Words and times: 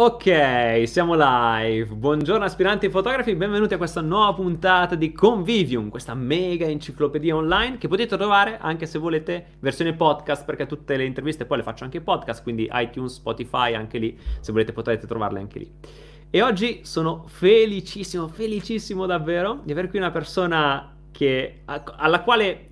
Ok, 0.00 0.84
siamo 0.84 1.16
live. 1.16 1.86
Buongiorno 1.86 2.44
aspiranti 2.44 2.88
fotografi, 2.88 3.34
benvenuti 3.34 3.74
a 3.74 3.78
questa 3.78 4.00
nuova 4.00 4.32
puntata 4.32 4.94
di 4.94 5.10
Convivium, 5.10 5.88
questa 5.88 6.14
mega 6.14 6.66
enciclopedia 6.66 7.34
online 7.34 7.78
che 7.78 7.88
potete 7.88 8.16
trovare 8.16 8.58
anche 8.60 8.86
se 8.86 8.96
volete 9.00 9.56
versione 9.58 9.94
podcast 9.94 10.44
perché 10.44 10.66
tutte 10.66 10.96
le 10.96 11.04
interviste 11.04 11.46
poi 11.46 11.56
le 11.56 11.62
faccio 11.64 11.82
anche 11.82 12.00
podcast, 12.00 12.44
quindi 12.44 12.68
iTunes, 12.72 13.14
Spotify, 13.14 13.74
anche 13.74 13.98
lì, 13.98 14.16
se 14.38 14.52
volete 14.52 14.72
potete 14.72 15.04
trovarle 15.08 15.40
anche 15.40 15.58
lì. 15.58 15.72
E 16.30 16.42
oggi 16.42 16.82
sono 16.84 17.24
felicissimo, 17.26 18.28
felicissimo 18.28 19.04
davvero 19.04 19.62
di 19.64 19.72
avere 19.72 19.88
qui 19.88 19.98
una 19.98 20.12
persona 20.12 20.94
che, 21.10 21.62
alla 21.64 22.22
quale 22.22 22.67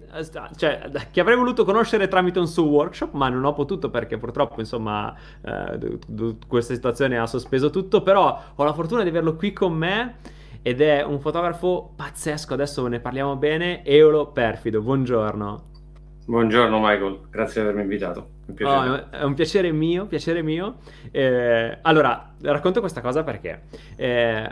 cioè, 0.56 0.90
che 1.10 1.20
avrei 1.20 1.36
voluto 1.36 1.64
conoscere 1.64 2.08
tramite 2.08 2.38
un 2.38 2.46
suo 2.46 2.64
workshop, 2.64 3.12
ma 3.12 3.28
non 3.28 3.44
ho 3.44 3.52
potuto 3.52 3.90
perché 3.90 4.18
purtroppo, 4.18 4.60
insomma, 4.60 5.14
eh, 5.42 5.78
d- 5.78 5.98
d- 6.06 6.46
questa 6.46 6.74
situazione 6.74 7.18
ha 7.18 7.26
sospeso 7.26 7.70
tutto, 7.70 8.02
però 8.02 8.40
ho 8.54 8.64
la 8.64 8.72
fortuna 8.72 9.02
di 9.02 9.08
averlo 9.08 9.36
qui 9.36 9.52
con 9.52 9.72
me 9.72 10.16
ed 10.62 10.80
è 10.80 11.02
un 11.02 11.20
fotografo 11.20 11.92
pazzesco, 11.94 12.54
adesso 12.54 12.86
ne 12.86 13.00
parliamo 13.00 13.36
bene, 13.36 13.84
Eolo 13.84 14.28
Perfido, 14.32 14.80
buongiorno. 14.80 15.74
Buongiorno 16.26 16.78
Michael, 16.80 17.20
grazie 17.30 17.62
di 17.62 17.68
avermi 17.68 17.82
invitato. 17.82 18.30
Un 18.46 18.66
oh, 18.66 19.10
è 19.10 19.22
un 19.22 19.34
piacere 19.34 19.70
mio, 19.70 20.06
piacere 20.06 20.42
mio. 20.42 20.78
Eh, 21.12 21.78
allora, 21.82 22.32
racconto 22.40 22.80
questa 22.80 23.00
cosa 23.00 23.22
perché 23.22 23.62
eh, 23.94 24.48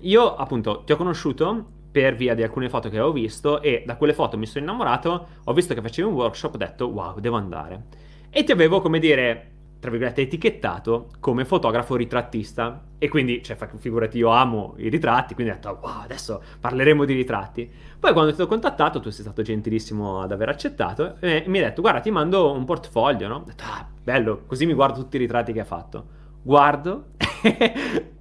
io 0.00 0.34
appunto 0.34 0.82
ti 0.84 0.90
ho 0.90 0.96
conosciuto 0.96 1.66
per 1.92 2.16
via 2.16 2.34
di 2.34 2.42
alcune 2.42 2.70
foto 2.70 2.88
che 2.88 2.96
avevo 2.96 3.12
visto 3.12 3.60
e 3.60 3.82
da 3.86 3.96
quelle 3.96 4.14
foto 4.14 4.38
mi 4.38 4.46
sono 4.46 4.64
innamorato, 4.64 5.26
ho 5.44 5.52
visto 5.52 5.74
che 5.74 5.82
facevi 5.82 6.08
un 6.08 6.14
workshop, 6.14 6.54
ho 6.54 6.58
detto 6.58 6.88
wow, 6.88 7.20
devo 7.20 7.36
andare. 7.36 7.84
E 8.30 8.44
ti 8.44 8.50
avevo, 8.50 8.80
come 8.80 8.98
dire, 8.98 9.50
tra 9.78 9.90
virgolette, 9.90 10.22
etichettato 10.22 11.10
come 11.20 11.44
fotografo 11.44 11.96
ritrattista. 11.96 12.84
E 12.98 13.08
quindi, 13.08 13.42
cioè, 13.42 13.58
figurati, 13.76 14.16
io 14.16 14.30
amo 14.30 14.74
i 14.78 14.88
ritratti, 14.88 15.34
quindi 15.34 15.52
ho 15.52 15.56
detto 15.56 15.78
wow, 15.82 16.02
adesso 16.02 16.40
parleremo 16.60 17.04
di 17.04 17.14
ritratti. 17.14 17.70
Poi 17.98 18.12
quando 18.12 18.32
ti 18.32 18.40
ho 18.40 18.46
contattato, 18.46 19.00
tu 19.00 19.10
sei 19.10 19.24
stato 19.24 19.42
gentilissimo 19.42 20.22
ad 20.22 20.32
aver 20.32 20.48
accettato, 20.48 21.16
e 21.20 21.44
mi 21.46 21.58
hai 21.58 21.64
detto 21.64 21.82
guarda, 21.82 21.98
ti 21.98 22.10
mando 22.10 22.52
un 22.52 22.64
portfolio, 22.64 23.28
no? 23.28 23.36
Ho 23.36 23.44
detto, 23.44 23.64
ah, 23.64 23.86
bello, 24.02 24.44
così 24.46 24.64
mi 24.66 24.72
guardo 24.72 25.00
tutti 25.00 25.16
i 25.16 25.18
ritratti 25.18 25.52
che 25.52 25.60
ha 25.60 25.64
fatto. 25.64 26.06
Guardo, 26.42 27.08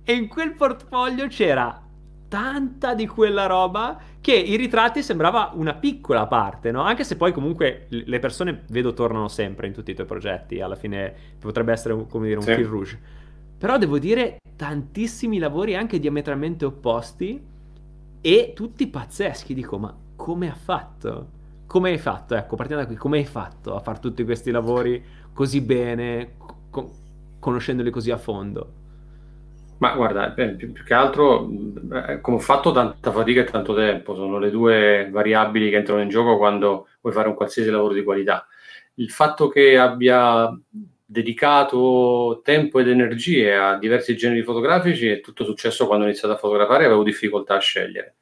e 0.03 0.13
in 0.13 0.27
quel 0.27 0.55
portfolio 0.55 1.27
c'era 1.27 1.89
tanta 2.31 2.93
di 2.93 3.07
quella 3.07 3.45
roba 3.45 3.99
che 4.21 4.31
i 4.31 4.55
ritratti 4.55 5.03
sembrava 5.03 5.51
una 5.53 5.73
piccola 5.73 6.27
parte, 6.27 6.71
no? 6.71 6.81
Anche 6.81 7.03
se 7.03 7.17
poi 7.17 7.33
comunque 7.33 7.87
le 7.89 8.19
persone 8.19 8.63
vedo 8.69 8.93
tornano 8.93 9.27
sempre 9.27 9.67
in 9.67 9.73
tutti 9.73 9.91
i 9.91 9.93
tuoi 9.93 10.07
progetti, 10.07 10.61
alla 10.61 10.77
fine 10.77 11.13
potrebbe 11.37 11.73
essere 11.73 12.05
come 12.07 12.27
dire 12.27 12.39
un 12.39 12.45
sì. 12.45 12.53
fil 12.53 12.67
rouge. 12.67 12.99
Però 13.57 13.77
devo 13.77 13.99
dire 13.99 14.37
tantissimi 14.55 15.39
lavori 15.39 15.75
anche 15.75 15.99
diametralmente 15.99 16.63
opposti 16.63 17.43
e 18.21 18.53
tutti 18.55 18.87
pazzeschi, 18.87 19.53
dico 19.53 19.77
ma 19.77 19.93
come 20.15 20.49
ha 20.49 20.55
fatto? 20.55 21.27
Come 21.67 21.89
hai 21.89 21.97
fatto? 21.97 22.35
Ecco, 22.35 22.55
partiamo 22.55 22.83
da 22.83 22.87
qui, 22.87 22.95
come 22.95 23.17
hai 23.17 23.25
fatto 23.25 23.75
a 23.75 23.81
fare 23.81 23.99
tutti 23.99 24.23
questi 24.23 24.51
lavori 24.51 25.03
così 25.33 25.59
bene, 25.59 26.35
co- 26.69 26.91
conoscendoli 27.39 27.89
così 27.89 28.09
a 28.09 28.17
fondo? 28.17 28.79
Ma 29.81 29.95
guarda, 29.95 30.29
più, 30.29 30.71
più 30.71 30.83
che 30.83 30.93
altro, 30.93 31.49
eh, 32.07 32.21
come 32.21 32.37
ho 32.37 32.39
fatto 32.39 32.71
tanta 32.71 33.11
fatica 33.11 33.41
e 33.41 33.45
tanto 33.45 33.73
tempo, 33.73 34.13
sono 34.13 34.37
le 34.37 34.51
due 34.51 35.09
variabili 35.11 35.71
che 35.71 35.77
entrano 35.77 36.01
in 36.01 36.09
gioco 36.09 36.37
quando 36.37 36.87
vuoi 37.01 37.11
fare 37.13 37.27
un 37.27 37.33
qualsiasi 37.33 37.71
lavoro 37.71 37.95
di 37.95 38.03
qualità. 38.03 38.45
Il 38.95 39.09
fatto 39.09 39.47
che 39.47 39.79
abbia 39.79 40.55
dedicato 41.03 42.41
tempo 42.43 42.79
ed 42.79 42.89
energie 42.89 43.55
a 43.55 43.75
diversi 43.79 44.15
generi 44.15 44.43
fotografici 44.43 45.07
è 45.07 45.19
tutto 45.19 45.43
successo 45.43 45.87
quando 45.87 46.05
ho 46.05 46.07
iniziato 46.07 46.35
a 46.35 46.37
fotografare 46.37 46.83
e 46.83 46.85
avevo 46.85 47.01
difficoltà 47.03 47.55
a 47.55 47.59
scegliere 47.59 48.17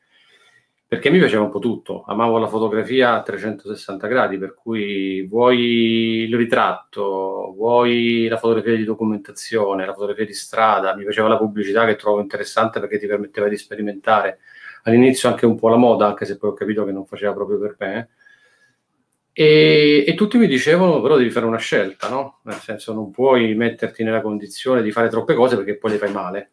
perché 0.90 1.12
mi 1.12 1.20
piaceva 1.20 1.44
un 1.44 1.52
po' 1.52 1.60
tutto, 1.60 2.04
amavo 2.08 2.40
la 2.40 2.48
fotografia 2.48 3.14
a 3.14 3.22
360 3.22 4.08
gradi, 4.08 4.40
per 4.40 4.56
cui 4.56 5.22
vuoi 5.28 6.24
il 6.28 6.36
ritratto, 6.36 7.54
vuoi 7.56 8.28
la 8.28 8.38
fotografia 8.38 8.76
di 8.76 8.86
documentazione, 8.86 9.86
la 9.86 9.94
fotografia 9.94 10.26
di 10.26 10.34
strada, 10.34 10.96
mi 10.96 11.04
piaceva 11.04 11.28
la 11.28 11.38
pubblicità 11.38 11.86
che 11.86 11.96
trovo 11.96 12.22
interessante 12.22 12.80
perché 12.80 12.98
ti 12.98 13.06
permetteva 13.06 13.48
di 13.48 13.56
sperimentare. 13.56 14.40
All'inizio 14.86 15.30
anche 15.30 15.46
un 15.46 15.60
po' 15.60 15.70
la 15.70 15.76
moda, 15.76 16.08
anche 16.08 16.26
se 16.26 16.38
poi 16.40 16.50
ho 16.50 16.54
capito 16.54 16.84
che 16.86 16.92
non 16.92 17.06
faceva 17.06 17.34
proprio 17.34 17.60
per 17.60 17.76
me. 17.78 18.10
E, 19.32 20.04
e 20.08 20.16
tutti 20.16 20.40
mi 20.40 20.48
dicevano 20.48 21.02
però 21.02 21.18
devi 21.18 21.30
fare 21.30 21.46
una 21.46 21.58
scelta, 21.60 22.10
no? 22.10 22.40
Nel 22.46 22.56
senso 22.56 22.94
non 22.94 23.12
puoi 23.12 23.54
metterti 23.54 24.04
nella 24.04 24.22
condizione 24.22 24.82
di 24.82 24.92
fare 24.92 25.08
troppe 25.08 25.36
cose 25.36 25.56
perché 25.56 25.78
poi 25.78 25.92
le 25.92 25.98
fai 26.00 26.12
male 26.12 26.52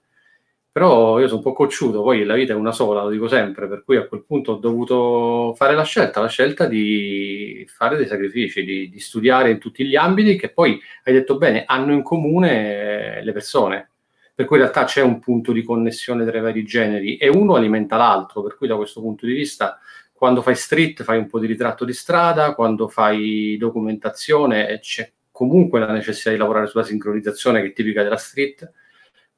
però 0.76 1.18
io 1.18 1.26
sono 1.26 1.38
un 1.38 1.42
po' 1.42 1.54
cocciuto, 1.54 2.02
poi 2.02 2.22
la 2.24 2.34
vita 2.34 2.52
è 2.52 2.54
una 2.54 2.70
sola, 2.70 3.02
lo 3.02 3.08
dico 3.08 3.28
sempre, 3.28 3.66
per 3.66 3.82
cui 3.82 3.96
a 3.96 4.06
quel 4.06 4.26
punto 4.26 4.52
ho 4.52 4.56
dovuto 4.56 5.54
fare 5.56 5.74
la 5.74 5.84
scelta, 5.84 6.20
la 6.20 6.28
scelta 6.28 6.66
di 6.66 7.64
fare 7.66 7.96
dei 7.96 8.06
sacrifici, 8.06 8.62
di, 8.62 8.90
di 8.90 9.00
studiare 9.00 9.50
in 9.50 9.58
tutti 9.58 9.86
gli 9.86 9.96
ambiti 9.96 10.36
che 10.36 10.50
poi, 10.50 10.78
hai 11.04 11.14
detto 11.14 11.38
bene, 11.38 11.64
hanno 11.64 11.94
in 11.94 12.02
comune 12.02 13.22
le 13.24 13.32
persone, 13.32 13.90
per 14.34 14.44
cui 14.44 14.56
in 14.56 14.64
realtà 14.64 14.84
c'è 14.84 15.00
un 15.00 15.18
punto 15.18 15.52
di 15.52 15.62
connessione 15.62 16.26
tra 16.26 16.36
i 16.36 16.42
vari 16.42 16.62
generi 16.62 17.16
e 17.16 17.30
uno 17.30 17.54
alimenta 17.54 17.96
l'altro, 17.96 18.42
per 18.42 18.58
cui 18.58 18.68
da 18.68 18.76
questo 18.76 19.00
punto 19.00 19.24
di 19.24 19.32
vista 19.32 19.78
quando 20.12 20.42
fai 20.42 20.56
street 20.56 21.04
fai 21.04 21.16
un 21.16 21.26
po' 21.26 21.38
di 21.38 21.46
ritratto 21.46 21.86
di 21.86 21.94
strada, 21.94 22.54
quando 22.54 22.86
fai 22.86 23.56
documentazione 23.58 24.78
c'è 24.80 25.10
comunque 25.30 25.80
la 25.80 25.90
necessità 25.90 26.32
di 26.32 26.36
lavorare 26.36 26.66
sulla 26.66 26.84
sincronizzazione 26.84 27.62
che 27.62 27.68
è 27.68 27.72
tipica 27.72 28.02
della 28.02 28.18
street 28.18 28.70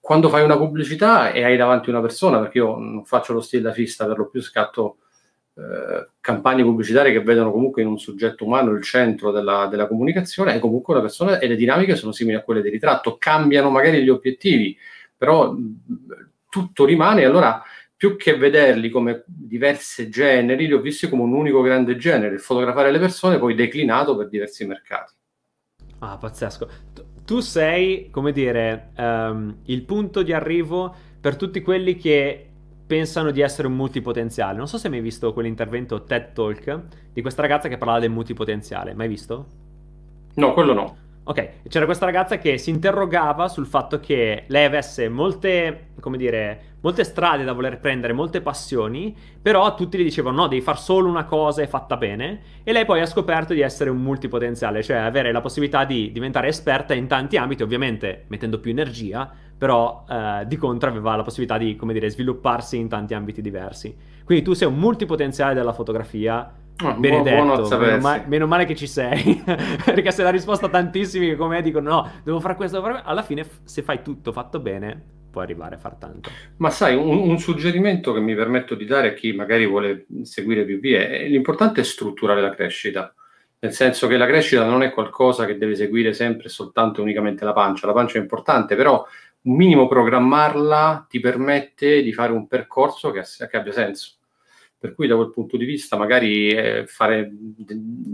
quando 0.00 0.28
fai 0.28 0.42
una 0.42 0.56
pubblicità 0.56 1.32
e 1.32 1.44
hai 1.44 1.56
davanti 1.56 1.90
una 1.90 2.00
persona, 2.00 2.38
perché 2.40 2.58
io 2.58 2.76
non 2.78 3.04
faccio 3.04 3.32
lo 3.32 3.40
stile 3.40 3.62
da 3.62 3.72
fista, 3.72 4.06
per 4.06 4.18
lo 4.18 4.28
più 4.28 4.40
scatto 4.40 4.98
eh, 5.54 6.10
campagne 6.20 6.62
pubblicitarie 6.62 7.12
che 7.12 7.20
vedono 7.20 7.50
comunque 7.50 7.82
in 7.82 7.88
un 7.88 7.98
soggetto 7.98 8.44
umano 8.44 8.70
il 8.70 8.82
centro 8.82 9.32
della, 9.32 9.66
della, 9.66 9.88
comunicazione, 9.88 10.54
è 10.54 10.60
comunque 10.60 10.94
una 10.94 11.02
persona 11.02 11.38
e 11.40 11.48
le 11.48 11.56
dinamiche 11.56 11.96
sono 11.96 12.12
simili 12.12 12.36
a 12.36 12.42
quelle 12.42 12.62
di 12.62 12.70
ritratto, 12.70 13.16
cambiano 13.18 13.68
magari 13.68 14.02
gli 14.02 14.08
obiettivi, 14.08 14.76
però 15.16 15.54
tutto 16.48 16.84
rimane, 16.84 17.24
allora 17.24 17.60
più 17.96 18.16
che 18.16 18.36
vederli 18.36 18.88
come 18.90 19.24
diversi 19.26 20.08
generi, 20.08 20.68
li 20.68 20.74
ho 20.74 20.80
visti 20.80 21.08
come 21.08 21.22
un 21.22 21.32
unico 21.32 21.60
grande 21.60 21.96
genere, 21.96 22.38
fotografare 22.38 22.92
le 22.92 23.00
persone 23.00 23.38
poi 23.38 23.56
declinato 23.56 24.16
per 24.16 24.28
diversi 24.28 24.64
mercati. 24.64 25.14
Ah, 25.98 26.16
pazzesco 26.16 26.68
tu 27.28 27.40
sei, 27.40 28.08
come 28.10 28.32
dire, 28.32 28.88
um, 28.96 29.56
il 29.64 29.82
punto 29.82 30.22
di 30.22 30.32
arrivo 30.32 30.94
per 31.20 31.36
tutti 31.36 31.60
quelli 31.60 31.94
che 31.96 32.48
pensano 32.86 33.30
di 33.32 33.42
essere 33.42 33.68
un 33.68 33.76
multipotenziale. 33.76 34.56
Non 34.56 34.66
so 34.66 34.78
se 34.78 34.86
hai 34.86 34.94
mai 34.94 35.02
visto 35.02 35.34
quell'intervento 35.34 36.04
TED 36.04 36.32
Talk 36.32 36.80
di 37.12 37.20
questa 37.20 37.42
ragazza 37.42 37.68
che 37.68 37.76
parlava 37.76 38.00
del 38.00 38.08
multipotenziale. 38.08 38.94
Mai 38.94 39.08
visto? 39.08 39.46
No, 40.36 40.54
quello 40.54 40.72
no. 40.72 40.96
Ok, 41.28 41.68
c'era 41.68 41.84
questa 41.84 42.06
ragazza 42.06 42.38
che 42.38 42.56
si 42.56 42.70
interrogava 42.70 43.48
sul 43.48 43.66
fatto 43.66 44.00
che 44.00 44.44
lei 44.46 44.64
avesse 44.64 45.10
molte, 45.10 45.88
come 46.00 46.16
dire, 46.16 46.76
molte 46.80 47.04
strade 47.04 47.44
da 47.44 47.52
voler 47.52 47.80
prendere, 47.80 48.14
molte 48.14 48.40
passioni, 48.40 49.14
però 49.42 49.74
tutti 49.74 49.98
le 49.98 50.04
dicevano 50.04 50.36
no, 50.36 50.46
devi 50.48 50.62
fare 50.62 50.78
solo 50.78 51.06
una 51.06 51.24
cosa 51.24 51.60
e 51.60 51.66
fatta 51.66 51.98
bene, 51.98 52.40
e 52.64 52.72
lei 52.72 52.86
poi 52.86 53.02
ha 53.02 53.06
scoperto 53.06 53.52
di 53.52 53.60
essere 53.60 53.90
un 53.90 54.00
multipotenziale, 54.00 54.82
cioè 54.82 54.96
avere 54.96 55.30
la 55.30 55.42
possibilità 55.42 55.84
di 55.84 56.10
diventare 56.12 56.48
esperta 56.48 56.94
in 56.94 57.06
tanti 57.06 57.36
ambiti, 57.36 57.62
ovviamente 57.62 58.24
mettendo 58.28 58.58
più 58.58 58.70
energia, 58.70 59.30
però 59.58 60.06
eh, 60.08 60.46
di 60.46 60.56
contro 60.56 60.88
aveva 60.88 61.14
la 61.14 61.24
possibilità 61.24 61.58
di, 61.58 61.76
come 61.76 61.92
dire, 61.92 62.08
svilupparsi 62.08 62.78
in 62.78 62.88
tanti 62.88 63.12
ambiti 63.12 63.42
diversi. 63.42 63.94
Quindi 64.24 64.42
tu 64.42 64.54
sei 64.54 64.68
un 64.68 64.78
multipotenziale 64.78 65.52
della 65.52 65.74
fotografia, 65.74 66.50
Oh, 66.84 66.94
Benedetto, 66.94 67.76
meno, 67.76 67.98
ma- 67.98 68.22
meno, 68.26 68.46
male 68.46 68.64
che 68.64 68.76
ci 68.76 68.86
sei, 68.86 69.42
perché 69.84 70.12
se 70.12 70.22
la 70.22 70.30
risposta 70.30 70.68
tantissimi 70.68 71.34
come 71.34 71.56
me 71.56 71.62
dicono 71.62 71.90
no, 71.90 72.10
devo 72.22 72.38
fare 72.38 72.54
questo, 72.54 72.80
devo 72.80 72.92
fare 72.92 73.02
alla 73.04 73.22
fine 73.22 73.44
se 73.64 73.82
fai 73.82 74.00
tutto 74.02 74.30
fatto 74.30 74.60
bene 74.60 75.16
puoi 75.30 75.42
arrivare 75.42 75.74
a 75.74 75.78
far 75.78 75.96
tanto. 75.96 76.30
Ma 76.58 76.70
sai, 76.70 76.94
un, 76.94 77.08
un 77.08 77.38
suggerimento 77.38 78.12
che 78.12 78.20
mi 78.20 78.34
permetto 78.34 78.76
di 78.76 78.84
dare 78.84 79.08
a 79.08 79.12
chi 79.12 79.32
magari 79.32 79.66
vuole 79.66 80.06
seguire 80.22 80.64
più 80.64 80.78
vie, 80.78 81.08
è, 81.08 81.26
l'importante 81.26 81.80
è 81.80 81.84
strutturare 81.84 82.40
la 82.40 82.54
crescita, 82.54 83.12
nel 83.58 83.72
senso 83.72 84.06
che 84.06 84.16
la 84.16 84.26
crescita 84.26 84.64
non 84.64 84.82
è 84.82 84.92
qualcosa 84.92 85.46
che 85.46 85.58
deve 85.58 85.74
seguire 85.74 86.12
sempre 86.12 86.48
soltanto 86.48 87.00
e 87.00 87.02
unicamente 87.02 87.44
la 87.44 87.52
pancia, 87.52 87.86
la 87.86 87.92
pancia 87.92 88.18
è 88.18 88.20
importante, 88.20 88.76
però 88.76 89.04
un 89.40 89.56
minimo 89.56 89.88
programmarla 89.88 91.06
ti 91.08 91.18
permette 91.18 92.02
di 92.02 92.12
fare 92.12 92.32
un 92.32 92.46
percorso 92.46 93.10
che, 93.10 93.22
che 93.50 93.56
abbia 93.56 93.72
senso 93.72 94.17
per 94.78 94.94
cui 94.94 95.08
da 95.08 95.16
quel 95.16 95.30
punto 95.30 95.56
di 95.56 95.64
vista 95.64 95.96
magari 95.96 96.50
eh, 96.50 96.84
fare, 96.86 97.32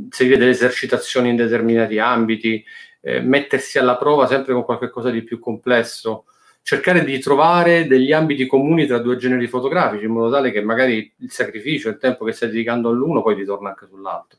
seguire 0.09 0.39
delle 0.39 0.51
esercitazioni 0.51 1.29
in 1.29 1.37
determinati 1.37 1.99
ambiti, 1.99 2.65
eh, 3.01 3.21
mettersi 3.21 3.79
alla 3.79 3.97
prova 3.97 4.27
sempre 4.27 4.55
con 4.55 4.65
qualcosa 4.65 5.11
di 5.11 5.23
più 5.23 5.39
complesso, 5.39 6.25
cercare 6.63 7.05
di 7.05 7.19
trovare 7.19 7.87
degli 7.87 8.13
ambiti 8.13 8.47
comuni 8.47 8.87
tra 8.87 8.99
due 8.99 9.17
generi 9.17 9.47
fotografici 9.47 10.07
in 10.07 10.13
modo 10.13 10.31
tale 10.31 10.51
che 10.51 10.63
magari 10.63 11.13
il 11.19 11.31
sacrificio, 11.31 11.91
il 11.91 11.99
tempo 11.99 12.25
che 12.25 12.33
stai 12.33 12.49
dedicando 12.49 12.89
all'uno 12.89 13.21
poi 13.21 13.35
ritorna 13.35 13.69
anche 13.69 13.87
sull'altro. 13.87 14.39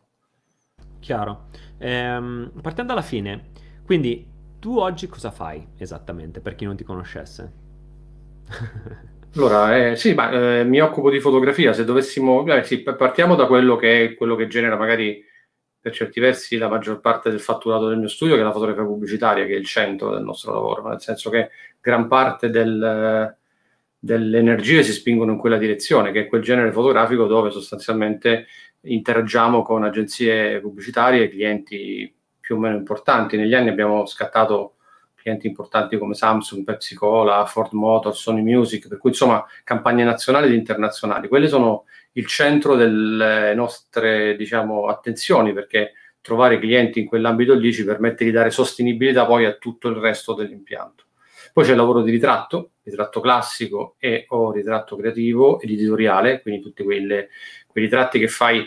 Chiaro. 1.00 1.50
Ehm, 1.78 2.52
partendo 2.62 2.94
dalla 2.94 3.06
fine, 3.06 3.52
quindi 3.86 4.28
tu 4.60 4.80
oggi 4.80 5.08
cosa 5.08 5.30
fai 5.30 5.64
esattamente, 5.78 6.40
per 6.40 6.56
chi 6.56 6.66
non 6.66 6.76
ti 6.76 6.84
conoscesse? 6.84 7.54
allora, 9.36 9.90
eh, 9.92 9.96
sì, 9.96 10.14
ma, 10.14 10.32
eh, 10.32 10.64
mi 10.64 10.80
occupo 10.82 11.10
di 11.10 11.20
fotografia, 11.20 11.74
se 11.74 11.84
dovessimo... 11.86 12.46
Eh, 12.48 12.64
sì, 12.64 12.82
partiamo 12.82 13.36
da 13.36 13.48
quello 13.48 13.76
che 13.76 14.04
è 14.04 14.14
quello 14.16 14.36
che 14.36 14.48
genera 14.48 14.78
magari 14.78 15.24
per 15.80 15.94
certi 15.94 16.20
versi 16.20 16.58
la 16.58 16.68
maggior 16.68 17.00
parte 17.00 17.30
del 17.30 17.40
fatturato 17.40 17.88
del 17.88 18.00
mio 18.00 18.08
studio, 18.08 18.36
che 18.36 18.42
è 18.42 18.44
la 18.44 18.52
fotografia 18.52 18.84
pubblicitaria, 18.84 19.46
che 19.46 19.54
è 19.54 19.58
il 19.58 19.66
centro 19.66 20.12
del 20.12 20.24
nostro 20.24 20.54
lavoro, 20.54 20.88
nel 20.88 21.00
senso 21.00 21.30
che 21.30 21.50
gran 21.80 22.08
parte 22.08 22.50
del, 22.50 23.38
delle 24.00 24.38
energie 24.38 24.84
si 24.84 24.94
spingono 24.94 25.34
in 25.34 25.38
quella 25.38 25.58
direzione, 25.58 26.12
che 26.12 26.22
è 26.22 26.28
quel 26.28 26.42
genere 26.42 26.72
fotografico 26.72 27.28
dove 27.28 27.52
sostanzialmente 27.52 28.48
interagiamo 28.82 29.62
con 29.62 29.84
agenzie 29.84 30.60
pubblicitarie 30.60 31.24
e 31.24 31.30
clienti 31.30 32.16
più 32.40 32.56
o 32.56 32.60
meno 32.60 32.78
importanti. 32.78 33.38
Negli 33.38 33.54
anni 33.54 33.70
abbiamo 33.70 34.06
scattato 34.06 34.75
clienti 35.26 35.48
importanti 35.48 35.98
come 35.98 36.14
Samsung, 36.14 36.64
Pepsi 36.64 36.94
Cola, 36.94 37.46
Ford 37.48 37.74
Motor, 37.74 38.16
Sony 38.16 38.44
Music, 38.44 38.88
per 38.88 39.00
cui 39.00 39.10
insomma 39.10 39.44
campagne 39.64 40.04
nazionali 40.04 40.46
ed 40.46 40.54
internazionali. 40.54 41.28
Quelle 41.28 41.48
sono 41.48 41.86
il 42.12 42.28
centro 42.28 42.76
delle 42.76 43.56
nostre 43.56 44.36
diciamo, 44.36 44.86
attenzioni 44.86 45.52
perché 45.52 45.94
trovare 46.22 46.60
clienti 46.60 47.00
in 47.00 47.08
quell'ambito 47.08 47.56
lì 47.56 47.74
ci 47.74 47.84
permette 47.84 48.24
di 48.24 48.30
dare 48.30 48.52
sostenibilità 48.52 49.26
poi 49.26 49.46
a 49.46 49.54
tutto 49.54 49.88
il 49.88 49.96
resto 49.96 50.36
dell'impianto. 50.36 51.06
Poi 51.52 51.64
c'è 51.64 51.72
il 51.72 51.78
lavoro 51.78 52.04
di 52.04 52.12
ritratto, 52.12 52.74
ritratto 52.84 53.20
classico 53.20 53.96
e 53.98 54.26
o 54.30 54.52
ritratto 54.52 54.96
creativo 54.96 55.60
ed 55.60 55.72
editoriale, 55.72 56.42
quindi 56.42 56.62
tutti 56.62 56.84
quelle, 56.84 57.30
quei 57.66 57.86
ritratti 57.86 58.20
che 58.20 58.28
fai. 58.28 58.64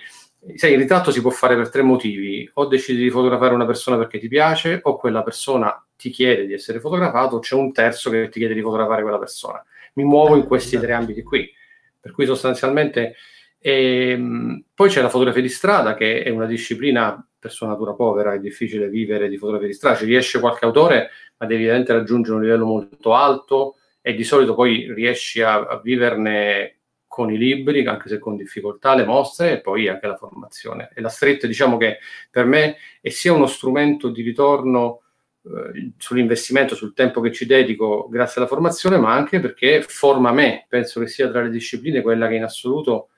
Sai, 0.55 0.73
il 0.73 0.79
ritratto 0.79 1.13
si 1.13 1.21
può 1.21 1.31
fare 1.31 1.55
per 1.55 1.69
tre 1.69 1.83
motivi: 1.83 2.49
o 2.55 2.67
decidi 2.67 3.03
di 3.03 3.11
fotografare 3.11 3.55
una 3.55 3.67
persona 3.67 3.97
perché 3.97 4.19
ti 4.19 4.29
piace, 4.29 4.81
o 4.83 4.97
quella 4.97 5.23
persona 5.23 5.83
ti 5.99 6.11
chiede 6.11 6.47
di 6.47 6.53
essere 6.53 6.79
fotografato, 6.79 7.41
c'è 7.41 7.57
un 7.57 7.73
terzo 7.73 8.09
che 8.09 8.29
ti 8.29 8.39
chiede 8.39 8.55
di 8.55 8.63
fotografare 8.63 9.03
quella 9.03 9.19
persona. 9.19 9.63
Mi 9.95 10.05
muovo 10.05 10.37
in 10.37 10.47
questi 10.47 10.79
tre 10.79 10.93
ambiti 10.93 11.25
qui. 11.25 11.53
Per 12.01 12.13
cui 12.13 12.25
sostanzialmente 12.25 13.17
ehm, 13.59 14.65
poi 14.73 14.89
c'è 14.89 15.03
la 15.03 15.09
fotografia 15.09 15.43
di 15.43 15.49
strada, 15.49 15.95
che 15.95 16.23
è 16.23 16.31
una 16.31 16.47
disciplina 16.47 17.21
per 17.37 17.51
sua 17.51 17.67
natura 17.67 17.95
povera, 17.95 18.33
è 18.33 18.39
difficile 18.39 18.89
vivere 18.89 19.29
di 19.29 19.37
fotografia 19.37 19.67
di 19.67 19.75
strada. 19.75 19.97
Ci 19.97 20.05
riesce 20.05 20.39
qualche 20.39 20.65
autore, 20.65 21.11
ma 21.39 21.47
devi 21.47 21.63
evidentemente 21.63 21.93
raggiungere 21.95 22.37
un 22.37 22.43
livello 22.43 22.65
molto 22.65 23.15
alto 23.15 23.75
e 24.01 24.15
di 24.15 24.23
solito 24.23 24.55
poi 24.55 24.93
riesci 24.93 25.43
a, 25.43 25.67
a 25.67 25.81
viverne 25.81 26.77
con 27.09 27.33
i 27.33 27.37
libri, 27.37 27.85
anche 27.87 28.09
se 28.09 28.21
con 28.21 28.37
difficoltà, 28.37 28.95
le 28.95 29.05
mostre 29.05 29.55
e 29.55 29.61
poi 29.61 29.89
anche 29.89 30.07
la 30.07 30.17
formazione. 30.17 30.91
E 30.95 31.01
la 31.01 31.09
stretta, 31.09 31.49
diciamo 31.49 31.77
che 31.77 31.99
per 32.31 32.45
me 32.45 32.77
è 33.01 33.09
sia 33.09 33.33
uno 33.33 33.47
strumento 33.47 34.11
di 34.11 34.23
ritorno 34.23 35.03
eh, 35.49 35.93
sull'investimento, 35.97 36.75
sul 36.75 36.95
tempo 36.95 37.21
che 37.21 37.33
ci 37.33 37.47
dedico 37.47 38.09
grazie 38.09 38.41
alla 38.41 38.49
formazione, 38.49 38.99
ma 38.99 39.13
anche 39.13 39.41
perché 39.41 39.85
forma 39.87 40.33
me. 40.33 40.67
Penso 40.69 41.01
che 41.01 41.09
sia 41.09 41.31
tra 41.31 41.43
le 41.43 41.51
discipline 41.51 42.03
quella 42.03 42.29
che 42.29 42.35
in 42.35 42.45
assoluto 42.45 43.09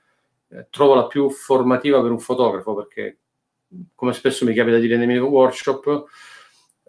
eh, 0.49 0.67
trovo 0.69 0.95
la 0.95 1.07
più 1.07 1.29
formativa 1.29 2.01
per 2.01 2.11
un 2.11 2.19
fotografo 2.19 2.75
perché, 2.75 3.17
come 3.95 4.13
spesso 4.13 4.45
mi 4.45 4.53
capita 4.53 4.77
di 4.77 4.83
dire 4.83 4.97
nei 4.97 5.07
miei 5.07 5.19
workshop, 5.19 6.05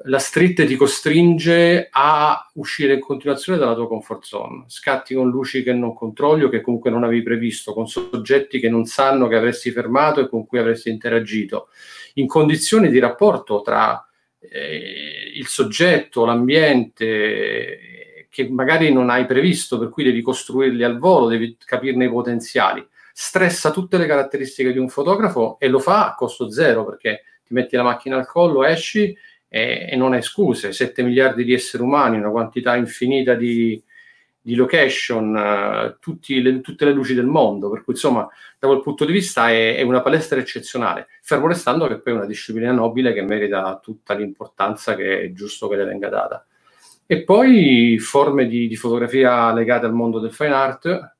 la 0.06 0.18
street 0.18 0.66
ti 0.66 0.74
costringe 0.76 1.88
a 1.90 2.50
uscire 2.54 2.94
in 2.94 3.00
continuazione 3.00 3.58
dalla 3.58 3.74
tua 3.74 3.86
comfort 3.86 4.24
zone. 4.24 4.64
Scatti 4.66 5.14
con 5.14 5.30
luci 5.30 5.62
che 5.62 5.72
non 5.72 5.94
controlli 5.94 6.44
o 6.44 6.48
che 6.48 6.60
comunque 6.60 6.90
non 6.90 7.04
avevi 7.04 7.22
previsto, 7.22 7.72
con 7.72 7.86
soggetti 7.86 8.58
che 8.58 8.68
non 8.68 8.84
sanno 8.84 9.28
che 9.28 9.36
avresti 9.36 9.70
fermato 9.70 10.20
e 10.20 10.28
con 10.28 10.46
cui 10.46 10.58
avresti 10.58 10.90
interagito, 10.90 11.68
in 12.14 12.26
condizioni 12.26 12.88
di 12.90 12.98
rapporto 12.98 13.60
tra 13.62 14.04
eh, 14.50 15.32
il 15.34 15.46
soggetto, 15.46 16.24
l'ambiente, 16.24 18.26
che 18.28 18.48
magari 18.48 18.92
non 18.92 19.10
hai 19.10 19.26
previsto, 19.26 19.78
per 19.78 19.90
cui 19.90 20.04
devi 20.04 20.22
costruirli 20.22 20.82
al 20.82 20.98
volo, 20.98 21.28
devi 21.28 21.56
capirne 21.64 22.06
i 22.06 22.10
potenziali 22.10 22.86
stressa 23.12 23.70
tutte 23.70 23.98
le 23.98 24.06
caratteristiche 24.06 24.72
di 24.72 24.78
un 24.78 24.88
fotografo 24.88 25.58
e 25.58 25.68
lo 25.68 25.78
fa 25.78 26.08
a 26.08 26.14
costo 26.14 26.50
zero 26.50 26.84
perché 26.84 27.24
ti 27.44 27.54
metti 27.54 27.76
la 27.76 27.82
macchina 27.82 28.16
al 28.16 28.26
collo, 28.26 28.64
esci 28.64 29.16
e, 29.48 29.88
e 29.90 29.96
non 29.96 30.14
hai 30.14 30.22
scuse. 30.22 30.72
7 30.72 31.02
miliardi 31.02 31.44
di 31.44 31.52
esseri 31.52 31.82
umani, 31.82 32.16
una 32.16 32.30
quantità 32.30 32.74
infinita 32.74 33.34
di, 33.34 33.82
di 34.42 34.56
location, 34.56 35.28
uh, 35.28 36.18
le, 36.26 36.60
tutte 36.60 36.84
le 36.84 36.92
luci 36.92 37.14
del 37.14 37.26
mondo. 37.26 37.70
Per 37.70 37.84
cui, 37.84 37.94
insomma, 37.94 38.28
da 38.58 38.66
quel 38.66 38.82
punto 38.82 39.04
di 39.04 39.12
vista 39.12 39.48
è, 39.50 39.76
è, 39.76 39.82
una 39.82 40.02
palestra 40.02 40.38
eccezionale, 40.40 41.06
fermo 41.22 41.46
restando 41.46 41.86
che 41.86 42.00
poi 42.00 42.12
è 42.12 42.16
una 42.16 42.26
disciplina 42.26 42.72
nobile 42.72 43.12
che 43.12 43.22
merita 43.22 43.78
tutta 43.82 44.14
l'importanza 44.14 44.96
che 44.96 45.22
è 45.22 45.32
giusto 45.32 45.68
che 45.68 45.76
le 45.76 45.84
venga 45.84 46.08
data. 46.08 46.44
E 47.06 47.22
poi 47.22 47.98
forme 47.98 48.46
di, 48.46 48.66
di 48.66 48.76
fotografia 48.76 49.52
legate 49.52 49.86
al 49.86 49.92
mondo 49.92 50.18
del 50.18 50.32
fine 50.32 50.52
art, 50.52 51.14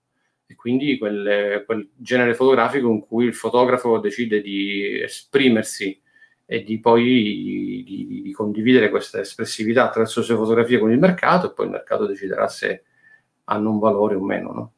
e 0.47 0.55
quindi 0.55 0.99
quel, 0.99 1.63
quel, 1.65 1.89
genere 1.97 2.35
fotografico 2.35 2.89
in 2.89 3.01
cui 3.01 3.27
il 3.27 3.35
fotografo 3.35 3.99
decide 3.99 4.41
di 4.41 5.01
esprimersi 5.01 5.99
e 6.45 6.63
di 6.63 6.79
poi 6.81 7.85
di, 7.85 8.23
di 8.23 8.33
condividere 8.33 8.91
questa 8.91 9.21
espressività 9.21 9.85
attraverso 9.85 10.21
le 10.21 10.27
sue 10.27 10.35
fotografie 10.37 10.79
con 10.79 10.93
il 10.93 10.99
mercato 10.99 11.47
e 11.47 11.53
poi 11.55 11.67
il 11.67 11.73
mercato 11.73 12.07
deciderà 12.07 12.49
se 12.49 12.83
hanno 13.45 13.71
un 13.71 13.79
valore 13.79 14.15
o 14.15 14.21
meno. 14.23 14.53
No? 14.53 14.73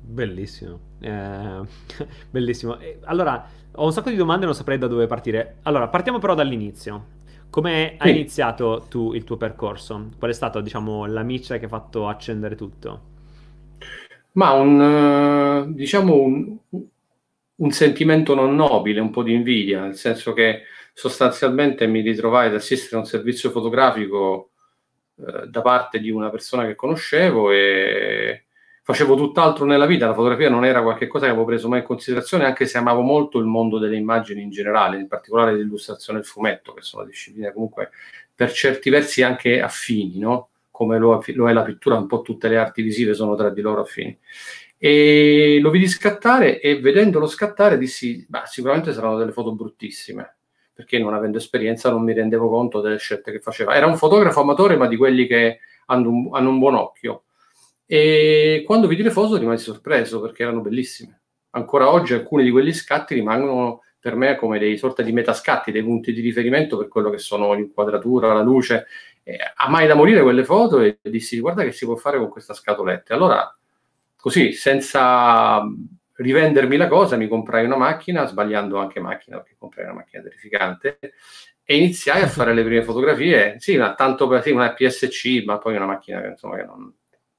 Bellissimo, 0.00 0.78
eh, 1.00 1.60
bellissimo. 2.30 2.78
Allora, 3.04 3.48
ho 3.76 3.84
un 3.84 3.92
sacco 3.92 4.10
di 4.10 4.16
domande, 4.16 4.44
non 4.44 4.54
saprei 4.54 4.78
da 4.78 4.86
dove 4.86 5.06
partire. 5.06 5.58
Allora, 5.62 5.88
partiamo 5.88 6.18
però 6.18 6.34
dall'inizio. 6.34 7.12
Come 7.50 7.94
hai 7.98 8.10
iniziato 8.10 8.86
tu 8.88 9.12
il 9.14 9.24
tuo 9.24 9.36
percorso? 9.36 10.10
Qual 10.18 10.30
è 10.30 10.34
stata, 10.34 10.60
diciamo, 10.60 11.06
la 11.06 11.22
miccia 11.22 11.56
che 11.58 11.66
ha 11.66 11.68
fatto 11.68 12.08
accendere 12.08 12.56
tutto? 12.56 13.12
Ma 14.32 14.52
un, 14.52 14.80
eh, 14.80 15.72
diciamo 15.72 16.14
un, 16.14 16.56
un 17.56 17.70
sentimento 17.70 18.34
non 18.34 18.54
nobile, 18.56 19.00
un 19.00 19.10
po' 19.10 19.22
di 19.22 19.32
invidia, 19.32 19.82
nel 19.82 19.94
senso 19.96 20.32
che 20.32 20.62
sostanzialmente 20.92 21.86
mi 21.86 22.00
ritrovai 22.00 22.48
ad 22.48 22.54
assistere 22.54 22.96
a 22.96 23.00
un 23.00 23.06
servizio 23.06 23.50
fotografico 23.50 24.50
eh, 25.16 25.46
da 25.46 25.60
parte 25.62 26.00
di 26.00 26.10
una 26.10 26.30
persona 26.30 26.66
che 26.66 26.74
conoscevo 26.74 27.50
e 27.50 28.44
facevo 28.82 29.16
tutt'altro 29.16 29.64
nella 29.64 29.86
vita. 29.86 30.06
La 30.06 30.14
fotografia 30.14 30.50
non 30.50 30.64
era 30.64 30.82
qualcosa 30.82 31.24
che 31.24 31.30
avevo 31.30 31.46
preso 31.46 31.68
mai 31.68 31.80
in 31.80 31.86
considerazione, 31.86 32.44
anche 32.44 32.66
se 32.66 32.78
amavo 32.78 33.00
molto 33.00 33.38
il 33.38 33.46
mondo 33.46 33.78
delle 33.78 33.96
immagini 33.96 34.42
in 34.42 34.50
generale, 34.50 34.98
in 34.98 35.08
particolare 35.08 35.54
l'illustrazione 35.54 36.18
e 36.18 36.22
il 36.22 36.28
fumetto, 36.28 36.72
che 36.74 36.82
sono 36.82 37.04
discipline 37.04 37.52
comunque 37.52 37.90
per 38.34 38.52
certi 38.52 38.90
versi 38.90 39.22
anche 39.22 39.60
affini, 39.60 40.18
no? 40.18 40.50
come 40.70 40.98
lo, 40.98 41.22
lo, 41.34 41.48
è 41.48 41.52
la 41.52 41.62
pittura, 41.62 41.96
un 41.96 42.08
po' 42.08 42.22
tutte 42.22 42.48
le 42.48 42.58
arti 42.58 42.82
visive 42.82 43.14
sono 43.14 43.36
tra 43.36 43.48
di 43.50 43.60
loro 43.60 43.82
affini. 43.82 44.18
E 44.76 45.58
lo 45.62 45.70
vidi 45.70 45.86
scattare 45.86 46.60
e 46.60 46.80
vedendolo 46.80 47.26
scattare 47.28 47.78
dissi, 47.78 48.26
beh, 48.28 48.42
sicuramente 48.46 48.92
saranno 48.92 49.16
delle 49.16 49.30
foto 49.30 49.54
bruttissime, 49.54 50.36
perché 50.74 50.98
non 50.98 51.14
avendo 51.14 51.38
esperienza 51.38 51.88
non 51.88 52.02
mi 52.02 52.12
rendevo 52.12 52.48
conto 52.48 52.80
delle 52.80 52.98
scelte 52.98 53.30
che 53.30 53.38
faceva. 53.38 53.74
Era 53.74 53.86
un 53.86 53.96
fotografo 53.96 54.40
amatore, 54.40 54.76
ma 54.76 54.88
di 54.88 54.96
quelli 54.96 55.26
che 55.26 55.60
hanno 55.86 56.10
un, 56.10 56.28
hanno 56.32 56.50
un 56.50 56.58
buon 56.58 56.74
occhio. 56.74 57.24
E 57.86 58.64
quando 58.66 58.88
vidi 58.88 59.02
le 59.02 59.10
foto 59.10 59.36
rimasi 59.36 59.64
sorpreso 59.64 60.20
perché 60.20 60.42
erano 60.42 60.60
bellissime. 60.60 61.20
Ancora 61.50 61.90
oggi 61.90 62.14
alcuni 62.14 62.42
di 62.42 62.50
quegli 62.50 62.72
scatti 62.72 63.14
rimangono 63.14 63.82
per 64.00 64.16
me 64.16 64.36
come 64.36 64.58
dei 64.58 64.76
sorta 64.76 65.02
di 65.02 65.12
metascatti, 65.12 65.70
dei 65.70 65.84
punti 65.84 66.12
di 66.12 66.20
riferimento 66.20 66.76
per 66.76 66.88
quello 66.88 67.08
che 67.08 67.18
sono 67.18 67.52
l'inquadratura, 67.54 68.34
la 68.34 68.42
luce 68.42 68.86
eh, 69.22 69.38
amai 69.54 69.86
da 69.86 69.94
morire 69.94 70.22
quelle 70.22 70.44
foto 70.44 70.80
e 70.80 70.98
dissi 71.00 71.40
guarda 71.40 71.62
che 71.64 71.72
si 71.72 71.86
può 71.86 71.96
fare 71.96 72.18
con 72.18 72.28
questa 72.28 72.52
scatoletta. 72.52 73.14
Allora, 73.14 73.56
così, 74.16 74.52
senza 74.52 75.62
rivendermi 76.16 76.76
la 76.76 76.88
cosa, 76.88 77.16
mi 77.16 77.28
comprai 77.28 77.64
una 77.64 77.76
macchina, 77.76 78.26
sbagliando 78.26 78.78
anche 78.78 79.00
macchina, 79.00 79.38
perché 79.38 79.56
comprai 79.58 79.84
una 79.84 79.94
macchina 79.94 80.22
terrificante, 80.22 80.98
e 81.64 81.76
iniziai 81.76 82.22
a 82.22 82.28
fare 82.28 82.52
le 82.52 82.62
prime 82.62 82.82
fotografie, 82.82 83.56
sì, 83.58 83.76
ma 83.76 83.94
tanto 83.94 84.28
per 84.28 84.42
sì, 84.42 84.50
una 84.50 84.72
PSC, 84.72 85.44
ma 85.44 85.58
poi 85.58 85.76
una 85.76 85.86
macchina 85.86 86.20
che, 86.20 86.28
insomma, 86.28 86.56
che 86.56 86.64
non, 86.64 86.92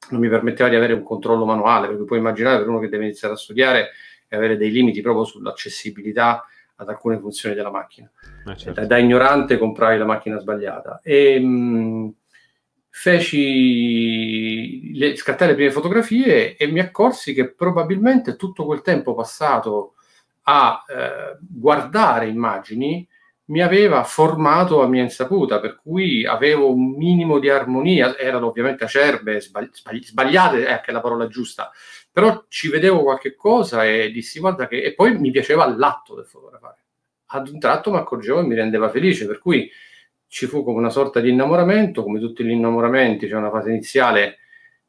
non, 0.09 0.19
mi 0.19 0.29
permetteva 0.29 0.69
di 0.69 0.75
avere 0.75 0.93
un 0.93 1.03
controllo 1.03 1.45
manuale, 1.45 1.87
perché 1.87 2.03
puoi 2.03 2.19
immaginare 2.19 2.57
per 2.57 2.67
uno 2.67 2.79
che 2.79 2.89
deve 2.89 3.05
iniziare 3.05 3.35
a 3.35 3.37
studiare 3.37 3.89
e 4.27 4.35
avere 4.35 4.57
dei 4.57 4.71
limiti 4.71 5.01
proprio 5.01 5.25
sull'accessibilità 5.25 6.45
ad 6.77 6.89
alcune 6.89 7.19
funzioni 7.19 7.55
della 7.55 7.71
macchina. 7.71 8.11
Ah, 8.45 8.55
certo. 8.55 8.81
da, 8.81 8.85
da, 8.85 8.97
ignorante 8.97 9.57
comprai 9.57 9.97
la 9.97 10.05
macchina 10.05 10.39
sbagliata 10.39 10.99
e 11.03 11.39
mh, 11.39 11.45
mm, 11.45 12.09
feci 12.97 14.93
le, 14.97 15.17
scattare 15.17 15.51
le 15.51 15.57
prime 15.57 15.71
fotografie 15.71 16.55
e 16.55 16.67
mi 16.67 16.79
accorsi 16.79 17.33
che 17.33 17.51
probabilmente 17.51 18.37
tutto 18.37 18.63
quel 18.63 18.81
tempo 18.81 19.13
passato 19.13 19.95
a 20.43 20.81
eh, 20.87 21.37
guardare 21.41 22.29
immagini 22.29 23.05
mi 23.47 23.61
aveva 23.61 24.05
formato 24.05 24.81
a 24.81 24.87
mia 24.87 25.03
insaputa, 25.03 25.59
per 25.59 25.75
cui 25.75 26.25
avevo 26.25 26.73
un 26.73 26.91
minimo 26.91 27.37
di 27.37 27.49
armonia, 27.49 28.17
erano 28.17 28.47
ovviamente 28.47 28.85
acerbe, 28.85 29.41
sbagli- 29.41 30.01
sbagliate, 30.01 30.65
è 30.65 30.71
anche 30.71 30.93
la 30.93 31.01
parola 31.01 31.27
giusta, 31.27 31.71
però 32.09 32.45
ci 32.47 32.69
vedevo 32.69 33.03
qualche 33.03 33.35
cosa 33.35 33.85
e 33.85 34.09
dissi 34.09 34.39
guarda 34.39 34.67
che... 34.67 34.81
e 34.81 34.93
poi 34.93 35.19
mi 35.19 35.31
piaceva 35.31 35.67
l'atto 35.67 36.15
del 36.15 36.25
fotografare. 36.25 36.77
Ad 37.25 37.49
un 37.49 37.59
tratto 37.59 37.91
mi 37.91 37.97
accorgevo 37.97 38.39
e 38.39 38.43
mi 38.43 38.55
rendeva 38.55 38.89
felice, 38.89 39.27
per 39.27 39.39
cui 39.39 39.69
ci 40.35 40.47
fu 40.47 40.65
come 40.65 40.79
una 40.79 40.89
sorta 40.89 41.21
di 41.21 41.29
innamoramento, 41.29 42.03
come 42.03 42.19
tutti 42.19 42.43
gli 42.43 42.49
innamoramenti, 42.49 43.25
c'è 43.25 43.35
una 43.35 43.49
fase 43.49 43.69
iniziale 43.69 44.39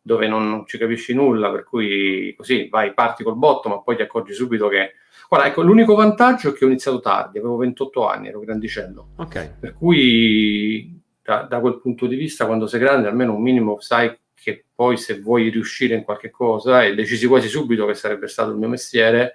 dove 0.02 0.26
non, 0.26 0.50
non 0.50 0.66
ci 0.66 0.76
capisci 0.76 1.14
nulla, 1.14 1.52
per 1.52 1.62
cui 1.62 2.34
così 2.36 2.66
vai, 2.68 2.92
parti 2.92 3.22
col 3.22 3.36
botto, 3.36 3.68
ma 3.68 3.80
poi 3.80 3.94
ti 3.94 4.02
accorgi 4.02 4.32
subito 4.32 4.66
che... 4.66 4.94
Guarda, 5.28 5.46
ecco, 5.46 5.62
l'unico 5.62 5.94
vantaggio 5.94 6.48
è 6.48 6.52
che 6.52 6.64
ho 6.64 6.66
iniziato 6.66 6.98
tardi, 6.98 7.38
avevo 7.38 7.58
28 7.58 8.08
anni, 8.08 8.26
ero 8.26 8.40
grandicello. 8.40 9.10
Ok. 9.18 9.58
Per 9.60 9.74
cui 9.74 11.00
da, 11.22 11.42
da 11.42 11.60
quel 11.60 11.78
punto 11.80 12.08
di 12.08 12.16
vista, 12.16 12.46
quando 12.46 12.66
sei 12.66 12.80
grande, 12.80 13.06
almeno 13.06 13.32
un 13.32 13.42
minimo 13.42 13.78
sai 13.78 14.18
che 14.34 14.64
poi 14.74 14.96
se 14.96 15.20
vuoi 15.20 15.48
riuscire 15.48 15.94
in 15.94 16.02
qualche 16.02 16.30
cosa, 16.30 16.82
e 16.82 16.96
decisi 16.96 17.28
quasi 17.28 17.46
subito 17.46 17.86
che 17.86 17.94
sarebbe 17.94 18.26
stato 18.26 18.50
il 18.50 18.56
mio 18.56 18.68
mestiere, 18.68 19.34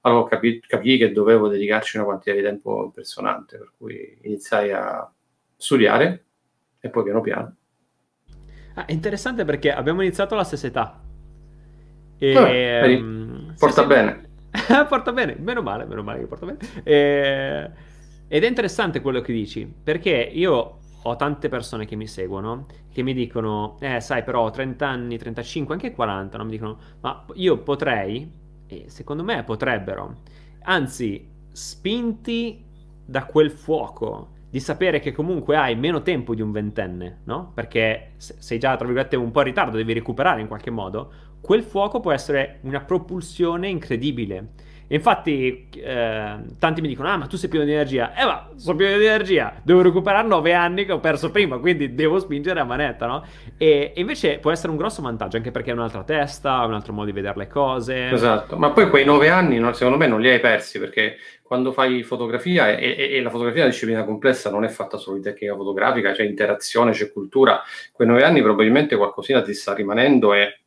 allora 0.00 0.26
capì, 0.26 0.58
capì 0.66 0.96
che 0.96 1.12
dovevo 1.12 1.48
dedicarci 1.48 1.98
una 1.98 2.06
quantità 2.06 2.34
di 2.34 2.40
tempo 2.40 2.82
impressionante, 2.82 3.58
per 3.58 3.72
cui 3.76 4.16
iniziai 4.22 4.72
a 4.72 5.12
studiare 5.60 6.24
e 6.80 6.88
poi 6.88 7.04
piano 7.04 7.20
piano. 7.20 7.54
Ah, 8.74 8.86
è 8.86 8.92
interessante 8.92 9.44
perché 9.44 9.70
abbiamo 9.70 10.00
iniziato 10.00 10.34
alla 10.34 10.44
stessa 10.44 10.66
età. 10.66 11.00
E, 12.18 12.32
Vabbè, 12.32 12.96
um, 12.96 13.54
porta 13.58 13.82
sì, 13.82 13.86
bene. 13.86 14.28
porta 14.88 15.12
bene, 15.12 15.36
meno 15.38 15.60
male, 15.60 15.84
meno 15.84 16.02
male 16.02 16.20
che 16.20 16.26
porta 16.26 16.46
bene. 16.46 16.58
E, 16.82 17.70
ed 18.26 18.44
è 18.44 18.46
interessante 18.46 19.00
quello 19.00 19.20
che 19.20 19.32
dici, 19.32 19.70
perché 19.82 20.10
io 20.10 20.78
ho 21.02 21.16
tante 21.16 21.48
persone 21.48 21.84
che 21.84 21.96
mi 21.96 22.06
seguono 22.06 22.66
che 22.92 23.02
mi 23.02 23.14
dicono, 23.14 23.76
eh 23.80 24.00
sai 24.00 24.22
però 24.24 24.44
ho 24.44 24.50
30 24.50 24.86
anni, 24.86 25.16
35, 25.16 25.74
anche 25.74 25.92
40, 25.92 26.36
no? 26.36 26.44
mi 26.44 26.50
dicono, 26.50 26.78
ma 27.00 27.24
io 27.34 27.58
potrei, 27.58 28.30
e 28.66 28.84
secondo 28.88 29.22
me 29.22 29.44
potrebbero, 29.44 30.22
anzi 30.62 31.28
spinti 31.52 32.64
da 33.04 33.24
quel 33.24 33.50
fuoco 33.50 34.38
di 34.50 34.58
sapere 34.58 34.98
che 34.98 35.12
comunque 35.12 35.56
hai 35.56 35.76
meno 35.76 36.02
tempo 36.02 36.34
di 36.34 36.42
un 36.42 36.50
ventenne, 36.50 37.20
no? 37.24 37.52
Perché 37.54 38.14
sei 38.16 38.58
già, 38.58 38.76
tra 38.76 38.84
virgolette, 38.84 39.14
un 39.14 39.30
po' 39.30 39.40
in 39.40 39.46
ritardo, 39.46 39.76
devi 39.76 39.92
recuperare 39.92 40.40
in 40.40 40.48
qualche 40.48 40.70
modo. 40.70 41.12
Quel 41.40 41.62
fuoco 41.62 42.00
può 42.00 42.10
essere 42.10 42.58
una 42.62 42.80
propulsione 42.80 43.68
incredibile. 43.68 44.52
Infatti, 44.94 45.68
eh, 45.74 46.36
tanti 46.58 46.80
mi 46.80 46.88
dicono: 46.88 47.08
Ah, 47.08 47.16
ma 47.16 47.26
tu 47.26 47.36
sei 47.36 47.48
pieno 47.48 47.64
di 47.64 47.72
energia. 47.72 48.14
Eh, 48.14 48.24
ma 48.24 48.48
sono 48.56 48.76
pieno 48.76 48.98
di 48.98 49.04
energia. 49.04 49.54
Devo 49.62 49.82
recuperare 49.82 50.26
nove 50.26 50.54
anni 50.54 50.84
che 50.84 50.92
ho 50.92 51.00
perso 51.00 51.30
prima, 51.30 51.58
quindi 51.58 51.94
devo 51.94 52.18
spingere 52.18 52.60
a 52.60 52.64
manetta, 52.64 53.06
no? 53.06 53.24
E, 53.56 53.92
e 53.94 54.00
invece 54.00 54.38
può 54.38 54.50
essere 54.50 54.70
un 54.70 54.76
grosso 54.76 55.02
vantaggio, 55.02 55.36
anche 55.36 55.50
perché 55.50 55.70
è 55.70 55.74
un'altra 55.74 56.02
testa, 56.02 56.64
un 56.64 56.74
altro 56.74 56.92
modo 56.92 57.06
di 57.06 57.12
vedere 57.12 57.36
le 57.36 57.48
cose. 57.48 58.10
Esatto, 58.10 58.56
ma 58.56 58.70
poi 58.70 58.88
quei 58.88 59.04
nove 59.04 59.28
anni, 59.28 59.58
no, 59.58 59.72
secondo 59.72 59.98
me, 59.98 60.06
non 60.06 60.20
li 60.20 60.28
hai 60.28 60.40
persi 60.40 60.78
perché 60.78 61.16
quando 61.50 61.72
fai 61.72 62.04
fotografia, 62.04 62.78
e, 62.78 62.94
e, 62.96 63.16
e, 63.16 63.22
la 63.22 63.28
fotografia 63.28 63.62
è 63.62 63.64
una 63.64 63.72
disciplina 63.72 64.04
complessa, 64.04 64.50
non 64.50 64.62
è 64.62 64.68
fatta 64.68 64.98
solo 64.98 65.16
di 65.16 65.22
tecnica 65.24 65.56
fotografica, 65.56 66.12
c'è 66.12 66.22
interazione, 66.22 66.92
c'è 66.92 67.10
cultura, 67.10 67.60
quei 67.90 68.06
nove 68.06 68.22
anni 68.22 68.40
probabilmente 68.40 68.94
qualcosina 68.94 69.42
ti 69.42 69.52
sta 69.52 69.74
rimanendo 69.74 70.32
e, 70.32 70.59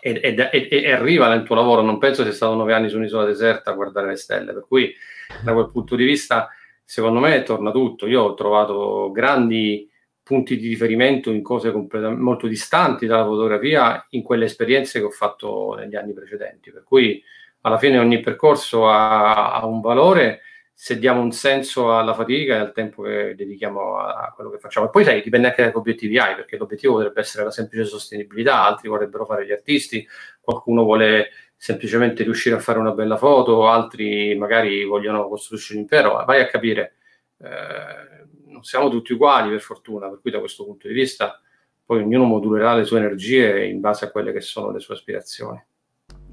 e, 0.00 0.90
arriva 0.90 1.28
nel 1.28 1.42
tuo 1.42 1.54
lavoro. 1.54 1.82
Non 1.82 1.98
penso 1.98 2.22
sia 2.22 2.32
stato 2.32 2.54
nove 2.54 2.74
anni 2.74 2.88
su 2.88 2.96
un'isola 2.96 3.24
deserta 3.24 3.70
a 3.70 3.74
guardare 3.74 4.08
le 4.08 4.16
stelle, 4.16 4.52
per 4.52 4.64
cui 4.66 4.94
da 5.42 5.52
quel 5.52 5.70
punto 5.70 5.96
di 5.96 6.04
vista, 6.04 6.48
secondo 6.84 7.20
me, 7.20 7.42
torna 7.42 7.70
tutto. 7.70 8.06
Io 8.06 8.22
ho 8.22 8.34
trovato 8.34 9.10
grandi 9.12 9.88
punti 10.22 10.58
di 10.58 10.68
riferimento 10.68 11.30
in 11.30 11.42
cose 11.42 11.72
molto 11.72 12.46
distanti 12.46 13.06
dalla 13.06 13.24
fotografia 13.24 14.06
in 14.10 14.22
quelle 14.22 14.44
esperienze 14.44 14.98
che 14.98 15.06
ho 15.06 15.10
fatto 15.10 15.74
negli 15.74 15.96
anni 15.96 16.12
precedenti, 16.12 16.70
per 16.70 16.84
cui 16.84 17.22
alla 17.62 17.78
fine 17.78 17.98
ogni 17.98 18.20
percorso 18.20 18.88
ha, 18.90 19.54
ha, 19.54 19.64
un 19.64 19.80
valore 19.80 20.42
se 20.80 20.96
diamo 20.96 21.20
un 21.20 21.32
senso 21.32 21.98
alla 21.98 22.14
fatica 22.14 22.54
e 22.54 22.58
al 22.58 22.72
tempo 22.72 23.02
che 23.02 23.34
dedichiamo 23.34 23.96
a, 23.96 24.26
a 24.26 24.32
quello 24.32 24.48
che 24.48 24.60
facciamo. 24.60 24.86
E 24.86 24.90
poi 24.90 25.02
sai, 25.02 25.22
dipende 25.22 25.48
anche 25.48 25.64
da 25.64 25.72
che 25.72 25.76
obiettivi 25.76 26.18
hai, 26.18 26.36
perché 26.36 26.56
l'obiettivo 26.56 26.94
potrebbe 26.94 27.18
essere 27.18 27.42
la 27.42 27.50
semplice 27.50 27.84
sostenibilità, 27.84 28.62
altri 28.64 28.88
vorrebbero 28.88 29.26
fare 29.26 29.44
gli 29.44 29.50
artisti, 29.50 30.06
qualcuno 30.40 30.84
vuole 30.84 31.30
semplicemente 31.56 32.22
riuscire 32.22 32.54
a 32.54 32.60
fare 32.60 32.78
una 32.78 32.92
bella 32.92 33.16
foto, 33.16 33.66
altri 33.66 34.36
magari 34.36 34.84
vogliono 34.84 35.28
costruirsi 35.28 35.72
un 35.72 35.80
impero, 35.80 36.22
vai 36.24 36.42
a 36.42 36.46
capire. 36.46 36.94
Eh, 37.38 38.26
non 38.46 38.62
siamo 38.62 38.88
tutti 38.88 39.12
uguali 39.12 39.50
per 39.50 39.60
fortuna, 39.60 40.08
per 40.08 40.20
cui 40.20 40.30
da 40.30 40.38
questo 40.38 40.64
punto 40.64 40.86
di 40.86 40.94
vista 40.94 41.42
poi 41.84 42.02
ognuno 42.02 42.22
modulerà 42.22 42.76
le 42.76 42.84
sue 42.84 42.98
energie 42.98 43.66
in 43.66 43.80
base 43.80 44.04
a 44.04 44.10
quelle 44.12 44.32
che 44.32 44.40
sono 44.40 44.70
le 44.70 44.78
sue 44.78 44.94
aspirazioni. 44.94 45.60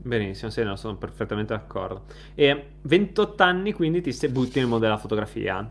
Benissimo, 0.06 0.52
sì, 0.52 0.62
no, 0.62 0.76
sono 0.76 0.98
perfettamente 0.98 1.54
d'accordo. 1.54 2.04
E 2.36 2.74
28 2.84 3.42
anni 3.42 3.74
quindi 3.74 4.02
ti 4.02 4.12
sei 4.12 4.30
butti 4.30 4.60
nel 4.60 4.68
mondo 4.68 4.86
della 4.86 5.00
fotografia. 5.00 5.68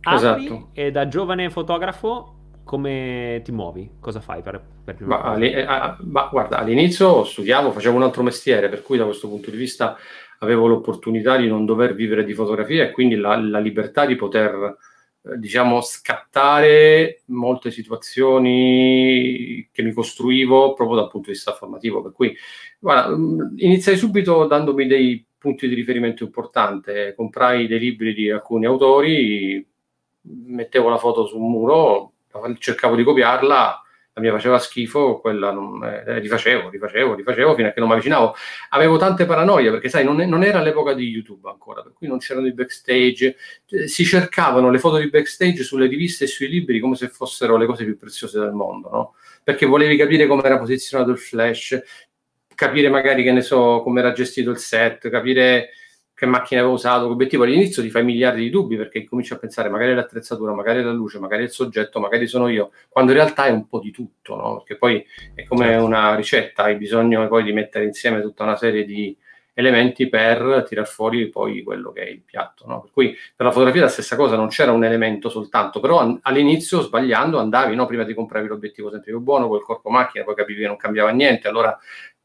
Apri 0.00 0.16
esatto. 0.16 0.68
e 0.74 0.92
da 0.92 1.08
giovane 1.08 1.50
fotografo 1.50 2.34
come 2.62 3.40
ti 3.42 3.50
muovi? 3.50 3.90
Cosa 3.98 4.20
fai 4.20 4.42
per, 4.42 4.62
per 4.84 4.96
ma, 5.00 5.22
alli- 5.22 5.50
eh, 5.52 5.66
ma, 5.66 6.28
guarda, 6.30 6.58
all'inizio 6.58 7.24
studiavo, 7.24 7.72
facevo 7.72 7.96
un 7.96 8.04
altro 8.04 8.22
mestiere, 8.22 8.68
per 8.68 8.82
cui 8.82 8.96
da 8.96 9.06
questo 9.06 9.28
punto 9.28 9.50
di 9.50 9.56
vista 9.56 9.96
avevo 10.38 10.68
l'opportunità 10.68 11.36
di 11.36 11.48
non 11.48 11.64
dover 11.64 11.96
vivere 11.96 12.22
di 12.22 12.32
fotografia 12.32 12.84
e 12.84 12.92
quindi 12.92 13.16
la, 13.16 13.36
la 13.36 13.58
libertà 13.58 14.06
di 14.06 14.14
poter 14.14 14.76
diciamo, 15.36 15.80
scattare 15.80 17.22
molte 17.26 17.70
situazioni 17.70 19.68
che 19.72 19.82
mi 19.82 19.92
costruivo 19.92 20.74
proprio 20.74 20.98
dal 20.98 21.10
punto 21.10 21.28
di 21.28 21.34
vista 21.34 21.52
formativo. 21.52 22.02
Per 22.02 22.12
cui, 22.12 22.36
guarda, 22.78 23.16
mm, 23.16 23.56
iniziai 23.56 23.96
subito 23.96 24.46
dandomi 24.46 24.86
dei 24.86 25.24
punti 25.38 25.68
di 25.68 25.74
riferimento 25.74 26.24
importanti. 26.24 26.92
Comprai 27.16 27.66
dei 27.66 27.78
libri 27.78 28.14
di 28.14 28.30
alcuni 28.30 28.66
autori, 28.66 29.66
mettevo 30.22 30.88
la 30.88 30.98
foto 30.98 31.26
su 31.26 31.38
un 31.38 31.50
muro, 31.50 32.12
cercavo 32.58 32.96
di 32.96 33.04
copiarla 33.04 33.83
la 34.14 34.22
mia 34.22 34.30
faceva 34.30 34.60
schifo, 34.60 35.18
quella 35.18 35.50
non, 35.50 35.82
eh, 35.82 36.20
rifacevo, 36.20 36.68
rifacevo, 36.68 37.14
rifacevo 37.14 37.54
fino 37.56 37.68
a 37.68 37.72
che 37.72 37.80
non 37.80 37.88
mi 37.88 37.94
avvicinavo. 37.94 38.34
Avevo 38.70 38.96
tante 38.96 39.26
paranoie 39.26 39.70
perché, 39.70 39.88
sai, 39.88 40.04
non, 40.04 40.16
non, 40.16 40.44
era 40.44 40.60
l'epoca 40.60 40.94
di 40.94 41.08
YouTube 41.08 41.48
ancora, 41.48 41.82
per 41.82 41.94
cui 41.94 42.06
non 42.06 42.18
c'erano 42.18 42.46
i 42.46 42.52
backstage. 42.52 43.36
Eh, 43.68 43.88
si 43.88 44.04
cercavano 44.04 44.70
le 44.70 44.78
foto 44.78 44.98
di 44.98 45.10
backstage 45.10 45.64
sulle 45.64 45.88
riviste 45.88 46.24
e 46.24 46.26
sui 46.28 46.46
libri 46.48 46.78
come 46.78 46.94
se 46.94 47.08
fossero 47.08 47.56
le 47.56 47.66
cose 47.66 47.84
più 47.84 47.96
preziose 47.96 48.38
del 48.38 48.52
mondo, 48.52 48.88
no? 48.88 49.14
Perché 49.42 49.66
volevi 49.66 49.96
capire 49.96 50.28
come 50.28 50.42
era 50.44 50.58
posizionato 50.58 51.10
il 51.10 51.18
flash, 51.18 51.82
capire 52.54 52.88
magari, 52.88 53.24
che 53.24 53.32
ne 53.32 53.42
so, 53.42 53.82
come 53.82 53.98
era 53.98 54.12
gestito 54.12 54.50
il 54.50 54.58
set, 54.58 55.10
capire 55.10 55.70
che 56.14 56.26
macchina 56.26 56.60
avevo 56.60 56.76
usato, 56.76 57.08
obiettivo 57.08 57.42
all'inizio 57.42 57.82
ti 57.82 57.90
fai 57.90 58.04
miliardi 58.04 58.42
di 58.42 58.50
dubbi 58.50 58.76
perché 58.76 59.04
cominci 59.04 59.32
a 59.32 59.38
pensare 59.38 59.68
magari 59.68 59.94
l'attrezzatura, 59.94 60.54
magari 60.54 60.82
la 60.82 60.92
luce, 60.92 61.18
magari 61.18 61.42
il 61.42 61.50
soggetto, 61.50 61.98
magari 61.98 62.28
sono 62.28 62.48
io, 62.48 62.70
quando 62.88 63.10
in 63.10 63.18
realtà 63.18 63.46
è 63.46 63.50
un 63.50 63.66
po' 63.66 63.80
di 63.80 63.90
tutto, 63.90 64.36
no? 64.36 64.56
Perché 64.58 64.76
poi 64.76 65.04
è 65.34 65.44
come 65.44 65.66
certo. 65.66 65.84
una 65.84 66.14
ricetta, 66.14 66.62
hai 66.64 66.76
bisogno 66.76 67.26
poi 67.26 67.42
di 67.42 67.52
mettere 67.52 67.84
insieme 67.84 68.22
tutta 68.22 68.44
una 68.44 68.56
serie 68.56 68.84
di 68.84 69.16
elementi 69.56 70.08
per 70.08 70.64
tirar 70.68 70.86
fuori 70.86 71.28
poi 71.28 71.62
quello 71.62 71.92
che 71.92 72.02
è 72.02 72.08
il 72.08 72.22
piatto, 72.22 72.64
no? 72.66 72.80
Per 72.82 72.90
cui 72.92 73.16
per 73.34 73.46
la 73.46 73.52
fotografia 73.52 73.82
è 73.82 73.84
la 73.84 73.90
stessa 73.90 74.16
cosa, 74.16 74.36
non 74.36 74.48
c'era 74.48 74.72
un 74.72 74.84
elemento 74.84 75.28
soltanto, 75.28 75.80
però 75.80 76.18
all'inizio 76.22 76.80
sbagliando 76.80 77.38
andavi, 77.38 77.74
no? 77.74 77.86
Prima 77.86 78.04
ti 78.04 78.14
compravi 78.14 78.48
l'obiettivo 78.48 78.90
sempre 78.90 79.10
più 79.12 79.20
buono, 79.20 79.48
quel 79.48 79.62
corpo 79.62 79.90
macchina, 79.90 80.24
poi 80.24 80.34
capivi 80.34 80.60
che 80.60 80.66
non 80.66 80.76
cambiava 80.76 81.10
niente, 81.10 81.48
allora 81.48 81.76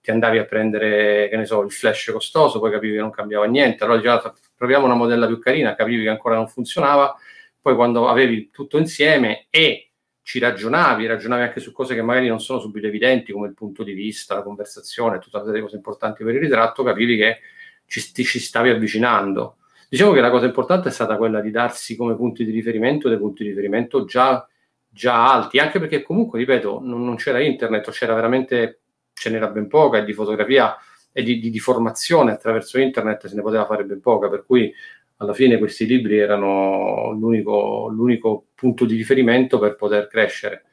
ti 0.09 0.15
andavi 0.15 0.39
a 0.39 0.45
prendere, 0.45 1.29
che 1.29 1.37
ne 1.37 1.45
so, 1.45 1.61
il 1.61 1.71
flash 1.71 2.09
costoso, 2.11 2.59
poi 2.59 2.71
capivi 2.71 2.95
che 2.95 2.99
non 2.99 3.11
cambiava 3.11 3.45
niente, 3.45 3.83
allora 3.83 3.99
già 3.99 4.33
proviamo 4.55 4.85
una 4.85 4.95
modella 4.95 5.27
più 5.27 5.37
carina, 5.37 5.75
capivi 5.75 6.03
che 6.03 6.09
ancora 6.09 6.35
non 6.35 6.47
funzionava, 6.47 7.15
poi 7.61 7.75
quando 7.75 8.07
avevi 8.07 8.49
tutto 8.49 8.79
insieme 8.79 9.45
e 9.51 9.91
ci 10.23 10.39
ragionavi, 10.39 11.05
ragionavi 11.05 11.43
anche 11.43 11.59
su 11.59 11.71
cose 11.71 11.93
che 11.93 12.01
magari 12.01 12.27
non 12.27 12.39
sono 12.39 12.59
subito 12.59 12.87
evidenti, 12.87 13.31
come 13.31 13.47
il 13.47 13.53
punto 13.53 13.83
di 13.83 13.93
vista, 13.93 14.33
la 14.33 14.41
conversazione, 14.41 15.19
tutta 15.19 15.37
una 15.37 15.45
serie 15.45 15.59
di 15.59 15.65
cose 15.65 15.77
importanti 15.77 16.23
per 16.23 16.33
il 16.33 16.41
ritratto, 16.41 16.83
capivi 16.83 17.15
che 17.15 17.39
ci, 17.85 18.11
ti 18.11 18.23
ci 18.23 18.39
stavi 18.39 18.69
avvicinando. 18.69 19.57
Diciamo 19.89 20.11
che 20.11 20.21
la 20.21 20.31
cosa 20.31 20.45
importante 20.45 20.89
è 20.89 20.91
stata 20.91 21.17
quella 21.17 21.39
di 21.39 21.51
darsi 21.51 21.95
come 21.95 22.15
punti 22.15 22.45
di 22.45 22.51
riferimento 22.51 23.09
dei 23.09 23.17
punti 23.17 23.43
di 23.43 23.49
riferimento 23.49 24.05
già, 24.05 24.47
già 24.87 25.31
alti, 25.31 25.59
anche 25.59 25.79
perché 25.79 26.01
comunque, 26.01 26.39
ripeto, 26.39 26.79
non, 26.81 27.03
non 27.03 27.15
c'era 27.15 27.39
internet, 27.39 27.89
c'era 27.91 28.13
veramente 28.13 28.79
ce 29.19 29.29
n'era 29.29 29.47
ben 29.47 29.67
poca 29.67 29.97
e 29.97 30.05
di 30.05 30.13
fotografia 30.13 30.77
e 31.11 31.23
di, 31.23 31.39
di, 31.39 31.49
di, 31.49 31.59
formazione 31.59 32.31
attraverso 32.31 32.79
internet 32.79 33.27
se 33.27 33.35
ne 33.35 33.41
poteva 33.41 33.65
fare 33.65 33.83
ben 33.83 33.99
poca, 33.99 34.29
per 34.29 34.45
cui 34.45 34.73
alla 35.17 35.33
fine 35.33 35.57
questi 35.57 35.85
libri 35.85 36.17
erano 36.17 37.11
l'unico, 37.11 37.89
l'unico 37.89 38.47
punto 38.55 38.85
di 38.85 38.95
riferimento 38.95 39.59
per 39.59 39.75
poter 39.75 40.07
crescere. 40.07 40.63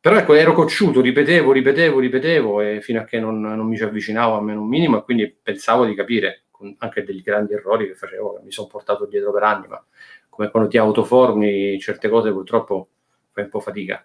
Però 0.00 0.16
ecco, 0.16 0.34
ero 0.34 0.54
cocciuto, 0.54 1.00
ripetevo, 1.00 1.52
ripetevo, 1.52 1.98
ripetevo 1.98 2.60
e 2.60 2.80
fino 2.80 3.00
a 3.00 3.04
che 3.04 3.20
non, 3.20 3.40
non 3.40 3.68
mi 3.68 3.76
ci 3.76 3.84
avvicinavo 3.84 4.36
a 4.36 4.40
meno 4.40 4.62
un 4.62 4.68
minimo 4.68 4.98
e 4.98 5.02
quindi 5.02 5.30
pensavo 5.30 5.84
di 5.84 5.94
capire, 5.94 6.44
con 6.50 6.74
anche 6.78 7.04
degli 7.04 7.22
grandi 7.22 7.52
errori 7.52 7.86
che 7.86 7.94
facevo, 7.94 8.34
che 8.34 8.44
mi 8.44 8.50
sono 8.50 8.68
portato 8.68 9.06
dietro 9.06 9.30
per 9.30 9.42
anni, 9.42 9.68
ma 9.68 9.84
come 10.28 10.50
quando 10.50 10.68
ti 10.70 10.78
autoformi 10.78 11.78
certe 11.78 12.08
cose 12.08 12.32
purtroppo 12.32 12.88
fai 13.32 13.44
un 13.44 13.50
po' 13.50 13.60
fatica. 13.60 14.04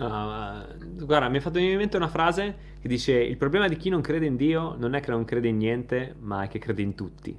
Uh, 0.00 1.04
guarda, 1.04 1.28
mi 1.28 1.36
è 1.36 1.40
fatto 1.40 1.58
in 1.58 1.76
mente 1.76 1.98
una 1.98 2.08
frase 2.08 2.56
che 2.80 2.88
dice 2.88 3.12
il 3.12 3.36
problema 3.36 3.68
di 3.68 3.76
chi 3.76 3.90
non 3.90 4.00
crede 4.00 4.24
in 4.24 4.36
Dio 4.36 4.74
non 4.78 4.94
è 4.94 5.00
che 5.00 5.10
non 5.10 5.26
crede 5.26 5.48
in 5.48 5.58
niente, 5.58 6.14
ma 6.20 6.44
è 6.44 6.48
che 6.48 6.58
crede 6.58 6.80
in 6.82 6.94
tutti. 6.94 7.36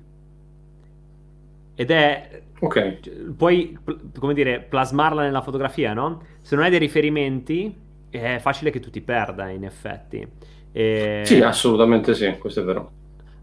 ed 1.75 1.89
è... 1.89 2.41
Ok. 2.60 3.34
Puoi, 3.36 3.77
come 4.20 4.36
dire, 4.36 4.60
plasmarla 4.60 5.24
nella 5.24 5.41
fotografia, 5.41 5.94
no? 5.94 6.22
Se 6.41 6.53
non 6.53 6.63
hai 6.63 6.70
dei 6.70 6.77
riferimenti 6.77 7.75
è 8.12 8.38
facile 8.39 8.70
che 8.70 8.80
tu 8.80 8.91
ti 8.91 9.01
perda, 9.01 9.50
in 9.50 9.63
effetti. 9.63 10.27
E... 10.72 11.24
Sì, 11.25 11.41
assolutamente 11.41 12.13
sì, 12.13 12.38
questo 12.38 12.62
è 12.62 12.63
vero 12.63 12.91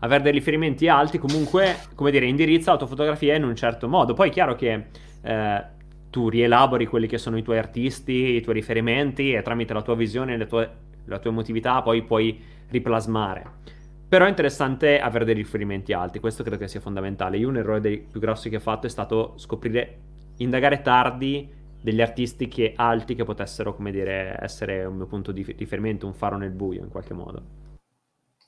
avere 0.00 0.22
dei 0.22 0.32
riferimenti 0.32 0.88
alti 0.88 1.18
comunque, 1.18 1.76
come 1.94 2.10
dire, 2.10 2.26
indirizza 2.26 2.72
la 2.72 2.76
tua 2.76 2.86
fotografia 2.86 3.34
in 3.34 3.44
un 3.44 3.56
certo 3.56 3.88
modo. 3.88 4.14
Poi 4.14 4.28
è 4.28 4.32
chiaro 4.32 4.54
che 4.54 4.86
eh, 5.22 5.64
tu 6.10 6.28
rielabori 6.28 6.86
quelli 6.86 7.06
che 7.06 7.18
sono 7.18 7.36
i 7.36 7.42
tuoi 7.42 7.58
artisti, 7.58 8.12
i 8.12 8.40
tuoi 8.40 8.54
riferimenti 8.54 9.32
e 9.32 9.42
tramite 9.42 9.72
la 9.72 9.82
tua 9.82 9.94
visione 9.94 10.34
e 10.34 10.46
tue, 10.46 10.70
la 11.04 11.18
tua 11.18 11.30
emotività 11.30 11.82
poi 11.82 12.02
puoi 12.02 12.40
riplasmare. 12.68 13.76
Però 14.08 14.24
è 14.24 14.28
interessante 14.28 15.00
avere 15.00 15.26
dei 15.26 15.34
riferimenti 15.34 15.92
alti, 15.92 16.18
questo 16.18 16.42
credo 16.42 16.56
che 16.56 16.68
sia 16.68 16.80
fondamentale. 16.80 17.36
Io 17.36 17.48
un 17.48 17.58
errore 17.58 17.80
dei 17.80 17.98
più 17.98 18.20
grossi 18.20 18.48
che 18.48 18.56
ho 18.56 18.60
fatto 18.60 18.86
è 18.86 18.90
stato 18.90 19.34
scoprire, 19.36 19.98
indagare 20.38 20.80
tardi 20.80 21.56
degli 21.80 22.00
artisti 22.00 22.48
che, 22.48 22.72
alti 22.74 23.14
che 23.14 23.24
potessero, 23.24 23.74
come 23.74 23.90
dire, 23.90 24.38
essere 24.40 24.84
un 24.84 24.96
mio 24.96 25.06
punto 25.06 25.30
di 25.30 25.42
riferimento, 25.56 26.06
un 26.06 26.14
faro 26.14 26.38
nel 26.38 26.50
buio 26.50 26.82
in 26.82 26.88
qualche 26.88 27.12
modo. 27.12 27.42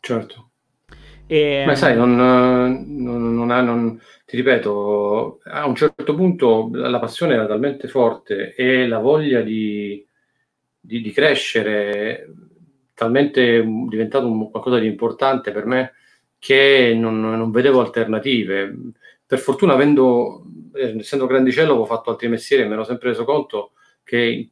Certo. 0.00 0.49
E... 1.32 1.62
Ma 1.64 1.76
sai, 1.76 1.94
non, 1.94 2.16
non, 2.16 3.34
non, 3.36 3.50
ha, 3.52 3.60
non, 3.60 4.00
ti 4.26 4.34
ripeto, 4.34 5.38
a 5.44 5.64
un 5.64 5.76
certo 5.76 6.16
punto 6.16 6.70
la 6.72 6.98
passione 6.98 7.34
era 7.34 7.46
talmente 7.46 7.86
forte 7.86 8.52
e 8.56 8.88
la 8.88 8.98
voglia 8.98 9.40
di, 9.40 10.04
di, 10.80 11.00
di 11.00 11.12
crescere 11.12 12.34
talmente 12.94 13.62
diventato 13.62 14.26
un, 14.26 14.50
qualcosa 14.50 14.80
di 14.80 14.88
importante 14.88 15.52
per 15.52 15.66
me 15.66 15.92
che 16.36 16.96
non, 16.98 17.52
vedevo 17.52 17.78
alternative. 17.78 18.74
Per 19.24 19.38
fortuna, 19.38 19.74
avendo, 19.74 20.42
essendo 20.98 21.28
grandicello, 21.28 21.70
avevo 21.70 21.86
fatto 21.86 22.10
altri 22.10 22.26
mestieri 22.26 22.64
e 22.64 22.66
mi 22.66 22.72
ero 22.72 22.82
sempre 22.82 23.10
reso 23.10 23.22
conto 23.22 23.70
che 24.02 24.50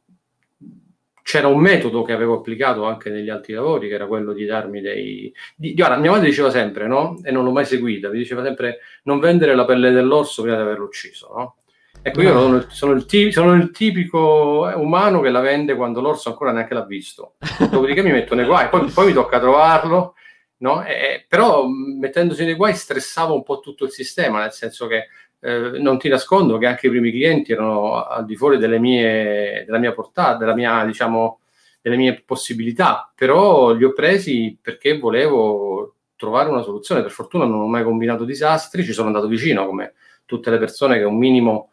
c'era 1.29 1.45
un 1.45 1.59
metodo 1.59 2.01
che 2.01 2.11
avevo 2.11 2.37
applicato 2.37 2.85
anche 2.85 3.11
negli 3.11 3.29
altri 3.29 3.53
lavori, 3.53 3.87
che 3.87 3.93
era 3.93 4.07
quello 4.07 4.33
di 4.33 4.45
darmi 4.45 4.81
dei... 4.81 5.31
Di, 5.55 5.79
ora, 5.79 5.95
mia 5.97 6.09
madre 6.09 6.25
diceva 6.25 6.49
sempre, 6.49 6.87
no? 6.87 7.19
E 7.21 7.29
non 7.29 7.43
l'ho 7.43 7.51
mai 7.51 7.65
seguita, 7.65 8.09
mi 8.09 8.17
diceva 8.17 8.43
sempre 8.43 8.79
non 9.03 9.19
vendere 9.19 9.53
la 9.53 9.63
pelle 9.63 9.91
dell'orso 9.91 10.41
prima 10.41 10.57
di 10.57 10.63
averlo 10.63 10.85
ucciso, 10.85 11.31
no? 11.31 11.55
Ecco, 12.01 12.23
io 12.23 12.31
sono, 12.31 12.65
sono, 12.69 12.91
il 12.93 13.05
tipico, 13.05 13.41
sono, 13.41 13.53
il 13.53 13.69
tipico, 13.69 14.71
umano 14.77 15.21
che 15.21 15.29
la 15.29 15.39
vende 15.39 15.75
quando 15.75 16.01
l'orso 16.01 16.29
ancora 16.29 16.51
neanche 16.51 16.73
l'ha 16.73 16.85
visto. 16.85 17.35
Dopodiché 17.69 18.01
mi 18.01 18.11
metto 18.11 18.33
nei 18.33 18.45
guai, 18.45 18.67
poi, 18.69 18.89
poi 18.89 19.05
mi 19.05 19.13
tocca 19.13 19.39
trovarlo, 19.39 20.15
no? 20.61 20.83
E, 20.83 21.25
però 21.27 21.67
mettendosi 21.67 22.43
nei 22.43 22.55
guai 22.55 22.73
stressavo 22.73 23.35
un 23.35 23.43
po' 23.43 23.59
tutto 23.59 23.83
il 23.83 23.91
sistema, 23.91 24.39
nel 24.39 24.51
senso 24.51 24.87
che 24.87 25.09
eh, 25.41 25.79
non 25.79 25.97
ti 25.97 26.09
nascondo 26.09 26.57
che 26.57 26.65
anche 26.65 26.87
i 26.87 26.89
primi 26.89 27.11
clienti 27.11 27.51
erano 27.51 28.03
al 28.03 28.25
di 28.25 28.35
fuori 28.35 28.57
delle 28.57 28.79
mie, 28.79 29.63
della 29.65 29.77
mia 29.77 29.93
portata, 29.93 30.37
della 30.37 30.53
mia, 30.53 30.83
diciamo, 30.85 31.39
delle 31.81 31.95
mie 31.95 32.21
possibilità, 32.25 33.11
però 33.15 33.71
li 33.71 33.83
ho 33.83 33.93
presi 33.93 34.57
perché 34.61 34.97
volevo 34.97 35.95
trovare 36.15 36.49
una 36.49 36.61
soluzione. 36.61 37.01
Per 37.01 37.11
fortuna 37.11 37.45
non 37.45 37.61
ho 37.61 37.67
mai 37.67 37.83
combinato 37.83 38.25
disastri, 38.25 38.83
ci 38.83 38.93
sono 38.93 39.07
andato 39.07 39.27
vicino 39.27 39.65
come 39.65 39.93
tutte 40.25 40.49
le 40.49 40.57
persone 40.57 40.97
che 40.97 41.05
un 41.05 41.17
minimo 41.17 41.69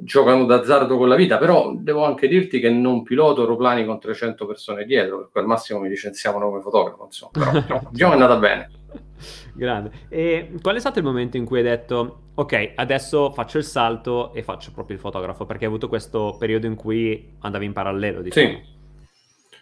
giocano 0.00 0.44
d'azzardo 0.44 0.96
con 0.96 1.08
la 1.08 1.16
vita, 1.16 1.38
però 1.38 1.72
devo 1.74 2.04
anche 2.04 2.28
dirti 2.28 2.60
che 2.60 2.70
non 2.70 3.02
piloto 3.02 3.40
aeroplani 3.40 3.84
con 3.84 3.98
300 3.98 4.46
persone 4.46 4.84
dietro, 4.84 5.18
perché 5.18 5.38
al 5.40 5.46
massimo 5.46 5.80
mi 5.80 5.88
licenziavano 5.88 6.48
come 6.48 6.60
fotografo, 6.60 7.06
insomma, 7.06 7.30
però, 7.32 7.50
però 7.64 7.80
diciamo 7.90 8.12
è 8.12 8.14
andata 8.14 8.36
bene. 8.36 8.70
Grande. 9.54 9.90
E 10.08 10.52
qual 10.60 10.76
è 10.76 10.80
stato 10.80 10.98
il 10.98 11.04
momento 11.04 11.36
in 11.36 11.44
cui 11.44 11.58
hai 11.58 11.64
detto, 11.64 12.30
ok, 12.34 12.72
adesso 12.74 13.30
faccio 13.32 13.58
il 13.58 13.64
salto 13.64 14.32
e 14.32 14.42
faccio 14.42 14.72
proprio 14.72 14.96
il 14.96 15.02
fotografo? 15.02 15.46
Perché 15.46 15.64
hai 15.64 15.70
avuto 15.70 15.88
questo 15.88 16.36
periodo 16.38 16.66
in 16.66 16.74
cui 16.74 17.36
andavi 17.40 17.64
in 17.64 17.72
parallelo, 17.72 18.22
diciamo. 18.22 18.48
Sì. 18.48 18.76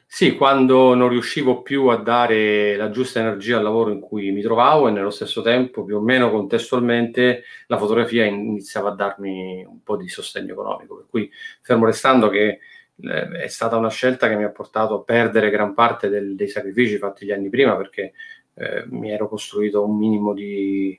Sì, 0.08 0.36
quando 0.36 0.94
non 0.94 1.08
riuscivo 1.08 1.62
più 1.62 1.88
a 1.88 1.96
dare 1.96 2.76
la 2.76 2.90
giusta 2.90 3.18
energia 3.20 3.58
al 3.58 3.64
lavoro 3.64 3.90
in 3.90 4.00
cui 4.00 4.30
mi 4.30 4.40
trovavo 4.40 4.88
e 4.88 4.90
nello 4.92 5.10
stesso 5.10 5.42
tempo, 5.42 5.84
più 5.84 5.96
o 5.96 6.00
meno 6.00 6.30
contestualmente, 6.30 7.42
la 7.66 7.76
fotografia 7.76 8.24
iniziava 8.24 8.90
a 8.90 8.94
darmi 8.94 9.64
un 9.64 9.82
po' 9.82 9.96
di 9.96 10.08
sostegno 10.08 10.52
economico. 10.52 10.96
Per 10.96 11.06
cui, 11.10 11.30
fermo 11.60 11.84
restando 11.84 12.28
che 12.30 12.60
eh, 12.98 13.28
è 13.42 13.48
stata 13.48 13.76
una 13.76 13.90
scelta 13.90 14.28
che 14.28 14.36
mi 14.36 14.44
ha 14.44 14.50
portato 14.50 14.94
a 14.94 15.02
perdere 15.02 15.50
gran 15.50 15.74
parte 15.74 16.08
del, 16.08 16.34
dei 16.34 16.48
sacrifici 16.48 16.96
fatti 16.96 17.26
gli 17.26 17.32
anni 17.32 17.50
prima, 17.50 17.76
perché 17.76 18.12
eh, 18.56 18.84
mi 18.88 19.10
ero 19.10 19.28
costruito 19.28 19.84
un 19.84 19.96
minimo 19.96 20.32
di, 20.32 20.98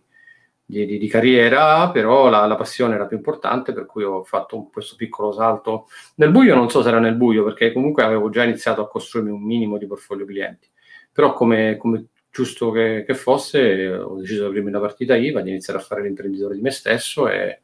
di, 0.63 0.86
di, 0.86 0.98
di 0.98 1.08
carriera, 1.08 1.89
però 1.91 2.30
la, 2.30 2.46
la, 2.46 2.56
passione 2.56 2.96
era 2.96 3.08
più 3.08 3.17
importante, 3.17 3.74
per 3.74 3.86
cui 3.86 4.04
ho 4.04 4.24
fatto 4.24 4.56
un, 4.58 4.70
questo 4.70 4.96
piccolo 4.96 5.32
salto 5.32 5.88
nel 6.15 6.32
buio. 6.32 6.56
Non 6.56 6.70
so 6.70 6.82
se 6.82 6.89
era 6.89 7.00
nel 7.00 7.15
buio, 7.15 7.43
perché 7.43 7.72
comunque 7.74 8.04
avevo 8.04 8.30
già 8.30 8.43
iniziato 8.43 8.82
a 8.82 8.88
costruirmi 8.88 9.32
un 9.32 9.41
minimo 9.41 9.78
di 9.78 9.88
portfolio 9.88 10.26
clienti, 10.26 10.70
però 11.12 11.34
come, 11.34 11.78
come 11.78 12.08
giusto 12.30 12.70
che, 12.72 13.04
che, 13.08 13.15
fosse, 13.15 13.89
ho 13.89 14.17
deciso 14.17 14.43
di 14.43 14.48
aprirmi 14.50 14.70
una 14.70 14.80
partita 14.80 15.15
IVA, 15.15 15.41
di 15.41 15.50
iniziare 15.50 15.80
a 15.80 15.84
fare 15.84 16.04
l'imprenditore 16.04 16.56
di 16.56 16.62
me 16.62 16.70
stesso 16.70 17.28
e, 17.28 17.62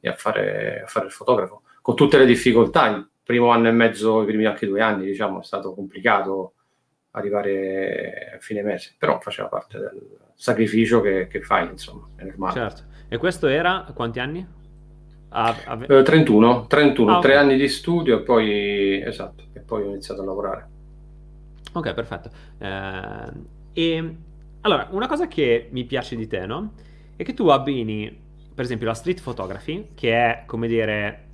e 0.00 0.08
a, 0.08 0.14
fare, 0.14 0.82
a 0.84 0.86
fare 0.86 1.06
il 1.06 1.12
fotografo, 1.12 1.62
con 1.82 1.94
tutte 1.94 2.16
le 2.16 2.24
difficoltà. 2.24 2.86
Il 2.86 3.08
primo 3.22 3.48
anno 3.48 3.68
e 3.68 3.72
mezzo, 3.72 4.22
i 4.22 4.26
primi 4.26 4.46
anche 4.46 4.66
due 4.66 4.80
anni, 4.80 5.04
diciamo, 5.06 5.40
è 5.40 5.44
stato 5.44 5.74
complicato 5.74 6.54
arrivare 7.14 8.32
a 8.36 8.38
fine 8.38 8.62
mese, 8.62 8.94
però 8.98 9.20
faceva 9.20 9.48
parte 9.48 9.78
del 9.78 10.18
sacrificio 10.34 11.00
che, 11.00 11.26
che 11.28 11.42
fai, 11.42 11.68
insomma, 11.68 12.08
è 12.16 12.24
normale. 12.24 12.52
Certo. 12.52 12.82
E 13.08 13.16
questo 13.18 13.46
era 13.46 13.86
quanti 13.94 14.20
anni? 14.20 14.46
A, 15.30 15.56
a... 15.64 15.78
Eh, 15.88 16.02
31, 16.02 16.66
31 16.66 17.16
ah, 17.16 17.20
tre 17.20 17.32
okay. 17.32 17.44
anni 17.44 17.56
di 17.56 17.68
studio 17.68 18.18
e 18.18 18.22
poi, 18.22 19.02
esatto, 19.02 19.44
e 19.52 19.60
poi 19.60 19.82
ho 19.82 19.90
iniziato 19.90 20.22
a 20.22 20.24
lavorare. 20.24 20.68
Ok, 21.72 21.94
perfetto. 21.94 22.30
Eh, 22.58 23.32
e 23.72 24.16
allora, 24.62 24.88
una 24.90 25.06
cosa 25.06 25.28
che 25.28 25.68
mi 25.70 25.84
piace 25.84 26.16
di 26.16 26.26
te, 26.26 26.46
no? 26.46 26.72
È 27.16 27.22
che 27.22 27.34
tu 27.34 27.48
abbini, 27.48 28.16
per 28.54 28.64
esempio, 28.64 28.86
la 28.86 28.94
street 28.94 29.22
photography, 29.22 29.90
che 29.94 30.12
è, 30.12 30.42
come 30.46 30.66
dire, 30.66 31.26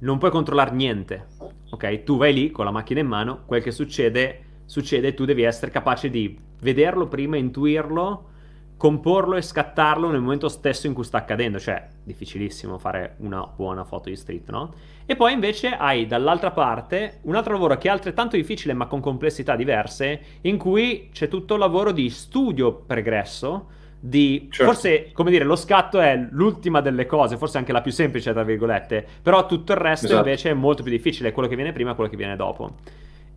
non 0.00 0.18
puoi 0.18 0.30
controllare 0.30 0.72
niente, 0.72 1.26
ok? 1.70 2.02
Tu 2.02 2.16
vai 2.16 2.32
lì 2.32 2.50
con 2.50 2.64
la 2.64 2.70
macchina 2.70 3.00
in 3.00 3.06
mano, 3.06 3.42
quel 3.46 3.62
che 3.62 3.70
succede 3.70 4.48
succede, 4.70 5.14
tu 5.14 5.24
devi 5.24 5.42
essere 5.42 5.72
capace 5.72 6.08
di 6.10 6.38
vederlo 6.60 7.08
prima, 7.08 7.36
intuirlo, 7.36 8.28
comporlo 8.76 9.34
e 9.34 9.42
scattarlo 9.42 10.08
nel 10.08 10.20
momento 10.20 10.48
stesso 10.48 10.86
in 10.86 10.94
cui 10.94 11.02
sta 11.02 11.18
accadendo, 11.18 11.58
cioè 11.58 11.88
difficilissimo 12.04 12.78
fare 12.78 13.16
una 13.18 13.44
buona 13.52 13.82
foto 13.82 14.10
di 14.10 14.14
street, 14.14 14.48
no? 14.48 14.72
E 15.06 15.16
poi 15.16 15.32
invece 15.32 15.70
hai 15.70 16.06
dall'altra 16.06 16.52
parte 16.52 17.18
un 17.22 17.34
altro 17.34 17.52
lavoro 17.52 17.76
che 17.78 17.88
è 17.88 17.90
altrettanto 17.90 18.36
difficile 18.36 18.72
ma 18.72 18.86
con 18.86 19.00
complessità 19.00 19.56
diverse, 19.56 20.20
in 20.42 20.56
cui 20.56 21.08
c'è 21.12 21.26
tutto 21.26 21.54
il 21.54 21.60
lavoro 21.60 21.90
di 21.90 22.08
studio 22.08 22.72
pregresso, 22.72 23.66
di 23.98 24.46
certo. 24.52 24.72
forse 24.72 25.10
come 25.12 25.32
dire 25.32 25.44
lo 25.44 25.56
scatto 25.56 25.98
è 25.98 26.16
l'ultima 26.30 26.80
delle 26.80 27.04
cose 27.04 27.36
forse 27.36 27.58
anche 27.58 27.72
la 27.72 27.82
più 27.82 27.92
semplice 27.92 28.32
tra 28.32 28.44
virgolette 28.44 29.06
però 29.20 29.44
tutto 29.44 29.72
il 29.72 29.78
resto 29.78 30.06
esatto. 30.06 30.26
invece 30.26 30.48
è 30.48 30.54
molto 30.54 30.82
più 30.82 30.90
difficile 30.90 31.32
quello 31.32 31.50
che 31.50 31.54
viene 31.54 31.72
prima 31.72 31.90
e 31.90 31.94
quello 31.94 32.08
che 32.08 32.16
viene 32.16 32.34
dopo 32.34 32.76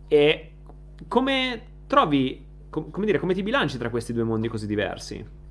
e 0.08 0.53
come 1.08 1.62
trovi, 1.86 2.44
com- 2.70 2.90
come 2.90 3.06
dire, 3.06 3.18
come 3.18 3.34
ti 3.34 3.42
bilanci 3.42 3.78
tra 3.78 3.90
questi 3.90 4.12
due 4.12 4.24
mondi 4.24 4.48
così 4.48 4.66
diversi? 4.66 5.42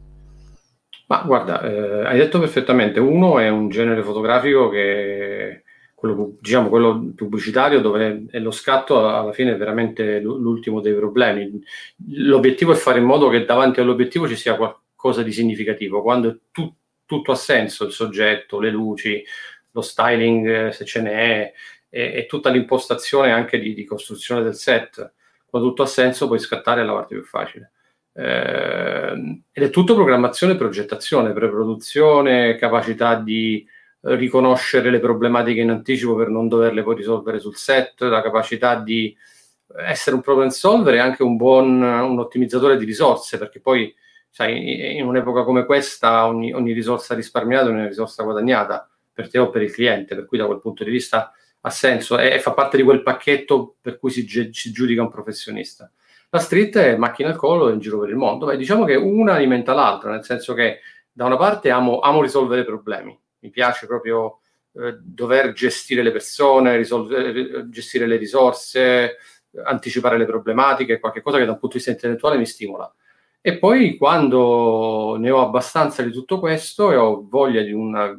Ma 1.07 1.21
guarda, 1.25 1.61
eh, 1.61 2.05
hai 2.05 2.17
detto 2.17 2.39
perfettamente, 2.39 2.99
uno 2.99 3.39
è 3.39 3.49
un 3.49 3.69
genere 3.69 4.01
fotografico 4.01 4.69
che 4.69 5.63
quello, 5.93 6.35
diciamo, 6.39 6.69
quello 6.69 7.13
pubblicitario 7.15 7.79
dove 7.79 8.25
è 8.29 8.39
lo 8.39 8.51
scatto 8.51 9.07
alla 9.07 9.31
fine 9.31 9.53
è 9.53 9.57
veramente 9.57 10.19
l'ultimo 10.19 10.81
dei 10.81 10.93
problemi. 10.93 11.61
L'obiettivo 12.09 12.73
è 12.73 12.75
fare 12.75 12.99
in 12.99 13.05
modo 13.05 13.29
che 13.29 13.45
davanti 13.45 13.79
all'obiettivo 13.79 14.27
ci 14.27 14.35
sia 14.35 14.55
qualcosa 14.55 15.23
di 15.23 15.31
significativo. 15.31 16.01
Quando 16.01 16.39
tu, 16.51 16.73
tutto 17.05 17.31
ha 17.31 17.35
senso, 17.35 17.85
il 17.85 17.91
soggetto, 17.91 18.59
le 18.59 18.69
luci, 18.69 19.23
lo 19.71 19.81
styling 19.81 20.67
eh, 20.67 20.71
se 20.73 20.83
ce 20.83 21.01
n'è, 21.01 21.53
e, 21.89 22.13
e 22.15 22.25
tutta 22.25 22.49
l'impostazione 22.49 23.31
anche 23.31 23.59
di, 23.59 23.73
di 23.73 23.85
costruzione 23.85 24.41
del 24.41 24.55
set, 24.55 25.13
quando 25.53 25.69
tutto 25.69 25.83
ha 25.83 25.85
senso 25.85 26.25
puoi 26.25 26.39
scattare 26.39 26.81
è 26.81 26.83
la 26.83 26.93
parte 26.93 27.13
più 27.13 27.23
facile. 27.23 27.73
Eh, 28.11 29.43
ed 29.51 29.63
è 29.63 29.69
tutto 29.69 29.93
programmazione, 29.93 30.55
progettazione, 30.55 31.31
preproduzione, 31.31 32.55
capacità 32.55 33.13
di 33.13 33.63
riconoscere 34.01 34.89
le 34.89 34.99
problematiche 34.99 35.61
in 35.61 35.69
anticipo 35.69 36.15
per 36.15 36.29
non 36.29 36.47
doverle 36.47 36.81
poi 36.81 36.95
risolvere 36.95 37.37
sul 37.37 37.55
set, 37.55 38.01
la 38.01 38.23
capacità 38.23 38.79
di 38.79 39.15
essere 39.77 40.15
un 40.15 40.23
problem 40.23 40.47
solver 40.47 40.95
e 40.95 40.99
anche 40.99 41.21
un 41.21 41.35
buon 41.35 41.83
un 41.83 42.17
ottimizzatore 42.17 42.75
di 42.75 42.85
risorse, 42.85 43.37
perché 43.37 43.59
poi 43.59 43.93
sai, 44.31 44.97
in 44.97 45.05
un'epoca 45.05 45.43
come 45.43 45.65
questa 45.65 46.25
ogni, 46.25 46.51
ogni 46.51 46.73
risorsa 46.73 47.13
risparmiata 47.13 47.67
è 47.67 47.71
una 47.71 47.87
risorsa 47.87 48.23
guadagnata 48.23 48.89
per 49.13 49.29
te 49.29 49.37
o 49.37 49.51
per 49.51 49.61
il 49.61 49.71
cliente, 49.71 50.15
per 50.15 50.25
cui 50.25 50.39
da 50.39 50.47
quel 50.47 50.61
punto 50.61 50.83
di 50.83 50.89
vista 50.89 51.31
ha 51.65 51.69
senso 51.69 52.17
e, 52.17 52.39
fa 52.39 52.54
parte 52.54 52.78
di 52.78 52.84
quel 52.84 53.04
pacchetto 53.04 53.76
per 53.80 53.97
cui 53.97 54.12
si, 54.12 54.28
si, 54.52 54.71
giudica 54.71 55.02
un 55.02 55.10
professionista. 55.10 55.89
La 56.30 56.39
street 56.39 56.78
è 56.78 56.95
macchina 56.97 57.30
al 57.30 57.36
collo 57.36 57.69
in 57.69 57.80
giro 57.80 57.99
per 57.99 58.10
il 58.10 58.15
mondo. 58.15 58.47
Beh, 58.47 58.58
diciamo 58.58 58.86
che 58.86 58.95
una 58.95 59.36
alimenta 59.36 59.73
l'altra, 59.73 60.12
nel 60.12 60.23
senso 60.23 60.54
che 60.54 60.80
da 61.12 61.26
una 61.26 61.38
parte 61.38 61.69
amo, 61.69 61.99
amo 61.99 62.21
risolvere 62.21 62.65
problemi, 62.65 63.17
mi 63.39 63.49
piace 63.49 63.86
proprio 63.86 64.39
eh, 64.73 64.97
dover 64.99 65.54
gestire 65.54 66.02
le 66.02 66.12
persone, 66.12 66.76
risolvere, 66.76 67.60
eh, 67.60 67.69
gestire 67.69 68.08
le 68.08 68.17
risorse, 68.17 69.17
anticipare 69.63 70.17
le 70.17 70.26
problematiche, 70.26 70.99
qualche 70.99 71.21
cosa 71.21 71.38
che 71.38 71.45
da 71.45 71.52
un 71.52 71.60
punto 71.60 71.78
di 71.78 71.84
vista 71.84 71.91
intellettuale 71.91 72.38
mi 72.38 72.45
stimola. 72.45 72.93
E 73.39 73.58
poi 73.58 73.97
quando 73.97 75.15
ne 75.17 75.30
ho 75.30 75.41
abbastanza 75.41 76.02
di 76.02 76.12
tutto 76.12 76.39
questo 76.39 76.91
e 76.91 76.95
ho 76.95 77.26
voglia 77.28 77.62
di, 77.62 77.73
una, 77.73 78.17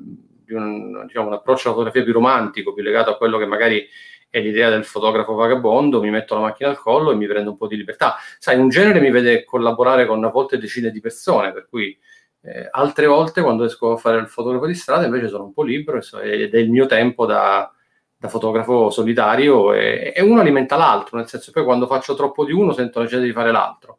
un, 0.56 1.06
diciamo, 1.06 1.28
un 1.28 1.34
approccio 1.34 1.68
alla 1.68 1.76
fotografia 1.76 2.02
più 2.02 2.12
romantico, 2.12 2.72
più 2.72 2.82
legato 2.82 3.10
a 3.10 3.16
quello 3.16 3.38
che 3.38 3.46
magari 3.46 3.86
è 4.28 4.40
l'idea 4.40 4.68
del 4.68 4.84
fotografo 4.84 5.34
vagabondo, 5.34 6.00
mi 6.00 6.10
metto 6.10 6.34
la 6.34 6.40
macchina 6.40 6.68
al 6.68 6.78
collo 6.78 7.12
e 7.12 7.14
mi 7.14 7.26
prendo 7.26 7.50
un 7.50 7.56
po' 7.56 7.68
di 7.68 7.76
libertà. 7.76 8.16
Sai, 8.38 8.58
un 8.58 8.68
genere 8.68 9.00
mi 9.00 9.10
vede 9.10 9.44
collaborare 9.44 10.06
con 10.06 10.24
a 10.24 10.28
volte 10.28 10.58
decine 10.58 10.90
di 10.90 11.00
persone, 11.00 11.52
per 11.52 11.68
cui 11.68 11.96
eh, 12.40 12.68
altre 12.70 13.06
volte 13.06 13.42
quando 13.42 13.64
esco 13.64 13.92
a 13.92 13.96
fare 13.96 14.18
il 14.18 14.26
fotografo 14.26 14.66
di 14.66 14.74
strada 14.74 15.06
invece 15.06 15.28
sono 15.28 15.44
un 15.44 15.52
po' 15.52 15.62
libero 15.62 16.00
ed 16.20 16.52
è 16.52 16.58
il 16.58 16.70
mio 16.70 16.86
tempo 16.86 17.26
da, 17.26 17.72
da 18.16 18.28
fotografo 18.28 18.90
solitario 18.90 19.72
e, 19.72 20.12
e, 20.14 20.22
uno 20.22 20.40
alimenta 20.40 20.76
l'altro, 20.76 21.16
nel 21.16 21.28
senso 21.28 21.46
che 21.46 21.58
poi 21.58 21.64
quando 21.64 21.86
faccio 21.86 22.14
troppo 22.14 22.44
di 22.44 22.52
uno 22.52 22.72
sento 22.72 22.98
la 22.98 23.04
necessità 23.04 23.26
di 23.26 23.32
fare 23.32 23.52
l'altro. 23.52 23.98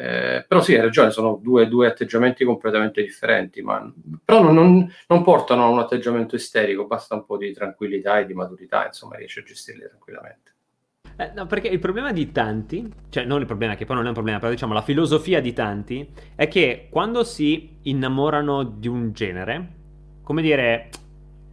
Eh, 0.00 0.44
però 0.46 0.60
sì, 0.60 0.76
hai 0.76 0.80
ragione, 0.80 1.10
sono 1.10 1.40
due, 1.42 1.66
due 1.66 1.88
atteggiamenti 1.88 2.44
completamente 2.44 3.02
differenti, 3.02 3.62
ma, 3.62 3.92
però 4.24 4.40
non, 4.40 4.54
non, 4.54 4.94
non, 5.08 5.24
portano 5.24 5.64
a 5.64 5.68
un 5.68 5.80
atteggiamento 5.80 6.36
isterico, 6.36 6.86
basta 6.86 7.16
un 7.16 7.24
po' 7.24 7.36
di 7.36 7.52
tranquillità 7.52 8.20
e 8.20 8.26
di 8.26 8.32
maturità, 8.32 8.86
insomma, 8.86 9.16
riesci 9.16 9.40
a 9.40 9.42
gestirli 9.42 9.88
tranquillamente. 9.88 10.52
Eh, 11.16 11.32
no, 11.34 11.46
perché 11.46 11.66
il 11.66 11.80
problema 11.80 12.12
di 12.12 12.30
tanti, 12.30 12.88
cioè 13.08 13.24
non 13.24 13.40
il 13.40 13.46
problema 13.46 13.74
che 13.74 13.86
poi 13.86 13.96
non 13.96 14.04
è 14.04 14.08
un 14.08 14.14
problema, 14.14 14.38
però 14.38 14.52
diciamo 14.52 14.72
la 14.72 14.82
filosofia 14.82 15.40
di 15.40 15.52
tanti 15.52 16.08
è 16.36 16.46
che 16.46 16.86
quando 16.92 17.24
si 17.24 17.78
innamorano 17.82 18.62
di 18.62 18.86
un 18.86 19.10
genere, 19.10 19.72
come 20.22 20.42
dire, 20.42 20.90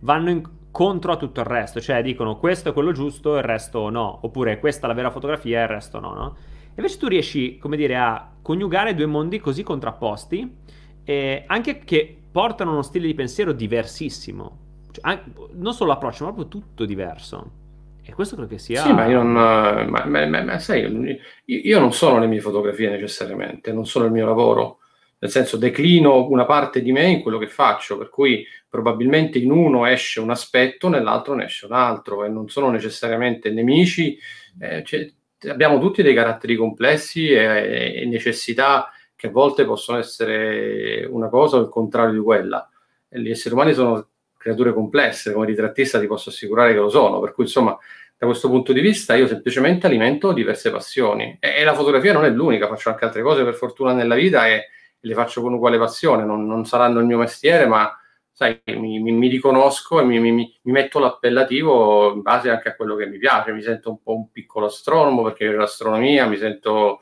vanno 0.02 0.30
incontro 0.30 1.14
a 1.14 1.18
tutto 1.18 1.40
il 1.40 1.48
resto, 1.48 1.82
cioè 1.82 2.04
dicono 2.04 2.38
questo 2.38 2.70
è 2.70 2.74
quello 2.74 2.92
giusto, 2.92 3.38
il 3.38 3.44
resto 3.44 3.90
no, 3.90 4.20
oppure 4.22 4.60
questa 4.60 4.86
è 4.86 4.88
la 4.88 4.94
vera 4.94 5.10
fotografia, 5.10 5.64
il 5.64 5.68
resto 5.68 6.00
no, 6.00 6.14
no? 6.14 6.36
Invece 6.76 6.98
tu 6.98 7.08
riesci, 7.08 7.58
come 7.58 7.78
dire, 7.78 7.96
a 7.96 8.32
coniugare 8.42 8.94
due 8.94 9.06
mondi 9.06 9.40
così 9.40 9.64
contrapposti, 9.64 10.56
eh, 11.04 11.44
anche 11.48 11.80
che 11.80 12.18
portano 12.32 12.72
uno 12.72 12.82
stile 12.82 13.08
di 13.08 13.14
pensiero 13.14 13.54
diversissimo. 13.54 14.58
Cioè, 14.92 15.06
anche, 15.06 15.32
non 15.54 15.74
solo 15.74 15.92
l'approccio, 15.92 16.26
ma 16.26 16.34
proprio 16.34 16.50
tutto 16.50 16.86
diverso. 16.86 17.64
E 18.04 18.14
questo 18.14 18.36
credo 18.36 18.52
che 18.52 18.60
sia... 18.60 18.82
Sì, 18.82 18.94
ma 18.94 19.08
io 19.08 19.24
non... 19.24 19.32
Ma, 19.32 20.06
ma, 20.06 20.44
ma, 20.44 20.60
sai, 20.60 21.20
io 21.46 21.80
non 21.80 21.92
sono 21.92 22.20
le 22.20 22.28
mie 22.28 22.40
fotografie 22.40 22.90
necessariamente, 22.90 23.72
non 23.72 23.88
sono 23.88 24.06
il 24.06 24.12
mio 24.12 24.26
lavoro. 24.26 24.80
Nel 25.18 25.32
senso, 25.32 25.58
declino 25.58 26.28
una 26.30 26.46
parte 26.46 26.84
di 26.84 26.92
me 26.92 27.08
in 27.08 27.22
quello 27.22 27.40
che 27.40 27.48
faccio, 27.48 27.98
per 27.98 28.10
cui 28.10 28.46
probabilmente 28.70 29.40
in 29.40 29.50
uno 29.50 29.88
esce 29.88 30.20
un 30.20 30.30
aspetto, 30.30 30.88
nell'altro 30.88 31.34
ne 31.34 31.46
esce 31.46 31.66
un 31.66 31.72
altro, 31.72 32.24
e 32.24 32.30
non 32.30 32.48
sono 32.48 32.70
necessariamente 32.70 33.50
nemici. 33.50 34.20
Eh, 34.60 34.84
cioè, 34.84 35.12
abbiamo 35.48 35.80
tutti 35.80 36.02
dei 36.02 36.14
caratteri 36.14 36.56
complessi 36.56 37.30
e, 37.30 38.02
e, 38.02 38.06
necessità 38.06 38.92
che 39.16 39.28
a 39.28 39.32
volte 39.32 39.66
possono 39.66 39.98
essere 39.98 41.06
una 41.06 41.30
cosa 41.30 41.58
o 41.58 41.62
il 41.62 41.70
contrario 41.70 42.14
di 42.14 42.20
quella. 42.20 42.70
E 43.08 43.22
gli 43.22 43.30
esseri 43.30 43.54
umani 43.54 43.74
sono 43.74 44.08
creature 44.38 44.74
complesse, 44.74 45.32
come 45.34 45.46
ritrattista 45.46 46.00
ti 46.00 46.08
posso 46.08 46.30
assicurare 46.30 46.74
che 46.74 46.80
lo 46.80 46.90
sono, 46.90 47.20
per 47.20 47.34
cui 47.34 47.46
insomma 47.46 47.78
da 48.18 48.26
questo 48.28 48.50
punto 48.50 48.72
di 48.72 48.80
vista 48.80 49.16
io 49.16 49.28
semplicemente 49.28 49.88
alimento 49.88 50.32
diverse 50.32 50.72
passioni 50.72 51.38
e, 51.40 51.56
e 51.58 51.64
la 51.64 51.74
fotografia 51.74 52.14
non 52.14 52.24
è 52.24 52.30
l'unica, 52.30 52.68
faccio 52.68 52.90
anche 52.90 53.06
altre 53.06 53.22
cose 53.22 53.44
per 53.44 53.56
fortuna 53.56 53.94
nella 53.94 54.16
vita 54.16 54.48
e, 54.48 54.70
le 55.06 55.14
faccio 55.14 55.42
con 55.42 55.54
uguale 55.54 55.78
passione, 55.78 56.26
non, 56.26 56.46
non 56.46 56.66
saranno 56.66 57.00
il 57.00 57.06
mio 57.06 57.18
mestiere, 57.18 57.68
ma 57.68 57.96
sai, 58.36 58.62
mi, 58.66 59.00
mi, 59.00 59.14
mi 59.14 59.30
riconosco 59.30 60.02
e 60.02 60.04
mi, 60.04 60.20
mi, 60.20 60.60
metto 60.64 61.00
l'appellativo 61.00 62.14
in 62.14 62.22
base 62.22 62.50
anche 62.50 62.68
a 62.68 62.76
quello 62.76 62.96
che 62.96 63.06
mi 63.06 63.18
piace. 63.18 63.54
Mi 63.54 63.62
sento 63.62 63.90
un 63.90 64.02
po' 64.04 64.14
un 64.14 64.30
piccolo 64.30 64.66
astronomo 64.66 65.24
perché 65.24 65.50
l'astronomia, 65.50 66.28
mi 66.28 66.36
sento 66.36 67.00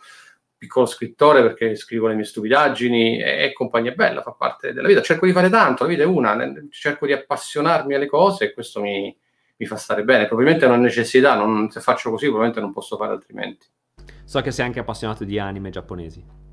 piccolo 0.55 0.85
scrittore 0.85 1.41
perché 1.41 1.75
scrivo 1.75 2.05
le 2.05 2.13
mie 2.13 2.23
stupidaggini 2.23 3.19
e, 3.19 3.45
e, 3.45 3.53
compagnia 3.53 3.93
bella, 3.93 4.21
fa 4.21 4.33
parte 4.33 4.73
della 4.73 4.87
vita. 4.87 5.01
Cerco 5.01 5.25
di 5.25 5.31
fare 5.31 5.49
tanto, 5.49 5.83
la 5.83 5.89
vita 5.89 6.03
è 6.03 6.05
una, 6.05 6.37
cerco 6.69 7.07
di 7.07 7.13
appassionarmi 7.13 7.95
alle 7.95 8.05
cose 8.05 8.45
e 8.45 8.53
questo 8.53 8.79
mi, 8.79 9.17
mi 9.57 9.65
fa 9.65 9.75
stare 9.75 10.03
bene. 10.03 10.27
Probabilmente 10.27 10.65
è 10.65 10.67
una 10.67 10.77
necessità, 10.77 11.33
non, 11.33 11.71
se 11.71 11.79
faccio 11.79 12.11
così 12.11 12.25
probabilmente 12.25 12.61
non 12.61 12.71
posso 12.71 12.95
fare 12.95 13.11
altrimenti. 13.11 13.65
So 14.23 14.39
che 14.41 14.51
sei 14.51 14.67
anche 14.67 14.79
appassionato 14.79 15.23
di 15.23 15.39
anime 15.39 15.71
giapponesi. 15.71 16.51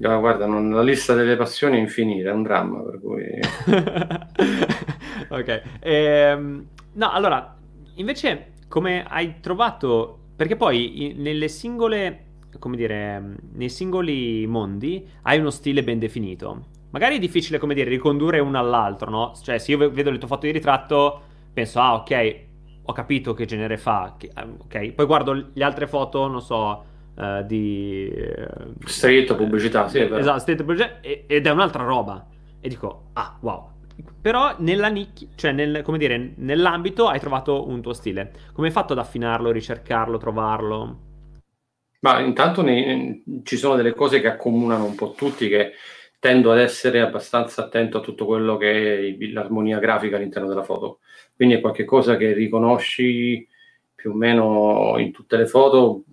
No, 0.00 0.18
guarda, 0.18 0.46
non, 0.46 0.70
la 0.70 0.82
lista 0.82 1.12
delle 1.12 1.36
passioni 1.36 1.76
è 1.76 1.80
infinita, 1.80 2.30
è 2.30 2.32
un 2.32 2.42
dramma, 2.42 2.80
per 2.80 2.98
cui... 3.00 3.22
ok. 5.28 5.62
Ehm, 5.80 6.66
no, 6.94 7.10
allora, 7.10 7.54
invece, 7.96 8.52
come 8.66 9.04
hai 9.06 9.40
trovato... 9.40 10.16
Perché 10.36 10.56
poi 10.56 11.14
nelle 11.18 11.48
singole, 11.48 12.28
come 12.58 12.78
dire, 12.78 13.36
nei 13.52 13.68
singoli 13.68 14.46
mondi 14.46 15.06
hai 15.24 15.38
uno 15.38 15.50
stile 15.50 15.84
ben 15.84 15.98
definito. 15.98 16.68
Magari 16.92 17.16
è 17.16 17.18
difficile, 17.18 17.58
come 17.58 17.74
dire, 17.74 17.90
ricondurre 17.90 18.38
uno 18.38 18.58
all'altro, 18.58 19.10
no? 19.10 19.34
Cioè, 19.38 19.58
se 19.58 19.72
io 19.72 19.90
vedo 19.90 20.08
il 20.08 20.16
tuo 20.16 20.28
foto 20.28 20.46
di 20.46 20.52
ritratto, 20.52 21.20
penso, 21.52 21.78
ah, 21.78 21.92
ok, 21.96 22.36
ho 22.84 22.92
capito 22.94 23.34
che 23.34 23.44
genere 23.44 23.76
fa. 23.76 24.16
Ok, 24.60 24.92
poi 24.92 25.04
guardo 25.04 25.50
le 25.52 25.62
altre 25.62 25.86
foto, 25.86 26.26
non 26.26 26.40
so 26.40 26.84
uh, 27.20 27.44
di... 27.44 28.10
Uh, 28.12 28.72
street 28.86 29.34
pubblicità, 29.34 29.88
sì, 29.88 30.00
Esatto, 30.00 30.38
street 30.38 30.58
pubblicità, 30.58 31.00
ed 31.00 31.46
è 31.46 31.50
un'altra 31.50 31.84
roba. 31.84 32.26
E 32.60 32.68
dico, 32.68 33.10
ah, 33.12 33.38
wow. 33.40 33.68
Però 34.20 34.54
nella 34.58 34.88
nicchia, 34.88 35.28
cioè 35.34 35.52
nel, 35.52 35.82
come 35.82 35.98
dire, 35.98 36.32
nell'ambito 36.36 37.08
hai 37.08 37.20
trovato 37.20 37.68
un 37.68 37.80
tuo 37.80 37.92
stile. 37.92 38.32
Come 38.52 38.68
hai 38.68 38.72
fatto 38.72 38.92
ad 38.92 38.98
affinarlo, 38.98 39.50
ricercarlo, 39.50 40.18
trovarlo? 40.18 40.98
Ma 42.00 42.20
intanto 42.20 42.62
ne, 42.62 43.22
ci 43.44 43.56
sono 43.56 43.76
delle 43.76 43.94
cose 43.94 44.20
che 44.20 44.28
accomunano 44.28 44.84
un 44.84 44.94
po' 44.94 45.12
tutti 45.12 45.48
che 45.48 45.72
tendo 46.18 46.52
ad 46.52 46.58
essere 46.58 47.00
abbastanza 47.00 47.64
attento 47.64 47.98
a 47.98 48.00
tutto 48.00 48.26
quello 48.26 48.56
che 48.56 49.16
è 49.18 49.32
l'armonia 49.32 49.78
grafica 49.78 50.16
all'interno 50.16 50.48
della 50.48 50.62
foto. 50.62 51.00
Quindi 51.34 51.54
è 51.56 51.60
qualcosa 51.60 52.16
che 52.16 52.32
riconosci 52.32 53.46
più 53.94 54.12
o 54.12 54.14
meno 54.14 54.94
in 54.98 55.12
tutte 55.12 55.36
le 55.36 55.46
foto, 55.46 56.04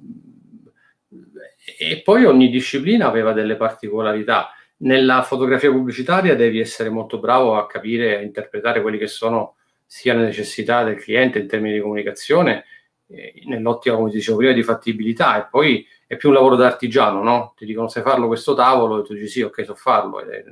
e 1.78 2.02
poi 2.02 2.24
ogni 2.24 2.50
disciplina 2.50 3.08
aveva 3.08 3.34
delle 3.34 3.58
particolarità. 3.58 4.52
Nella 4.78 5.22
fotografia 5.24 5.72
pubblicitaria 5.72 6.36
devi 6.36 6.60
essere 6.60 6.90
molto 6.90 7.20
bravo 7.20 7.58
a 7.58 7.68
capire 7.68 8.18
a 8.18 8.22
interpretare 8.22 8.82
quelle 8.82 8.98
che 8.98 9.08
sono 9.08 9.56
sia 9.86 10.14
le 10.14 10.24
necessità 10.24 10.84
del 10.84 10.96
cliente 10.96 11.40
in 11.40 11.48
termini 11.48 11.76
di 11.76 11.82
comunicazione, 11.82 12.66
eh, 13.08 13.42
nell'ottica, 13.46 13.96
come 13.96 14.12
dicevo 14.12 14.38
prima, 14.38 14.54
di 14.54 14.64
fattibilità, 14.64 15.40
e 15.40 15.48
poi 15.50 15.86
è 16.06 16.16
più 16.16 16.30
un 16.30 16.36
lavoro 16.36 16.56
da 16.56 16.68
artigiano, 16.68 17.24
no? 17.24 17.54
Ti 17.58 17.66
dicono 17.66 17.88
sai 17.88 18.04
farlo 18.04 18.28
questo 18.28 18.54
tavolo, 18.54 19.00
e 19.02 19.04
tu 19.04 19.14
dici 19.14 19.28
sì, 19.28 19.42
ok, 19.42 19.66
so 19.66 19.76
farlo. 19.76 20.22
E, 20.22 20.44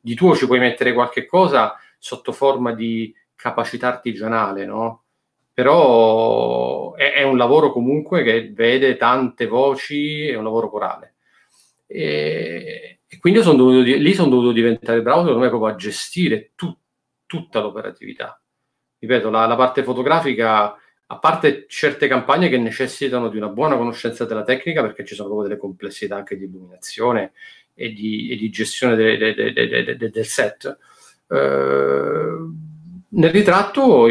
di 0.00 0.14
tuo 0.14 0.36
ci 0.36 0.46
puoi 0.46 0.58
mettere 0.58 0.92
qualche 0.92 1.24
cosa 1.24 1.76
sotto 1.98 2.32
forma 2.32 2.74
di 2.74 3.14
capacità 3.34 3.88
artigianale, 3.88 4.66
no? 4.66 5.03
Però 5.54 6.94
è, 6.94 7.12
è, 7.12 7.22
un 7.22 7.36
lavoro 7.36 7.70
comunque 7.70 8.24
che 8.24 8.50
vede 8.52 8.96
tante 8.96 9.46
voci, 9.46 10.26
è 10.26 10.34
un 10.34 10.42
lavoro 10.42 10.68
corale. 10.68 11.14
E, 11.86 12.98
e 13.06 13.18
quindi 13.20 13.40
son 13.40 13.56
dovuto, 13.56 13.80
lì 13.80 14.14
sono 14.14 14.30
dovuto 14.30 14.50
diventare 14.50 15.00
bravo, 15.00 15.20
secondo 15.20 15.42
me, 15.42 15.48
proprio 15.48 15.70
a 15.70 15.76
gestire 15.76 16.50
tu, 16.56 16.76
tutta 17.24 17.60
l'operatività. 17.60 18.40
Ripeto, 18.98 19.30
la, 19.30 19.46
la 19.46 19.54
parte 19.54 19.84
fotografica, 19.84 20.76
a 21.06 21.18
parte 21.18 21.66
certe 21.68 22.08
campagne 22.08 22.48
che 22.48 22.58
necessitano 22.58 23.28
di 23.28 23.36
una 23.36 23.48
buona 23.48 23.76
conoscenza 23.76 24.24
della 24.24 24.42
tecnica, 24.42 24.82
perché 24.82 25.04
ci 25.04 25.14
sono 25.14 25.28
proprio 25.28 25.48
delle 25.48 25.60
complessità 25.60 26.16
anche 26.16 26.36
di 26.36 26.46
illuminazione 26.46 27.30
e 27.74 27.92
di, 27.92 28.30
e 28.30 28.36
di 28.36 28.50
gestione 28.50 28.96
de, 28.96 29.16
de, 29.16 29.52
de, 29.96 30.10
del 30.10 30.26
set. 30.26 30.78
Eh, 31.28 32.38
nel 33.16 33.30
ritratto 33.30 34.08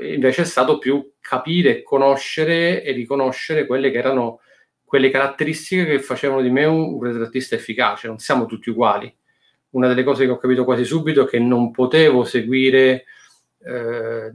invece 0.00 0.42
è 0.42 0.44
stato 0.44 0.78
più 0.78 1.12
capire, 1.20 1.82
conoscere 1.82 2.82
e 2.82 2.92
riconoscere 2.92 3.66
quelle 3.66 3.90
che 3.90 3.98
erano 3.98 4.40
quelle 4.84 5.10
caratteristiche 5.10 5.86
che 5.86 5.98
facevano 5.98 6.40
di 6.40 6.50
me 6.50 6.64
un, 6.64 6.94
un 6.94 7.02
ritrattista 7.02 7.56
efficace. 7.56 8.06
Non 8.06 8.18
siamo 8.18 8.46
tutti 8.46 8.70
uguali. 8.70 9.12
Una 9.70 9.88
delle 9.88 10.04
cose 10.04 10.24
che 10.24 10.30
ho 10.30 10.38
capito 10.38 10.64
quasi 10.64 10.84
subito 10.84 11.24
è 11.24 11.28
che 11.28 11.40
non 11.40 11.72
potevo 11.72 12.22
seguire, 12.22 13.06
eh, 13.64 14.32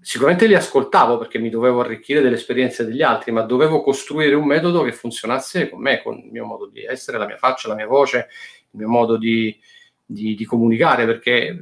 sicuramente 0.00 0.48
li 0.48 0.54
ascoltavo 0.54 1.16
perché 1.16 1.38
mi 1.38 1.48
dovevo 1.48 1.80
arricchire 1.80 2.20
delle 2.20 2.34
esperienze 2.34 2.84
degli 2.84 3.02
altri, 3.02 3.30
ma 3.30 3.42
dovevo 3.42 3.82
costruire 3.82 4.34
un 4.34 4.46
metodo 4.46 4.82
che 4.82 4.92
funzionasse 4.92 5.68
con 5.68 5.80
me, 5.80 6.02
con 6.02 6.18
il 6.18 6.32
mio 6.32 6.44
modo 6.44 6.66
di 6.66 6.82
essere, 6.82 7.18
la 7.18 7.26
mia 7.26 7.36
faccia, 7.36 7.68
la 7.68 7.76
mia 7.76 7.86
voce, 7.86 8.28
il 8.72 8.80
mio 8.80 8.88
modo 8.88 9.16
di, 9.16 9.56
di, 10.12 10.34
di 10.34 10.44
comunicare, 10.44 11.06
perché 11.06 11.56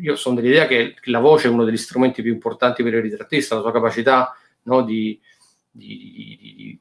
io 0.00 0.16
sono 0.16 0.36
dell'idea 0.36 0.66
che 0.66 0.96
la 1.04 1.20
voce 1.20 1.48
è 1.48 1.50
uno 1.50 1.64
degli 1.64 1.76
strumenti 1.76 2.22
più 2.22 2.32
importanti 2.32 2.82
per 2.82 2.94
il 2.94 3.02
ritrattista, 3.02 3.54
la 3.54 3.62
sua 3.62 3.72
capacità 3.72 4.36
no, 4.62 4.82
di, 4.82 5.18
di, 5.70 6.78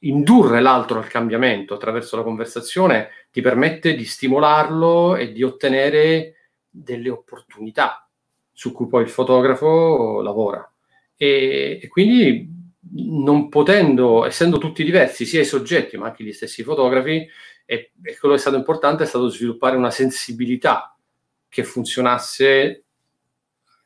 indurre 0.00 0.60
l'altro 0.60 0.98
al 0.98 1.08
cambiamento 1.08 1.74
attraverso 1.74 2.16
la 2.16 2.22
conversazione 2.22 3.08
ti 3.30 3.40
permette 3.40 3.94
di 3.94 4.04
stimolarlo 4.04 5.16
e 5.16 5.32
di 5.32 5.42
ottenere 5.42 6.34
delle 6.68 7.10
opportunità 7.10 8.08
su 8.52 8.72
cui 8.72 8.86
poi 8.86 9.02
il 9.02 9.10
fotografo 9.10 10.20
lavora. 10.22 10.70
E, 11.16 11.78
e 11.82 11.88
quindi 11.88 12.54
non 12.94 13.48
potendo, 13.48 14.24
essendo 14.24 14.58
tutti 14.58 14.84
diversi, 14.84 15.26
sia 15.26 15.40
i 15.40 15.44
soggetti 15.44 15.96
ma 15.96 16.06
anche 16.06 16.24
gli 16.24 16.32
stessi 16.32 16.62
fotografi, 16.62 17.26
e, 17.66 17.92
e 18.02 18.18
quello 18.18 18.34
che 18.34 18.40
è 18.40 18.42
stato 18.42 18.56
importante 18.56 19.02
è 19.02 19.06
stato 19.06 19.28
sviluppare 19.28 19.76
una 19.76 19.90
sensibilità 19.90 20.96
che 21.48 21.64
funzionasse 21.64 22.84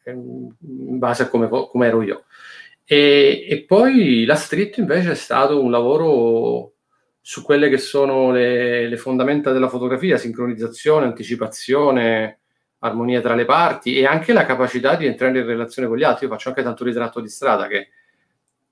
ehm, 0.05 0.57
in 0.61 0.99
base 0.99 1.25
a 1.25 1.29
come, 1.29 1.49
come 1.49 1.87
ero 1.87 2.03
io. 2.03 2.25
E, 2.85 3.47
e, 3.49 3.65
poi 3.65 4.25
la 4.25 4.35
street 4.35 4.77
invece 4.79 5.13
è 5.13 5.15
stato 5.15 5.63
un 5.63 5.71
lavoro 5.71 6.75
su 7.21 7.43
quelle 7.43 7.69
che 7.69 7.79
sono 7.79 8.33
le, 8.33 8.89
le, 8.89 8.97
fondamenta 8.97 9.53
della 9.53 9.69
fotografia, 9.69 10.19
sincronizzazione, 10.19 11.07
anticipazione, 11.07 12.41
armonia 12.81 13.21
tra 13.21 13.35
le 13.35 13.45
parti 13.45 13.97
e 13.97 14.07
anche 14.07 14.33
la 14.33 14.45
capacità 14.45 14.97
di 14.97 15.07
entrare 15.07 15.39
in 15.39 15.47
relazione 15.47 15.89
con 15.89 15.97
gli 15.97 16.03
altri. 16.03 16.27
Io 16.27 16.33
faccio 16.33 16.49
anche 16.49 16.63
tanto 16.63 16.85
ritratto 16.85 17.21
di 17.21 17.29
strada 17.29 17.67
che, 17.67 17.91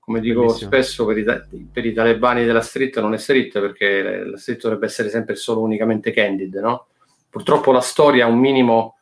come 0.09 0.21
dico 0.21 0.41
Bellissimo. 0.41 0.71
spesso, 0.71 1.05
per 1.05 1.17
i, 1.19 1.23
per 1.71 1.85
i, 1.85 1.93
talebani 1.93 2.43
della 2.43 2.61
street 2.61 2.99
non 2.99 3.13
è 3.13 3.17
street 3.17 3.59
perché 3.59 4.23
la 4.23 4.37
street 4.37 4.61
dovrebbe 4.61 4.87
essere 4.87 5.07
sempre 5.09 5.35
solo 5.35 5.61
unicamente 5.61 6.09
candid, 6.09 6.55
no? 6.55 6.87
Purtroppo 7.29 7.71
la 7.71 7.79
storia 7.79 8.25
un 8.25 8.39
minimo 8.39 8.97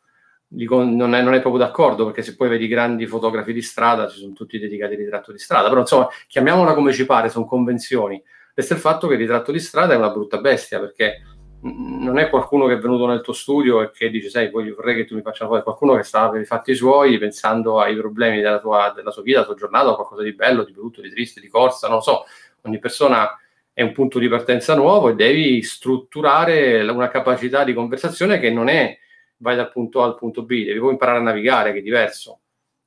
dico, 0.46 0.84
non, 0.84 1.14
è, 1.14 1.22
non, 1.22 1.32
è, 1.32 1.40
proprio 1.40 1.64
d'accordo 1.64 2.04
perché 2.04 2.20
se 2.20 2.36
poi 2.36 2.50
vedi 2.50 2.68
grandi 2.68 3.06
fotografi 3.06 3.54
di 3.54 3.62
strada 3.62 4.06
ci 4.06 4.18
sono 4.18 4.34
tutti 4.34 4.58
dedicati 4.58 4.92
al 4.92 4.98
ritratto 4.98 5.32
di 5.32 5.38
strada 5.38 5.68
però 5.68 5.80
insomma 5.80 6.08
chiamiamola 6.26 6.74
come 6.74 6.92
ci 6.92 7.04
pare 7.04 7.28
sono 7.28 7.44
convenzioni 7.44 8.22
resta 8.54 8.72
il 8.72 8.80
fatto 8.80 9.06
che 9.06 9.14
il 9.14 9.20
ritratto 9.20 9.52
di 9.52 9.60
strada 9.60 9.92
è 9.92 9.96
una 9.96 10.10
brutta 10.10 10.38
bestia 10.38 10.80
perché 10.80 11.20
non 11.60 12.18
è 12.18 12.28
qualcuno 12.30 12.66
che 12.66 12.74
è 12.74 12.78
venuto 12.78 13.06
nel 13.06 13.20
tuo 13.20 13.32
studio 13.32 13.82
e 13.82 13.90
che 13.90 14.10
dice 14.10 14.28
sai 14.28 14.50
voglio, 14.50 14.74
vorrei 14.74 14.94
che 14.94 15.04
tu 15.04 15.14
mi 15.14 15.22
faccia 15.22 15.44
una 15.44 15.50
foto 15.50 15.60
è 15.60 15.64
qualcuno 15.64 15.96
che 15.96 16.04
stava 16.04 16.30
per 16.30 16.40
i 16.40 16.44
fatti 16.44 16.74
suoi 16.74 17.18
pensando 17.18 17.80
ai 17.80 17.96
problemi 17.96 18.40
della, 18.40 18.60
tua, 18.60 18.92
della 18.94 19.10
sua 19.10 19.22
vita, 19.22 19.40
della 19.40 19.50
tua 19.50 19.58
giornata 19.58 19.94
qualcosa 19.94 20.22
di 20.22 20.34
bello, 20.34 20.62
di 20.62 20.72
brutto, 20.72 21.00
di 21.00 21.10
triste, 21.10 21.40
di 21.40 21.48
corsa 21.48 21.88
non 21.88 21.96
lo 21.96 22.02
so, 22.02 22.24
ogni 22.62 22.78
persona 22.78 23.36
è 23.72 23.82
un 23.82 23.92
punto 23.92 24.18
di 24.18 24.28
partenza 24.28 24.74
nuovo 24.74 25.08
e 25.08 25.14
devi 25.14 25.62
strutturare 25.62 26.82
una 26.82 27.08
capacità 27.08 27.64
di 27.64 27.74
conversazione 27.74 28.38
che 28.38 28.50
non 28.50 28.68
è 28.68 28.98
vai 29.38 29.56
dal 29.56 29.70
punto 29.70 30.02
A 30.02 30.06
al 30.06 30.16
punto 30.16 30.42
B, 30.42 30.64
devi 30.64 30.78
poi 30.78 30.92
imparare 30.92 31.18
a 31.18 31.22
navigare, 31.22 31.72
che 31.72 31.78
è 31.78 31.82
diverso, 31.82 32.40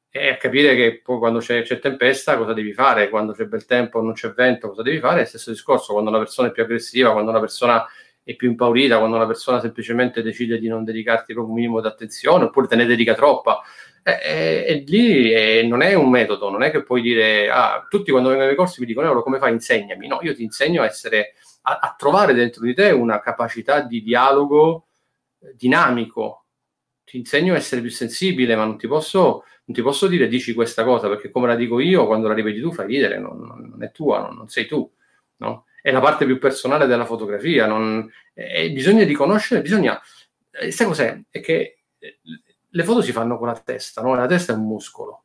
e 0.10 0.30
a 0.30 0.36
capire 0.36 0.76
che 0.76 1.00
poi 1.02 1.18
quando 1.18 1.40
c'è, 1.40 1.62
c'è 1.62 1.80
tempesta 1.80 2.38
cosa 2.38 2.52
devi 2.52 2.74
fare, 2.74 3.10
quando 3.10 3.32
c'è 3.32 3.46
bel 3.46 3.66
tempo 3.66 4.02
non 4.02 4.14
c'è 4.14 4.34
vento 4.34 4.68
cosa 4.68 4.82
devi 4.82 5.00
fare, 5.00 5.22
è 5.22 5.26
stesso 5.26 5.52
discorso, 5.52 5.94
quando 5.94 6.10
una 6.10 6.20
persona 6.20 6.50
è 6.50 6.52
più 6.52 6.64
aggressiva, 6.64 7.14
quando 7.14 7.30
una 7.30 7.40
persona 7.40 7.86
è 8.24 8.36
più 8.36 8.50
impaurita, 8.50 8.98
quando 8.98 9.16
una 9.16 9.28
persona 9.28 9.60
semplicemente 9.60 10.22
decide 10.22 10.60
di 10.60 10.68
non 10.68 10.84
dedicarti 10.84 11.34
proprio 11.34 11.54
un 11.54 11.60
minimo 11.60 11.82
di 11.82 11.88
attenzione, 11.88 12.46
oppure 12.46 12.68
te 12.68 12.76
ne 12.76 12.86
dedica 12.86 13.14
troppa. 13.14 13.62
E, 14.04 14.20
e, 14.24 14.66
e 14.68 14.84
lì 14.88 15.32
e 15.32 15.64
non 15.68 15.82
è 15.82 15.94
un 15.94 16.10
metodo, 16.10 16.50
non 16.50 16.64
è 16.64 16.72
che 16.72 16.84
puoi 16.84 17.02
dire, 17.02 17.50
ah, 17.50 17.86
tutti 17.90 18.12
quando 18.12 18.30
vengono 18.30 18.50
ai 18.50 18.56
corsi 18.56 18.80
mi 18.80 18.88
dicono, 18.88 19.08
Euro, 19.08 19.24
come 19.24 19.40
fai? 19.40 19.52
Insegnami. 19.54 20.08
No, 20.08 20.20
io 20.22 20.34
ti 20.34 20.44
insegno 20.44 20.82
a 20.82 20.86
essere, 20.86 21.34
a, 21.64 21.80
a 21.82 21.96
trovare 21.98 22.34
dentro 22.34 22.64
di 22.64 22.74
te 22.74 22.92
una 22.92 23.20
capacità 23.20 23.82
di 23.82 24.02
dialogo 24.02 24.88
dinamico, 25.56 26.46
ti 27.04 27.18
insegno 27.18 27.54
a 27.54 27.58
essere 27.58 27.82
più 27.82 27.90
sensibile, 27.90 28.56
ma 28.56 28.66
non 28.66 28.78
ti 28.78 28.88
posso, 28.88 29.44
non 29.66 29.76
ti 29.76 29.82
posso 29.82 30.08
dire 30.08 30.28
dici 30.28 30.54
questa 30.54 30.84
cosa, 30.84 31.08
perché 31.08 31.30
come 31.32 31.48
la 31.48 31.56
dico 31.56 31.80
io, 31.80 32.06
quando 32.06 32.28
la 32.28 32.34
ripeti 32.34 32.62
tu 32.62 32.72
fai 32.72 32.88
ridere, 32.88 33.20
non, 33.20 33.40
non 33.40 33.84
è 33.84 33.92
tua, 33.92 34.20
non, 34.20 34.36
non, 34.36 34.50
sei 34.50 34.66
tu, 34.66 34.90
no? 35.38 35.66
È 35.82 35.92
la 35.92 36.00
parte 36.00 36.26
più 36.26 36.38
personale 36.38 36.86
della 36.86 37.06
fotografia, 37.06 37.66
non, 37.66 38.10
e 38.34 38.72
bisogna 38.72 39.04
riconoscere, 39.04 39.62
bisogna... 39.62 40.00
Eh, 40.52 40.72
sai 40.72 40.88
cos'è? 40.88 41.20
È 41.30 41.40
che 41.40 41.80
eh, 41.98 42.20
le 42.70 42.84
foto 42.84 43.02
si 43.02 43.12
fanno 43.12 43.38
con 43.38 43.48
la 43.48 43.62
testa, 43.64 44.02
no? 44.02 44.16
La 44.16 44.28
testa 44.28 44.54
è 44.54 44.56
un 44.56 44.66
muscolo. 44.66 45.24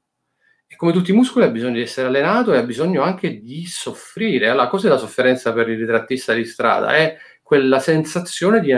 E 0.66 0.74
come 0.76 0.92
tutti 0.92 1.12
i 1.12 1.14
muscoli 1.14 1.44
ha 1.44 1.50
bisogno 1.50 1.74
di 1.74 1.82
essere 1.82 2.08
allenato 2.08 2.52
e 2.52 2.58
ha 2.58 2.62
bisogno 2.62 3.02
anche 3.02 3.40
di 3.40 3.66
soffrire. 3.66 4.48
Allora, 4.48 4.68
cos'è 4.68 4.88
la 4.88 4.96
sofferenza 4.96 5.52
per 5.52 5.68
il 5.68 5.78
ritrattista 5.78 6.32
di 6.32 6.44
strada? 6.44 6.96
È 6.96 7.16
quella 7.42 7.78
sensazione 7.78 8.60
di 8.60 8.72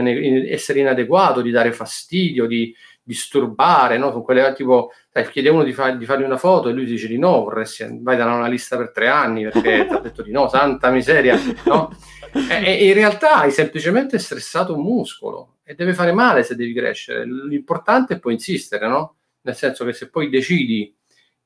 essere 0.51 0.81
inadeguato, 0.81 1.41
di 1.41 1.51
dare 1.51 1.73
fastidio, 1.73 2.47
di, 2.47 2.75
disturbare, 3.09 3.97
no? 3.97 4.13
Con 4.13 4.23
quelle 4.23 4.53
tipo, 4.53 4.93
sai, 5.11 5.27
chiede 5.31 5.49
uno 5.49 5.65
di, 5.65 5.73
far, 5.73 5.97
di 5.97 6.05
fargli 6.05 6.25
una 6.25 6.37
foto 6.37 6.69
e 6.69 6.73
lui 6.73 6.85
dice 6.85 7.09
di 7.09 7.17
no, 7.17 7.43
vorresti, 7.45 7.89
vai 8.03 8.19
da 8.19 8.27
una 8.27 8.49
lista 8.49 8.77
per 8.77 8.93
tre 8.93 9.09
anni 9.09 9.45
perché 9.45 9.87
ti 9.89 9.95
ha 9.95 9.99
detto 9.99 10.23
di 10.23 10.31
no, 10.31 10.47
santa 10.49 10.91
miseria, 10.91 11.41
no? 11.65 11.91
E, 12.35 12.65
e, 12.65 12.87
in 12.87 12.93
realtà 12.93 13.37
hai 13.37 13.51
semplicemente 13.51 14.19
stressato 14.19 14.75
un 14.75 14.83
muscolo 14.83 15.57
e 15.65 15.75
deve 15.75 15.95
fare 15.95 16.13
male 16.13 16.43
se 16.43 16.55
devi 16.55 16.75
crescere. 16.75 17.25
L'importante 17.25 18.15
è 18.15 18.19
poi 18.19 18.35
insistere, 18.35 18.87
no? 18.87 19.17
Nel 19.41 19.57
senso 19.57 19.87
che 19.87 19.95
se 19.95 20.11
poi 20.11 20.29
decidi 20.29 20.95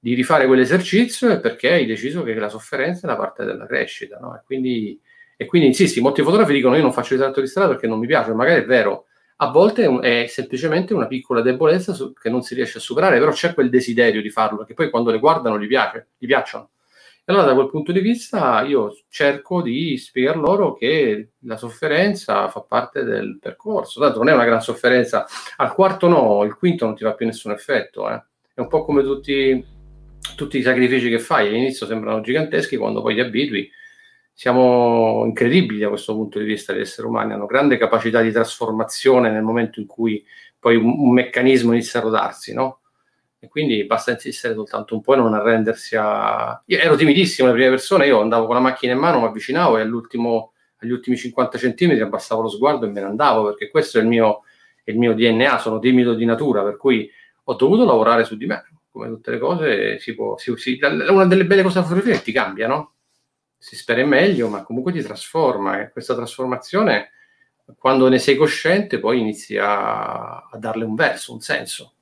di 0.01 0.14
rifare 0.14 0.46
quell'esercizio 0.46 1.31
è 1.31 1.38
perché 1.38 1.75
hai 1.75 1.87
deciso 1.87 2.25
che 2.25 2.35
la 2.35 2.48
sofferenza 2.48 3.07
è 3.07 3.11
la 3.11 3.16
parte 3.16 3.44
della 3.44 3.66
crescita, 3.66 4.18
no? 4.18 4.35
E 4.35 4.40
quindi, 4.44 5.01
e 5.37 5.46
quindi 5.46 5.68
insisti, 5.68 6.01
molti 6.01 6.22
fotografi 6.22 6.53
dicono 6.53 6.75
io 6.75 6.83
non 6.83 6.92
faccio 6.92 7.14
ritratto 7.14 7.40
di 7.40 7.46
strada 7.46 7.68
perché 7.68 7.87
non 7.87 8.01
mi 8.01 8.09
piace, 8.09 8.35
magari 8.35 8.62
è 8.62 8.64
vero, 8.64 9.07
a 9.43 9.51
volte 9.51 9.99
è, 10.01 10.27
semplicemente 10.29 10.95
una 10.95 11.09
piccola 11.09 11.43
debolezza 11.43 11.95
che 12.21 12.31
non 12.31 12.43
si 12.43 12.55
riesce 12.55 12.79
a 12.79 12.81
superare, 12.81 13.19
però 13.19 13.33
c'è 13.33 13.55
quel 13.55 13.71
desiderio 13.71 14.23
di 14.23 14.31
farlo, 14.31 14.59
perché 14.59 14.73
poi 14.73 14.89
quando 14.89 15.11
le 15.11 15.19
guardano 15.19 15.59
gli, 15.59 15.67
piace, 15.67 16.11
gli 16.17 16.27
piacciono. 16.27 16.71
E 17.25 17.33
allora 17.33 17.47
da 17.47 17.55
quel 17.55 17.69
punto 17.69 17.91
di 17.91 17.99
vista 17.99 18.63
io 18.63 18.97
cerco 19.09 19.61
di 19.61 19.97
spiegar 19.97 20.37
loro 20.37 20.75
che 20.75 21.31
la 21.41 21.57
sofferenza 21.57 22.49
fa 22.49 22.61
parte 22.61 23.03
del 23.03 23.39
percorso, 23.41 24.01
tanto 24.01 24.19
non 24.19 24.29
è 24.29 24.33
una 24.33 24.45
gran 24.45 24.61
sofferenza, 24.61 25.27
al 25.57 25.75
quarto 25.75 26.07
no, 26.07 26.45
il 26.45 26.55
quinto 26.55 26.85
non 26.85 26.95
ti 26.95 27.03
fa 27.03 27.15
più 27.15 27.27
nessun 27.27 27.51
effetto, 27.51 28.09
eh. 28.09 28.23
è 28.55 28.61
un 28.61 28.69
po' 28.69 28.85
come 28.85 29.03
tutti, 29.03 29.65
tutti 30.37 30.59
i 30.59 30.63
sacrifici 30.63 31.09
che 31.09 31.19
fai, 31.19 31.49
all'inizio 31.49 31.87
sembrano 31.87 32.21
giganteschi, 32.21 32.77
quando 32.77 33.03
poi 33.03 33.15
ti 33.15 33.21
abitui 33.21 33.69
siamo 34.43 35.23
incredibili 35.25 35.79
da 35.79 35.89
questo 35.89 36.15
punto 36.17 36.41
di 36.41 36.45
vista, 36.45 36.73
gli 36.73 36.81
esseri 36.81 37.07
umani 37.07 37.33
hanno 37.33 37.47
grande 37.47 37.79
capacità 37.79 38.21
di 38.23 38.33
trasformazione 38.33 39.31
nel 39.31 39.45
momento 39.45 39.79
in 39.79 39.87
cui 39.87 40.27
poi 40.59 40.75
un, 40.75 40.99
un 40.99 41.13
meccanismo 41.13 41.71
inizia 41.71 42.01
a 42.01 42.03
rodarsi, 42.03 42.53
no? 42.53 42.81
E 43.39 43.47
quindi 43.47 43.85
basta 43.85 44.11
insistere 44.11 44.55
soltanto 44.55 44.97
un 44.97 45.01
po' 45.01 45.15
e 45.15 45.19
non 45.19 45.35
arrendersi 45.35 45.95
a... 45.97 46.61
Io 46.67 46.79
ero 46.81 46.97
timidissimo 46.97 47.47
le 47.47 47.55
prime 47.55 47.69
persone, 47.69 48.07
io 48.07 48.21
andavo 48.21 48.47
con 48.47 48.57
la 48.57 48.61
macchina 48.61 48.95
in 48.95 48.99
mano, 48.99 49.21
mi 49.21 49.27
avvicinavo 49.27 49.79
e 49.79 49.83
agli 49.83 50.91
ultimi 50.91 51.17
50 51.17 51.59
centimetri 51.59 52.03
abbassavo 52.03 52.43
lo 52.43 52.49
sguardo 52.49 52.87
e 52.87 52.89
me 52.89 52.99
ne 52.99 53.07
andavo, 53.07 53.45
perché 53.45 53.71
questo 53.71 53.99
è 53.99 54.01
il 54.01 54.09
mio, 54.09 54.41
è 54.83 54.91
il 54.91 54.99
mio 54.99 55.15
DNA, 55.15 55.59
sono 55.59 55.79
timido 55.79 56.15
di 56.15 56.25
natura, 56.25 56.65
per 56.65 56.77
cui 56.79 57.09
ho 57.45 57.55
dovuto 57.55 57.85
lavorare 57.85 58.25
su 58.25 58.37
di 58.37 58.47
me. 58.47 58.65
Come 58.91 59.07
tutte 59.07 59.31
le 59.31 59.39
cose, 59.39 60.01
si 60.01 60.17
può, 60.17 60.37
si, 60.37 60.53
si, 60.57 60.81
una 60.83 61.27
delle 61.27 61.47
belle 61.47 61.63
cose 61.63 61.79
è 61.79 62.01
che 62.03 62.23
ti 62.23 62.33
cambia, 62.33 62.67
no? 62.67 62.95
Si 63.62 63.77
spera 63.77 64.01
in 64.01 64.09
meglio, 64.09 64.48
ma 64.48 64.64
comunque 64.64 64.90
ti 64.90 65.01
trasforma 65.01 65.81
e 65.81 65.92
questa 65.92 66.16
trasformazione, 66.16 67.11
quando 67.79 68.09
ne 68.09 68.18
sei 68.18 68.35
cosciente, 68.35 68.98
poi 68.98 69.20
inizi 69.20 69.57
a, 69.57 70.48
a 70.48 70.59
darle 70.59 70.85
un 70.85 70.96
verso, 70.96 71.33
un 71.33 71.40
senso. 71.40 71.94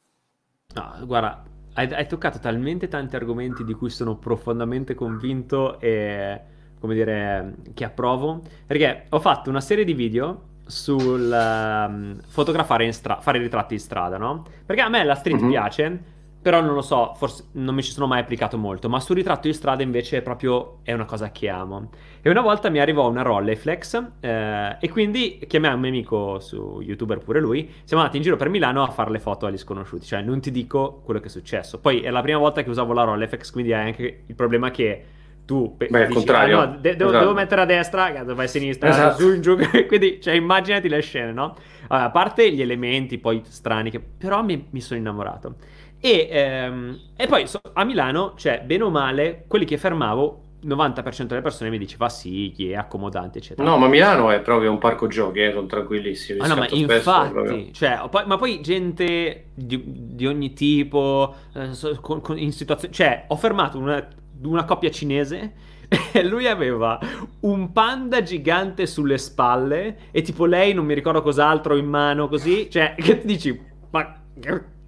No, 0.75 1.05
guarda, 1.05 1.43
hai, 1.75 1.93
hai, 1.93 2.09
toccato 2.09 2.39
talmente 2.39 2.89
tanti 2.89 3.15
argomenti 3.15 3.63
di 3.63 3.75
cui 3.75 3.91
sono 3.91 4.17
profondamente 4.17 4.95
convinto 4.95 5.79
e, 5.81 6.41
come 6.81 6.95
dire, 6.95 7.57
che 7.75 7.85
approvo, 7.85 8.41
perché 8.65 9.05
ho 9.11 9.21
fatto 9.21 9.51
una 9.51 9.61
serie 9.61 9.85
di 9.85 9.93
video 9.93 10.49
sul 10.65 11.31
um, 11.31 12.19
fotografare 12.27 12.87
in 12.87 12.95
strada, 12.95 13.21
fare 13.21 13.39
ritratti 13.39 13.75
in 13.75 13.81
strada, 13.81 14.17
no? 14.17 14.47
Perché 14.65 14.81
a 14.81 14.89
me 14.89 15.05
la 15.05 15.15
street 15.15 15.39
mm-hmm. 15.39 15.51
piace, 15.51 16.05
però 16.43 16.61
non 16.61 16.75
lo 16.75 16.81
so, 16.81 17.13
forse 17.17 17.49
non 17.53 17.75
mi 17.75 17.83
ci 17.83 17.93
sono 17.93 18.07
mai 18.07 18.21
applicato 18.21 18.57
molto, 18.57 18.89
ma 18.89 18.99
sul 18.99 19.17
ritratto 19.17 19.47
di 19.47 19.53
strada 19.53 19.83
invece 19.83 20.23
proprio 20.23 20.79
è 20.83 20.93
una 20.93 21.05
cosa 21.05 21.31
che 21.31 21.49
amo. 21.49 21.91
E 22.23 22.31
una 22.31 22.41
volta 22.41 22.71
mi 22.71 22.79
arrivò 22.79 23.09
una 23.09 23.23
Rolleiflex 23.23 24.03
eh, 24.21 24.77
e 24.81 24.89
quindi 24.89 25.39
chiamai 25.47 25.75
un 25.75 25.81
mio 25.81 25.91
amico 25.91 26.41
su 26.41 26.81
youtuber 26.81 27.19
pure 27.19 27.41
lui, 27.41 27.71
siamo 27.85 28.03
andati 28.03 28.19
in 28.19 28.25
giro 28.25 28.37
per 28.37 28.49
Milano 28.49 28.83
a 28.83 28.91
fare 28.91 29.11
le 29.11 29.19
foto 29.19 29.47
agli 29.47 29.59
sconosciuti, 29.59 30.07
cioè 30.07 30.23
non 30.23 30.41
ti 30.41 30.51
dico 30.51 31.03
quello 31.05 31.21
che 31.21 31.27
è 31.27 31.31
successo. 31.31 31.79
Poi 31.79 32.01
è 32.01 32.11
la 32.11 32.23
prima 32.23 32.39
volta 32.39 32.63
che 32.63 32.71
usavo 32.71 32.93
la 32.95 33.05
Rolleiflex, 33.05 33.51
quindi 33.51 33.75
hai 33.75 33.87
anche 33.87 34.23
il 34.27 34.35
problema 34.35 34.71
che 34.71 35.05
tu 35.51 35.75
Beh, 35.77 35.89
dici, 35.89 36.13
contrario. 36.13 36.61
Ah, 36.61 36.65
no, 36.67 36.77
de- 36.79 36.95
devo, 36.95 37.11
esatto. 37.11 37.25
devo, 37.25 37.35
mettere 37.35 37.61
a 37.61 37.65
destra, 37.65 38.13
cazzo, 38.13 38.35
vai 38.37 38.45
a 38.45 38.49
sinistra, 38.49 38.89
esatto. 38.89 39.29
in 39.35 39.41
giù, 39.41 39.57
quindi 39.89 40.21
cioè, 40.21 40.35
immaginati 40.35 40.89
le 40.89 41.01
scene, 41.01 41.33
no? 41.33 41.57
Allora, 41.89 42.07
a 42.07 42.11
parte 42.11 42.53
gli 42.53 42.63
elementi 42.63 43.19
poi 43.19 43.43
strani, 43.45 43.91
che 43.91 43.99
però 43.99 44.45
mi, 44.45 44.69
mi 44.71 44.81
sono 44.81 45.01
innamorato. 45.01 45.57
E, 46.01 46.29
ehm, 46.31 46.99
e 47.17 47.27
poi 47.27 47.47
so, 47.47 47.61
a 47.73 47.85
Milano, 47.85 48.35
cioè, 48.37 48.63
bene 48.65 48.85
o 48.85 48.91
male, 48.91 49.45
quelli 49.47 49.67
che 49.67 49.77
fermavo 49.77 50.49
90% 50.65 51.25
delle 51.25 51.41
persone 51.41 51.71
mi 51.71 51.79
diceva 51.79 52.09
sì, 52.09 52.53
chi 52.55 52.71
è 52.71 52.77
accomodante, 52.77 53.39
eccetera. 53.39 53.69
No, 53.69 53.77
ma 53.77 53.87
Milano 53.87 54.31
è 54.31 54.41
proprio 54.41 54.71
un 54.71 54.79
parco 54.79 55.07
giochi, 55.07 55.41
eh, 55.41 55.53
sono 55.53 55.67
tranquillissimi. 55.67 56.41
Ah, 56.41 56.47
no, 56.47 56.57
ma 56.57 56.67
infatti, 56.71 57.73
cioè, 57.73 58.01
poi, 58.11 58.27
ma 58.27 58.37
poi 58.37 58.61
gente 58.61 59.47
di, 59.55 59.83
di 59.85 60.27
ogni 60.27 60.53
tipo, 60.53 61.35
eh, 61.55 61.71
con, 62.01 62.21
con, 62.21 62.39
in 62.39 62.53
situazioni... 62.53 62.95
Cioè, 62.95 63.25
ho 63.29 63.37
fermato 63.37 63.79
una, 63.79 64.07
una 64.43 64.65
coppia 64.65 64.91
cinese 64.91 65.53
e 66.13 66.25
lui 66.25 66.47
aveva 66.47 66.99
un 67.41 67.73
panda 67.73 68.23
gigante 68.23 68.87
sulle 68.87 69.19
spalle 69.19 69.97
e 70.11 70.23
tipo 70.23 70.45
lei 70.45 70.73
non 70.73 70.85
mi 70.85 70.95
ricordo 70.95 71.23
cos'altro 71.23 71.77
in 71.77 71.87
mano 71.87 72.29
così, 72.29 72.71
cioè 72.71 72.95
che 72.97 73.21
ti 73.21 73.27
dici, 73.27 73.61
ma 73.91 74.15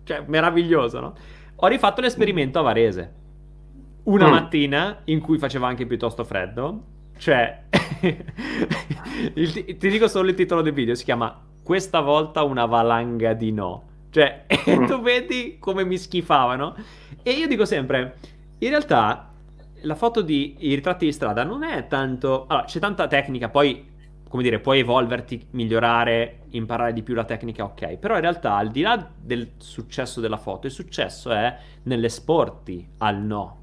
cioè, 0.04 0.24
meraviglioso, 0.26 1.00
no? 1.00 1.14
Ho 1.56 1.66
rifatto 1.66 2.00
l'esperimento 2.00 2.58
a 2.58 2.62
Varese. 2.62 3.12
Una 4.04 4.26
mm. 4.26 4.30
mattina 4.30 5.00
in 5.04 5.20
cui 5.20 5.38
faceva 5.38 5.68
anche 5.68 5.86
piuttosto 5.86 6.24
freddo, 6.24 6.82
cioè 7.18 7.64
il, 9.34 9.52
ti 9.52 9.88
dico 9.88 10.08
solo 10.08 10.28
il 10.28 10.34
titolo 10.34 10.60
del 10.60 10.72
video, 10.72 10.94
si 10.94 11.04
chiama 11.04 11.40
Questa 11.62 12.00
volta 12.00 12.42
una 12.42 12.66
valanga 12.66 13.32
di 13.32 13.52
no. 13.52 13.90
Cioè, 14.10 14.46
mm. 14.68 14.86
tu 14.90 15.00
vedi 15.00 15.56
come 15.58 15.84
mi 15.84 15.98
schifavano. 15.98 16.74
E 17.22 17.30
io 17.30 17.46
dico 17.46 17.64
sempre, 17.64 18.16
in 18.58 18.68
realtà 18.68 19.28
la 19.82 19.94
foto 19.94 20.20
di 20.22 20.56
i 20.60 20.74
ritratti 20.74 21.04
di 21.04 21.12
strada 21.12 21.44
non 21.44 21.62
è 21.62 21.86
tanto... 21.86 22.46
Allora, 22.48 22.66
c'è 22.66 22.80
tanta 22.80 23.06
tecnica, 23.06 23.48
poi, 23.48 23.90
come 24.32 24.44
dire, 24.44 24.60
puoi 24.60 24.78
evolverti, 24.78 25.48
migliorare, 25.50 26.44
imparare 26.52 26.94
di 26.94 27.02
più 27.02 27.12
la 27.12 27.24
tecnica, 27.24 27.64
ok. 27.64 27.98
Però 27.98 28.14
in 28.14 28.22
realtà, 28.22 28.56
al 28.56 28.70
di 28.70 28.80
là 28.80 29.10
del 29.14 29.50
successo 29.58 30.22
della 30.22 30.38
foto, 30.38 30.66
il 30.66 30.72
successo 30.72 31.30
è 31.30 31.54
nell'esporti 31.82 32.88
al 32.96 33.18
no. 33.18 33.58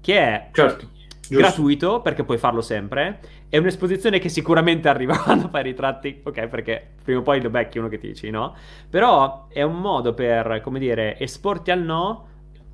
Che 0.00 0.18
è... 0.18 0.48
Certo. 0.52 0.88
Gratuito 1.28 2.00
perché 2.00 2.24
puoi 2.24 2.38
farlo 2.38 2.62
sempre. 2.62 3.20
È 3.50 3.58
un'esposizione 3.58 4.18
che 4.18 4.30
sicuramente 4.30 4.88
arriva 4.88 5.18
quando 5.18 5.48
fai 5.48 5.60
i 5.60 5.64
ritratti, 5.64 6.22
ok? 6.24 6.46
Perché 6.46 6.92
prima 7.04 7.20
o 7.20 7.22
poi 7.22 7.42
lo 7.42 7.50
becchi 7.50 7.76
uno 7.76 7.88
che 7.88 7.98
ti 7.98 8.06
dici 8.06 8.30
no. 8.30 8.56
Però 8.88 9.48
è 9.50 9.60
un 9.60 9.80
modo 9.82 10.14
per, 10.14 10.62
come 10.62 10.78
dire, 10.78 11.18
esporti 11.18 11.70
al 11.70 11.82
no 11.82 12.26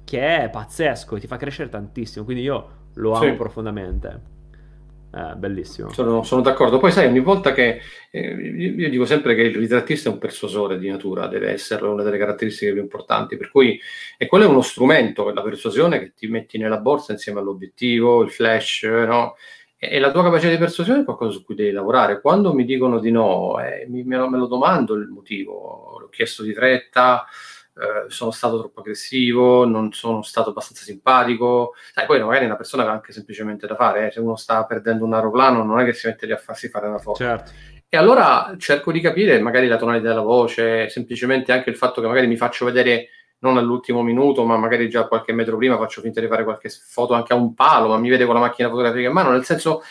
che 0.05 0.45
è 0.45 0.49
pazzesco 0.49 1.19
ti 1.19 1.27
fa 1.27 1.37
crescere 1.37 1.69
tantissimo. 1.69 2.25
Quindi 2.25 2.45
io 2.45 2.69
lo 2.95 3.15
amo 3.15 3.25
sì. 3.25 3.33
profondamente. 3.33 4.35
Eh, 5.17 5.35
bellissimo. 5.35 5.91
Sono, 5.93 6.23
sono, 6.25 6.43
d'accordo. 6.43 6.77
Poi 6.77 6.93
sai, 6.93 7.07
ogni 7.07 7.21
volta 7.21 7.55
che 7.55 7.81
eh, 8.11 8.35
io 8.35 8.91
dico 8.91 9.07
sempre 9.07 9.35
che 9.35 9.43
il 9.43 9.57
ritrattista 9.57 10.11
è 10.11 10.13
un 10.13 10.19
persuasore 10.19 10.79
di 10.79 10.91
natura, 10.91 11.27
deve 11.27 11.53
essere 11.53 11.87
una 11.87 12.03
delle 12.03 12.19
caratteristiche 12.19 12.73
più 12.73 12.83
importanti. 12.83 13.39
Per 13.39 13.51
cui, 13.51 13.81
e 14.19 14.27
quello 14.27 14.45
è 14.45 14.49
uno 14.49 14.61
strumento 14.61 15.25
per 15.25 15.33
la 15.33 15.41
persuasione 15.41 15.99
che 16.01 16.13
ti 16.15 16.27
metti 16.27 16.59
nella 16.59 16.81
borsa 16.81 17.13
insieme 17.13 17.41
all'obiettivo, 17.41 18.23
il 18.23 18.31
flash, 18.31 18.83
no? 18.83 19.37
E, 19.79 19.99
la 19.99 20.11
tua 20.11 20.23
capacità 20.23 20.51
di 20.51 20.59
persuasione 20.59 21.01
è 21.01 21.05
qualcosa 21.05 21.31
su 21.31 21.45
cui 21.47 21.55
devi 21.55 21.71
lavorare. 21.71 22.21
Quando 22.21 22.53
mi 22.53 22.67
dicono 22.67 22.99
di 22.99 23.11
no, 23.11 23.59
eh, 23.59 23.87
mi, 23.89 24.05
me, 24.05 24.19
lo, 24.19 24.29
me 24.29 24.37
lo 24.37 24.47
domando 24.47 24.93
il 24.97 25.09
motivo. 25.09 25.97
L'ho 25.99 26.09
chiesto 26.11 26.43
di 26.43 26.53
fretta 26.53 27.25
eh, 27.79 28.09
sono 28.11 28.31
stato 28.31 28.59
troppo 28.59 28.81
aggressivo, 28.81 29.67
non 29.67 29.93
sono 29.93 30.23
stato 30.23 30.51
abbastanza 30.51 30.83
simpatico. 30.83 31.75
Sai, 31.93 32.07
poi 32.07 32.23
magari 32.23 32.47
una 32.47 32.57
persona 32.57 32.85
che 32.85 32.89
ha 32.89 32.93
anche 32.93 33.13
semplicemente 33.13 33.67
da 33.67 33.75
fare, 33.75 34.07
eh. 34.07 34.11
se 34.11 34.21
uno 34.21 34.37
sta 34.37 34.65
perdendo 34.65 35.05
un 35.05 35.13
aeroplano 35.13 35.63
non 35.63 35.81
è 35.81 35.85
che 35.85 35.93
si 35.93 36.07
mette 36.07 36.27
lì 36.27 36.33
a 36.33 36.39
farsi 36.39 36.69
fare 36.69 36.87
una 36.87 36.99
foto. 36.99 37.19
Certo. 37.19 37.53
E 37.89 37.97
allora 37.97 38.55
cerco 38.59 38.91
di 38.91 39.01
capire 39.01 39.39
magari 39.41 39.69
la 39.69 39.77
tonalità 39.77 40.09
della 40.09 40.23
voce, 40.23 40.89
semplicemente 40.89 41.53
anche 41.53 41.71
il 41.71 41.77
fatto 41.77 42.01
che 42.01 42.07
magari 42.07 42.27
mi 42.27 42.37
faccio 42.37 42.65
vedere 42.65 43.11
non 43.39 43.59
all'ultimo 43.59 44.03
minuto, 44.03 44.45
ma 44.45 44.57
magari 44.57 44.89
già 44.89 45.07
qualche 45.07 45.33
metro 45.33 45.57
prima 45.57 45.77
faccio 45.77 46.01
finta 46.01 46.21
di 46.21 46.27
fare 46.27 46.43
qualche 46.43 46.69
foto 46.71 47.15
anche 47.15 47.33
a 47.33 47.37
un 47.37 47.55
palo, 47.55 47.89
ma 47.89 47.99
mi 47.99 48.09
vede 48.09 48.25
con 48.25 48.35
la 48.35 48.41
macchina 48.41 48.69
fotografica 48.69 49.07
in 49.07 49.13
mano, 49.13 49.31
nel 49.31 49.45
senso 49.45 49.83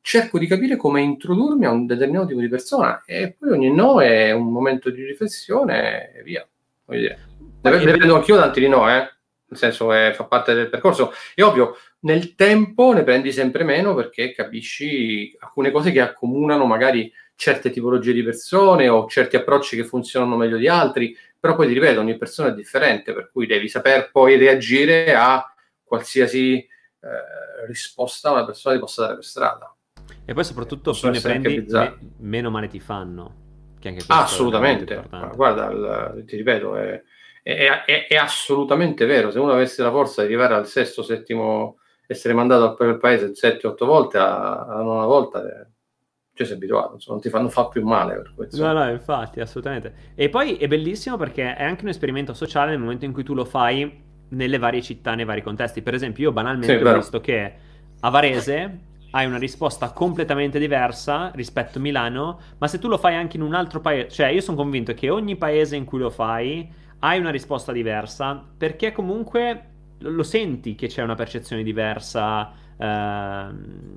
cerco 0.00 0.38
di 0.38 0.46
capire 0.46 0.76
come 0.76 1.00
introdurmi 1.00 1.64
a 1.64 1.70
un 1.70 1.86
determinato 1.86 2.26
tipo 2.26 2.40
di 2.40 2.48
persona 2.48 3.02
e 3.06 3.34
poi 3.38 3.50
ogni 3.50 3.72
no 3.72 4.02
è 4.02 4.32
un 4.32 4.50
momento 4.52 4.90
di 4.90 5.04
riflessione 5.04 6.12
e 6.12 6.22
via. 6.22 6.46
Voglio 6.84 7.00
dire. 7.00 7.33
Ne, 7.70 7.84
ne 7.84 7.92
prendo 7.92 8.16
anch'io 8.16 8.36
tanti 8.36 8.60
di 8.60 8.68
no, 8.68 8.88
eh? 8.90 9.14
nel 9.46 9.58
senso 9.58 9.88
che 9.88 10.12
fa 10.14 10.24
parte 10.24 10.54
del 10.54 10.68
percorso. 10.68 11.12
È 11.34 11.42
ovvio, 11.42 11.76
nel 12.00 12.34
tempo 12.34 12.92
ne 12.92 13.04
prendi 13.04 13.32
sempre 13.32 13.64
meno 13.64 13.94
perché 13.94 14.32
capisci 14.32 15.34
alcune 15.40 15.70
cose 15.70 15.92
che 15.92 16.00
accomunano 16.00 16.66
magari 16.66 17.10
certe 17.36 17.70
tipologie 17.70 18.12
di 18.12 18.22
persone 18.22 18.88
o 18.88 19.06
certi 19.08 19.36
approcci 19.36 19.76
che 19.76 19.84
funzionano 19.84 20.36
meglio 20.36 20.56
di 20.56 20.68
altri, 20.68 21.16
però 21.38 21.56
poi 21.56 21.66
ti 21.66 21.74
ripeto, 21.74 22.00
ogni 22.00 22.16
persona 22.16 22.50
è 22.50 22.54
differente, 22.54 23.12
per 23.12 23.30
cui 23.30 23.46
devi 23.46 23.68
saper 23.68 24.10
poi 24.10 24.36
reagire 24.36 25.14
a 25.14 25.44
qualsiasi 25.82 26.56
eh, 26.56 27.66
risposta 27.66 28.30
una 28.30 28.44
persona 28.44 28.74
ti 28.74 28.80
possa 28.80 29.02
dare 29.02 29.14
per 29.14 29.24
strada. 29.24 29.76
E 30.24 30.32
poi 30.32 30.44
soprattutto 30.44 30.92
più 30.92 31.10
ne 31.10 31.20
prendi, 31.20 31.64
me, 31.68 31.98
meno 32.18 32.50
male 32.50 32.68
ti 32.68 32.80
fanno. 32.80 33.42
Che 33.78 33.88
anche 33.88 34.04
Assolutamente. 34.06 35.06
Guarda, 35.34 35.70
il, 35.70 36.24
ti 36.26 36.36
ripeto, 36.36 36.76
è 36.76 37.02
è, 37.44 37.84
è, 37.84 38.06
è, 38.06 38.16
assolutamente 38.16 39.04
vero. 39.04 39.30
Se 39.30 39.38
uno 39.38 39.52
avesse 39.52 39.82
la 39.82 39.90
forza 39.90 40.22
di 40.22 40.28
arrivare 40.28 40.54
al 40.54 40.66
sesto, 40.66 41.02
settimo, 41.02 41.76
essere 42.06 42.32
mandato 42.32 42.74
per 42.74 42.88
il 42.88 42.98
paese 42.98 43.34
sette, 43.34 43.66
otto 43.66 43.84
volte, 43.84 44.16
a, 44.16 44.64
a 44.64 44.80
una 44.80 45.04
volta, 45.04 45.42
eh, 45.42 45.66
cioè 46.32 46.46
sei 46.46 46.56
abituato, 46.56 46.96
non 47.06 47.20
ti 47.20 47.28
fa, 47.28 47.40
non 47.40 47.50
fa 47.50 47.68
più 47.68 47.84
male 47.84 48.14
per 48.14 48.32
questo. 48.34 48.64
No, 48.64 48.72
no, 48.72 48.88
infatti, 48.90 49.40
assolutamente. 49.40 50.12
E 50.14 50.30
poi 50.30 50.56
è 50.56 50.66
bellissimo 50.66 51.18
perché 51.18 51.54
è 51.54 51.62
anche 51.62 51.82
un 51.84 51.90
esperimento 51.90 52.32
sociale 52.32 52.70
nel 52.70 52.80
momento 52.80 53.04
in 53.04 53.12
cui 53.12 53.24
tu 53.24 53.34
lo 53.34 53.44
fai 53.44 54.02
nelle 54.30 54.56
varie 54.56 54.80
città, 54.80 55.14
nei 55.14 55.26
vari 55.26 55.42
contesti. 55.42 55.82
Per 55.82 55.92
esempio, 55.92 56.24
io 56.24 56.32
banalmente 56.32 56.78
sì, 56.78 56.82
ho 56.82 56.94
visto 56.94 57.20
che 57.20 57.54
a 58.00 58.08
Varese 58.08 58.78
hai 59.10 59.26
una 59.26 59.38
risposta 59.38 59.92
completamente 59.92 60.58
diversa 60.58 61.30
rispetto 61.34 61.76
a 61.76 61.80
Milano, 61.82 62.40
ma 62.56 62.68
se 62.68 62.78
tu 62.78 62.88
lo 62.88 62.96
fai 62.96 63.14
anche 63.14 63.36
in 63.36 63.42
un 63.42 63.52
altro 63.52 63.80
paese, 63.80 64.08
cioè 64.08 64.28
io 64.28 64.40
sono 64.40 64.56
convinto 64.56 64.94
che 64.94 65.10
ogni 65.10 65.36
paese 65.36 65.76
in 65.76 65.84
cui 65.84 65.98
lo 65.98 66.10
fai 66.10 66.82
hai 67.04 67.18
una 67.18 67.30
risposta 67.30 67.70
diversa 67.70 68.42
perché 68.56 68.92
comunque 68.92 69.70
lo 69.98 70.22
senti 70.22 70.74
che 70.74 70.86
c'è 70.88 71.02
una 71.02 71.14
percezione 71.14 71.62
diversa 71.62 72.50
uh, 72.76 73.54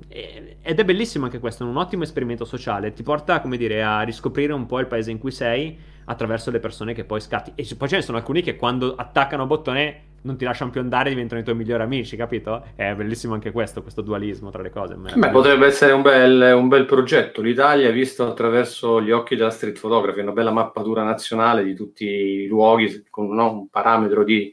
ed 0.08 0.78
è 0.78 0.84
bellissimo 0.84 1.24
anche 1.24 1.38
questo, 1.38 1.64
è 1.64 1.66
un 1.66 1.76
ottimo 1.76 2.02
esperimento 2.02 2.44
sociale, 2.44 2.92
ti 2.92 3.02
porta 3.02 3.40
come 3.40 3.56
dire 3.56 3.82
a 3.82 4.02
riscoprire 4.02 4.52
un 4.52 4.66
po' 4.66 4.78
il 4.78 4.86
paese 4.86 5.10
in 5.10 5.18
cui 5.18 5.30
sei 5.30 5.78
attraverso 6.04 6.50
le 6.50 6.60
persone 6.60 6.92
che 6.92 7.04
poi 7.04 7.20
scatti 7.20 7.52
e 7.54 7.66
poi 7.76 7.88
ce 7.88 7.96
ne 7.96 8.02
sono 8.02 8.18
alcuni 8.18 8.42
che 8.42 8.56
quando 8.56 8.94
attaccano 8.94 9.46
bottone 9.46 10.02
non 10.22 10.36
ti 10.36 10.44
lasciano 10.44 10.70
più 10.70 10.80
andare 10.80 11.10
diventano 11.10 11.40
i 11.40 11.44
tuoi 11.44 11.56
migliori 11.56 11.82
amici, 11.82 12.16
capito? 12.16 12.64
È 12.74 12.94
bellissimo 12.94 13.34
anche 13.34 13.50
questo, 13.50 13.82
questo 13.82 14.02
dualismo 14.02 14.50
tra 14.50 14.62
le 14.62 14.70
cose. 14.70 14.94
Beh, 14.94 15.30
potrebbe 15.30 15.66
essere 15.66 15.92
un 15.92 16.02
bel, 16.02 16.54
un 16.54 16.68
bel, 16.68 16.84
progetto. 16.84 17.40
L'Italia 17.40 17.90
visto 17.90 18.26
attraverso 18.26 19.00
gli 19.00 19.10
occhi 19.10 19.36
della 19.36 19.50
street 19.50 19.78
photography, 19.78 20.20
una 20.20 20.32
bella 20.32 20.50
mappatura 20.50 21.02
nazionale 21.02 21.62
di 21.64 21.74
tutti 21.74 22.04
i 22.04 22.46
luoghi 22.46 23.06
con 23.10 23.34
no, 23.34 23.52
un 23.52 23.68
parametro 23.68 24.24
di 24.24 24.52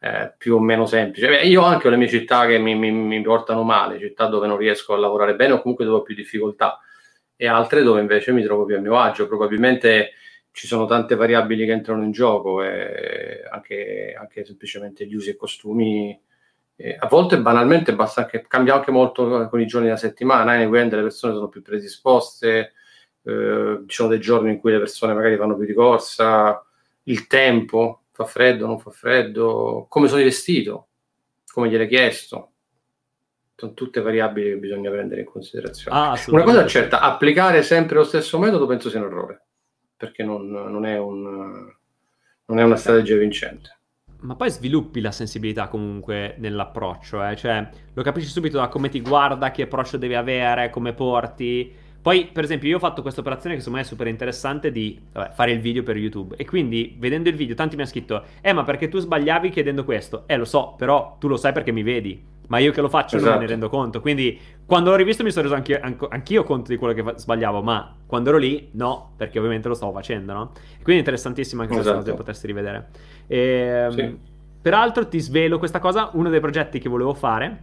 eh, 0.00 0.32
più 0.38 0.56
o 0.56 0.60
meno 0.60 0.86
semplice. 0.86 1.28
Beh, 1.28 1.42
io 1.42 1.62
anche 1.62 1.86
ho 1.86 1.90
le 1.90 1.96
mie 1.96 2.08
città 2.08 2.46
che 2.46 2.58
mi, 2.58 2.74
mi, 2.74 2.90
mi, 2.90 3.20
portano 3.20 3.62
male, 3.62 3.98
città 3.98 4.26
dove 4.26 4.46
non 4.46 4.56
riesco 4.56 4.94
a 4.94 4.98
lavorare 4.98 5.34
bene 5.34 5.54
o 5.54 5.60
comunque 5.60 5.84
dove 5.84 5.98
ho 5.98 6.02
più 6.02 6.14
difficoltà, 6.14 6.78
e 7.36 7.46
altre 7.46 7.82
dove 7.82 8.00
invece 8.00 8.32
mi 8.32 8.42
trovo 8.42 8.64
più 8.64 8.76
a 8.76 8.80
mio 8.80 8.98
agio. 8.98 9.26
Probabilmente 9.26 10.12
ci 10.52 10.66
sono 10.66 10.86
tante 10.86 11.14
variabili 11.14 11.64
che 11.64 11.72
entrano 11.72 12.02
in 12.02 12.10
gioco 12.10 12.62
e 12.62 13.42
anche, 13.50 14.14
anche 14.18 14.44
semplicemente 14.44 15.06
gli 15.06 15.14
usi 15.14 15.30
e 15.30 15.36
costumi. 15.36 16.18
E 16.76 16.96
a 16.98 17.06
volte 17.08 17.40
banalmente 17.40 17.94
basta 17.94 18.22
anche, 18.22 18.44
cambia 18.48 18.74
anche 18.74 18.90
molto 18.90 19.48
con 19.48 19.60
i 19.60 19.66
giorni 19.66 19.86
della 19.86 19.98
settimana, 19.98 20.54
eh? 20.54 20.58
nei 20.58 20.66
weekend 20.66 20.94
le 20.94 21.02
persone 21.02 21.34
sono 21.34 21.48
più 21.48 21.62
predisposte, 21.62 22.72
eh, 23.22 23.82
ci 23.86 23.94
sono 23.94 24.08
dei 24.08 24.20
giorni 24.20 24.50
in 24.50 24.60
cui 24.60 24.72
le 24.72 24.78
persone 24.78 25.12
magari 25.12 25.36
vanno 25.36 25.56
più 25.56 25.66
di 25.66 25.74
corsa, 25.74 26.64
il 27.04 27.26
tempo, 27.26 28.04
fa 28.12 28.24
freddo, 28.24 28.66
non 28.66 28.78
fa 28.78 28.90
freddo, 28.90 29.86
come 29.88 30.08
sono 30.08 30.22
vestito, 30.22 30.88
come 31.52 31.68
gliel'hai 31.68 31.88
chiesto. 31.88 32.52
Sono 33.56 33.74
tutte 33.74 34.00
variabili 34.00 34.48
che 34.48 34.56
bisogna 34.56 34.90
prendere 34.90 35.20
in 35.20 35.26
considerazione. 35.26 35.94
Ah, 35.94 36.18
Una 36.28 36.44
cosa 36.44 36.66
certa, 36.66 37.00
applicare 37.00 37.62
sempre 37.62 37.96
lo 37.96 38.04
stesso 38.04 38.38
metodo 38.38 38.64
penso 38.64 38.88
sia 38.88 39.00
un 39.00 39.06
errore 39.06 39.42
perché 40.00 40.22
non, 40.22 40.48
non, 40.48 40.86
è, 40.86 40.98
un, 40.98 41.70
non 42.46 42.58
è 42.58 42.62
una 42.62 42.76
strategia 42.76 43.16
vincente. 43.16 43.80
Ma 44.20 44.34
poi 44.34 44.48
sviluppi 44.48 45.02
la 45.02 45.12
sensibilità 45.12 45.68
comunque 45.68 46.36
nell'approccio, 46.38 47.22
eh? 47.22 47.36
cioè 47.36 47.68
lo 47.92 48.02
capisci 48.02 48.30
subito 48.30 48.56
da 48.56 48.68
come 48.68 48.88
ti 48.88 49.02
guarda, 49.02 49.50
che 49.50 49.62
approccio 49.62 49.98
devi 49.98 50.14
avere, 50.14 50.70
come 50.70 50.94
porti. 50.94 51.70
Poi, 52.00 52.28
per 52.32 52.44
esempio, 52.44 52.66
io 52.70 52.76
ho 52.76 52.80
fatto 52.80 53.02
questa 53.02 53.20
operazione 53.20 53.56
che 53.56 53.60
secondo 53.60 53.80
me 53.80 53.84
è 53.84 53.88
super 53.88 54.06
interessante 54.06 54.70
di 54.72 54.98
vabbè, 55.12 55.32
fare 55.32 55.52
il 55.52 55.60
video 55.60 55.82
per 55.82 55.98
YouTube. 55.98 56.34
E 56.36 56.46
quindi, 56.46 56.96
vedendo 56.98 57.28
il 57.28 57.34
video, 57.34 57.54
tanti 57.54 57.76
mi 57.76 57.82
hanno 57.82 57.90
scritto: 57.90 58.24
Eh, 58.40 58.54
ma 58.54 58.64
perché 58.64 58.88
tu 58.88 58.98
sbagliavi 58.98 59.50
chiedendo 59.50 59.84
questo? 59.84 60.24
Eh, 60.26 60.38
lo 60.38 60.46
so, 60.46 60.74
però 60.78 61.16
tu 61.20 61.28
lo 61.28 61.36
sai 61.36 61.52
perché 61.52 61.72
mi 61.72 61.82
vedi 61.82 62.38
ma 62.50 62.58
io 62.58 62.72
che 62.72 62.80
lo 62.80 62.88
faccio 62.88 63.16
esatto. 63.16 63.30
non 63.30 63.40
me 63.40 63.46
ne 63.46 63.52
esatto. 63.52 63.68
rendo 63.68 63.68
conto. 63.68 64.00
Quindi 64.00 64.38
quando 64.66 64.90
l'ho 64.90 64.96
rivisto 64.96 65.22
mi 65.22 65.30
sono 65.30 65.44
reso 65.44 65.54
anch'io, 65.54 65.80
anch'io 66.08 66.42
conto 66.42 66.70
di 66.70 66.76
quello 66.76 66.92
che 66.92 67.18
sbagliavo, 67.18 67.62
ma 67.62 67.94
quando 68.06 68.30
ero 68.30 68.38
lì 68.38 68.70
no, 68.72 69.12
perché 69.16 69.38
ovviamente 69.38 69.68
lo 69.68 69.74
stavo 69.74 69.92
facendo, 69.92 70.32
no? 70.32 70.50
quindi 70.82 70.94
è 70.94 70.98
interessantissimo 70.98 71.62
anche 71.62 71.74
esatto. 71.74 71.90
questa 71.90 72.10
cosa 72.10 72.22
potersi 72.22 72.46
rivedere. 72.46 72.88
E, 73.26 73.38
ehm, 73.38 73.90
sì. 73.90 74.18
Peraltro 74.62 75.08
ti 75.08 75.20
svelo 75.20 75.58
questa 75.58 75.78
cosa, 75.78 76.10
uno 76.12 76.28
dei 76.28 76.40
progetti 76.40 76.80
che 76.80 76.88
volevo 76.88 77.14
fare, 77.14 77.62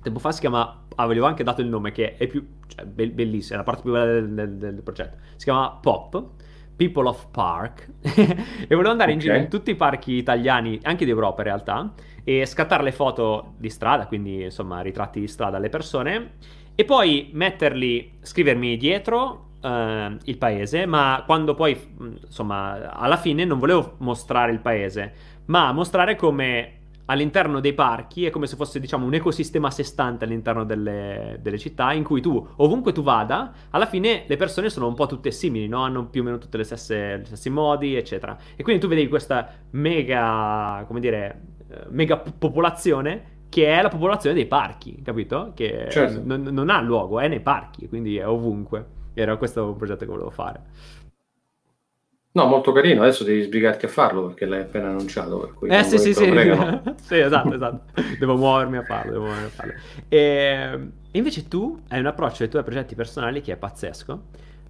tempo 0.00 0.20
fa 0.20 0.32
si 0.32 0.40
chiama, 0.40 0.84
ah, 0.94 1.02
avevo 1.02 1.26
anche 1.26 1.42
dato 1.42 1.60
il 1.60 1.66
nome 1.66 1.92
che 1.92 2.16
è 2.16 2.26
più, 2.26 2.46
cioè, 2.68 2.86
be- 2.86 3.10
bellissima, 3.10 3.56
è 3.56 3.58
la 3.58 3.64
parte 3.64 3.82
più 3.82 3.92
bella 3.92 4.06
del, 4.06 4.30
del, 4.30 4.50
del 4.54 4.82
progetto, 4.82 5.18
si 5.36 5.44
chiama 5.44 5.70
POP, 5.82 6.24
People 6.76 7.08
of 7.08 7.26
Park 7.30 7.88
e 8.00 8.74
volevo 8.74 8.90
andare 8.90 9.12
okay. 9.12 9.12
in 9.12 9.18
giro 9.18 9.34
in 9.34 9.48
tutti 9.48 9.70
i 9.70 9.74
parchi 9.74 10.12
italiani, 10.12 10.78
anche 10.82 11.04
d'Europa 11.04 11.42
in 11.42 11.48
realtà, 11.48 11.92
e 12.24 12.46
scattare 12.46 12.82
le 12.82 12.92
foto 12.92 13.52
di 13.58 13.70
strada, 13.70 14.06
quindi 14.06 14.44
insomma 14.44 14.80
ritratti 14.80 15.20
di 15.20 15.28
strada 15.28 15.58
alle 15.58 15.68
persone 15.68 16.32
e 16.74 16.84
poi 16.84 17.30
metterli, 17.32 18.18
scrivermi 18.20 18.76
dietro 18.76 19.50
uh, 19.60 20.16
il 20.24 20.36
paese, 20.36 20.86
ma 20.86 21.22
quando 21.24 21.54
poi, 21.54 21.78
insomma, 22.26 22.92
alla 22.92 23.16
fine 23.16 23.44
non 23.44 23.60
volevo 23.60 23.94
mostrare 23.98 24.50
il 24.50 24.60
paese, 24.60 25.12
ma 25.46 25.70
mostrare 25.70 26.16
come 26.16 26.78
all'interno 27.06 27.60
dei 27.60 27.74
parchi 27.74 28.24
è 28.24 28.30
come 28.30 28.46
se 28.46 28.56
fosse, 28.56 28.80
diciamo, 28.80 29.06
un 29.06 29.14
ecosistema 29.14 29.68
a 29.68 29.70
sé 29.70 29.84
stante 29.84 30.24
all'interno 30.24 30.64
delle, 30.64 31.38
delle, 31.40 31.58
città, 31.58 31.92
in 31.92 32.02
cui 32.02 32.20
tu, 32.20 32.44
ovunque 32.56 32.92
tu 32.92 33.02
vada, 33.02 33.52
alla 33.70 33.86
fine 33.86 34.24
le 34.26 34.36
persone 34.36 34.68
sono 34.68 34.88
un 34.88 34.94
po' 34.94 35.06
tutte 35.06 35.30
simili, 35.30 35.68
no? 35.68 35.82
Hanno 35.82 36.06
più 36.06 36.22
o 36.22 36.24
meno 36.24 36.38
tutte 36.38 36.56
le 36.56 36.64
stesse, 36.64 37.20
gli 37.20 37.26
stessi 37.26 37.50
modi, 37.50 37.94
eccetera. 37.94 38.36
E 38.56 38.62
quindi 38.62 38.82
tu 38.82 38.88
vedi 38.88 39.06
questa 39.06 39.48
mega, 39.70 40.82
come 40.88 40.98
dire, 40.98 41.53
eh, 41.74 41.86
mega 41.90 42.16
popolazione 42.16 43.32
che 43.48 43.66
è 43.66 43.80
la 43.82 43.88
popolazione 43.88 44.34
dei 44.34 44.46
parchi, 44.46 45.00
capito? 45.02 45.52
Che 45.54 45.86
certo. 45.88 46.20
non, 46.24 46.42
non 46.42 46.70
ha 46.70 46.80
luogo, 46.80 47.20
è 47.20 47.28
nei 47.28 47.40
parchi, 47.40 47.88
quindi 47.88 48.16
è 48.16 48.26
ovunque. 48.26 48.84
Era 49.14 49.36
questo 49.36 49.64
un 49.64 49.76
progetto 49.76 50.00
che 50.00 50.10
volevo 50.10 50.30
fare. 50.30 50.60
No, 52.32 52.46
molto 52.46 52.72
carino. 52.72 53.02
Adesso 53.02 53.22
devi 53.22 53.42
sbrigarti 53.42 53.84
a 53.84 53.88
farlo 53.88 54.26
perché 54.26 54.44
l'hai 54.44 54.62
appena 54.62 54.88
annunciato. 54.88 55.56
eh 55.68 55.84
sì, 55.84 55.98
sì, 55.98 56.12
sì. 56.12 56.24
sì, 57.00 57.18
esatto, 57.18 57.54
esatto. 57.54 58.00
devo 58.18 58.36
muovermi 58.36 58.78
a 58.78 58.82
farlo. 58.82 59.12
Devo 59.12 59.24
muovermi 59.26 59.46
a 59.46 59.50
farlo. 59.50 59.72
E 60.08 60.88
invece 61.12 61.46
tu 61.46 61.80
hai 61.90 62.00
un 62.00 62.06
approccio 62.06 62.42
ai 62.42 62.48
tuoi 62.48 62.64
progetti 62.64 62.96
personali 62.96 63.40
che 63.40 63.52
è 63.52 63.56
pazzesco. 63.56 64.20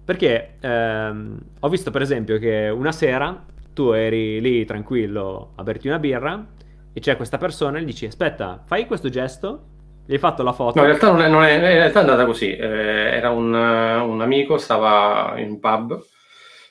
Perché 0.05 0.57
ehm, 0.59 1.39
ho 1.59 1.69
visto, 1.69 1.89
per 1.89 2.03
esempio, 2.03 2.37
che 2.37 2.69
una 2.69 2.91
sera 2.91 3.43
tu 3.73 3.89
eri 3.93 4.39
lì 4.39 4.63
tranquillo 4.63 5.53
a 5.55 5.63
berti 5.63 5.87
una 5.87 5.97
birra 5.97 6.45
e 6.97 7.01
c'è 7.01 7.17
questa 7.17 7.37
persona 7.37 7.77
e 7.77 7.81
gli 7.81 7.85
dici: 7.87 8.05
Aspetta, 8.05 8.63
fai 8.65 8.85
questo 8.85 9.09
gesto 9.09 9.73
gli 10.07 10.13
hai 10.13 10.17
fatto 10.17 10.43
la 10.43 10.53
foto? 10.53 10.79
No, 10.79 10.85
in 10.85 10.91
realtà 10.91 11.11
non 11.11 11.21
è, 11.21 11.27
non 11.27 11.43
è, 11.43 11.51
in 11.51 11.59
realtà 11.59 11.99
è 11.99 12.03
andata 12.03 12.25
così. 12.25 12.55
Eh, 12.55 12.65
era 12.65 13.31
un, 13.31 13.53
un, 13.53 14.21
amico, 14.21 14.57
stava 14.57 15.33
in 15.37 15.49
un 15.49 15.59
pub, 15.59 16.01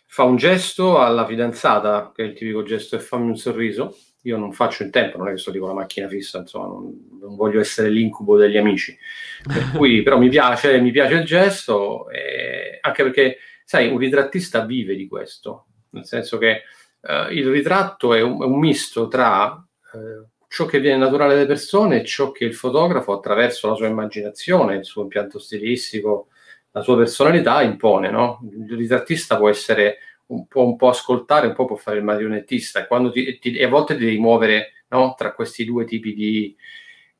fa 0.06 0.22
un 0.22 0.36
gesto 0.36 0.98
alla 0.98 1.26
fidanzata, 1.26 2.10
che 2.14 2.22
è 2.22 2.26
il 2.26 2.32
tipico 2.32 2.62
gesto, 2.62 2.96
e 2.96 3.00
fammi 3.00 3.28
un 3.28 3.36
sorriso. 3.36 3.94
Io 4.22 4.38
non 4.38 4.54
faccio 4.54 4.82
in 4.82 4.90
tempo, 4.90 5.18
non 5.18 5.28
è 5.28 5.32
che 5.32 5.36
sto 5.36 5.52
con 5.58 5.68
la 5.68 5.74
macchina 5.74 6.08
fissa, 6.08 6.38
insomma, 6.38 6.68
non, 6.68 7.18
non, 7.20 7.36
voglio 7.36 7.60
essere 7.60 7.90
l'incubo 7.90 8.38
degli 8.38 8.56
amici. 8.56 8.96
Per 9.42 9.72
cui, 9.76 10.02
però, 10.02 10.16
mi 10.16 10.30
piace, 10.30 10.80
mi 10.80 10.90
piace 10.90 11.14
il 11.16 11.24
gesto, 11.24 12.08
eh, 12.08 12.78
anche 12.80 13.02
perché, 13.02 13.36
sai, 13.62 13.90
un 13.90 13.98
ritrattista 13.98 14.64
vive 14.64 14.94
di 14.94 15.06
questo, 15.06 15.66
nel 15.90 16.06
senso 16.06 16.38
che 16.38 16.62
eh, 17.02 17.34
il 17.34 17.50
ritratto 17.50 18.14
è 18.14 18.22
un, 18.22 18.40
è 18.40 18.46
un 18.46 18.58
misto 18.58 19.08
tra 19.08 19.63
eh, 19.94 20.28
ciò 20.48 20.66
che 20.66 20.80
viene 20.80 20.98
naturale 20.98 21.34
alle 21.34 21.46
persone 21.46 22.00
e 22.00 22.04
ciò 22.04 22.30
che 22.30 22.44
il 22.44 22.54
fotografo, 22.54 23.12
attraverso 23.12 23.68
la 23.68 23.74
sua 23.74 23.88
immaginazione, 23.88 24.76
il 24.76 24.84
suo 24.84 25.02
impianto 25.02 25.38
stilistico, 25.38 26.28
la 26.70 26.80
sua 26.80 26.96
personalità, 26.96 27.62
impone. 27.62 28.10
No? 28.10 28.40
Il 28.52 28.76
ritrattista 28.76 29.36
può 29.36 29.48
essere 29.48 29.98
un 30.26 30.46
po', 30.46 30.64
un 30.64 30.76
po', 30.76 30.88
ascoltare, 30.88 31.48
un 31.48 31.54
po' 31.54 31.64
può 31.64 31.76
fare 31.76 31.98
il 31.98 32.04
marionettista 32.04 32.86
e, 32.86 33.10
ti, 33.12 33.38
ti, 33.38 33.56
e 33.56 33.64
a 33.64 33.68
volte 33.68 33.96
ti 33.96 34.04
devi 34.04 34.18
muovere 34.18 34.84
no? 34.88 35.14
tra 35.16 35.34
questi 35.34 35.64
due 35.64 35.84
tipi 35.84 36.14
di, 36.14 36.56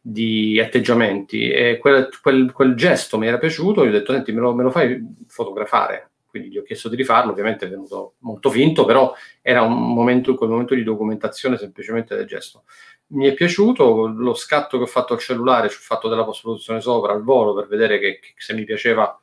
di 0.01 0.61
atteggiamenti. 0.61 1.51
E 1.51 1.79
quel, 1.79 2.09
quel, 2.23 2.53
quel, 2.53 2.75
gesto 2.75 3.19
mi 3.19 3.27
era 3.27 3.39
piaciuto, 3.39 3.85
gli 3.85 3.89
ho 3.89 3.93
detto, 3.93 4.13
senti, 4.13 4.33
me 4.33 4.41
lo, 4.41 4.55
me 4.55 4.63
lo 4.63 4.71
fai 4.71 5.01
fotografare? 5.27 6.11
Quindi 6.35 6.51
gli 6.51 6.59
ho 6.59 6.65
chiesto 6.65 6.89
di 6.89 6.97
rifarlo, 6.97 7.31
ovviamente 7.31 7.67
è 7.67 7.69
venuto 7.69 8.15
molto 8.19 8.51
finto, 8.51 8.85
però 8.85 9.15
era 9.41 9.63
un 9.63 9.95
momento, 9.95 10.35
quel 10.35 10.51
momento 10.51 10.75
di 10.75 10.83
documentazione 10.83 11.57
semplicemente 11.57 12.17
del 12.17 12.27
gesto 12.27 12.65
mi 13.09 13.27
è 13.27 13.35
piaciuto 13.35 14.07
lo 14.07 14.35
scatto 14.35 14.77
che 14.79 14.85
ho 14.85 14.87
fatto 14.87 15.13
al 15.13 15.21
cellulare, 15.21 15.69
ci 15.69 15.77
ho 15.77 15.81
fatto 15.81 16.09
della 16.09 16.25
post-produzione 16.25 16.81
sopra 16.81 17.13
al 17.13 17.23
volo 17.23 17.55
per 17.55 17.67
vedere 17.69 17.99
che, 17.99 18.19
che, 18.19 18.33
se 18.37 18.55
mi 18.55 18.65
piaceva 18.65 19.17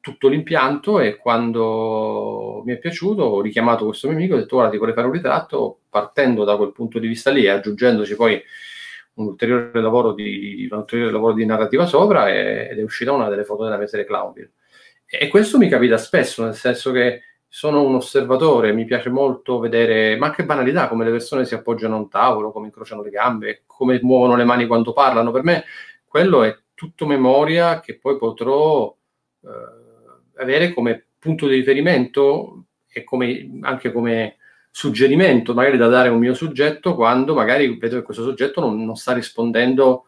tutto 0.00 0.28
l'impianto 0.28 1.00
e 1.00 1.16
quando 1.16 2.62
mi 2.64 2.72
è 2.74 2.78
piaciuto 2.78 3.22
ho 3.22 3.40
richiamato 3.40 3.86
questo 3.86 4.08
mio 4.08 4.16
amico 4.16 4.34
e 4.34 4.36
ho 4.36 4.40
detto 4.40 4.54
guarda 4.56 4.72
ti 4.72 4.78
vorrei 4.78 4.94
fare 4.94 5.06
un 5.06 5.12
ritratto 5.12 5.80
partendo 5.88 6.44
da 6.44 6.56
quel 6.56 6.72
punto 6.72 6.98
di 6.98 7.06
vista 7.06 7.30
lì 7.30 7.44
e 7.44 7.50
aggiungendoci 7.50 8.14
poi 8.14 8.40
un 9.14 9.26
ulteriore 9.26 9.80
lavoro 9.80 10.12
di, 10.12 10.68
un 10.70 10.78
ulteriore 10.78 11.12
lavoro 11.12 11.32
di 11.34 11.46
narrativa 11.46 11.86
sopra 11.86 12.30
ed 12.30 12.78
è 12.78 12.82
uscita 12.82 13.12
una 13.12 13.28
delle 13.28 13.44
foto 13.44 13.64
della 13.64 13.76
mese 13.76 13.96
di 13.98 14.04
Clownville. 14.04 14.52
E 15.18 15.28
questo 15.28 15.58
mi 15.58 15.68
capita 15.68 15.96
spesso, 15.96 16.44
nel 16.44 16.54
senso 16.54 16.90
che 16.90 17.22
sono 17.46 17.82
un 17.82 17.94
osservatore, 17.94 18.72
mi 18.72 18.84
piace 18.84 19.10
molto 19.10 19.60
vedere, 19.60 20.16
ma 20.16 20.30
che 20.30 20.44
banalità, 20.44 20.88
come 20.88 21.04
le 21.04 21.12
persone 21.12 21.44
si 21.44 21.54
appoggiano 21.54 21.94
a 21.94 21.98
un 21.98 22.08
tavolo, 22.08 22.50
come 22.50 22.66
incrociano 22.66 23.02
le 23.02 23.10
gambe, 23.10 23.62
come 23.66 24.00
muovono 24.02 24.34
le 24.34 24.44
mani 24.44 24.66
quando 24.66 24.92
parlano. 24.92 25.30
Per 25.30 25.44
me 25.44 25.64
quello 26.04 26.42
è 26.42 26.56
tutto 26.74 27.06
memoria 27.06 27.78
che 27.78 27.96
poi 27.96 28.18
potrò 28.18 28.92
eh, 29.42 29.48
avere 30.42 30.72
come 30.72 31.06
punto 31.18 31.46
di 31.46 31.54
riferimento 31.54 32.64
e 32.88 33.04
come, 33.04 33.58
anche 33.62 33.92
come 33.92 34.36
suggerimento, 34.70 35.54
magari 35.54 35.76
da 35.76 35.86
dare 35.86 36.08
a 36.08 36.12
un 36.12 36.18
mio 36.18 36.34
soggetto 36.34 36.96
quando 36.96 37.34
magari 37.34 37.78
vedo 37.78 37.96
che 37.96 38.02
questo 38.02 38.24
soggetto 38.24 38.60
non, 38.60 38.84
non 38.84 38.96
sta 38.96 39.12
rispondendo 39.12 40.06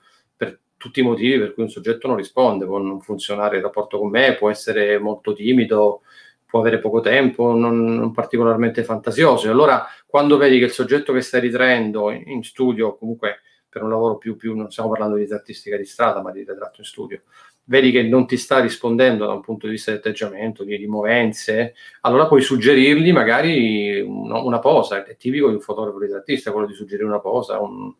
tutti 0.87 1.01
i 1.01 1.03
motivi 1.03 1.39
per 1.39 1.53
cui 1.53 1.64
un 1.64 1.68
soggetto 1.68 2.07
non 2.07 2.16
risponde, 2.16 2.64
può 2.64 2.78
non 2.78 3.01
funzionare 3.01 3.57
il 3.57 3.62
rapporto 3.62 3.99
con 3.99 4.09
me, 4.09 4.37
può 4.37 4.51
essere 4.51 4.99
molto 4.99 5.32
timido, 5.32 6.03
può 6.47 6.61
avere 6.61 6.78
poco 6.78 7.01
tempo, 7.01 7.53
non, 7.53 7.84
non, 7.84 8.12
particolarmente 8.12 8.84
fantasioso. 8.84 9.49
E 9.49 9.51
allora, 9.51 9.84
quando 10.07 10.37
vedi 10.37 10.59
che 10.61 10.66
il 10.66 10.70
soggetto 10.70 11.12
che 11.12 11.22
stai 11.22 11.41
ritraendo 11.41 12.11
in, 12.12 12.22
in 12.26 12.45
studio, 12.45 12.97
comunque 12.97 13.41
per 13.68 13.82
un 13.82 13.91
lavoro 13.91 14.16
più, 14.16 14.37
più, 14.37 14.55
non 14.55 14.70
stiamo 14.70 14.91
parlando 14.91 15.16
di 15.16 15.30
artistica 15.30 15.76
di 15.76 15.84
strada, 15.84 16.22
ma 16.22 16.30
di 16.30 16.39
ritratto 16.39 16.76
in 16.78 16.84
studio, 16.84 17.22
vedi 17.64 17.91
che 17.91 18.05
non 18.05 18.26
ti 18.26 18.37
sta 18.37 18.61
rispondendo 18.61 19.26
da 19.26 19.32
un 19.32 19.41
punto 19.41 19.66
di 19.66 19.72
vista 19.72 19.91
di 19.91 19.97
atteggiamento, 19.97 20.62
di, 20.62 20.78
di 20.78 20.87
movenze, 20.87 21.74
allora 22.03 22.28
puoi 22.28 22.43
suggerirgli 22.43 23.12
magari 23.12 24.01
una, 24.01 24.39
una, 24.39 24.61
posa. 24.61 25.05
È 25.05 25.16
tipico 25.16 25.49
di 25.49 25.55
un 25.55 25.61
fotografo 25.61 25.99
ritrattista 25.99 26.53
quello 26.53 26.68
di 26.68 26.74
suggerire 26.74 27.09
una 27.09 27.20
posa, 27.20 27.61
un, 27.61 27.93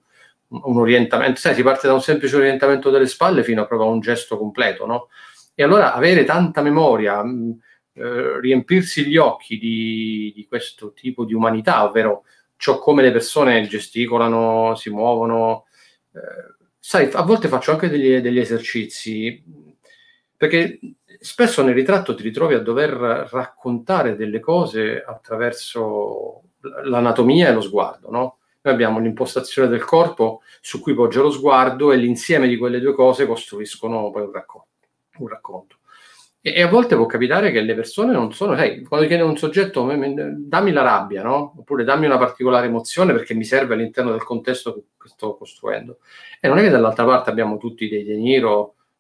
un 0.49 0.79
orientamento. 0.79 1.41
Sai, 1.41 1.55
si 1.55 1.63
parte 1.63 1.87
da 1.87 1.95
un 1.95 2.03
semplice 2.03 2.37
orientamento 2.37 2.91
delle 2.91 3.07
spalle 3.07 3.43
fino 3.43 3.63
a 3.63 3.67
proprio 3.67 3.89
a 3.89 3.93
un 3.93 4.01
gesto 4.01 4.37
completo, 4.39 4.87
no? 4.87 5.09
E 5.55 5.63
allora 5.63 5.95
avere 5.95 6.25
tanta 6.25 6.63
memoria, 6.63 7.23
eh, 7.95 8.41
riempirsi 8.41 9.07
gli 9.07 9.17
occhi 9.17 9.59
di, 9.59 10.33
di, 10.35 10.47
questo 10.47 10.93
tipo 10.93 11.25
di 11.25 11.33
umanità, 11.33 11.85
ovvero 11.85 12.25
ciò 12.57 12.79
come 12.79 13.03
le 13.03 13.11
persone 13.11 13.67
gesticolano, 13.67 14.75
si 14.75 14.91
muovono. 14.91 15.65
Eh, 16.13 16.55
sai, 16.79 17.09
a 17.13 17.23
volte 17.23 17.49
faccio 17.49 17.73
anche 17.73 17.89
degli, 17.89 18.19
degli 18.19 18.39
esercizi, 18.39 19.43
perché 20.37 20.79
spesso 21.19 21.63
nel 21.63 21.75
ritratto 21.75 22.15
ti 22.15 22.23
ritrovi 22.23 22.55
a 22.55 22.61
dover 22.61 22.91
raccontare 23.31 24.17
delle 24.17 24.41
cose 24.41 25.03
attraverso 25.03 26.43
l'anatomia 26.85 27.49
e 27.49 27.53
lo 27.53 27.61
sguardo, 27.61 28.11
no? 28.11 28.39
Noi 28.67 28.75
abbiamo 28.75 28.99
l'impostazione 28.99 29.69
del 29.69 29.85
corpo 29.85 30.43
su 30.61 30.81
cui 30.81 30.93
poggia 30.93 31.21
lo 31.21 31.31
sguardo 31.31 31.93
e 31.93 31.97
l'insieme 31.97 32.49
di 32.49 32.57
quelle 32.57 32.81
due 32.81 32.95
cose 32.95 33.25
costruiscono 33.25 34.11
poi 34.11 34.23
un 34.23 34.33
racconto. 34.33 34.69
Un 35.19 35.29
racconto. 35.29 35.77
E, 36.41 36.53
e, 36.53 36.63
a 36.63 36.67
volte 36.67 36.97
può 36.97 37.07
capitare 37.07 37.53
che 37.53 37.61
le 37.61 37.77
persone 37.77 38.13
non 38.13 38.33
sono, 38.33 38.57
sai, 38.57 38.83
quando 38.83 39.07
chiede 39.07 39.23
un 39.23 39.37
soggetto, 39.37 39.87
dammi 39.87 40.73
la 40.73 40.83
rabbia, 40.83 41.23
no? 41.23 41.55
Oppure 41.59 41.85
dammi 41.85 42.07
una 42.07 42.19
particolare 42.19 42.67
emozione 42.67 43.13
perché 43.13 43.35
mi 43.35 43.45
serve 43.45 43.75
all'interno 43.75 44.11
del 44.11 44.25
contesto 44.25 44.75
che 44.75 45.09
sto 45.09 45.37
costruendo. 45.37 45.99
E 46.41 46.49
non 46.49 46.59
è 46.59 46.63
che 46.63 46.69
dall'altra 46.69 47.05
parte 47.05 47.31
abbiamo 47.31 47.59
tutti 47.59 47.89
dei 47.89 48.03
De 48.03 48.41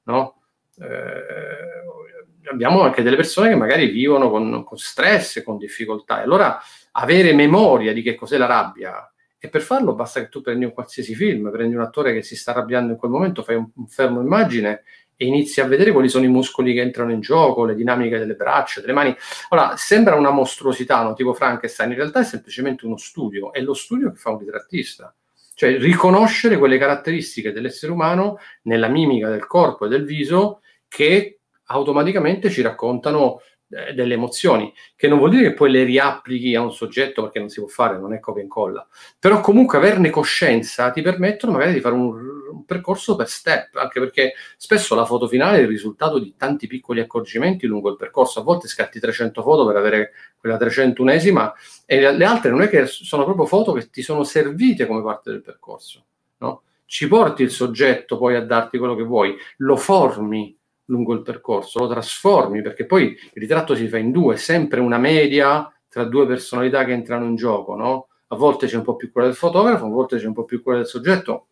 no? 0.04 0.42
Eh, 0.78 2.48
abbiamo 2.52 2.82
anche 2.82 3.02
delle 3.02 3.16
persone 3.16 3.48
che 3.48 3.56
magari 3.56 3.88
vivono 3.88 4.30
con, 4.30 4.62
con 4.62 4.78
stress, 4.78 5.42
con 5.42 5.58
difficoltà. 5.58 6.20
E 6.20 6.22
allora 6.22 6.56
avere 6.92 7.32
memoria 7.32 7.92
di 7.92 8.02
che 8.02 8.14
cos'è 8.14 8.38
la 8.38 8.46
rabbia, 8.46 9.10
e 9.46 9.48
per 9.48 9.62
farlo 9.62 9.94
basta 9.94 10.20
che 10.20 10.28
tu 10.28 10.40
prendi 10.40 10.64
un 10.64 10.72
qualsiasi 10.72 11.14
film, 11.14 11.50
prendi 11.50 11.74
un 11.74 11.80
attore 11.80 12.12
che 12.12 12.22
si 12.22 12.36
sta 12.36 12.50
arrabbiando 12.50 12.92
in 12.92 12.98
quel 12.98 13.10
momento, 13.10 13.42
fai 13.42 13.54
un, 13.54 13.68
un 13.74 13.86
fermo 13.86 14.20
immagine 14.20 14.82
e 15.16 15.24
inizi 15.24 15.60
a 15.60 15.66
vedere 15.66 15.92
quali 15.92 16.08
sono 16.08 16.24
i 16.24 16.28
muscoli 16.28 16.74
che 16.74 16.80
entrano 16.80 17.12
in 17.12 17.20
gioco, 17.20 17.64
le 17.64 17.74
dinamiche 17.74 18.18
delle 18.18 18.34
braccia, 18.34 18.80
delle 18.80 18.92
mani. 18.92 19.16
Allora, 19.48 19.76
sembra 19.76 20.16
una 20.16 20.30
mostruosità, 20.30 21.02
no? 21.02 21.14
tipo 21.14 21.32
Frankenstein, 21.32 21.90
in 21.90 21.96
realtà 21.96 22.20
è 22.20 22.24
semplicemente 22.24 22.84
uno 22.84 22.96
studio, 22.96 23.52
è 23.52 23.60
lo 23.60 23.72
studio 23.72 24.10
che 24.10 24.18
fa 24.18 24.30
un 24.30 24.38
ritrattista. 24.38 25.14
Cioè 25.54 25.78
riconoscere 25.78 26.58
quelle 26.58 26.76
caratteristiche 26.76 27.52
dell'essere 27.52 27.92
umano 27.92 28.38
nella 28.62 28.88
mimica 28.88 29.30
del 29.30 29.46
corpo 29.46 29.86
e 29.86 29.88
del 29.88 30.04
viso 30.04 30.60
che 30.86 31.38
automaticamente 31.68 32.50
ci 32.50 32.60
raccontano 32.60 33.40
eh, 33.68 33.94
delle 33.94 34.14
emozioni, 34.14 34.72
che 34.94 35.08
non 35.08 35.18
vuol 35.18 35.30
dire 35.30 35.42
che 35.42 35.52
poi 35.54 35.72
le 35.72 35.82
riapplichi 35.82 36.54
a 36.54 36.60
un 36.60 36.72
soggetto 36.72 37.22
perché 37.22 37.40
non 37.40 37.48
si 37.48 37.58
può 37.58 37.68
fare, 37.68 37.98
non 37.98 38.12
è 38.12 38.20
copia 38.20 38.40
e 38.40 38.44
incolla, 38.44 38.86
però 39.18 39.40
comunque 39.40 39.76
averne 39.76 40.08
coscienza 40.08 40.90
ti 40.92 41.02
permettono 41.02 41.50
magari 41.50 41.72
di 41.72 41.80
fare 41.80 41.96
un, 41.96 42.14
un, 42.52 42.64
percorso 42.64 43.16
per 43.16 43.28
step, 43.28 43.74
anche 43.74 43.98
perché 43.98 44.34
spesso 44.56 44.94
la 44.94 45.04
foto 45.04 45.26
finale 45.26 45.58
è 45.58 45.60
il 45.62 45.66
risultato 45.66 46.20
di 46.20 46.34
tanti 46.36 46.68
piccoli 46.68 47.00
accorgimenti 47.00 47.66
lungo 47.66 47.90
il 47.90 47.96
percorso, 47.96 48.38
a 48.38 48.44
volte 48.44 48.68
scatti 48.68 49.00
300 49.00 49.42
foto 49.42 49.66
per 49.66 49.74
avere 49.74 50.12
quella 50.38 50.56
301esima 50.56 51.50
e 51.86 52.12
le 52.12 52.24
altre 52.24 52.50
non 52.50 52.62
è 52.62 52.68
che 52.68 52.86
sono 52.86 53.24
proprio 53.24 53.46
foto 53.46 53.72
che 53.72 53.90
ti 53.90 54.02
sono 54.02 54.22
servite 54.22 54.86
come 54.86 55.02
parte 55.02 55.32
del 55.32 55.42
percorso, 55.42 56.04
no? 56.38 56.62
ci 56.84 57.08
porti 57.08 57.42
il 57.42 57.50
soggetto 57.50 58.16
poi 58.16 58.36
a 58.36 58.44
darti 58.44 58.78
quello 58.78 58.94
che 58.94 59.02
vuoi, 59.02 59.36
lo 59.56 59.76
formi 59.76 60.56
lungo 60.86 61.14
il 61.14 61.22
percorso, 61.22 61.80
lo 61.80 61.88
trasformi, 61.88 62.62
perché 62.62 62.86
poi 62.86 63.10
il 63.10 63.40
ritratto 63.40 63.74
si 63.74 63.88
fa 63.88 63.98
in 63.98 64.10
due, 64.10 64.36
sempre 64.36 64.80
una 64.80 64.98
media 64.98 65.70
tra 65.88 66.04
due 66.04 66.26
personalità 66.26 66.84
che 66.84 66.92
entrano 66.92 67.24
in 67.24 67.36
gioco, 67.36 67.74
no? 67.74 68.08
A 68.28 68.36
volte 68.36 68.66
c'è 68.66 68.76
un 68.76 68.82
po' 68.82 68.96
più 68.96 69.10
quella 69.10 69.28
del 69.28 69.36
fotografo, 69.36 69.86
a 69.86 69.88
volte 69.88 70.18
c'è 70.18 70.26
un 70.26 70.34
po' 70.34 70.44
più 70.44 70.62
quella 70.62 70.80
del 70.80 70.88
soggetto. 70.88 71.48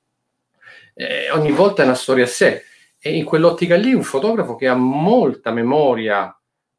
Eh, 0.92 1.30
ogni 1.30 1.52
volta 1.52 1.82
è 1.82 1.84
una 1.84 1.94
storia 1.94 2.24
a 2.24 2.28
sé. 2.28 2.62
E 2.98 3.16
in 3.16 3.24
quell'ottica 3.24 3.76
lì 3.76 3.92
un 3.92 4.02
fotografo 4.02 4.54
che 4.56 4.66
ha 4.66 4.74
molta 4.74 5.52
memoria 5.52 6.36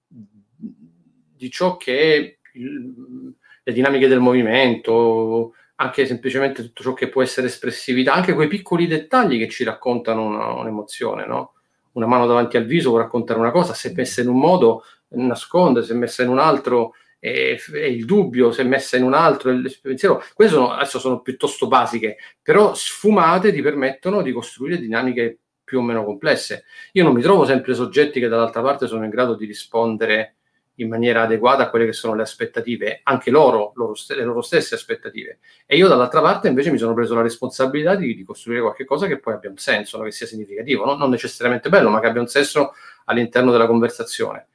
di 0.07 1.49
ciò 1.49 1.77
che 1.77 2.15
è 2.15 2.37
il, 2.53 3.33
le 3.63 3.73
dinamiche 3.73 4.07
del 4.07 4.19
movimento, 4.19 5.53
anche 5.75 6.05
semplicemente 6.05 6.61
tutto 6.61 6.83
ciò 6.83 6.93
che 6.93 7.09
può 7.09 7.21
essere 7.21 7.47
espressività, 7.47 8.13
anche 8.13 8.33
quei 8.33 8.47
piccoli 8.47 8.87
dettagli 8.87 9.37
che 9.37 9.49
ci 9.49 9.63
raccontano 9.63 10.25
una, 10.25 10.53
un'emozione, 10.53 11.25
no? 11.25 11.54
Una 11.95 12.07
mano 12.07 12.27
davanti 12.27 12.57
al 12.57 12.65
viso 12.65 12.89
può 12.89 12.99
raccontare 12.99 13.39
una 13.39 13.51
cosa, 13.51 13.73
se 13.73 13.93
messa 13.95 14.21
in 14.21 14.27
un 14.27 14.37
modo 14.37 14.83
nasconde, 15.09 15.81
se 15.81 15.93
messa 15.93 16.23
in 16.23 16.29
un 16.29 16.39
altro 16.39 16.93
è, 17.19 17.57
è 17.71 17.85
il 17.85 18.05
dubbio, 18.05 18.51
se 18.51 18.63
messa 18.63 18.97
in 18.97 19.03
un 19.03 19.13
altro 19.13 19.49
è 19.49 19.53
il 19.53 19.77
pensiero. 19.81 20.21
Queste 20.33 20.55
sono, 20.55 20.71
adesso 20.71 20.99
sono 20.99 21.21
piuttosto 21.21 21.67
basiche, 21.67 22.17
però 22.41 22.73
sfumate 22.73 23.53
ti 23.53 23.61
permettono 23.61 24.21
di 24.21 24.31
costruire 24.31 24.77
dinamiche 24.77 25.39
più 25.63 25.79
o 25.79 25.81
meno 25.81 26.03
complesse. 26.03 26.65
Io 26.93 27.03
non 27.03 27.13
mi 27.13 27.21
trovo 27.21 27.45
sempre 27.45 27.73
soggetti 27.73 28.19
che 28.19 28.27
dall'altra 28.27 28.61
parte 28.61 28.87
sono 28.87 29.03
in 29.03 29.09
grado 29.09 29.35
di 29.35 29.45
rispondere 29.45 30.35
in 30.75 30.89
maniera 30.89 31.21
adeguata 31.23 31.63
a 31.63 31.69
quelle 31.69 31.85
che 31.85 31.93
sono 31.93 32.15
le 32.15 32.23
aspettative, 32.23 33.01
anche 33.03 33.31
loro, 33.31 33.71
loro 33.75 33.93
st- 33.93 34.13
le 34.13 34.23
loro 34.23 34.41
stesse 34.41 34.75
aspettative. 34.75 35.39
E 35.65 35.77
io 35.77 35.87
dall'altra 35.87 36.21
parte 36.21 36.47
invece 36.47 36.71
mi 36.71 36.77
sono 36.77 36.93
preso 36.93 37.15
la 37.15 37.21
responsabilità 37.21 37.95
di, 37.95 38.15
di 38.15 38.23
costruire 38.23 38.61
qualcosa 38.61 39.07
che 39.07 39.19
poi 39.19 39.35
abbia 39.35 39.49
un 39.49 39.57
senso, 39.57 39.99
che 40.01 40.11
sia 40.11 40.25
significativo, 40.25 40.85
no? 40.85 40.95
non 40.95 41.09
necessariamente 41.09 41.69
bello, 41.69 41.89
ma 41.89 41.99
che 41.99 42.07
abbia 42.07 42.21
un 42.21 42.27
senso 42.27 42.73
all'interno 43.05 43.51
della 43.51 43.67
conversazione. 43.67 44.47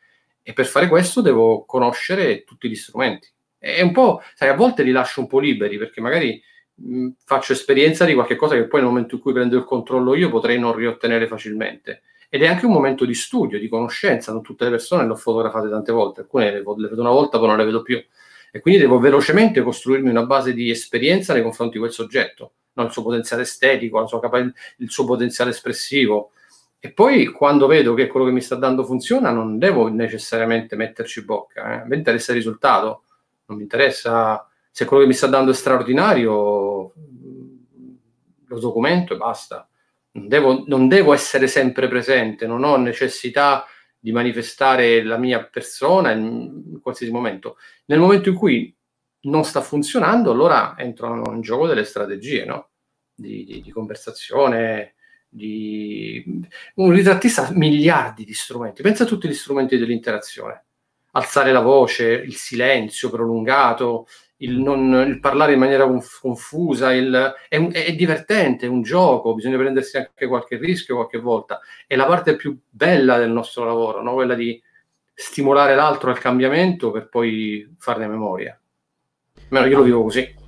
E 0.43 0.53
per 0.53 0.67
fare 0.67 0.89
questo 0.89 1.21
devo 1.21 1.65
conoscere 1.65 2.45
tutti 2.45 2.69
gli 2.69 2.75
strumenti. 2.75 3.29
E 3.59 3.83
un 3.83 3.93
po', 3.93 4.23
sai, 4.35 4.49
a 4.49 4.55
volte 4.55 4.83
li 4.83 4.91
lascio 4.91 5.21
un 5.21 5.27
po' 5.27 5.39
liberi 5.39 5.79
perché 5.79 6.01
magari 6.01 6.43
mh, 6.75 7.09
faccio 7.25 7.53
esperienza 7.53 8.05
di 8.05 8.15
qualche 8.15 8.37
cosa 8.37 8.55
che 8.55 8.67
poi 8.67 8.81
nel 8.81 8.89
momento 8.89 9.15
in 9.15 9.21
cui 9.21 9.33
prendo 9.33 9.57
il 9.57 9.65
controllo 9.65 10.15
io 10.15 10.31
potrei 10.31 10.59
non 10.59 10.75
riottenere 10.75 11.27
facilmente 11.27 12.03
ed 12.33 12.45
è 12.45 12.47
anche 12.47 12.65
un 12.65 12.73
momento 12.73 13.05
di 13.05 13.13
studio, 13.13 13.59
di 13.59 13.69
conoscenza, 13.69 14.31
non 14.31 14.41
tutte 14.41 14.63
le 14.65 14.71
persone 14.71 15.05
le 15.05 15.11
ho 15.11 15.17
fotografate 15.17 15.69
tante 15.69 15.91
volte, 15.91 16.21
alcune 16.21 16.53
le, 16.53 16.63
vedo 16.63 17.01
una 17.01 17.11
volta 17.11 17.39
poi 17.39 17.49
non 17.49 17.57
le 17.57 17.65
vedo 17.65 17.83
più 17.83 18.01
e 18.53 18.61
quindi 18.61 18.81
devo 18.81 19.01
velocemente 19.01 19.63
costruirmi 19.63 20.09
una 20.09 20.25
base 20.25 20.55
di 20.55 20.71
esperienza 20.71 21.33
nei 21.33 21.43
confronti 21.43 21.75
di 21.75 21.81
quel 21.81 21.91
soggetto, 21.91 22.53
no? 22.75 22.85
il 22.85 22.93
suo 22.93 23.03
potenziale 23.03 23.43
estetico, 23.43 24.05
capa- 24.21 24.39
il 24.39 24.91
suo 24.91 25.05
potenziale 25.05 25.51
espressivo. 25.51 26.31
E 26.79 26.93
poi 26.93 27.27
quando 27.27 27.67
vedo 27.67 27.95
che 27.95 28.07
quello 28.07 28.27
che 28.27 28.33
mi 28.33 28.41
sta 28.41 28.55
dando 28.55 28.85
funziona, 28.85 29.31
non 29.31 29.59
devo 29.59 29.89
necessariamente 29.89 30.77
metterci 30.77 31.25
bocca. 31.25 31.83
Eh. 31.83 31.89
Mi 31.89 31.97
interessa 31.97 32.31
il 32.31 32.39
risultato, 32.39 33.03
non 33.47 33.57
mi 33.57 33.65
interessa 33.65 34.49
se 34.71 34.85
quello 34.85 35.03
che 35.03 35.09
mi 35.09 35.15
sta 35.15 35.27
dando 35.27 35.51
è 35.51 35.55
straordinario, 35.55 36.93
lo 38.47 38.59
documento 38.59 39.15
e 39.15 39.17
basta 39.17 39.70
non 40.13 40.29
devo, 40.29 40.65
non 40.67 40.89
devo 40.89 41.13
essere 41.13 41.47
sempre 41.47 41.89
presente, 41.89 42.47
non 42.47 42.65
ho 42.65 42.77
necessità 42.77 43.65
di 43.99 44.13
manifestare 44.13 45.05
la 45.05 45.19
mia 45.19 45.45
persona 45.45 46.11
in, 46.13 46.81
qualsiasi 46.81 47.13
momento. 47.13 47.59
Nel 47.87 47.99
momento 47.99 48.31
in 48.31 48.35
cui 48.35 48.75
non 49.23 49.45
sta 49.45 49.61
funzionando, 49.61 50.31
allora 50.31 50.75
entrano 50.79 51.33
in 51.35 51.43
gioco 51.43 51.67
delle 51.67 51.85
strategie 51.85 52.45
no? 52.45 52.71
di, 53.15 53.45
di, 53.45 53.61
di, 53.61 53.71
conversazione. 53.71 54.95
Di... 55.29 56.25
Un 56.77 56.91
ritrattista 56.91 57.47
ha 57.47 57.53
miliardi 57.53 58.25
di 58.25 58.33
strumenti. 58.33 58.83
Pensa 58.83 59.05
a 59.05 59.07
tutti 59.07 59.29
gli 59.29 59.35
strumenti 59.35 59.77
dell'interazione. 59.77 60.65
Alzare 61.13 61.53
la 61.53 61.61
voce, 61.61 62.07
il 62.13 62.37
silenzio 62.37 63.11
prolungato, 63.11 64.07
il, 64.43 64.59
non, 64.59 65.05
il 65.07 65.21
parlare 65.21 65.53
in 65.53 65.59
maniera 65.59 65.87
conf- 65.87 66.21
confusa, 66.21 66.93
il, 66.93 67.35
è, 67.49 67.57
un, 67.57 67.71
è, 67.73 67.95
divertente, 67.95 68.67
è 68.67 68.69
un 68.69 68.83
gioco, 68.83 69.35
bisogna 69.35 69.59
prendersi 69.59 69.97
anche 69.97 70.27
qualche 70.27 70.57
rischio 70.57 70.97
qualche 70.97 71.19
volta. 71.19 71.61
È 71.87 71.97
la 71.97 72.07
parte 72.07 72.37
più 72.37 72.59
bella 72.69 73.19
del 73.19 73.31
nostro 73.31 73.65
lavoro, 73.65 74.03
no? 74.03 74.15
quella 74.15 74.35
di 74.35 74.61
stimolare 75.13 75.75
l'altro 75.75 76.11
al 76.11 76.19
cambiamento 76.19 76.91
per 76.91 77.09
poi 77.09 77.75
farne 77.79 78.07
memoria. 78.07 78.59
Almeno 79.49 79.67
io 79.67 79.79
lo 79.79 79.85
vivo 79.85 80.03
così. 80.05 80.39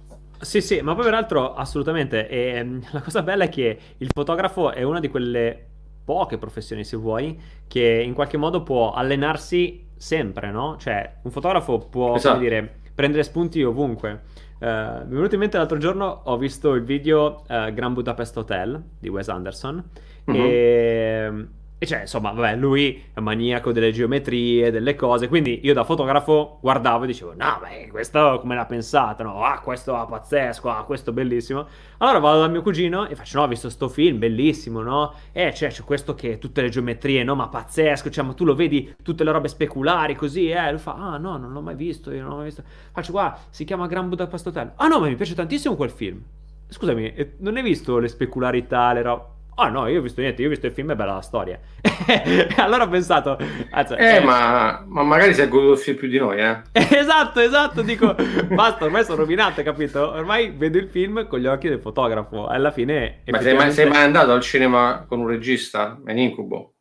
Sì, 0.40 0.60
sì, 0.60 0.80
ma 0.80 0.94
poi 0.94 1.04
peraltro 1.04 1.54
assolutamente. 1.54 2.28
E, 2.28 2.38
ehm, 2.56 2.82
la 2.92 3.02
cosa 3.02 3.22
bella 3.22 3.44
è 3.44 3.48
che 3.48 3.78
il 3.98 4.08
fotografo 4.12 4.72
è 4.72 4.82
una 4.82 5.00
di 5.00 5.08
quelle 5.08 5.66
poche 6.04 6.38
professioni, 6.38 6.84
se 6.84 6.96
vuoi, 6.96 7.38
che 7.68 8.02
in 8.04 8.14
qualche 8.14 8.38
modo 8.38 8.62
può 8.62 8.92
allenarsi 8.92 9.90
sempre, 9.96 10.50
no? 10.50 10.76
Cioè, 10.78 11.18
un 11.22 11.30
fotografo 11.30 11.78
può, 11.78 12.16
esatto. 12.16 12.36
come 12.36 12.48
dire 12.48 12.80
prendere 12.94 13.22
spunti 13.22 13.62
ovunque. 13.62 14.22
Uh, 14.58 14.66
mi 14.66 14.68
è 14.68 15.06
venuto 15.06 15.34
in 15.34 15.40
mente 15.40 15.56
l'altro 15.56 15.78
giorno, 15.78 16.22
ho 16.24 16.36
visto 16.36 16.74
il 16.74 16.84
video 16.84 17.42
uh, 17.48 17.72
Grand 17.72 17.94
Budapest 17.94 18.36
Hotel 18.36 18.80
di 18.98 19.08
Wes 19.08 19.28
Anderson 19.28 19.82
uh-huh. 20.24 20.34
e 20.34 21.46
e 21.82 21.86
cioè, 21.86 22.02
insomma, 22.02 22.30
vabbè, 22.30 22.54
lui 22.54 23.06
è 23.12 23.18
maniaco 23.18 23.72
delle 23.72 23.90
geometrie, 23.90 24.70
delle 24.70 24.94
cose, 24.94 25.26
quindi 25.26 25.62
io 25.64 25.74
da 25.74 25.82
fotografo 25.82 26.58
guardavo 26.60 27.02
e 27.02 27.06
dicevo, 27.08 27.34
no, 27.34 27.58
ma 27.60 27.68
questo 27.90 28.38
come 28.38 28.54
l'ha 28.54 28.66
pensato? 28.66 29.24
No, 29.24 29.42
ah, 29.42 29.58
questo 29.58 30.00
è 30.00 30.06
pazzesco, 30.08 30.70
ah, 30.70 30.84
questo 30.84 31.10
bellissimo. 31.10 31.66
Allora 31.98 32.20
vado 32.20 32.38
dal 32.38 32.52
mio 32.52 32.62
cugino 32.62 33.08
e 33.08 33.16
faccio, 33.16 33.38
no, 33.38 33.46
ho 33.46 33.48
visto 33.48 33.68
sto 33.68 33.88
film, 33.88 34.20
bellissimo, 34.20 34.80
no? 34.80 35.12
Eh, 35.32 35.52
cioè, 35.52 35.70
c'è 35.70 35.82
questo 35.82 36.14
che 36.14 36.38
tutte 36.38 36.62
le 36.62 36.68
geometrie, 36.68 37.24
no, 37.24 37.34
ma 37.34 37.48
pazzesco, 37.48 38.10
cioè, 38.10 38.24
ma 38.24 38.32
tu 38.32 38.44
lo 38.44 38.54
vedi, 38.54 38.94
tutte 39.02 39.24
le 39.24 39.32
robe 39.32 39.48
speculari, 39.48 40.14
così, 40.14 40.50
eh? 40.50 40.70
Lui 40.70 40.78
fa, 40.78 40.94
ah, 40.94 41.18
no, 41.18 41.36
non 41.36 41.50
l'ho 41.50 41.62
mai 41.62 41.74
visto, 41.74 42.12
io 42.12 42.20
non 42.20 42.28
l'ho 42.28 42.36
mai 42.36 42.44
visto. 42.44 42.62
Faccio, 42.92 43.10
qua, 43.10 43.36
si 43.50 43.64
chiama 43.64 43.88
Grand 43.88 44.08
Budapest 44.08 44.46
Hotel. 44.46 44.70
Ah, 44.76 44.86
no, 44.86 45.00
ma 45.00 45.08
mi 45.08 45.16
piace 45.16 45.34
tantissimo 45.34 45.74
quel 45.74 45.90
film. 45.90 46.22
Scusami, 46.68 47.12
non 47.38 47.56
hai 47.56 47.62
visto 47.64 47.98
le 47.98 48.06
specularità, 48.06 48.92
le 48.92 49.02
robe... 49.02 49.24
Ah 49.54 49.68
no, 49.68 49.86
io 49.86 49.98
ho 49.98 50.02
visto 50.02 50.22
niente, 50.22 50.40
io 50.40 50.46
ho 50.46 50.50
visto 50.50 50.66
il 50.66 50.72
film, 50.72 50.92
è 50.92 50.96
bella 50.96 51.14
la 51.14 51.20
storia. 51.20 51.60
allora 52.56 52.84
ho 52.84 52.88
pensato... 52.88 53.36
Anzi, 53.70 53.94
eh, 53.94 54.16
eh, 54.16 54.20
ma, 54.20 54.82
ma, 54.86 55.02
magari 55.02 55.34
si 55.34 55.42
è 55.42 55.48
goduto 55.48 55.72
il 55.72 55.78
film 55.78 55.96
più 55.98 56.08
di 56.08 56.18
noi, 56.18 56.40
eh. 56.40 56.62
esatto, 56.72 57.38
esatto, 57.40 57.82
dico, 57.82 58.14
basta, 58.48 58.86
ormai 58.86 59.04
sono 59.04 59.18
rovinato, 59.18 59.62
capito? 59.62 60.10
Ormai 60.10 60.50
vedo 60.50 60.78
il 60.78 60.88
film 60.88 61.26
con 61.28 61.38
gli 61.38 61.46
occhi 61.46 61.68
del 61.68 61.80
fotografo, 61.80 62.46
alla 62.46 62.70
fine... 62.70 63.20
Ma 63.26 63.40
sei 63.42 63.54
mai, 63.54 63.72
sei 63.72 63.88
mai 63.88 64.04
andato 64.04 64.32
al 64.32 64.40
cinema 64.40 65.04
con 65.06 65.20
un 65.20 65.26
regista? 65.26 66.00
È 66.02 66.12
un 66.12 66.18
incubo. 66.18 66.72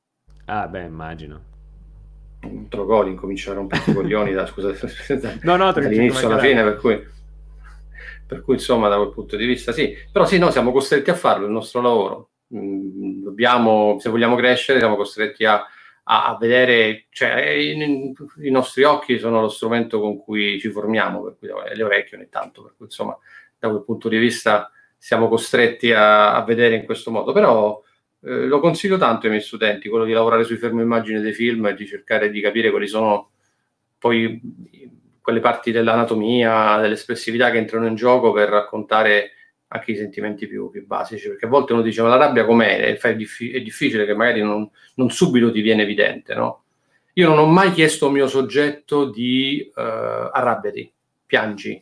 Ah, 0.45 0.65
beh, 0.67 0.83
immagino. 0.83 1.41
Un 2.43 2.69
trogoli, 2.69 3.11
incominciare 3.11 3.57
a 3.57 3.59
rompere 3.59 3.83
i 3.85 3.93
coglioni 3.93 4.31
da, 4.31 4.45
scusa, 4.47 4.73
no, 5.41 5.57
no, 5.57 5.71
dall'inizio 5.73 6.27
alla 6.27 6.39
fine, 6.39 6.63
per 6.63 6.77
cui... 6.77 7.19
Per 8.25 8.43
cui, 8.43 8.53
insomma, 8.53 8.87
da 8.87 8.95
quel 8.95 9.11
punto 9.11 9.35
di 9.35 9.45
vista, 9.45 9.73
sì. 9.73 9.93
Però 10.09 10.25
sì, 10.25 10.37
noi 10.37 10.53
siamo 10.53 10.71
costretti 10.71 11.09
a 11.09 11.15
farlo, 11.15 11.45
il 11.45 11.51
nostro 11.51 11.81
lavoro 11.81 12.29
Mm, 12.53 13.23
dobbiamo, 13.23 13.97
se 13.99 14.09
vogliamo 14.09 14.35
crescere, 14.35 14.79
siamo 14.79 14.95
costretti 14.95 15.45
a, 15.45 15.65
a, 16.03 16.37
vedere, 16.39 17.05
cioè 17.09 17.49
i, 17.49 18.15
i, 18.39 18.51
nostri 18.51 18.83
occhi 18.83 19.19
sono 19.19 19.39
lo 19.39 19.49
strumento 19.49 19.99
con 20.01 20.17
cui 20.21 20.59
ci 20.59 20.69
formiamo, 20.69 21.21
per 21.21 21.35
cui 21.39 21.47
le 21.47 21.83
orecchie 21.83 22.17
ogni 22.17 22.29
tanto, 22.29 22.63
per 22.63 22.73
cui 22.75 22.85
insomma 22.87 23.17
da 23.57 23.69
quel 23.69 23.83
punto 23.83 24.09
di 24.09 24.17
vista 24.17 24.69
siamo 24.97 25.29
costretti 25.29 25.91
a, 25.93 26.35
a 26.35 26.43
vedere 26.43 26.75
in 26.75 26.85
questo 26.85 27.09
modo, 27.11 27.31
però 27.31 27.81
eh, 28.23 28.45
lo 28.47 28.59
consiglio 28.59 28.97
tanto 28.97 29.25
ai 29.25 29.31
miei 29.31 29.43
studenti, 29.43 29.89
quello 29.89 30.05
di 30.05 30.11
lavorare 30.11 30.43
sui 30.43 30.57
fermo 30.57 30.81
immagini 30.81 31.21
dei 31.21 31.33
film 31.33 31.67
e 31.67 31.73
di 31.73 31.85
cercare 31.87 32.29
di 32.29 32.41
capire 32.41 32.69
quali 32.69 32.87
sono 32.87 33.31
poi 33.97 34.41
quelle 35.21 35.39
parti 35.39 35.71
dell'anatomia, 35.71 36.79
dell'espressività 36.79 37.51
che 37.51 37.57
entrano 37.59 37.87
in 37.87 37.95
gioco 37.95 38.31
per 38.31 38.49
raccontare 38.49 39.31
anche 39.73 39.91
i 39.91 39.95
sentimenti 39.95 40.47
più, 40.47 40.69
più, 40.69 40.85
basici, 40.85 41.29
perché 41.29 41.45
a 41.45 41.49
volte 41.49 41.73
uno 41.73 41.81
dice 41.81 42.01
ma 42.01 42.09
la 42.09 42.17
rabbia 42.17 42.45
com'è? 42.45 42.97
È, 42.97 43.15
diffi- 43.15 43.51
è 43.51 43.61
difficile 43.61 44.05
che 44.05 44.13
magari 44.13 44.41
non, 44.41 44.69
non, 44.95 45.09
subito 45.09 45.51
ti 45.51 45.61
viene 45.61 45.83
evidente, 45.83 46.33
no? 46.33 46.63
Io 47.13 47.27
non 47.29 47.37
ho 47.37 47.45
mai 47.45 47.71
chiesto 47.71 48.07
al 48.07 48.11
mio 48.11 48.27
soggetto 48.27 49.09
di 49.09 49.69
uh, 49.73 49.79
arrabbiati, 49.79 50.91
piangi, 51.25 51.81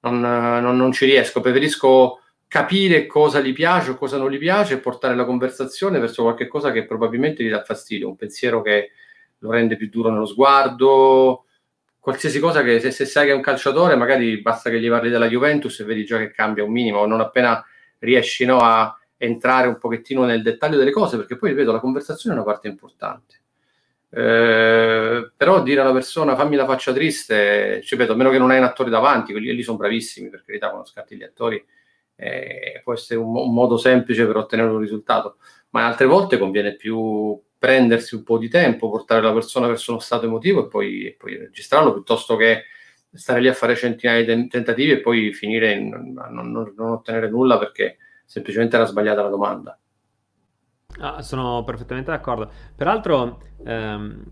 non, 0.00 0.20
non, 0.20 0.76
non, 0.76 0.92
ci 0.92 1.06
riesco, 1.06 1.40
preferisco 1.40 2.20
capire 2.46 3.06
cosa 3.06 3.40
gli 3.40 3.52
piace 3.52 3.90
o 3.90 3.96
cosa 3.96 4.16
non 4.16 4.30
gli 4.30 4.38
piace 4.38 4.74
e 4.74 4.78
portare 4.78 5.16
la 5.16 5.24
conversazione 5.24 5.98
verso 5.98 6.22
qualche 6.22 6.46
cosa 6.46 6.70
che 6.70 6.86
probabilmente 6.86 7.42
gli 7.42 7.50
dà 7.50 7.64
fastidio, 7.64 8.08
un 8.08 8.16
pensiero 8.16 8.62
che 8.62 8.90
lo 9.38 9.50
rende 9.50 9.76
più 9.76 9.88
duro 9.88 10.10
nello 10.10 10.26
sguardo, 10.26 11.46
qualsiasi 12.04 12.38
cosa 12.38 12.62
che 12.62 12.80
se, 12.80 12.90
se, 12.90 13.06
sai 13.06 13.24
che 13.24 13.32
è 13.32 13.34
un 13.34 13.40
calciatore, 13.40 13.96
magari 13.96 14.42
basta 14.42 14.68
che 14.68 14.78
gli 14.78 14.90
parli 14.90 15.08
della 15.08 15.26
Juventus 15.26 15.80
e 15.80 15.84
vedi 15.84 16.04
già 16.04 16.18
che 16.18 16.32
cambia 16.32 16.62
un 16.62 16.70
minimo, 16.70 17.06
non 17.06 17.18
appena 17.20 17.64
riesci 18.00 18.44
no, 18.44 18.58
a 18.58 18.94
entrare 19.16 19.68
un 19.68 19.78
pochettino 19.78 20.26
nel 20.26 20.42
dettaglio 20.42 20.76
delle 20.76 20.90
cose, 20.90 21.16
perché 21.16 21.38
poi 21.38 21.48
ripeto, 21.48 21.72
la 21.72 21.80
conversazione 21.80 22.36
è 22.36 22.38
una 22.38 22.46
parte 22.46 22.68
importante. 22.68 23.40
Eh, 24.10 25.30
però 25.34 25.62
dire 25.62 25.80
a 25.80 25.84
una 25.84 25.94
persona 25.94 26.36
fammi 26.36 26.56
la 26.56 26.66
faccia 26.66 26.92
triste, 26.92 27.80
ci 27.82 27.94
ripeto, 27.94 28.12
a 28.12 28.16
meno 28.16 28.28
che 28.28 28.38
non 28.38 28.50
hai 28.50 28.58
un 28.58 28.64
attore 28.64 28.90
davanti, 28.90 29.32
quelli 29.32 29.54
lì 29.54 29.62
sono 29.62 29.78
bravissimi, 29.78 30.28
per 30.28 30.44
carità, 30.44 30.68
quando 30.68 30.86
scatti 30.86 31.16
gli 31.16 31.22
attori 31.22 31.64
eh, 32.16 32.82
può 32.84 32.92
essere 32.92 33.18
un, 33.18 33.34
un, 33.34 33.54
modo 33.54 33.78
semplice 33.78 34.26
per 34.26 34.36
ottenere 34.36 34.68
un 34.68 34.78
risultato, 34.78 35.38
ma 35.70 35.86
altre 35.86 36.04
volte 36.04 36.36
conviene 36.36 36.74
più 36.74 37.40
prendersi 37.64 38.14
un 38.14 38.24
po' 38.24 38.36
di 38.36 38.50
tempo, 38.50 38.90
portare 38.90 39.22
la 39.22 39.32
persona 39.32 39.66
verso 39.66 39.92
uno 39.92 40.00
stato 40.00 40.26
emotivo 40.26 40.66
e 40.66 40.68
poi, 40.68 41.06
e 41.06 41.16
poi 41.18 41.38
registrarlo 41.38 41.94
piuttosto 41.94 42.36
che 42.36 42.64
stare 43.10 43.40
lì 43.40 43.48
a 43.48 43.54
fare 43.54 43.74
centinaia 43.74 44.22
di 44.22 44.48
tentativi 44.48 44.90
e 44.90 45.00
poi 45.00 45.32
finire 45.32 45.72
in, 45.72 45.94
a 46.18 46.28
non, 46.28 46.50
non, 46.50 46.74
non, 46.76 46.90
ottenere 46.90 47.30
nulla 47.30 47.58
perché 47.58 47.96
semplicemente 48.26 48.76
era 48.76 48.84
sbagliata 48.84 49.22
la 49.22 49.30
domanda. 49.30 49.78
Ah, 50.98 51.22
sono 51.22 51.64
perfettamente 51.64 52.10
d'accordo. 52.10 52.50
Peraltro, 52.76 53.40
ehm, 53.64 54.22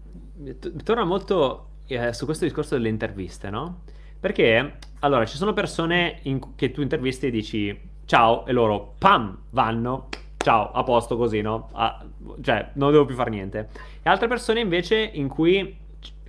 torna 0.84 1.04
molto 1.04 1.76
eh, 1.86 2.12
su 2.12 2.26
questo 2.26 2.44
discorso 2.44 2.74
delle 2.74 2.90
interviste, 2.90 3.48
no? 3.48 3.84
Perché, 4.20 4.78
allora, 5.00 5.24
ci 5.24 5.38
sono 5.38 5.54
persone 5.54 6.18
in, 6.24 6.54
che 6.54 6.70
tu 6.70 6.82
intervisti 6.82 7.28
e 7.28 7.30
dici 7.30 7.90
ciao 8.04 8.44
e 8.44 8.52
loro, 8.52 8.94
pam, 8.98 9.44
vanno, 9.50 10.08
ciao, 10.42 10.72
a 10.72 10.82
posto 10.82 11.16
così, 11.16 11.40
no? 11.40 11.68
Ah, 11.72 12.04
cioè, 12.42 12.70
non 12.74 12.90
devo 12.90 13.04
più 13.04 13.14
fare 13.14 13.30
niente. 13.30 13.68
E 14.02 14.10
altre 14.10 14.28
persone 14.28 14.60
invece 14.60 14.98
in 14.98 15.28
cui, 15.28 15.76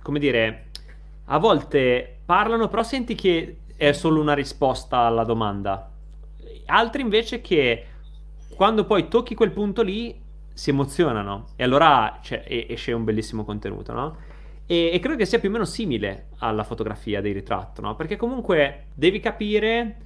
come 0.00 0.18
dire, 0.18 0.66
a 1.26 1.38
volte 1.38 2.18
parlano, 2.24 2.68
però 2.68 2.82
senti 2.82 3.14
che 3.14 3.58
è 3.76 3.92
solo 3.92 4.20
una 4.20 4.34
risposta 4.34 4.98
alla 4.98 5.24
domanda. 5.24 5.90
Altri 6.66 7.02
invece 7.02 7.40
che 7.40 7.86
quando 8.54 8.84
poi 8.84 9.08
tocchi 9.08 9.34
quel 9.34 9.50
punto 9.50 9.82
lì 9.82 10.22
si 10.52 10.70
emozionano 10.70 11.46
e 11.56 11.64
allora 11.64 12.20
cioè, 12.22 12.44
esce 12.46 12.92
un 12.92 13.04
bellissimo 13.04 13.44
contenuto, 13.44 13.92
no? 13.92 14.16
E, 14.66 14.90
e, 14.92 14.98
credo 15.00 15.16
che 15.16 15.26
sia 15.26 15.38
più 15.38 15.50
o 15.50 15.52
meno 15.52 15.64
simile 15.64 16.28
alla 16.38 16.64
fotografia 16.64 17.20
di 17.20 17.32
ritratto, 17.32 17.82
no? 17.82 17.96
Perché 17.96 18.16
comunque 18.16 18.86
devi 18.94 19.20
capire 19.20 19.96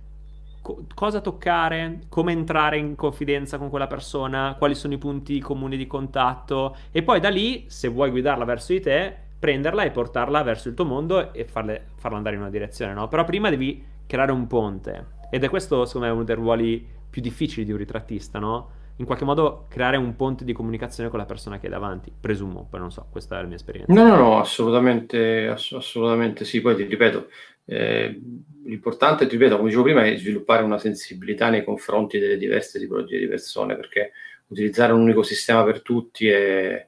co- 0.61 0.85
cosa 0.95 1.21
toccare, 1.21 2.01
come 2.09 2.33
entrare 2.33 2.79
in 2.79 2.95
confidenza 2.95 3.59
con 3.59 3.71
quella 3.71 3.87
persona, 3.87 4.55
quali 4.59 4.75
sono 4.75 4.95
i 4.95 4.99
punti 4.99 5.41
comuni 5.41 5.77
di 5.77 5.87
contatto 5.87 6.77
e 6.91 7.03
poi 7.03 7.21
da 7.21 7.29
lì, 7.29 7.65
se 7.69 7.89
vuoi 7.89 8.11
guidarla 8.11 8.45
verso 8.45 8.73
di 8.73 8.81
te, 8.81 9.15
prenderla 9.39 9.83
e 9.85 9.91
portarla 9.91 10.43
verso 10.43 10.69
il 10.69 10.75
tuo 10.75 10.85
mondo 10.85 11.33
e 11.33 11.45
farle, 11.45 11.89
farla 11.97 12.17
andare 12.17 12.35
in 12.37 12.43
una 12.43 12.51
direzione, 12.51 12.93
no? 12.93 13.09
Però 13.09 13.25
prima 13.25 13.51
devi 13.51 13.85
creare 14.07 14.33
un 14.33 14.47
ponte 14.47 15.17
ed 15.31 15.45
è 15.45 15.49
questo, 15.49 15.85
secondo 15.85 16.07
me, 16.07 16.13
uno 16.13 16.25
dei 16.25 16.35
ruoli 16.35 16.87
più 17.09 17.23
difficili 17.23 17.65
di 17.65 17.73
un 17.73 17.79
ritrattista, 17.79 18.39
no? 18.39 18.77
in 18.99 19.05
qualche 19.05 19.25
modo 19.25 19.67
creare 19.69 19.97
un 19.97 20.17
ponte 20.17 20.45
di 20.45 20.53
comunicazione 20.53 21.09
con 21.09 21.19
la 21.19 21.25
persona 21.25 21.59
che 21.59 21.67
è 21.67 21.71
davanti, 21.71 22.13
presumo, 22.19 22.67
poi 22.69 22.81
non 22.81 22.91
so, 22.91 23.07
questa 23.11 23.39
è 23.39 23.43
la 23.43 23.47
mia 23.47 23.57
esperienza. 23.57 23.93
No, 23.93 24.05
no, 24.05 24.17
no, 24.17 24.39
assolutamente, 24.41 25.47
ass- 25.47 25.73
assolutamente 25.73 26.45
sì, 26.45 26.61
poi 26.61 26.75
ti 26.75 26.85
ripeto, 26.85 27.29
eh, 27.69 28.21
l'importante, 28.65 29.29
ripeto, 29.29 29.57
come 29.57 29.69
dicevo 29.69 29.85
prima, 29.85 30.05
è 30.05 30.17
sviluppare 30.17 30.63
una 30.63 30.79
sensibilità 30.79 31.51
nei 31.51 31.65
confronti 31.65 32.19
delle 32.19 32.37
diverse 32.37 32.79
tipologie 32.79 33.19
di 33.19 33.29
persone, 33.29 33.77
perché 33.77 34.13
utilizzare 34.49 34.93
un 34.93 35.01
unico 35.01 35.23
sistema 35.23 35.63
per 35.65 35.83
tutti 35.83 36.29
è, 36.29 36.87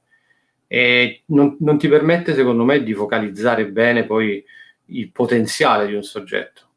è, 0.66 1.20
non, 1.26 1.56
non 1.60 1.78
ti 1.78 1.88
permette, 1.88 2.34
secondo 2.34 2.64
me, 2.64 2.82
di 2.82 2.94
focalizzare 2.94 3.68
bene 3.68 4.04
poi 4.04 4.44
il 4.86 5.10
potenziale 5.12 5.86
di 5.86 5.94
un 5.94 6.02
soggetto 6.02 6.68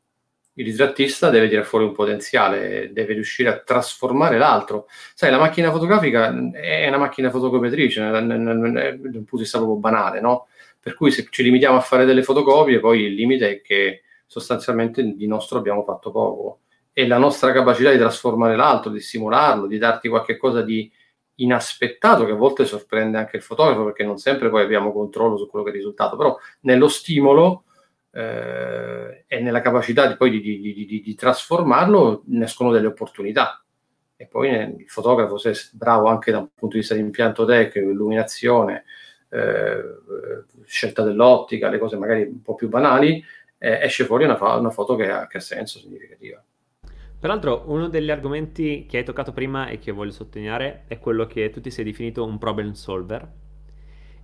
il 0.55 0.65
ritrattista 0.65 1.29
deve 1.29 1.47
tirare 1.47 1.65
fuori 1.65 1.85
un 1.85 1.93
potenziale, 1.93 2.91
deve 2.91 3.13
riuscire 3.13 3.49
a 3.49 3.57
trasformare 3.57 4.37
l'altro. 4.37 4.87
Sai, 5.15 5.31
la 5.31 5.39
macchina 5.39 5.71
fotografica 5.71 6.31
è 6.51 6.87
una 6.87 6.97
macchina 6.97 7.31
fotocopiatrice, 7.31 8.09
da 8.11 8.19
un 8.19 9.01
punto 9.01 9.35
di 9.35 9.41
vista 9.41 9.57
proprio 9.57 9.79
banale, 9.79 10.19
no? 10.21 10.47
Per 10.83 10.95
cui 10.95 11.11
se 11.11 11.25
ci 11.29 11.43
limitiamo 11.43 11.77
a 11.77 11.79
fare 11.79 12.03
delle 12.03 12.23
fotocopie, 12.23 12.81
poi 12.81 13.03
il 13.03 13.13
limite 13.13 13.49
è 13.49 13.61
che 13.61 14.01
sostanzialmente 14.25 15.15
di 15.15 15.27
nostro 15.27 15.57
abbiamo 15.57 15.81
fatto 15.83 16.11
poco. 16.11 16.59
E 16.91 17.07
la 17.07 17.17
nostra 17.17 17.53
capacità 17.53 17.89
di 17.89 17.97
trasformare 17.97 18.57
l'altro, 18.57 18.91
di 18.91 18.99
stimolarlo, 18.99 19.65
di 19.65 19.77
darti 19.77 20.09
qualcosa 20.09 20.61
di 20.61 20.91
inaspettato, 21.35 22.25
che 22.25 22.33
a 22.33 22.35
volte 22.35 22.65
sorprende 22.65 23.17
anche 23.17 23.37
il 23.37 23.43
fotografo, 23.43 23.85
perché 23.85 24.03
non 24.03 24.17
sempre 24.17 24.49
poi 24.49 24.61
abbiamo 24.61 24.91
controllo 24.91 25.37
su 25.37 25.47
quello 25.47 25.63
che 25.63 25.71
è 25.71 25.73
il 25.73 25.79
risultato, 25.79 26.17
però 26.17 26.37
nello 26.63 26.89
stimolo 26.89 27.63
eh, 28.11 29.23
e 29.25 29.39
nella 29.39 29.61
capacità 29.61 30.05
di, 30.05 30.17
poi 30.17 30.31
di, 30.31 30.41
di, 30.41 31.01
di, 31.01 31.15
trasformarlo 31.15 32.23
ne 32.25 32.43
escono 32.43 32.71
delle 32.71 32.87
opportunità. 32.87 33.63
E 34.17 34.27
poi 34.27 34.49
il 34.49 34.89
fotografo, 34.89 35.37
se 35.37 35.51
è 35.51 35.55
bravo 35.71 36.07
anche 36.07 36.31
da 36.31 36.39
un 36.39 36.49
punto 36.53 36.75
di 36.75 36.81
vista 36.81 36.93
di 36.93 36.99
impianto 36.99 37.45
tecnico, 37.45 37.89
illuminazione, 37.89 38.83
scelta 40.65 41.03
dell'ottica, 41.03 41.69
le 41.69 41.79
cose 41.79 41.97
magari 41.97 42.23
un 42.23 42.41
po' 42.41 42.55
più 42.55 42.69
banali, 42.69 43.23
eh, 43.57 43.79
esce 43.81 44.05
fuori 44.05 44.25
una, 44.25 44.35
fa- 44.35 44.55
una 44.55 44.69
foto 44.69 44.95
che 44.95 45.09
ha, 45.09 45.27
che 45.27 45.37
ha 45.37 45.41
senso, 45.41 45.79
significativa. 45.79 46.43
Peraltro, 47.19 47.63
uno 47.67 47.87
degli 47.87 48.11
argomenti 48.11 48.85
che 48.87 48.97
hai 48.97 49.03
toccato 49.03 49.31
prima 49.31 49.67
e 49.67 49.79
che 49.79 49.91
voglio 49.91 50.11
sottolineare 50.11 50.83
è 50.87 50.99
quello 50.99 51.25
che 51.25 51.49
tu 51.49 51.61
ti 51.61 51.71
sei 51.71 51.85
definito 51.85 52.25
un 52.25 52.37
problem 52.37 52.73
solver 52.73 53.41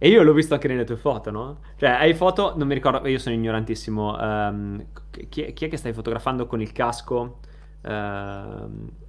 e 0.01 0.07
io 0.07 0.23
l'ho 0.23 0.31
visto 0.31 0.53
anche 0.53 0.69
nelle 0.69 0.85
tue 0.85 0.95
foto, 0.95 1.29
no? 1.29 1.59
Cioè, 1.75 1.89
hai 1.89 2.13
foto, 2.13 2.53
non 2.55 2.67
mi 2.67 2.73
ricordo, 2.73 3.05
io 3.05 3.19
sono 3.19 3.35
ignorantissimo. 3.35 4.15
Um, 4.17 4.85
chi, 5.27 5.51
chi, 5.51 5.65
è 5.65 5.67
che 5.67 5.75
stai 5.75 5.91
fotografando 5.91 6.47
con 6.47 6.61
il 6.61 6.71
casco? 6.71 7.39
Uh, 7.81 7.89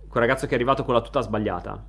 quel 0.08 0.20
ragazzo 0.24 0.46
che 0.46 0.52
è 0.52 0.54
arrivato 0.56 0.82
con 0.82 0.94
la 0.94 1.00
tuta 1.00 1.20
sbagliata. 1.20 1.80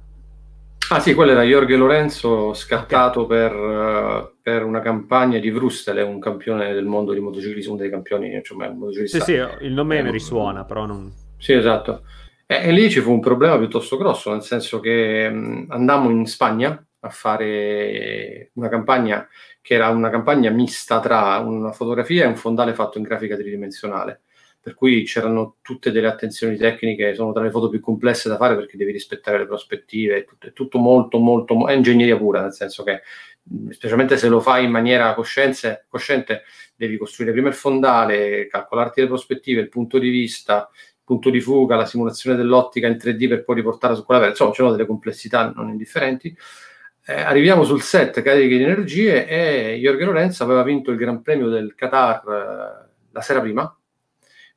Ah 0.93 0.99
sì, 0.99 1.13
quello 1.13 1.31
era 1.31 1.43
Jorge 1.43 1.77
Lorenzo, 1.77 2.53
scattato 2.53 3.25
per, 3.25 3.55
uh, 3.55 4.33
per, 4.41 4.65
una 4.65 4.81
campagna 4.81 5.39
di 5.39 5.49
Vrustele, 5.49 6.01
un 6.01 6.19
campione 6.19 6.73
del 6.73 6.83
mondo 6.83 7.13
di 7.13 7.21
motociclismo, 7.21 7.75
uno 7.75 7.81
dei 7.81 7.89
campioni, 7.89 8.33
insomma, 8.33 8.69
motociclista. 8.69 9.19
Sì, 9.19 9.35
sì, 9.35 9.65
il 9.65 9.71
nome 9.71 9.99
eh, 9.99 10.03
mi 10.03 10.11
risuona, 10.11 10.65
però 10.65 10.85
non... 10.85 11.09
Sì, 11.37 11.53
esatto. 11.53 12.01
E, 12.45 12.67
e, 12.67 12.71
lì 12.73 12.89
ci 12.89 12.99
fu 12.99 13.09
un 13.09 13.21
problema 13.21 13.57
piuttosto 13.57 13.95
grosso, 13.95 14.31
nel 14.31 14.41
senso 14.41 14.81
che 14.81 15.29
mh, 15.29 15.67
andammo 15.69 16.09
in 16.09 16.25
Spagna, 16.25 16.85
a 16.99 17.09
fare 17.09 18.51
una 18.55 18.67
campagna 18.67 19.25
che 19.61 19.75
era 19.75 19.87
una 19.87 20.09
campagna 20.09 20.49
mista 20.49 20.99
tra 20.99 21.37
una 21.37 21.71
fotografia 21.71 22.25
e 22.25 22.27
un 22.27 22.35
fondale 22.35 22.73
fatto 22.73 22.97
in 22.97 23.05
grafica 23.05 23.37
tridimensionale. 23.37 24.23
Per 24.61 24.75
cui 24.75 25.03
c'erano 25.03 25.55
tutte 25.61 25.91
delle 25.91 26.07
attenzioni 26.07 26.55
tecniche, 26.55 27.15
sono 27.15 27.33
tra 27.33 27.41
le 27.41 27.49
foto 27.49 27.67
più 27.67 27.79
complesse 27.79 28.29
da 28.29 28.37
fare 28.37 28.55
perché 28.55 28.77
devi 28.77 28.91
rispettare 28.91 29.39
le 29.39 29.47
prospettive, 29.47 30.17
è 30.17 30.25
tutto, 30.25 30.47
è 30.47 30.53
tutto 30.53 30.77
molto, 30.77 31.17
molto, 31.17 31.67
è 31.67 31.73
ingegneria 31.73 32.15
pura, 32.15 32.41
nel 32.41 32.53
senso 32.53 32.83
che 32.83 33.01
specialmente 33.71 34.17
se 34.17 34.27
lo 34.27 34.39
fai 34.39 34.65
in 34.65 34.71
maniera 34.71 35.15
cosciente, 35.15 35.87
devi 36.75 36.97
costruire 36.97 37.33
prima 37.33 37.47
il 37.47 37.55
fondale, 37.55 38.47
calcolarti 38.47 39.01
le 39.01 39.07
prospettive, 39.07 39.61
il 39.61 39.69
punto 39.69 39.97
di 39.97 40.09
vista, 40.09 40.69
il 40.71 41.01
punto 41.03 41.31
di 41.31 41.41
fuga, 41.41 41.75
la 41.75 41.85
simulazione 41.85 42.37
dell'ottica 42.37 42.87
in 42.87 42.97
3D 43.01 43.27
per 43.27 43.43
poi 43.43 43.55
riportarla 43.55 43.95
su 43.95 44.05
quella 44.05 44.19
vera. 44.19 44.31
Insomma, 44.31 44.51
c'erano 44.51 44.75
delle 44.75 44.87
complessità 44.87 45.51
non 45.55 45.69
indifferenti 45.69 46.37
eh, 47.05 47.13
arriviamo 47.13 47.63
sul 47.63 47.81
set 47.81 48.21
carichi 48.21 48.57
di 48.57 48.63
energie 48.63 49.27
e 49.27 49.79
Jorge 49.79 50.05
Lorenzo 50.05 50.43
aveva 50.43 50.63
vinto 50.63 50.91
il 50.91 50.97
Gran 50.97 51.21
Premio 51.21 51.49
del 51.49 51.73
Qatar 51.73 52.21
eh, 52.27 52.89
la 53.11 53.21
sera 53.21 53.41
prima 53.41 53.75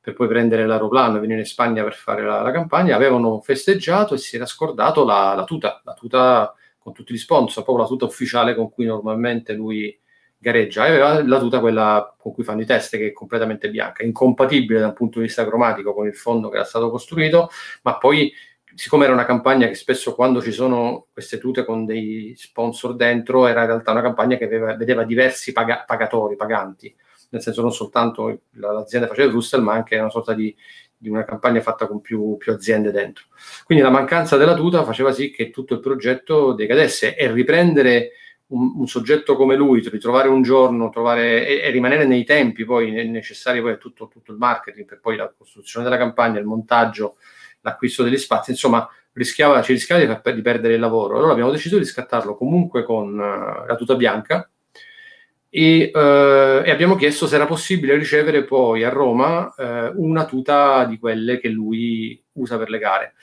per 0.05 0.13
poi 0.13 0.27
prendere 0.27 0.67
l'aeroplano 0.67 1.17
e 1.17 1.19
venire 1.19 1.39
in 1.39 1.47
Spagna 1.47 1.81
per 1.81 1.95
fare 1.95 2.21
la, 2.21 2.39
la 2.43 2.51
campagna. 2.51 2.95
Avevano 2.95 3.41
festeggiato 3.41 4.13
e 4.13 4.19
si 4.19 4.35
era 4.35 4.45
scordato 4.45 5.03
la, 5.03 5.33
la, 5.35 5.43
tuta, 5.45 5.81
la 5.83 5.93
tuta 5.95 6.53
con 6.77 6.93
tutti 6.93 7.11
gli 7.11 7.17
sponsor, 7.17 7.63
proprio 7.63 7.85
la 7.85 7.89
tuta 7.89 8.05
ufficiale 8.05 8.53
con 8.53 8.69
cui 8.69 8.85
normalmente 8.85 9.53
lui 9.53 9.99
gareggia. 10.37 10.85
E 10.85 10.89
aveva 10.89 11.25
la 11.25 11.39
tuta 11.39 11.59
quella 11.59 12.15
con 12.19 12.33
cui 12.33 12.43
fanno 12.43 12.61
i 12.61 12.67
test, 12.67 12.97
che 12.97 13.07
è 13.07 13.13
completamente 13.13 13.71
bianca, 13.71 14.03
incompatibile 14.03 14.79
da 14.79 14.87
un 14.87 14.93
punto 14.93 15.17
di 15.17 15.25
vista 15.25 15.43
cromatico 15.43 15.95
con 15.95 16.05
il 16.05 16.15
fondo 16.15 16.49
che 16.49 16.57
era 16.57 16.65
stato 16.65 16.91
costruito, 16.91 17.49
ma 17.81 17.97
poi 17.97 18.31
siccome 18.75 19.05
era 19.05 19.13
una 19.13 19.25
campagna 19.25 19.65
che 19.67 19.73
spesso 19.73 20.13
quando 20.13 20.39
ci 20.39 20.51
sono 20.51 21.07
queste 21.11 21.39
tute 21.39 21.65
con 21.65 21.83
dei 21.83 22.35
sponsor 22.37 22.95
dentro, 22.95 23.47
era 23.47 23.61
in 23.61 23.67
realtà 23.67 23.89
una 23.89 24.03
campagna 24.03 24.37
che 24.37 24.43
aveva, 24.43 24.75
vedeva 24.75 25.03
diversi 25.03 25.51
paga, 25.51 25.83
pagatori, 25.87 26.35
paganti, 26.35 26.95
nel 27.35 27.43
senso 27.43 27.61
non 27.61 27.73
soltanto 27.73 28.39
l'azienda 28.51 29.07
faceva 29.07 29.27
il 29.27 29.33
Russell, 29.33 29.61
ma 29.61 29.73
anche 29.73 29.97
una 29.97 30.09
sorta 30.09 30.33
di, 30.33 30.55
di 30.97 31.09
una 31.09 31.25
campagna 31.25 31.59
fatta 31.59 31.85
con 31.85 31.99
più, 31.99 32.37
più, 32.37 32.53
aziende 32.53 32.91
dentro. 32.91 33.25
Quindi 33.65 33.83
la 33.83 33.89
mancanza 33.89 34.37
della 34.37 34.55
tuta 34.55 34.85
faceva 34.85 35.11
sì 35.11 35.31
che 35.31 35.49
tutto 35.49 35.73
il 35.73 35.81
progetto 35.81 36.53
decadesse 36.53 37.15
e 37.15 37.29
riprendere 37.31 38.11
un, 38.47 38.73
un 38.77 38.87
soggetto 38.87 39.35
come 39.35 39.55
lui, 39.55 39.81
ritrovare 39.81 40.29
un 40.29 40.41
giorno, 40.41 40.89
trovare, 40.89 41.45
e, 41.45 41.67
e, 41.67 41.69
rimanere 41.71 42.05
nei 42.05 42.23
tempi 42.23 42.63
poi 42.63 42.91
necessari 43.09 43.59
poi 43.59 43.77
tutto, 43.77 44.07
tutto 44.07 44.31
il 44.31 44.37
marketing, 44.37 44.85
per 44.85 45.01
poi 45.01 45.17
la 45.17 45.31
costruzione 45.37 45.83
della 45.83 45.97
campagna, 45.97 46.39
il 46.39 46.45
montaggio, 46.45 47.17
l'acquisto 47.61 48.01
degli 48.01 48.17
spazi, 48.17 48.51
insomma 48.51 48.87
rischiava, 49.11 49.61
ci 49.61 49.73
rischiava 49.73 50.21
di, 50.23 50.33
di, 50.33 50.41
perdere 50.41 50.75
il 50.75 50.79
lavoro. 50.79 51.17
Allora 51.17 51.33
abbiamo 51.33 51.51
deciso 51.51 51.77
di 51.77 51.85
scattarlo 51.85 52.37
comunque 52.37 52.83
con 52.83 53.11
uh, 53.13 53.65
la 53.65 53.75
tuta 53.75 53.95
bianca 53.95 54.49
e, 55.57 55.89
uh, 55.93 56.65
e, 56.65 56.69
abbiamo 56.69 56.95
chiesto 56.95 57.27
se 57.27 57.35
era 57.35 57.45
possibile 57.45 57.95
ricevere 57.95 58.43
poi 58.43 58.83
a 58.83 58.89
Roma 58.89 59.53
uh, 59.55 60.03
una 60.03 60.25
tuta 60.25 60.83
di 60.83 60.99
quelle 60.99 61.39
che 61.39 61.47
lui 61.47 62.21
usa 62.33 62.57
per 62.57 62.69
le 62.69 62.77
gare. 62.77 63.13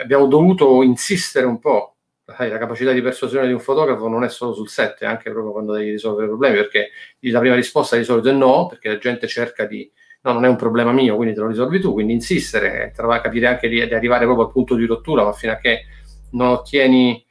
Abbiamo 0.00 0.28
dovuto 0.28 0.84
insistere 0.84 1.46
un 1.46 1.58
po'. 1.58 1.96
La 2.26 2.58
capacità 2.58 2.92
di 2.92 3.02
persuasione 3.02 3.48
di 3.48 3.52
un 3.52 3.58
fotografo 3.58 4.06
non 4.06 4.22
è 4.22 4.28
solo 4.28 4.54
sul 4.54 4.68
set, 4.68 5.00
è 5.00 5.06
anche 5.06 5.32
proprio 5.32 5.50
quando 5.50 5.72
devi 5.72 5.90
risolvere 5.90 6.28
problemi, 6.28 6.54
perché 6.54 6.90
la 7.22 7.40
prima 7.40 7.56
risposta 7.56 7.96
di 7.96 8.04
solito 8.04 8.28
è 8.28 8.32
no, 8.32 8.66
perché 8.68 8.90
la 8.90 8.98
gente 8.98 9.26
cerca 9.26 9.66
di 9.66 9.90
no, 10.22 10.32
non 10.32 10.44
è 10.44 10.48
un 10.48 10.56
problema 10.56 10.92
mio, 10.92 11.16
quindi 11.16 11.34
te 11.34 11.40
lo 11.40 11.48
risolvi 11.48 11.80
tu, 11.80 11.92
quindi 11.92 12.12
insistere, 12.12 12.92
capire 12.94 13.48
anche 13.48 13.68
di, 13.68 13.84
di 13.84 13.94
arrivare 13.94 14.26
proprio 14.26 14.46
al 14.46 14.52
punto 14.52 14.76
di 14.76 14.86
rottura, 14.86 15.24
ma 15.24 15.32
fino 15.32 15.52
a 15.52 15.56
che 15.56 15.86
non 16.30 16.48
ottieni 16.50 17.23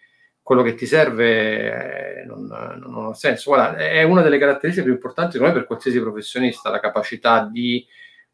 quello 0.43 0.61
che 0.61 0.75
ti 0.75 0.85
serve 0.85 2.19
eh, 2.19 2.25
non, 2.25 2.45
non, 2.85 3.05
ha 3.07 3.13
senso. 3.13 3.51
Guarda, 3.51 3.77
è 3.77 4.03
una 4.03 4.21
delle 4.21 4.37
caratteristiche 4.37 4.85
più 4.85 4.95
importanti 4.95 5.33
secondo 5.33 5.53
me 5.53 5.59
per 5.59 5.67
qualsiasi 5.67 5.99
professionista, 5.99 6.69
la 6.69 6.81
capacità 6.81 7.47
di 7.49 7.83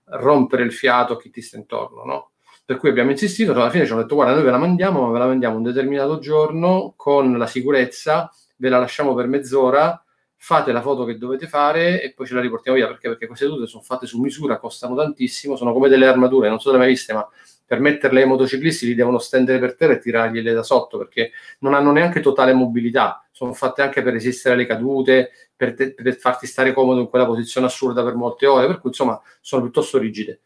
rompere 0.06 0.64
il 0.64 0.74
fiato 0.74 1.14
a 1.14 1.20
chi 1.20 1.30
ti 1.30 1.42
sta 1.42 1.58
intorno, 1.58 2.04
no? 2.04 2.32
Per 2.66 2.78
cui 2.78 2.90
abbiamo 2.90 3.12
insistito, 3.12 3.52
alla 3.52 3.70
fine 3.70 3.86
ci 3.86 3.92
hanno 3.92 4.02
detto 4.02 4.16
guarda 4.16 4.34
noi 4.34 4.44
ve 4.44 4.52
la 4.52 4.58
mandiamo, 4.58 5.02
ma 5.06 5.12
ve 5.12 5.20
la 5.20 5.28
mandiamo 5.28 5.58
un 5.58 5.64
determinato 5.64 6.20
giorno 6.20 6.94
con 6.96 7.38
la 7.38 7.48
sicurezza, 7.48 8.32
ve 8.58 8.70
la 8.70 8.80
lasciamo 8.80 9.14
per 9.14 9.28
mezz'ora, 9.28 10.04
fate 10.36 10.72
la 10.72 10.82
foto 10.82 11.04
che 11.04 11.18
dovete 11.18 11.48
fare 11.48 12.02
e 12.02 12.14
poi 12.14 12.26
ce 12.26 12.34
la 12.34 12.42
riportiamo 12.42 12.78
via, 12.78 12.88
perché? 12.88 13.08
Perché 13.10 13.28
queste 13.28 13.46
sedute 13.46 13.68
sono 13.68 13.84
fatte 13.84 14.08
su 14.08 14.20
misura, 14.20 14.60
costano 14.60 14.96
tantissimo, 14.96 15.56
sono 15.56 15.74
come 15.74 15.90
delle 15.90 16.08
armature, 16.08 16.50
non 16.50 16.60
so 16.60 16.70
se 16.70 16.74
le 16.74 16.80
mai 16.80 16.90
viste, 16.90 17.14
ma 17.14 17.28
per 17.70 17.80
metterle 17.80 18.24
ai 18.24 18.28
motociclisti 18.28 18.88
li 18.88 18.96
devono 18.96 19.20
stendere 19.20 19.60
per 19.60 19.76
terra 19.76 19.94
e 19.94 20.00
tirargliele 20.00 20.54
da 20.54 20.64
sotto, 20.64 20.98
perché 20.98 21.34
non 21.60 21.76
hanno 21.76 21.92
neanche 21.92 22.20
totale 22.20 22.52
mobilità, 22.52 23.24
sono 23.30 23.54
fatte 23.54 23.84
anche 23.84 24.02
per 24.02 24.14
resistere 24.14 24.56
alle 24.56 24.66
cadute, 24.66 25.30
per, 25.56 25.76
te, 25.76 25.94
per 25.94 26.16
farti 26.16 26.48
stare 26.48 26.74
comodo 26.74 27.00
in 27.00 27.10
quella 27.10 27.28
posizione 27.28 27.68
assurda 27.68 28.04
per 28.04 28.16
molte 28.16 28.48
ore, 28.48 28.66
per 28.66 28.80
cui 28.80 28.90
insomma 28.90 29.22
sono 29.40 29.62
piuttosto 29.62 30.00
rigide. 30.00 30.40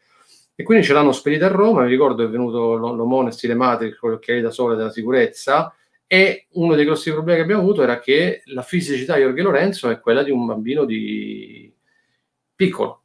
E 0.54 0.64
quindi 0.64 0.84
ce 0.84 0.92
l'hanno 0.92 1.12
spedita 1.12 1.46
a 1.46 1.48
Roma, 1.48 1.84
mi 1.84 1.88
ricordo 1.88 2.22
è 2.22 2.28
venuto 2.28 2.74
l'omone 2.74 3.30
stile 3.30 3.54
Matrix 3.54 3.96
con 3.96 4.10
gli 4.10 4.14
occhiali 4.16 4.42
da 4.42 4.50
sole 4.50 4.76
della 4.76 4.90
sicurezza 4.90 5.74
e 6.06 6.48
uno 6.52 6.74
dei 6.74 6.84
grossi 6.84 7.10
problemi 7.10 7.38
che 7.38 7.44
abbiamo 7.44 7.62
avuto 7.62 7.82
era 7.82 8.00
che 8.00 8.42
la 8.48 8.60
fisicità 8.60 9.14
di 9.14 9.22
Jorge 9.22 9.40
Lorenzo 9.40 9.88
è 9.88 9.98
quella 9.98 10.22
di 10.22 10.30
un 10.30 10.44
bambino 10.44 10.84
di 10.84 11.72
piccolo. 12.54 13.00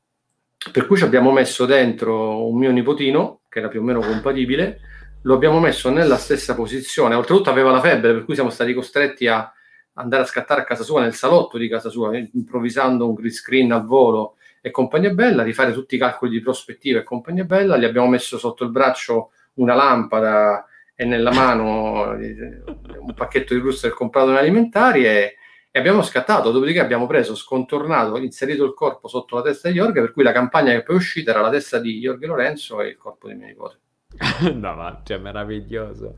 Per 0.74 0.86
cui 0.88 0.98
ci 0.98 1.06
abbiamo 1.06 1.32
messo 1.32 1.66
dentro 1.66 2.46
un 2.46 2.58
mio 2.58 2.72
nipotino, 2.72 3.39
che 3.50 3.60
era 3.60 3.68
più 3.68 3.82
o 3.82 3.84
meno 3.84 4.00
compatibile, 4.00 4.80
lo 5.24 5.34
abbiamo 5.34 5.60
messo 5.60 5.89
nella 5.89 6.18
stessa 6.18 6.56
posizione, 6.56 7.16
oltretutto 7.16 7.50
aveva 7.50 7.72
la 7.72 7.82
febbre, 7.82 8.14
per 8.14 8.24
cui 8.24 8.36
siamo 8.36 8.50
stati 8.50 8.74
costretti 8.74 9.28
a 9.28 9.52
andare 9.93 10.24
a 10.24 10.26
scattare 10.26 10.62
a 10.62 10.64
casa 10.64 10.84
sua, 10.84 11.02
nel 11.02 11.14
salotto 11.14 11.58
di 11.58 11.68
casa 11.68 11.89
sua, 11.89 12.16
improvvisando 12.16 13.08
un 13.08 13.16
green 13.16 13.32
screen 13.32 13.72
al 13.72 13.86
volo 13.86 14.36
e 14.62 14.72
compagnia 14.72 15.10
bella, 15.10 15.43
di 15.43 15.54
fare 15.54 15.74
tutti 15.74 15.95
i 15.95 15.97
calcoli 15.97 16.32
di 16.32 16.39
prospettiva 16.39 17.00
e 17.00 17.04
compagnia 17.04 17.43
bella, 17.43 17.78
gli 17.78 17.84
abbiamo 17.84 18.08
messo 18.08 18.38
sotto 18.38 18.64
il 18.64 18.72
braccio 18.72 19.32
una 19.56 19.74
lampada 19.74 20.66
e 20.95 21.06
nella 21.06 21.32
mano 21.32 22.14
eh, 22.18 22.62
un 23.00 23.14
pacchetto 23.14 23.54
di 23.54 23.62
Brewster 23.62 23.91
comprato 23.91 24.32
in 24.32 24.38
alimentari 24.38 25.06
e, 25.06 25.36
e, 25.72 25.80
abbiamo 25.80 26.02
scattato, 26.02 26.52
dopodiché 26.52 26.80
abbiamo 26.80 27.06
preso, 27.06 27.36
scontornato, 27.36 28.18
inserito 28.18 28.66
il 28.66 28.74
corpo 28.74 29.08
sotto 29.08 29.36
la 29.36 29.44
testa 29.44 29.70
di 29.70 29.76
Jorge, 29.76 30.02
per 30.02 30.12
cui 30.12 30.24
la 30.24 30.32
campagna 30.32 30.72
che 30.72 30.84
poi 30.84 30.96
è 30.96 30.98
uscita 30.98 31.32
era 31.32 31.42
la 31.42 31.50
testa 31.50 31.80
di 31.80 32.00
Jorge 32.00 32.26
Lorenzo 32.26 32.82
e 32.82 32.88
il 32.90 32.98
corpo 32.98 33.28
di 33.28 33.36
mio 33.36 33.48
nipote. 33.48 33.80
no, 34.54 34.76
ma 34.76 35.02
cioè, 35.04 35.18
meraviglioso. 35.18 36.16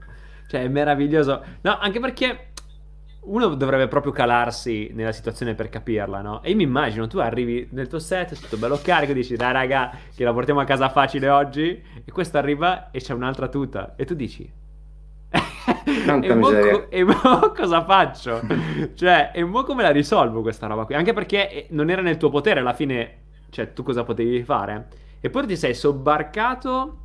Cioè, 0.47 0.63
è 0.63 0.67
meraviglioso. 0.67 1.43
No, 1.61 1.77
anche 1.79 1.99
perché 1.99 2.51
uno 3.23 3.53
dovrebbe 3.53 3.87
proprio 3.87 4.11
calarsi 4.11 4.89
nella 4.93 5.11
situazione 5.11 5.53
per 5.53 5.69
capirla, 5.69 6.21
no? 6.21 6.41
E 6.41 6.51
io 6.51 6.55
mi 6.55 6.63
immagino, 6.63 7.07
tu 7.07 7.19
arrivi 7.19 7.67
nel 7.71 7.87
tuo 7.87 7.99
set, 7.99 8.39
tutto 8.39 8.57
bello 8.57 8.79
carico, 8.81 9.13
dici, 9.13 9.35
dai 9.35 9.53
raga, 9.53 9.91
che 10.15 10.23
la 10.23 10.33
portiamo 10.33 10.59
a 10.59 10.65
casa 10.65 10.89
facile 10.89 11.29
oggi, 11.29 11.83
e 12.03 12.11
questo 12.11 12.37
arriva 12.37 12.89
e 12.89 12.99
c'è 12.99 13.13
un'altra 13.13 13.47
tuta, 13.47 13.95
e 13.95 14.05
tu 14.05 14.15
dici... 14.15 14.51
e, 16.21 16.33
mo 16.35 16.49
co- 16.49 16.89
e 16.89 17.03
mo 17.03 17.15
cosa 17.55 17.83
faccio? 17.83 18.41
cioè, 18.95 19.31
e 19.33 19.43
mo 19.43 19.63
come 19.63 19.83
la 19.83 19.91
risolvo 19.91 20.41
questa 20.41 20.67
roba 20.67 20.85
qui? 20.85 20.95
Anche 20.95 21.13
perché 21.13 21.49
eh, 21.49 21.67
non 21.71 21.89
era 21.89 22.01
nel 22.01 22.17
tuo 22.17 22.29
potere 22.29 22.59
alla 22.59 22.73
fine, 22.73 23.17
cioè, 23.49 23.73
tu 23.73 23.83
cosa 23.83 24.03
potevi 24.03 24.43
fare? 24.43 24.87
E 25.19 25.29
poi 25.29 25.45
ti 25.47 25.55
sei 25.55 25.73
sobbarcato 25.73 26.97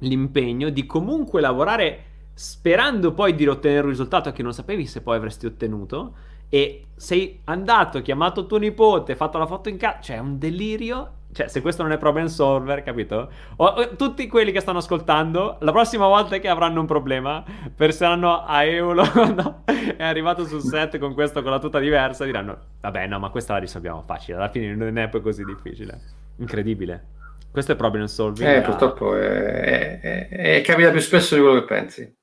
l'impegno 0.00 0.68
di 0.70 0.86
comunque 0.86 1.40
lavorare 1.40 2.04
sperando 2.34 3.14
poi 3.14 3.34
di 3.34 3.48
ottenere 3.48 3.82
un 3.82 3.88
risultato 3.88 4.30
che 4.30 4.44
non 4.44 4.54
sapevi 4.54 4.86
se 4.86 5.00
poi 5.00 5.16
avresti 5.16 5.46
ottenuto. 5.46 6.14
E 6.48 6.86
sei 6.94 7.40
andato, 7.44 8.00
chiamato 8.00 8.46
tuo 8.46 8.58
nipote, 8.58 9.16
fatto 9.16 9.38
la 9.38 9.46
foto 9.46 9.68
in 9.68 9.76
casa. 9.76 10.00
Cioè, 10.00 10.16
è 10.16 10.20
un 10.20 10.38
delirio. 10.38 11.12
Cioè, 11.30 11.48
se 11.48 11.60
questo 11.60 11.82
non 11.82 11.92
è 11.92 11.98
problem 11.98 12.26
solver, 12.26 12.82
capito? 12.82 13.30
O, 13.56 13.64
o, 13.64 13.96
tutti 13.96 14.26
quelli 14.26 14.50
che 14.50 14.60
stanno 14.60 14.78
ascoltando, 14.78 15.58
la 15.60 15.72
prossima 15.72 16.06
volta 16.06 16.38
che 16.38 16.48
avranno 16.48 16.80
un 16.80 16.86
problema, 16.86 17.44
penseranno 17.74 18.44
a 18.44 18.64
Eolo, 18.64 19.04
no? 19.34 19.62
È 19.64 20.02
arrivato 20.02 20.44
sul 20.46 20.62
set 20.62 20.98
con 20.98 21.14
questo, 21.14 21.42
con 21.42 21.50
la 21.50 21.58
tuta 21.58 21.78
diversa, 21.78 22.24
diranno, 22.24 22.58
vabbè, 22.80 23.06
no, 23.06 23.18
ma 23.18 23.28
questa 23.28 23.52
la 23.52 23.58
risolviamo 23.58 24.02
facile. 24.06 24.38
Alla 24.38 24.48
fine 24.48 24.74
non 24.74 24.96
è 24.96 25.08
poi 25.08 25.20
così 25.20 25.44
difficile. 25.44 26.00
Incredibile. 26.36 27.16
Questo 27.50 27.72
è 27.72 27.76
problem 27.76 28.04
solving. 28.04 28.48
Eh, 28.48 28.60
purtroppo 28.62 29.16
è, 29.16 30.00
è, 30.00 30.28
è, 30.28 30.60
capita 30.62 30.90
più 30.90 31.00
spesso 31.00 31.34
di 31.34 31.40
quello 31.40 31.60
che 31.60 31.66
pensi. 31.66 32.16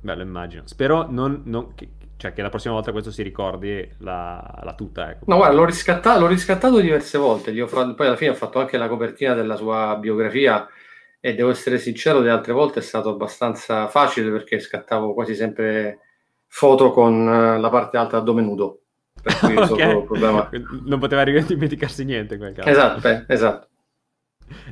Beh, 0.00 0.14
lo 0.16 0.22
immagino. 0.22 0.62
Spero 0.66 1.06
non, 1.08 1.42
non, 1.44 1.74
che, 1.74 1.88
cioè, 2.22 2.32
che 2.32 2.42
la 2.42 2.50
prossima 2.50 2.74
volta 2.74 2.92
questo 2.92 3.10
si 3.10 3.20
ricordi 3.20 3.84
la, 3.98 4.60
la 4.62 4.74
tuta. 4.74 5.10
Ecco. 5.10 5.24
No, 5.26 5.38
guarda, 5.38 5.56
l'ho 5.56 5.64
riscattato, 5.64 6.20
l'ho 6.20 6.28
riscattato 6.28 6.78
diverse 6.78 7.18
volte. 7.18 7.52
Fatto, 7.66 7.94
poi 7.96 8.06
alla 8.06 8.14
fine 8.14 8.30
ho 8.30 8.34
fatto 8.34 8.60
anche 8.60 8.78
la 8.78 8.86
copertina 8.86 9.34
della 9.34 9.56
sua 9.56 9.96
biografia 9.96 10.68
e 11.18 11.34
devo 11.34 11.50
essere 11.50 11.78
sincero, 11.78 12.20
le 12.20 12.30
altre 12.30 12.52
volte 12.52 12.78
è 12.78 12.82
stato 12.82 13.08
abbastanza 13.08 13.88
facile 13.88 14.30
perché 14.30 14.60
scattavo 14.60 15.14
quasi 15.14 15.34
sempre 15.34 15.98
foto 16.46 16.92
con 16.92 17.28
eh, 17.28 17.58
la 17.58 17.68
parte 17.70 17.96
alta 17.96 18.18
addome 18.18 18.42
nudo. 18.42 18.82
Per 19.20 19.38
cui 19.40 19.56
okay. 19.58 20.04
problema. 20.04 20.48
Non 20.84 21.00
poteva 21.00 21.24
dimenticarsi 21.24 22.04
niente 22.04 22.34
in 22.34 22.40
quel 22.40 22.54
caso. 22.54 22.68
Esatto, 22.68 23.08
eh, 23.08 23.24
esatto. 23.26 23.68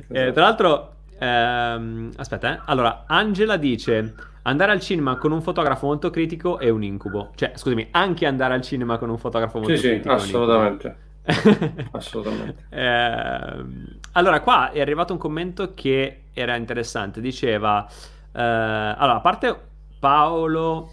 Eh, 0.07 0.31
tra 0.31 0.43
l'altro, 0.43 0.95
ehm, 1.19 2.11
aspetta, 2.15 2.55
eh. 2.55 2.61
allora, 2.63 3.03
Angela 3.07 3.57
dice 3.57 4.29
andare 4.43 4.71
al 4.71 4.79
cinema 4.79 5.17
con 5.17 5.31
un 5.31 5.41
fotografo 5.41 5.85
molto 5.85 6.09
critico 6.09 6.57
è 6.57 6.69
un 6.69 6.83
incubo. 6.83 7.31
Cioè, 7.35 7.53
scusami, 7.55 7.89
anche 7.91 8.25
andare 8.25 8.53
al 8.53 8.61
cinema 8.61 8.97
con 8.97 9.09
un 9.09 9.17
fotografo 9.17 9.59
molto 9.59 9.75
sì, 9.75 9.87
critico. 9.87 10.17
Sì, 10.17 10.29
assolutamente. 10.29 10.95
assolutamente. 11.91 12.65
Eh, 12.69 13.65
allora, 14.13 14.41
qua 14.41 14.71
è 14.71 14.81
arrivato 14.81 15.13
un 15.13 15.19
commento 15.19 15.73
che 15.73 16.23
era 16.33 16.55
interessante. 16.55 17.21
Diceva: 17.21 17.85
eh, 17.87 18.41
Allora, 18.41 19.15
a 19.15 19.21
parte 19.21 19.59
Paolo 19.99 20.91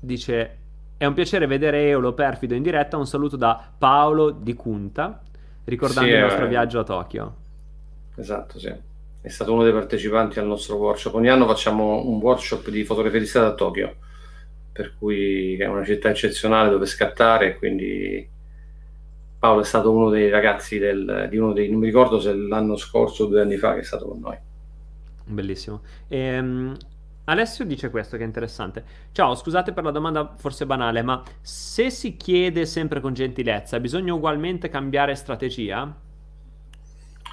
dice: 0.00 0.58
È 0.96 1.06
un 1.06 1.14
piacere 1.14 1.46
vedere 1.46 1.88
Eolo 1.88 2.12
perfido 2.12 2.54
in 2.54 2.62
diretta. 2.62 2.96
Un 2.96 3.06
saluto 3.06 3.36
da 3.36 3.70
Paolo 3.78 4.30
di 4.30 4.54
Cunta, 4.54 5.20
ricordando 5.64 6.10
sì, 6.10 6.14
il 6.14 6.20
nostro 6.20 6.44
eh... 6.44 6.48
viaggio 6.48 6.80
a 6.80 6.84
Tokyo. 6.84 7.34
Esatto, 8.14 8.58
sì 8.58 8.90
è 9.22 9.28
stato 9.28 9.52
uno 9.52 9.62
dei 9.62 9.72
partecipanti 9.72 10.40
al 10.40 10.46
nostro 10.46 10.76
workshop. 10.76 11.14
Ogni 11.14 11.28
anno 11.28 11.46
facciamo 11.46 12.04
un 12.04 12.18
workshop 12.18 12.68
di 12.68 12.84
fotografia 12.84 13.20
di 13.20 13.26
strada 13.26 13.48
a 13.48 13.54
Tokyo, 13.54 13.94
per 14.72 14.96
cui 14.98 15.56
è 15.56 15.66
una 15.66 15.84
città 15.84 16.10
eccezionale 16.10 16.70
dove 16.70 16.86
scattare, 16.86 17.56
quindi 17.56 18.28
Paolo 19.38 19.60
è 19.60 19.64
stato 19.64 19.92
uno 19.92 20.10
dei 20.10 20.28
ragazzi 20.28 20.78
del, 20.78 21.28
di 21.30 21.36
uno 21.36 21.52
dei, 21.52 21.70
non 21.70 21.78
mi 21.78 21.86
ricordo 21.86 22.18
se 22.18 22.34
l'anno 22.34 22.76
scorso 22.76 23.24
o 23.24 23.26
due 23.28 23.42
anni 23.42 23.56
fa 23.56 23.74
che 23.74 23.80
è 23.80 23.84
stato 23.84 24.06
con 24.06 24.18
noi. 24.18 24.36
Bellissimo. 25.24 25.82
Ehm, 26.08 26.76
Alessio 27.24 27.64
dice 27.64 27.90
questo 27.90 28.16
che 28.16 28.24
è 28.24 28.26
interessante. 28.26 28.84
Ciao, 29.12 29.36
scusate 29.36 29.72
per 29.72 29.84
la 29.84 29.92
domanda 29.92 30.34
forse 30.36 30.66
banale, 30.66 31.02
ma 31.02 31.22
se 31.40 31.90
si 31.90 32.16
chiede 32.16 32.66
sempre 32.66 33.00
con 33.00 33.14
gentilezza, 33.14 33.78
bisogna 33.78 34.12
ugualmente 34.12 34.68
cambiare 34.68 35.14
strategia? 35.14 36.10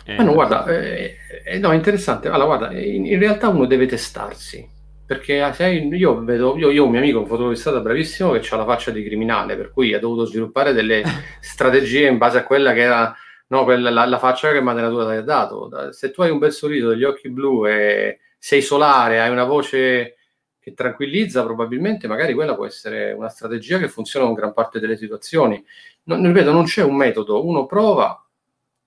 Eh, 0.10 0.16
ah, 0.16 0.24
no, 0.24 0.34
guarda, 0.34 0.66
eh, 0.66 1.18
eh, 1.46 1.60
no, 1.60 1.72
è 1.72 1.76
interessante. 1.76 2.30
Allora, 2.30 2.58
guarda, 2.58 2.80
in, 2.80 3.06
in, 3.06 3.20
realtà 3.20 3.50
uno 3.50 3.66
deve 3.66 3.86
testarsi. 3.86 4.68
Perché 5.06 5.42
ah, 5.42 5.54
sai, 5.54 5.88
io 5.88 6.24
vedo, 6.24 6.58
io, 6.58 6.72
io 6.72 6.84
ho 6.84 6.86
un 6.86 6.92
mio 6.92 7.00
amico, 7.00 7.20
un 7.20 7.28
fotografista 7.28 7.80
bravissimo, 7.80 8.32
che 8.32 8.48
ha 8.50 8.58
la 8.58 8.66
faccia 8.66 8.92
di 8.92 9.04
criminale, 9.04 9.56
per 9.56 9.72
cui 9.72 9.94
ha 9.94 10.00
dovuto 10.00 10.26
sviluppare 10.26 10.74
delle 10.74 11.04
strategie 11.42 12.08
in 12.08 12.18
base 12.18 12.40
a 12.40 12.44
quella 12.44 12.74
che 12.74 12.82
era 12.82 13.16
no, 13.48 13.64
quella, 13.64 13.90
la, 13.90 14.06
la, 14.06 14.20
faccia 14.20 14.52
che 14.52 14.62
madre 14.62 14.84
natura 14.84 15.12
ti 15.12 15.18
ha 15.18 15.22
dato. 15.22 15.92
Se 15.92 16.12
tu 16.12 16.22
hai 16.22 16.32
un 16.32 16.40
bel 16.40 16.52
sorriso, 16.52 16.90
degli 16.90 17.04
occhi 17.04 17.30
blu 17.30 17.68
e 17.68 18.20
sei 18.38 18.62
solare, 18.62 19.20
hai 19.20 19.30
una 19.30 19.46
voce 19.46 20.16
che 20.60 20.74
tranquillizza, 20.74 21.44
probabilmente 21.44 22.08
magari 22.08 22.34
quella 22.34 22.56
può 22.56 22.66
essere 22.66 23.12
una 23.12 23.30
strategia 23.30 23.78
che 23.78 23.88
funziona 23.88 24.26
in 24.28 24.34
gran 24.34 24.54
parte 24.54 24.80
delle 24.80 24.98
situazioni. 24.98 25.64
Non, 26.04 26.26
ripeto, 26.26 26.52
non 26.52 26.66
c'è 26.66 26.84
un 26.84 26.96
metodo, 26.96 27.46
uno 27.46 27.66
prova, 27.66 28.24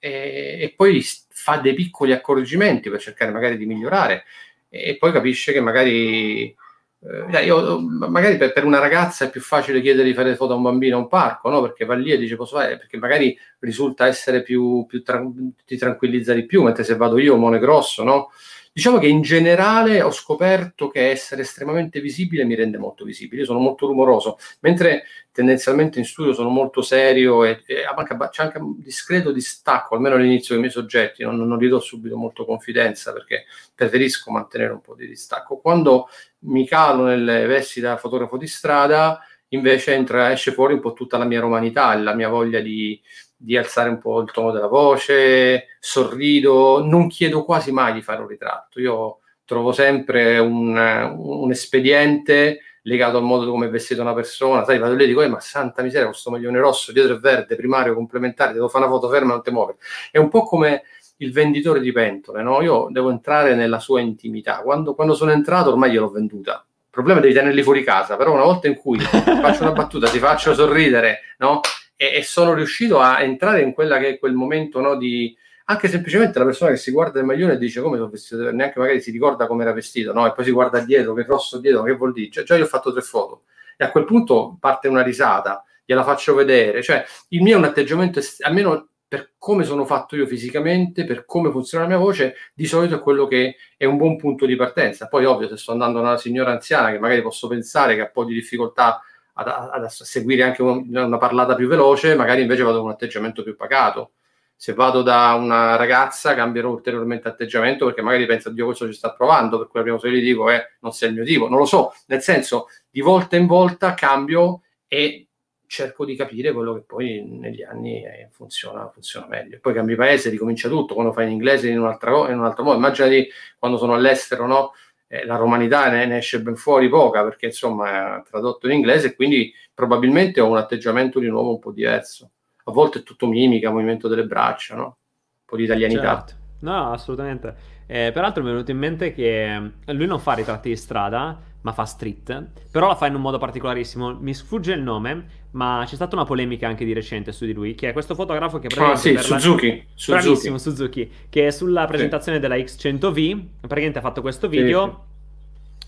e, 0.05 0.59
e, 0.61 0.75
poi 0.75 1.01
fa 1.29 1.59
dei 1.59 1.75
piccoli 1.75 2.13
accorgimenti 2.13 2.91
per 2.91 3.01
cercare 3.01 3.31
magari 3.31 3.57
di 3.57 3.67
migliorare 3.67 4.25
e 4.69 4.97
poi 4.99 5.13
capisce 5.13 5.53
che 5.53 5.61
magari, 5.61 6.49
eh, 6.49 7.45
io, 7.45 7.79
magari 7.81 8.37
per, 8.37 8.53
per, 8.53 8.65
una 8.65 8.81
ragazza 8.81 9.25
è 9.25 9.31
più 9.31 9.41
facile 9.41 9.81
chiedere 9.81 10.09
di 10.09 10.15
fare 10.15 10.35
foto 10.35 10.55
a 10.55 10.57
un 10.57 10.63
bambino 10.63 10.97
a 10.97 11.01
un 11.01 11.07
parco, 11.07 11.51
no? 11.51 11.61
perché 11.61 11.85
va 11.85 11.95
lì 11.95 12.11
e 12.11 12.19
dice 12.19 12.35
posso 12.35 12.57
fare, 12.57 12.79
perché 12.79 12.97
magari 12.97 13.39
risulta 13.61 14.09
essere 14.09 14.43
più, 14.43 14.85
più 14.89 15.05
tra, 15.05 15.25
ti 15.65 15.77
tranquillizza 15.77 16.35
di 16.35 16.47
più, 16.47 16.65
mentre 16.65 16.83
se 16.83 16.97
vado 16.97 17.19
io, 17.19 17.37
Mone 17.37 17.61
Grosso, 17.61 18.03
no? 18.03 18.33
Diciamo 18.73 18.99
che 18.99 19.07
in 19.07 19.20
generale 19.20 20.01
ho 20.01 20.11
scoperto 20.11 20.89
che 20.89 21.11
essere 21.11 21.43
estremamente 21.43 22.01
visibile 22.01 22.45
mi 22.45 22.55
rende 22.55 22.79
molto 22.79 23.05
visibile. 23.05 23.43
Io 23.43 23.47
sono 23.47 23.59
molto 23.59 23.87
rumoroso, 23.87 24.39
mentre 24.61 25.05
tendenzialmente 25.31 25.99
in 25.99 26.05
studio 26.05 26.33
sono 26.33 26.49
molto 26.49 26.83
serio 26.83 27.45
e, 27.45 27.62
e 27.66 27.85
c'è 28.31 28.43
anche 28.43 28.59
un 28.59 28.81
discreto 28.81 29.31
distacco, 29.31 29.95
almeno 29.95 30.14
all'inizio 30.14 30.55
dei 30.55 30.62
miei 30.62 30.73
soggetti, 30.73 31.23
non, 31.23 31.37
non 31.37 31.59
gli 31.59 31.68
do 31.68 31.81
subito 31.81 32.16
molto 32.16 32.45
confidenza 32.45 33.12
perché 33.12 33.45
preferisco 33.75 34.31
mantenere 34.31 34.73
un 34.73 34.81
po' 34.81 34.95
di 34.95 35.07
distacco. 35.07 35.59
Quando 35.59 36.09
mi 36.41 36.66
calo 36.66 37.05
nelle 37.05 37.47
vesti 37.47 37.81
da 37.81 37.97
fotografo 37.97 38.37
di 38.37 38.47
strada, 38.47 39.20
invece 39.49 39.95
entra, 39.95 40.33
esce 40.33 40.53
fuori 40.53 40.75
un 40.75 40.81
po' 40.81 40.95
tutta 40.95 41.18
la 41.18 41.25
mia 41.25 41.41
romanità, 41.41 41.95
la 41.95 42.14
mia 42.14 42.29
voglia 42.29 42.61
di, 42.61 43.01
di 43.43 43.57
alzare 43.57 43.88
un 43.88 43.99
po' 43.99 44.20
il 44.20 44.30
tono 44.30 44.53
della 44.53 44.68
voce, 44.68 45.66
sorrido, 45.80 46.84
non 46.84 47.09
chiedo 47.09 47.45
quasi 47.45 47.72
mai 47.72 47.93
di 47.93 48.03
fare 48.03 48.20
un 48.20 48.28
ritratto. 48.28 48.80
Io 48.80 49.18
trovo 49.45 49.72
sempre 49.72 50.38
un, 50.38 50.76
un 51.16 51.51
espediente 51.51 52.61
legato 52.82 53.16
al 53.16 53.24
modo 53.24 53.51
come 53.51 53.66
è 53.66 53.70
vestita 53.70 54.03
una 54.03 54.14
persona. 54.14 54.64
Sai, 54.64 54.78
vado 54.78 54.95
lì 54.95 55.05
e 55.05 55.07
dico, 55.09 55.22
eh, 55.22 55.28
ma 55.28 55.40
santa 55.40 55.82
miseria, 55.82 56.07
questo 56.07 56.30
maglione 56.30 56.59
rosso, 56.59 56.93
dietro 56.93 57.16
è 57.16 57.18
verde, 57.18 57.57
primario, 57.57 57.95
complementare, 57.95 58.53
devo 58.53 58.68
fare 58.68 58.84
una 58.84 58.93
foto 58.93 59.09
ferma, 59.09 59.32
non 59.32 59.43
ti 59.43 59.51
muovere. 59.51 59.78
È 60.11 60.18
un 60.18 60.28
po' 60.28 60.45
come 60.45 60.84
il 61.16 61.32
venditore 61.32 61.80
di 61.80 61.93
pentole, 61.93 62.43
no? 62.43 62.62
Io 62.62 62.88
devo 62.90 63.11
entrare 63.11 63.55
nella 63.55 63.78
sua 63.80 64.01
intimità. 64.01 64.61
Quando, 64.62 64.95
quando 64.95 65.14
sono 65.14 65.32
entrato 65.32 65.70
ormai 65.70 65.90
gliel'ho 65.90 66.11
venduta 66.11 66.64
il 66.95 66.99
problema 66.99 67.20
è 67.20 67.22
devi 67.22 67.38
tenerli 67.40 67.62
fuori 67.62 67.82
casa, 67.82 68.16
però 68.16 68.34
una 68.34 68.45
volta 68.45 68.66
in 68.68 68.74
cui 68.74 68.99
faccio 69.01 69.62
una 69.62 69.72
battuta, 69.72 70.11
ti 70.11 70.18
faccio 70.18 70.53
sorridere, 70.53 71.20
no? 71.38 71.61
E, 72.03 72.17
e, 72.17 72.23
sono 72.25 72.53
riuscito 72.53 72.99
a 72.99 73.21
entrare 73.21 73.61
in 73.63 73.73
quella 73.73 73.99
che 73.99 74.09
è 74.09 74.19
quel 74.19 74.33
momento, 74.33 74.81
no? 74.81 74.97
Di 74.97 75.37
anche 75.67 75.87
semplicemente 75.87 76.41
la 76.41 76.45
persona 76.45 76.73
che 76.73 76.77
si 76.77 76.91
guarda 76.91 77.21
il 77.21 77.27
maglione 77.27 77.53
e 77.53 77.59
dice 77.59 77.81
come 77.81 77.97
sono 77.97 78.11
vestito, 78.11 78.51
neanche 78.51 78.81
magari 78.81 79.01
si 79.01 79.13
ricorda 79.13 79.47
come 79.47 79.63
era 79.63 79.73
vestito, 79.73 80.13
no? 80.13 80.27
E 80.27 80.33
poi 80.33 80.45
si 80.45 80.51
guarda 80.51 80.81
dietro, 80.81 81.15
che 81.15 81.23
rosso 81.23 81.59
dietro, 81.59 81.85
che 81.85 81.93
vuol 81.95 82.13
dire? 82.13 82.31
Cioè, 82.33 82.43
già 82.43 82.57
io 82.57 82.65
ho 82.65 82.67
fatto 82.67 82.93
tre 82.93 83.03
foto 83.03 83.43
e 83.77 83.85
a 83.85 83.91
quel 83.93 84.05
punto 84.05 84.57
parte 84.59 84.89
una 84.89 85.03
risata, 85.03 85.65
gliela 85.85 86.03
faccio 86.03 86.35
vedere, 86.35 86.83
cioè 86.83 87.05
il 87.29 87.43
mio 87.43 87.55
è 87.55 87.59
un 87.59 87.65
atteggiamento, 87.65 88.21
almeno 88.41 88.89
per 89.07 89.35
come 89.39 89.63
sono 89.63 89.85
fatto 89.85 90.17
io 90.17 90.27
fisicamente, 90.27 91.05
per 91.05 91.25
come 91.25 91.53
funziona 91.53 91.85
la 91.85 91.91
mia 91.91 91.99
voce, 91.99 92.35
di 92.53 92.67
solito 92.67 92.97
è 92.97 93.01
quello 93.01 93.27
che 93.29 93.57
è 93.77 93.85
un 93.85 93.97
buon 93.97 94.17
punto 94.17 94.45
di 94.47 94.57
partenza. 94.57 95.07
Poi, 95.07 95.25
ovvio, 95.27 95.49
se 95.49 95.57
sto 95.57 95.71
andando 95.71 96.01
da 96.01 96.09
una 96.09 96.17
signora 96.17 96.51
anziana 96.51 96.91
che 96.91 96.99
magari 96.99 97.23
posso 97.23 97.47
pensare 97.47 97.95
che 97.95 98.01
ha 98.01 98.05
un 98.05 98.11
po' 98.13 98.25
di 98.25 98.33
difficoltà 98.35 99.03
ad, 99.35 99.49
ad, 99.49 99.85
a 99.85 99.89
seguire 99.89 100.43
anche 100.43 100.62
una, 100.62 101.05
una 101.05 101.18
parlata 101.18 101.55
più 101.55 101.68
veloce, 101.68 102.14
magari 102.14 102.43
invece 102.43 102.62
vado 102.62 102.78
con 102.78 102.87
un 102.87 102.93
atteggiamento 102.93 103.43
più 103.43 103.57
pacato. 103.57 104.12
Se 104.55 104.74
vado 104.74 105.03
da 105.03 105.35
una 105.35 105.74
ragazza 105.74 106.35
cambierò 106.35 106.70
ulteriormente 106.70 107.26
atteggiamento 107.26 107.87
perché 107.87 108.01
magari 108.01 108.26
pensa, 108.26 108.49
Dio, 108.51 108.66
questo 108.66 108.87
ci 108.87 108.93
sta 108.93 109.12
provando, 109.12 109.59
per 109.59 109.66
cui 109.66 109.80
la 109.80 109.83
prima 109.83 109.99
cosa 109.99 110.09
che 110.09 110.18
gli 110.18 110.24
dico 110.24 110.49
è 110.51 110.64
non 110.80 110.93
sei 110.93 111.09
il 111.09 111.14
mio 111.16 111.24
tipo, 111.24 111.49
non 111.49 111.59
lo 111.59 111.64
so, 111.64 111.93
nel 112.07 112.20
senso 112.20 112.68
di 112.89 113.01
volta 113.01 113.37
in 113.37 113.47
volta 113.47 113.95
cambio 113.95 114.62
e 114.87 115.26
cerco 115.72 116.05
di 116.05 116.14
capire 116.14 116.53
quello 116.53 116.74
che 116.74 116.83
poi 116.83 117.24
negli 117.26 117.62
anni 117.62 118.05
eh, 118.05 118.28
funziona, 118.30 118.91
funziona, 118.91 119.26
meglio. 119.26 119.59
Poi 119.59 119.72
cambi 119.72 119.95
paese, 119.95 120.28
ricomincia 120.28 120.68
tutto, 120.68 120.93
quando 120.93 121.14
fai 121.14 121.24
in 121.24 121.33
inglese 121.33 121.68
in, 121.68 121.76
in 121.76 121.80
un 121.80 121.87
altro 121.87 122.62
modo. 122.62 122.76
Immaginati 122.76 123.26
quando 123.59 123.78
sono 123.78 123.95
all'estero, 123.95 124.47
no? 124.47 124.72
Eh, 125.13 125.27
la 125.27 125.37
romanità 125.37 125.91
ne, 125.91 126.07
ne, 126.07 126.17
esce 126.17 126.41
ben 126.41 126.57
fuori 126.57 126.89
poca 126.89 127.23
perché 127.23 127.45
insomma 127.47 128.17
è 128.17 128.23
tradotto 128.23 128.67
in 128.67 128.73
inglese 128.73 129.09
e 129.09 129.15
quindi 129.15 129.53
probabilmente 129.75 130.41
ho 130.41 130.49
un 130.49 130.57
atteggiamento 130.57 131.19
di 131.19 131.29
nuovo 131.29 131.51
un 131.51 131.59
po' 131.59 131.71
diverso. 131.71 132.31
A 132.65 132.73
volte 132.73 133.01
è 133.01 133.03
tutto 133.03 133.27
mimica, 133.27 133.71
movimento 133.71 134.09
delle 134.09 134.25
braccia, 134.25 134.75
no? 134.75 134.85
Un 134.85 135.45
po' 135.45 135.57
di 135.57 135.65
italianità. 135.65 136.25
Certo. 136.25 136.35
No, 136.61 136.93
assolutamente. 136.93 137.55
Eh, 137.87 138.11
peraltro 138.11 138.43
mi 138.43 138.49
è 138.49 138.53
venuto 138.53 138.71
in 138.71 138.79
mente 138.79 139.13
che 139.13 139.73
lui 139.85 140.07
non 140.07 140.19
fa 140.19 140.33
ritratti 140.33 140.71
di 140.71 140.77
strada, 140.77 141.39
ma 141.63 141.73
fa 141.73 141.85
street, 141.85 142.51
però 142.71 142.89
la 142.89 142.95
fa 142.95 143.07
in 143.07 143.15
un 143.15 143.21
modo 143.21 143.39
particolarissimo. 143.39 144.17
Mi 144.21 144.35
sfugge 144.35 144.73
il 144.73 144.83
nome, 144.83 145.27
ma 145.53 145.83
c'è 145.87 145.95
stata 145.95 146.15
una 146.17 146.25
polemica 146.25 146.69
anche 146.69 146.85
di 146.85 146.93
recente 146.93 147.33
su 147.33 147.45
di 147.45 147.53
lui, 147.53 147.75
che 147.75 147.89
è 147.89 147.93
questo 147.93 148.15
fotografo 148.15 148.59
che 148.59 148.69
praticamente... 148.69 149.19
Ah 149.19 149.23
sì, 149.23 149.29
Suzuki. 149.29 149.69
La... 149.69 149.83
Suzuki. 149.95 150.21
Bravissimo, 150.21 150.59
Suzuki, 150.59 151.13
che 151.29 151.47
è 151.47 151.51
sulla 151.51 151.87
presentazione 151.87 152.39
sì. 152.39 152.43
della 152.43 152.57
X100V, 152.57 153.45
praticamente 153.61 153.99
ha 153.99 154.03
fatto 154.03 154.21
questo 154.21 154.49
video 154.49 155.05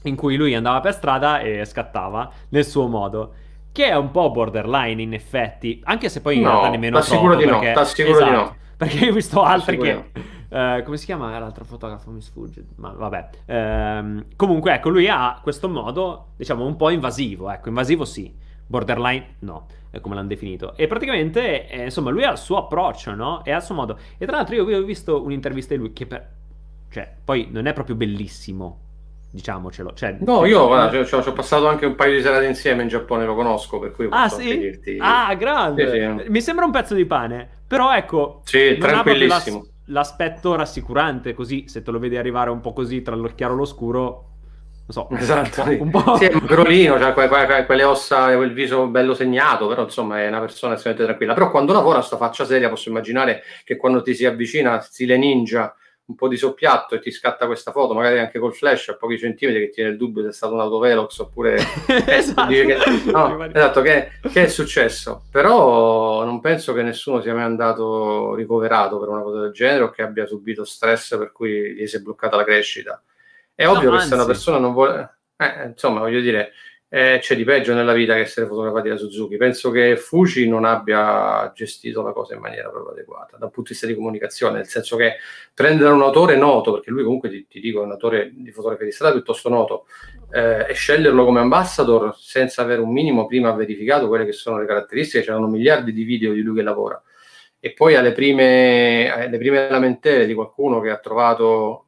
sì, 0.00 0.08
in 0.08 0.16
cui 0.16 0.36
lui 0.36 0.54
andava 0.54 0.80
per 0.80 0.92
strada 0.92 1.40
e 1.40 1.64
scattava 1.64 2.30
nel 2.50 2.64
suo 2.64 2.86
modo. 2.86 3.34
Che 3.72 3.86
è 3.86 3.96
un 3.96 4.12
po' 4.12 4.30
borderline 4.30 5.02
in 5.02 5.12
effetti, 5.12 5.80
anche 5.84 6.08
se 6.08 6.20
poi 6.20 6.36
in 6.36 6.42
no, 6.42 6.50
realtà 6.50 6.68
nemmeno 6.70 7.00
troppo. 7.00 7.14
Sicuro 7.14 7.34
di 7.34 7.44
perché... 7.44 7.68
no, 7.68 7.74
t'assicuro 7.74 8.16
esatto, 8.16 8.30
di 8.30 8.36
no. 8.36 8.56
Perché 8.76 9.04
io 9.04 9.10
ho 9.10 9.14
visto 9.14 9.42
altri 9.42 9.78
che... 9.78 10.04
Uh, 10.54 10.84
come 10.84 10.96
si 10.98 11.06
chiama 11.06 11.36
l'altro 11.36 11.64
fotografo? 11.64 12.12
Mi 12.12 12.20
sfugge, 12.20 12.64
ma 12.76 12.92
vabbè. 12.92 13.28
Uh, 13.46 14.22
comunque, 14.36 14.72
ecco, 14.72 14.88
lui 14.88 15.08
ha 15.08 15.40
questo 15.42 15.68
modo, 15.68 16.28
diciamo, 16.36 16.64
un 16.64 16.76
po' 16.76 16.90
invasivo. 16.90 17.50
Ecco, 17.50 17.70
invasivo 17.70 18.04
sì, 18.04 18.32
borderline 18.64 19.34
no, 19.40 19.66
è 19.90 19.98
come 19.98 20.14
l'hanno 20.14 20.28
definito. 20.28 20.76
E 20.76 20.86
praticamente, 20.86 21.68
eh, 21.68 21.82
insomma, 21.82 22.10
lui 22.10 22.22
ha 22.22 22.30
il 22.30 22.38
suo 22.38 22.58
approccio, 22.58 23.16
no? 23.16 23.44
E 23.44 23.50
ha 23.50 23.56
il 23.56 23.62
suo 23.64 23.74
modo. 23.74 23.98
E 24.16 24.26
tra 24.26 24.36
l'altro 24.36 24.54
io 24.54 24.78
ho 24.78 24.82
visto 24.84 25.24
un'intervista 25.24 25.74
di 25.74 25.80
lui 25.80 25.92
che 25.92 26.06
per... 26.06 26.30
Cioè, 26.88 27.12
poi 27.24 27.48
non 27.50 27.66
è 27.66 27.72
proprio 27.72 27.96
bellissimo, 27.96 28.78
diciamocelo. 29.32 29.92
Cioè, 29.92 30.18
no, 30.20 30.46
io 30.46 30.68
guarda, 30.68 31.04
ci 31.04 31.14
ho 31.16 31.32
passato 31.32 31.66
anche 31.66 31.84
un 31.84 31.96
paio 31.96 32.14
di 32.14 32.22
serate 32.22 32.46
insieme 32.46 32.82
in 32.82 32.88
Giappone, 32.88 33.24
lo 33.24 33.34
conosco, 33.34 33.80
per 33.80 33.90
cui 33.90 34.06
ah, 34.08 34.28
sì? 34.28 34.56
dirti... 34.56 34.98
Ah, 35.00 35.34
grande! 35.34 35.90
Sì, 35.90 36.24
sì. 36.24 36.30
Mi 36.30 36.40
sembra 36.40 36.64
un 36.64 36.70
pezzo 36.70 36.94
di 36.94 37.06
pane, 37.06 37.48
però 37.66 37.92
ecco... 37.92 38.42
Sì, 38.44 38.76
tranquillissimo 38.78 39.66
l'aspetto 39.86 40.54
rassicurante, 40.54 41.34
così 41.34 41.64
se 41.68 41.82
te 41.82 41.90
lo 41.90 41.98
vedi 41.98 42.16
arrivare 42.16 42.50
un 42.50 42.60
po' 42.60 42.72
così 42.72 43.02
tra 43.02 43.14
lo 43.14 43.30
chiaro 43.34 43.54
e 43.54 43.56
l'oscuro, 43.56 44.28
non 44.86 44.90
so, 44.90 45.08
esatto, 45.16 45.64
un 45.82 45.90
po'. 45.90 46.16
Sì, 46.16 46.24
è 46.26 46.32
magrolino, 46.34 46.98
cioè 46.98 47.12
que- 47.14 47.28
que- 47.28 47.64
quelle 47.66 47.84
ossa, 47.84 48.34
quel 48.36 48.52
viso 48.52 48.86
bello 48.88 49.14
segnato, 49.14 49.66
però 49.66 49.82
insomma 49.82 50.20
è 50.20 50.28
una 50.28 50.40
persona 50.40 50.74
estremamente 50.74 51.04
tranquilla. 51.04 51.34
Però 51.34 51.50
quando 51.50 51.72
lavora 51.72 52.00
sta 52.02 52.16
faccia 52.16 52.44
seria, 52.44 52.68
posso 52.68 52.88
immaginare 52.88 53.42
che 53.64 53.76
quando 53.76 54.02
ti 54.02 54.14
si 54.14 54.26
avvicina, 54.26 54.80
stile 54.80 55.16
ninja, 55.16 55.74
un 56.06 56.16
po' 56.16 56.28
di 56.28 56.36
soppiatto 56.36 56.94
e 56.94 57.00
ti 57.00 57.10
scatta 57.10 57.46
questa 57.46 57.72
foto, 57.72 57.94
magari 57.94 58.18
anche 58.18 58.38
col 58.38 58.54
flash 58.54 58.88
a 58.88 58.96
pochi 58.96 59.18
centimetri 59.18 59.60
che 59.60 59.70
tiene 59.70 59.90
il 59.90 59.96
dubbio 59.96 60.22
se 60.22 60.28
è 60.28 60.32
stato 60.32 60.52
un 60.52 60.60
autovelox 60.60 61.18
oppure 61.18 61.56
esatto. 62.06 62.52
che, 62.52 62.78
no, 63.10 63.44
esatto, 63.44 63.80
che, 63.80 64.10
che, 64.30 64.44
è 64.44 64.48
successo. 64.48 65.24
Però 65.30 66.24
non 66.24 66.40
penso 66.40 66.74
che 66.74 66.82
nessuno 66.82 67.22
sia 67.22 67.32
mai 67.32 67.44
andato 67.44 68.34
ricoverato 68.34 68.98
per 68.98 69.08
una 69.08 69.22
cosa 69.22 69.40
del 69.40 69.52
genere 69.52 69.84
o 69.84 69.90
che 69.90 70.02
abbia 70.02 70.26
subito 70.26 70.64
stress 70.64 71.16
per 71.16 71.32
cui 71.32 71.74
gli 71.74 71.86
si 71.86 71.96
è 71.96 72.00
bloccata 72.00 72.36
la 72.36 72.44
crescita. 72.44 73.02
È 73.54 73.66
ovvio 73.66 73.90
no, 73.90 73.96
che 73.96 74.04
se 74.04 74.14
una 74.14 74.26
persona 74.26 74.58
non 74.58 74.72
vuole... 74.72 75.18
Eh, 75.36 75.66
insomma, 75.68 76.00
voglio 76.00 76.20
dire, 76.20 76.52
eh, 76.94 77.18
c'è 77.20 77.34
di 77.34 77.42
peggio 77.42 77.74
nella 77.74 77.92
vita 77.92 78.14
che 78.14 78.20
essere 78.20 78.46
fotografati 78.46 78.88
da 78.88 78.96
Suzuki. 78.96 79.36
Penso 79.36 79.72
che 79.72 79.96
Fuji 79.96 80.48
non 80.48 80.64
abbia 80.64 81.50
gestito 81.52 82.02
la 82.02 82.12
cosa 82.12 82.34
in 82.34 82.40
maniera 82.40 82.68
proprio 82.68 82.92
adeguata 82.92 83.36
dal 83.36 83.50
punto 83.50 83.62
di 83.62 83.68
vista 83.70 83.88
di 83.88 83.96
comunicazione, 83.96 84.58
nel 84.58 84.68
senso 84.68 84.94
che 84.94 85.16
prendere 85.52 85.90
un 85.90 86.02
autore 86.02 86.36
noto, 86.36 86.70
perché 86.70 86.92
lui 86.92 87.02
comunque 87.02 87.30
ti, 87.30 87.48
ti 87.48 87.58
dico 87.58 87.80
è 87.80 87.84
un 87.84 87.90
autore 87.90 88.30
di 88.32 88.52
fotografia 88.52 88.86
di 88.86 88.92
strada 88.92 89.12
piuttosto 89.12 89.48
noto, 89.48 89.86
eh, 90.30 90.66
e 90.68 90.72
sceglierlo 90.72 91.24
come 91.24 91.40
ambassador 91.40 92.14
senza 92.16 92.62
avere 92.62 92.80
un 92.80 92.92
minimo 92.92 93.26
prima 93.26 93.50
verificato 93.50 94.06
quelle 94.06 94.24
che 94.24 94.30
sono 94.30 94.60
le 94.60 94.66
caratteristiche, 94.66 95.24
c'erano 95.24 95.48
miliardi 95.48 95.92
di 95.92 96.04
video 96.04 96.32
di 96.32 96.42
lui 96.42 96.58
che 96.58 96.62
lavora. 96.62 97.02
E 97.58 97.72
poi 97.72 97.96
alle 97.96 98.12
prime, 98.12 99.10
alle 99.12 99.38
prime 99.38 99.68
lamentele 99.68 100.26
di 100.26 100.34
qualcuno 100.34 100.80
che 100.80 100.90
ha 100.90 100.98
trovato 100.98 101.86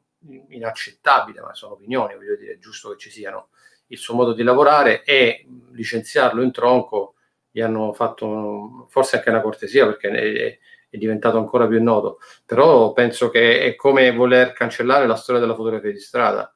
inaccettabile, 0.49 1.39
ma 1.39 1.53
sono 1.53 1.75
opinioni, 1.75 2.13
voglio 2.13 2.35
dire, 2.35 2.55
è 2.55 2.57
giusto 2.57 2.89
che 2.89 2.97
ci 2.97 3.09
siano 3.09 3.47
il 3.87 3.97
suo 3.97 4.15
modo 4.15 4.33
di 4.33 4.43
lavorare 4.43 5.03
e 5.03 5.45
licenziarlo 5.71 6.41
in 6.41 6.51
tronco 6.51 7.13
gli 7.49 7.61
hanno 7.61 7.93
fatto 7.93 8.85
forse 8.89 9.17
anche 9.17 9.29
una 9.29 9.41
cortesia 9.41 9.85
perché 9.85 10.09
è, 10.09 10.57
è 10.89 10.97
diventato 10.97 11.37
ancora 11.37 11.67
più 11.67 11.81
noto. 11.81 12.19
Però 12.45 12.93
penso 12.93 13.29
che 13.29 13.61
è 13.61 13.75
come 13.75 14.11
voler 14.11 14.53
cancellare 14.53 15.07
la 15.07 15.15
storia 15.15 15.41
della 15.41 15.55
fotografia 15.55 15.91
di 15.91 15.99
strada. 15.99 16.53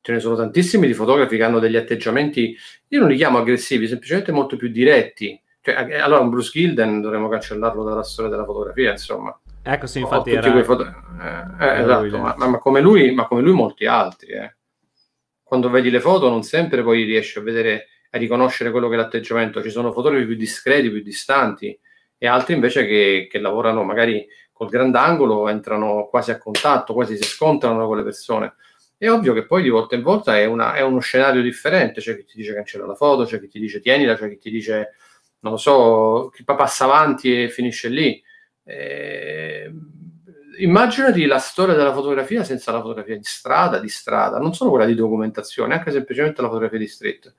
Ce 0.00 0.12
ne 0.12 0.20
sono 0.20 0.36
tantissimi 0.36 0.86
di 0.86 0.94
fotografi 0.94 1.36
che 1.36 1.42
hanno 1.42 1.58
degli 1.58 1.76
atteggiamenti, 1.76 2.56
io 2.88 3.00
non 3.00 3.10
li 3.10 3.16
chiamo 3.16 3.38
aggressivi, 3.38 3.86
semplicemente 3.86 4.32
molto 4.32 4.56
più 4.56 4.68
diretti. 4.68 5.38
Cioè, 5.60 5.88
eh, 5.90 5.98
allora 5.98 6.20
un 6.20 6.30
Bruce 6.30 6.52
Gilden 6.52 7.02
dovremmo 7.02 7.28
cancellarlo 7.28 7.84
dalla 7.84 8.02
storia 8.02 8.30
della 8.30 8.46
fotografia, 8.46 8.92
insomma. 8.92 9.38
Ecco, 9.62 9.86
sì, 9.86 10.00
infatti 10.00 10.32
era... 10.32 10.64
foto... 10.64 10.86
eh, 10.86 11.66
eh, 11.66 11.80
esatto, 11.82 12.16
ma, 12.16 12.34
ma, 12.34 12.58
come 12.58 12.80
lui, 12.80 13.12
ma 13.12 13.26
come 13.26 13.42
lui 13.42 13.52
molti 13.52 13.84
altri, 13.84 14.28
eh 14.32 14.54
quando 15.50 15.68
vedi 15.68 15.90
le 15.90 15.98
foto 15.98 16.28
non 16.28 16.44
sempre 16.44 16.80
poi 16.84 17.02
riesci 17.02 17.36
a 17.36 17.42
vedere, 17.42 17.88
a 18.10 18.18
riconoscere 18.18 18.70
quello 18.70 18.88
che 18.88 18.94
è 18.94 18.96
l'atteggiamento. 18.96 19.60
Ci 19.60 19.70
sono 19.70 19.90
fotografi 19.90 20.24
più 20.24 20.36
discreti, 20.36 20.88
più 20.92 21.02
distanti 21.02 21.76
e 22.16 22.26
altri 22.28 22.54
invece 22.54 22.86
che, 22.86 23.26
che 23.28 23.40
lavorano 23.40 23.82
magari 23.82 24.24
col 24.52 24.68
grandangolo, 24.68 25.48
entrano 25.48 26.06
quasi 26.08 26.30
a 26.30 26.38
contatto, 26.38 26.94
quasi 26.94 27.16
si 27.16 27.24
scontrano 27.24 27.84
con 27.88 27.96
le 27.96 28.04
persone. 28.04 28.54
È 28.96 29.10
ovvio 29.10 29.32
che 29.32 29.44
poi 29.44 29.62
di 29.62 29.70
volta 29.70 29.96
in 29.96 30.02
volta 30.02 30.38
è, 30.38 30.44
una, 30.44 30.74
è 30.74 30.82
uno 30.82 31.00
scenario 31.00 31.42
differente, 31.42 32.00
c'è 32.00 32.14
chi 32.14 32.24
ti 32.24 32.36
dice 32.36 32.54
cancella 32.54 32.86
la 32.86 32.94
foto, 32.94 33.24
c'è 33.24 33.40
chi 33.40 33.48
ti 33.48 33.58
dice 33.58 33.80
tienila, 33.80 34.14
c'è 34.14 34.28
chi 34.28 34.38
ti 34.38 34.50
dice 34.50 34.94
non 35.40 35.54
lo 35.54 35.58
so, 35.58 36.30
chi 36.32 36.44
passa 36.44 36.84
avanti 36.84 37.42
e 37.42 37.48
finisce 37.48 37.88
lì. 37.88 38.22
Eh, 38.62 39.68
immaginati 40.62 41.26
la 41.26 41.38
storia 41.38 41.74
della 41.74 41.92
fotografia 41.92 42.44
senza 42.44 42.72
la 42.72 42.80
fotografia 42.80 43.16
di 43.16 43.24
strada, 43.24 43.78
di 43.78 43.88
strada, 43.88 44.38
non 44.38 44.54
solo 44.54 44.70
quella 44.70 44.86
di 44.86 44.94
documentazione, 44.94 45.74
anche 45.74 45.90
semplicemente 45.90 46.40
la 46.42 46.48
fotografia 46.48 46.78
di 46.78 46.86
street. 46.86 47.34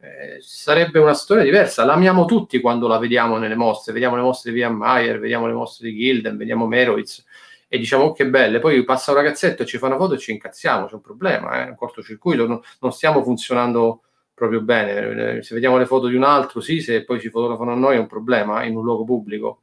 Eh, 0.00 0.38
sarebbe 0.40 0.98
una 1.00 1.14
storia 1.14 1.42
diversa. 1.42 1.84
L'amiamo 1.84 2.24
tutti 2.24 2.60
quando 2.60 2.86
la 2.86 2.98
vediamo 2.98 3.36
nelle 3.38 3.56
mostre. 3.56 3.92
Vediamo 3.92 4.16
le 4.16 4.22
mostre 4.22 4.52
di 4.52 4.58
Ian 4.58 4.74
Meyer, 4.76 5.18
vediamo 5.18 5.46
le 5.46 5.54
mostre 5.54 5.88
di 5.90 5.96
Gilden, 5.96 6.36
vediamo 6.36 6.66
Merowitz 6.66 7.24
e 7.66 7.78
diciamo 7.78 8.04
oh, 8.04 8.12
che 8.12 8.26
belle. 8.28 8.60
Poi 8.60 8.84
passa 8.84 9.10
un 9.10 9.18
ragazzetto 9.18 9.62
e 9.62 9.66
ci 9.66 9.78
fa 9.78 9.86
una 9.86 9.96
foto 9.96 10.14
e 10.14 10.18
ci 10.18 10.30
incazziamo. 10.32 10.86
C'è 10.86 10.94
un 10.94 11.00
problema, 11.00 11.62
è 11.62 11.66
eh? 11.66 11.70
un 11.70 11.74
cortocircuito. 11.76 12.46
Non, 12.46 12.60
non 12.80 12.92
stiamo 12.92 13.22
funzionando 13.22 14.02
proprio 14.34 14.60
bene. 14.60 15.42
Se 15.42 15.54
vediamo 15.54 15.78
le 15.78 15.86
foto 15.86 16.06
di 16.06 16.14
un 16.14 16.22
altro, 16.22 16.60
sì, 16.60 16.80
se 16.80 17.04
poi 17.04 17.20
ci 17.20 17.28
fotografano 17.28 17.72
a 17.72 17.74
noi 17.74 17.96
è 17.96 17.98
un 17.98 18.06
problema 18.06 18.64
in 18.64 18.76
un 18.76 18.84
luogo 18.84 19.04
pubblico. 19.04 19.62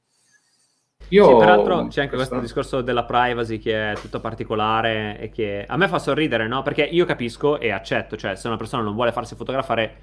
Io, 1.09 1.27
sì, 1.27 1.35
peraltro 1.35 1.87
c'è 1.87 2.01
anche 2.01 2.15
questo 2.15 2.39
discorso 2.39 2.81
della 2.81 3.03
privacy 3.03 3.59
che 3.59 3.91
è 3.91 3.95
tutto 3.95 4.19
particolare 4.19 5.19
e 5.19 5.29
che 5.29 5.65
a 5.67 5.77
me 5.77 5.87
fa 5.87 5.99
sorridere, 5.99 6.47
no? 6.47 6.61
Perché 6.61 6.83
io 6.83 7.05
capisco 7.05 7.59
e 7.59 7.71
accetto, 7.71 8.15
cioè 8.15 8.35
se 8.35 8.47
una 8.47 8.57
persona 8.57 8.81
non 8.81 8.95
vuole 8.95 9.11
farsi 9.11 9.35
fotografare, 9.35 9.97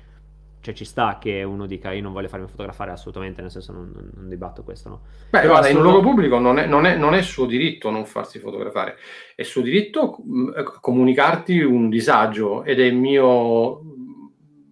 cioè 0.61 0.75
ci 0.75 0.85
sta 0.85 1.19
che 1.21 1.43
uno 1.43 1.67
dica 1.67 1.91
io 1.91 2.03
non 2.03 2.13
voglio 2.13 2.29
farmi 2.29 2.47
fotografare 2.47 2.93
assolutamente, 2.93 3.41
nel 3.41 3.51
senso 3.51 3.73
non, 3.73 3.93
non, 4.15 4.29
dibatto 4.29 4.63
questo, 4.63 4.89
no? 4.89 5.01
Beh, 5.31 5.41
Però 5.41 5.53
guarda, 5.53 5.69
in 5.69 5.77
un 5.77 5.83
luogo 5.83 6.03
pubblico 6.03 6.39
non 6.39 6.59
è, 6.59 6.67
non, 6.67 6.87
è, 6.87 6.97
non 6.97 7.15
è, 7.15 7.23
suo 7.23 7.47
diritto 7.47 7.91
non 7.91 8.07
farsi 8.07 8.39
fotografare, 8.39 8.97
è 9.35 9.43
suo 9.43 9.63
diritto 9.63 10.19
mm, 10.25 10.51
comunicarti 10.81 11.61
un 11.61 11.89
disagio 11.89 12.63
ed 12.63 12.79
è 12.81 12.91
mio 12.93 13.81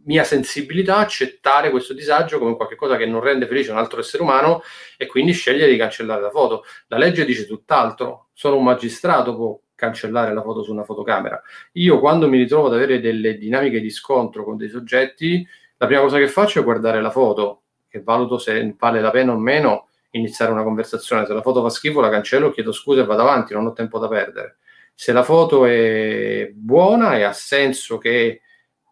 mia 0.04 0.24
sensibilità 0.24 0.96
accettare 0.96 1.70
questo 1.70 1.94
disagio 1.94 2.38
come 2.38 2.56
qualcosa 2.56 2.96
che 2.96 3.06
non 3.06 3.20
rende 3.20 3.46
felice 3.46 3.70
un 3.70 3.78
altro 3.78 4.00
essere 4.00 4.22
umano 4.22 4.62
e 4.96 5.06
quindi 5.06 5.32
scegliere 5.32 5.70
di 5.70 5.76
cancellare 5.76 6.20
la 6.20 6.30
foto. 6.30 6.64
La 6.88 6.98
legge 6.98 7.24
dice 7.24 7.46
tutt'altro, 7.46 8.28
solo 8.32 8.56
un 8.56 8.64
magistrato 8.64 9.34
può 9.34 9.58
cancellare 9.74 10.32
la 10.34 10.42
foto 10.42 10.62
su 10.62 10.72
una 10.72 10.84
fotocamera. 10.84 11.40
Io 11.72 11.98
quando 12.00 12.28
mi 12.28 12.38
ritrovo 12.38 12.66
ad 12.66 12.74
avere 12.74 13.00
delle 13.00 13.36
dinamiche 13.36 13.80
di 13.80 13.90
scontro 13.90 14.44
con 14.44 14.56
dei 14.56 14.68
soggetti, 14.68 15.46
la 15.76 15.86
prima 15.86 16.02
cosa 16.02 16.18
che 16.18 16.28
faccio 16.28 16.60
è 16.60 16.64
guardare 16.64 17.00
la 17.00 17.10
foto, 17.10 17.62
che 17.88 18.02
valuto 18.02 18.38
se 18.38 18.74
vale 18.78 19.00
la 19.00 19.10
pena 19.10 19.32
o 19.32 19.38
meno 19.38 19.88
iniziare 20.10 20.52
una 20.52 20.62
conversazione. 20.62 21.24
Se 21.24 21.32
la 21.32 21.42
foto 21.42 21.62
fa 21.62 21.70
schifo 21.70 22.00
la 22.00 22.10
cancello, 22.10 22.50
chiedo 22.50 22.72
scusa 22.72 23.00
e 23.00 23.04
vado 23.04 23.22
avanti, 23.22 23.54
non 23.54 23.66
ho 23.66 23.72
tempo 23.72 23.98
da 23.98 24.08
perdere. 24.08 24.58
Se 24.94 25.12
la 25.12 25.22
foto 25.22 25.64
è 25.64 26.50
buona 26.52 27.16
e 27.16 27.22
ha 27.22 27.32
senso 27.32 27.96
che 27.96 28.42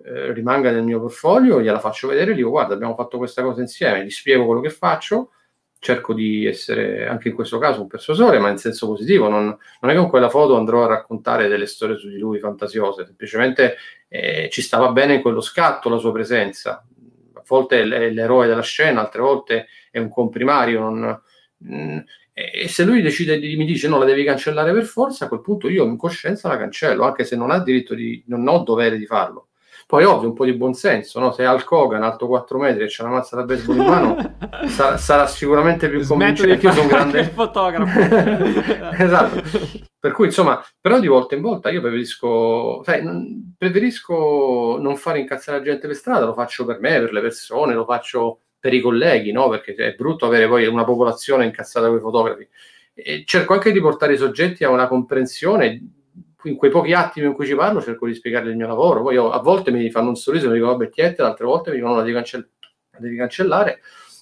eh, 0.04 0.32
rimanga 0.32 0.70
nel 0.70 0.82
mio 0.82 1.00
portfolio, 1.00 1.60
gliela 1.60 1.80
faccio 1.80 2.08
vedere, 2.08 2.34
dico 2.34 2.50
guarda 2.50 2.74
abbiamo 2.74 2.94
fatto 2.94 3.18
questa 3.18 3.42
cosa 3.42 3.60
insieme, 3.60 4.04
gli 4.04 4.10
spiego 4.10 4.46
quello 4.46 4.60
che 4.60 4.70
faccio, 4.70 5.30
cerco 5.80 6.12
di 6.12 6.46
essere 6.46 7.06
anche 7.06 7.28
in 7.28 7.34
questo 7.34 7.58
caso 7.58 7.80
un 7.80 7.86
persuasore, 7.86 8.38
ma 8.38 8.48
in 8.50 8.58
senso 8.58 8.86
positivo, 8.86 9.28
non, 9.28 9.44
non 9.44 9.90
è 9.90 9.94
che 9.94 9.98
con 9.98 10.08
quella 10.08 10.28
foto 10.28 10.56
andrò 10.56 10.84
a 10.84 10.88
raccontare 10.88 11.48
delle 11.48 11.66
storie 11.66 11.96
su 11.96 12.08
di 12.08 12.18
lui 12.18 12.38
fantasiose, 12.38 13.04
semplicemente 13.04 13.76
eh, 14.08 14.48
ci 14.50 14.62
stava 14.62 14.90
bene 14.90 15.14
in 15.14 15.22
quello 15.22 15.40
scatto 15.40 15.88
la 15.88 15.98
sua 15.98 16.12
presenza, 16.12 16.84
a 17.34 17.42
volte 17.46 17.80
è 17.80 18.10
l'eroe 18.10 18.46
della 18.46 18.62
scena, 18.62 19.00
altre 19.00 19.20
volte 19.20 19.66
è 19.90 19.98
un 19.98 20.08
comprimario, 20.08 20.80
non, 20.80 21.22
mh, 21.58 21.74
mm, 21.74 21.98
e 22.32 22.68
se 22.68 22.84
lui 22.84 23.02
decide 23.02 23.40
di 23.40 23.56
mi 23.56 23.64
dice 23.64 23.88
no, 23.88 23.98
la 23.98 24.04
devi 24.04 24.22
cancellare 24.22 24.72
per 24.72 24.84
forza, 24.84 25.24
a 25.24 25.28
quel 25.28 25.40
punto 25.40 25.68
io 25.68 25.84
in 25.84 25.96
coscienza 25.96 26.46
la 26.46 26.56
cancello, 26.56 27.02
anche 27.02 27.24
se 27.24 27.34
non 27.34 27.50
ha 27.50 27.58
diritto 27.58 27.94
di, 27.94 28.22
non 28.26 28.46
ho 28.46 28.62
dovere 28.62 28.96
di 28.96 29.06
farlo. 29.06 29.47
Poi 29.88 30.04
ovvio 30.04 30.28
un 30.28 30.34
po' 30.34 30.44
di 30.44 30.52
buonsenso, 30.52 31.18
no? 31.18 31.32
se 31.32 31.46
Hulk 31.46 31.72
Hogan 31.72 32.02
alto 32.02 32.26
4 32.26 32.58
metri 32.58 32.84
e 32.84 32.88
c'è 32.88 33.02
una 33.04 33.12
mazza 33.12 33.36
da 33.36 33.44
baseball 33.44 33.78
in 33.78 33.84
mano 33.86 34.34
sarà, 34.68 34.98
sarà, 34.98 35.26
sicuramente 35.26 35.88
più 35.88 36.06
convincente 36.06 36.66
io 36.66 36.72
sono 36.72 36.82
un 36.82 36.88
grande 36.88 37.24
fotografo. 37.24 37.98
esatto. 39.02 39.42
Per 39.98 40.12
cui 40.12 40.26
insomma, 40.26 40.62
però 40.78 41.00
di 41.00 41.06
volta 41.06 41.36
in 41.36 41.40
volta 41.40 41.70
io 41.70 41.80
preferisco, 41.80 42.82
sai, 42.84 43.02
non, 43.02 43.54
preferisco 43.56 44.76
non 44.78 44.94
fare 44.98 45.20
incazzare 45.20 45.56
la 45.56 45.64
gente 45.64 45.86
per 45.86 45.96
strada, 45.96 46.26
lo 46.26 46.34
faccio 46.34 46.66
per 46.66 46.80
me, 46.80 47.00
per 47.00 47.12
le 47.14 47.22
persone, 47.22 47.72
lo 47.72 47.86
faccio 47.86 48.40
per 48.60 48.74
i 48.74 48.82
colleghi, 48.82 49.32
no? 49.32 49.48
Perché 49.48 49.74
è 49.74 49.94
brutto 49.94 50.26
avere 50.26 50.46
poi 50.48 50.66
una 50.66 50.84
popolazione 50.84 51.46
incazzata 51.46 51.88
con 51.88 51.96
i 51.96 52.00
fotografi. 52.00 52.46
E 52.92 53.22
cerco 53.24 53.54
anche 53.54 53.72
di 53.72 53.80
portare 53.80 54.12
i 54.12 54.18
soggetti 54.18 54.64
a 54.64 54.68
una 54.68 54.86
comprensione 54.86 55.97
in 56.44 56.56
quei 56.56 56.70
pochi 56.70 56.92
attimi 56.92 57.26
in 57.26 57.32
cui 57.32 57.46
ci 57.46 57.54
parlo 57.54 57.82
cerco 57.82 58.06
di 58.06 58.14
spiegare 58.14 58.50
il 58.50 58.56
mio 58.56 58.66
lavoro. 58.66 59.02
Poi 59.02 59.14
io, 59.14 59.30
a 59.30 59.40
volte 59.40 59.70
mi 59.70 59.90
fanno 59.90 60.10
un 60.10 60.16
sorriso 60.16 60.46
e 60.46 60.48
mi 60.48 60.54
dicono 60.54 60.72
vabbè 60.72 60.90
tiette, 60.90 61.22
altre 61.22 61.46
volte 61.46 61.70
mi 61.70 61.76
dicono 61.76 61.96
la 61.96 62.02
devi, 62.02 62.14
cancell- 62.14 62.48
la 62.92 62.98
devi 63.00 63.16
cancellare. 63.16 63.80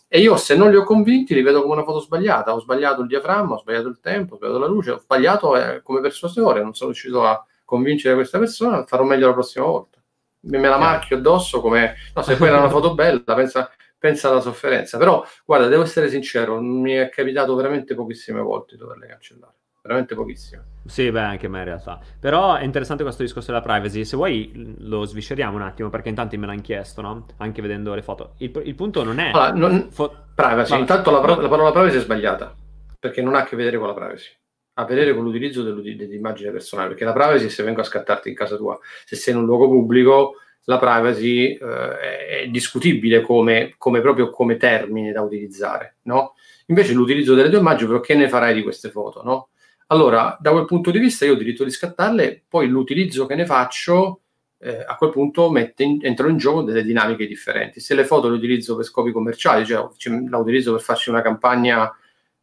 E 0.09 0.21
io 0.21 0.37
se 0.37 0.57
non 0.57 0.71
li 0.71 0.77
ho 0.77 0.85
convinti 0.85 1.35
li 1.35 1.43
vedo 1.43 1.62
come 1.62 1.75
una 1.75 1.85
foto 1.85 2.01
sbagliata. 2.01 2.55
Ho 2.55 2.61
sbagliato 2.61 3.03
il 3.03 3.09
diaframma, 3.09 3.55
ho 3.55 3.59
sbagliato 3.59 3.89
il 3.89 4.01
tempo, 4.01 4.35
ho 4.35 4.37
sbagliato 4.39 4.59
la 4.59 4.67
luce, 4.67 4.91
ho 4.93 4.99
sbagliato 4.99 5.57
eh, 5.57 5.83
come 5.83 6.01
persuasore, 6.01 6.62
non 6.62 6.75
sono 6.75 6.91
riuscito 6.91 7.25
a 7.25 7.45
convincere 7.64 8.14
questa 8.14 8.39
persona, 8.39 8.85
farò 8.87 9.05
meglio 9.05 9.27
la 9.27 9.33
prossima 9.35 9.67
volta. 9.67 10.01
Me 10.41 10.69
la 10.69 10.79
marchio 10.79 11.17
addosso 11.17 11.61
come... 11.61 11.97
No, 12.14 12.23
se 12.23 12.37
poi 12.37 12.49
era 12.49 12.59
una 12.59 12.69
foto 12.71 12.95
bella, 12.95 13.35
pensa, 13.35 13.69
pensa 13.99 14.31
alla 14.31 14.41
sofferenza. 14.41 14.97
Però, 14.97 15.25
guarda, 15.45 15.67
devo 15.67 15.83
essere 15.83 16.09
sincero, 16.09 16.61
mi 16.61 16.93
è 16.93 17.09
capitato 17.09 17.55
veramente 17.57 17.97
pochissime 17.97 18.41
volte 18.41 18.77
doverle 18.77 19.09
cancellare 19.09 19.56
veramente 19.87 20.14
pochissimo. 20.14 20.62
Sì, 20.84 21.11
beh, 21.11 21.20
anche 21.20 21.49
me 21.49 21.59
in 21.59 21.64
realtà. 21.64 21.99
Però 22.20 22.55
è 22.55 22.64
interessante 22.64 23.03
questo 23.03 23.22
discorso 23.22 23.53
della 23.53 23.62
privacy. 23.62 24.05
Se 24.05 24.16
vuoi 24.16 24.76
lo 24.78 25.05
svisceriamo 25.05 25.57
un 25.57 25.62
attimo, 25.62 25.89
perché 25.91 26.09
in 26.09 26.14
tanti 26.14 26.37
me 26.37 26.47
l'hanno 26.47 26.61
chiesto, 26.61 27.01
no? 27.01 27.26
Anche 27.39 27.62
vedendo 27.62 27.95
le 27.95 28.03
foto. 28.03 28.34
Il, 28.39 28.53
il 28.64 28.74
punto 28.74 29.03
non 29.03 29.18
è... 29.18 29.30
Allora, 29.32 29.51
non... 29.53 29.89
Fo... 29.91 30.24
Privacy, 30.34 30.72
Ma... 30.72 30.78
intanto 30.80 31.11
la, 31.11 31.18
la, 31.18 31.49
parola 31.49 31.72
privacy 31.72 31.97
è 31.97 32.01
sbagliata, 32.01 32.55
perché 32.99 33.22
non 33.22 33.34
ha 33.34 33.41
a 33.41 33.45
che 33.45 33.57
vedere 33.57 33.78
con 33.78 33.87
la 33.87 33.95
privacy. 33.95 34.28
Ha 34.74 34.82
a 34.82 34.84
vedere 34.84 35.14
con 35.14 35.24
l'utilizzo 35.24 35.62
dell'immagine 35.62 36.51
personale, 36.51 36.89
perché 36.89 37.05
la 37.05 37.14
privacy 37.14 37.49
se 37.49 37.62
vengo 37.62 37.80
a 37.80 37.84
scattarti 37.84 38.28
in 38.28 38.34
casa 38.34 38.57
tua, 38.57 38.78
se 39.07 39.16
sei 39.16 39.32
in 39.32 39.41
un 39.41 39.47
luogo 39.47 39.66
pubblico, 39.66 40.34
la 40.64 40.78
privacy 40.78 41.55
eh, 41.55 41.99
è 42.43 42.49
discutibile 42.49 43.22
come, 43.22 43.74
come, 43.78 44.03
proprio 44.03 44.28
come 44.28 44.59
termine 44.59 45.12
da 45.12 45.22
utilizzare, 45.22 45.97
no? 46.03 46.34
Invece 46.66 46.93
l'utilizzo 46.93 47.34
delle 47.34 47.49
tue 47.49 47.59
immagini, 47.59 47.89
però 47.89 48.01
che 48.01 48.14
ne 48.14 48.28
farai 48.28 48.53
di 48.53 48.62
queste 48.62 48.91
foto, 48.91 49.22
no? 49.22 49.49
Allora, 49.89 50.37
da 50.41 50.51
quel 50.51 50.64
punto 50.64 50.91
di 50.91 50.99
vista 50.99 51.24
io 51.24 51.32
ho 51.32 51.37
diritto 51.37 51.62
di 51.62 51.70
scattarle, 51.70 52.45
poi 52.49 52.66
l'utilizzo 52.66 53.26
che 53.26 53.37
ne 53.37 53.47
faccio 53.47 54.22
eh, 54.59 54.84
a 54.84 54.97
quel 54.97 55.11
punto 55.11 55.53
in, 55.57 55.99
entrano 56.03 56.32
in 56.32 56.39
gioco 56.39 56.62
delle 56.62 56.82
dinamiche 56.82 57.26
differenti. 57.26 57.78
Se 57.78 57.95
le 57.95 58.05
foto 58.05 58.28
le 58.28 58.37
utilizzo 58.37 58.74
per 58.74 58.84
scopi 58.84 59.12
commerciali, 59.12 59.64
cioè, 59.64 59.87
la 60.28 60.39
utilizzo 60.39 60.72
per 60.72 60.80
farci 60.80 61.11
una 61.11 61.22
campagna 61.22 61.95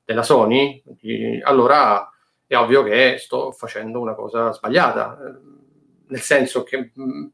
della 0.05 0.23
Sony, 0.23 0.81
allora 1.43 2.09
è 2.47 2.55
ovvio 2.55 2.83
che 2.83 3.17
sto 3.19 3.51
facendo 3.51 3.99
una 3.99 4.13
cosa 4.13 4.53
sbagliata, 4.53 5.17
nel 6.07 6.19
senso 6.21 6.63
che 6.63 6.91
mh, 6.93 7.27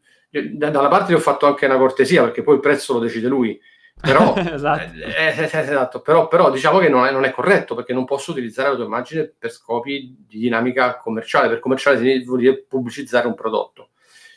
da, 0.54 0.70
da 0.70 0.80
una 0.80 0.88
parte 0.88 1.12
gli 1.12 1.16
ho 1.16 1.20
fatto 1.20 1.46
anche 1.46 1.66
una 1.66 1.78
cortesia 1.78 2.24
perché 2.24 2.44
poi 2.44 2.56
il 2.56 2.62
prezzo 2.62 2.94
lo 2.94 3.00
decide 3.00 3.28
lui, 3.28 3.60
però, 4.02 4.34
esatto. 4.38 4.94
Eh, 4.94 5.28
eh, 5.28 5.50
eh, 5.52 5.60
esatto. 5.60 6.02
Però, 6.02 6.28
però, 6.28 6.50
diciamo 6.50 6.80
che 6.80 6.90
non 6.90 7.06
è, 7.06 7.12
non 7.12 7.26
è, 7.26 7.32
corretto 7.32 7.76
perché 7.76 7.94
non 7.94 8.06
posso 8.06 8.32
utilizzare 8.32 8.70
la 8.70 8.76
tua 8.76 8.86
immagine 8.86 9.32
per 9.38 9.52
scopi 9.52 10.16
di 10.28 10.40
dinamica 10.40 10.98
commerciale. 10.98 11.50
Per 11.50 11.60
commerciale 11.60 12.24
vuol 12.24 12.40
dire 12.40 12.64
pubblicizzare 12.64 13.28
un 13.28 13.36
prodotto. 13.36 13.90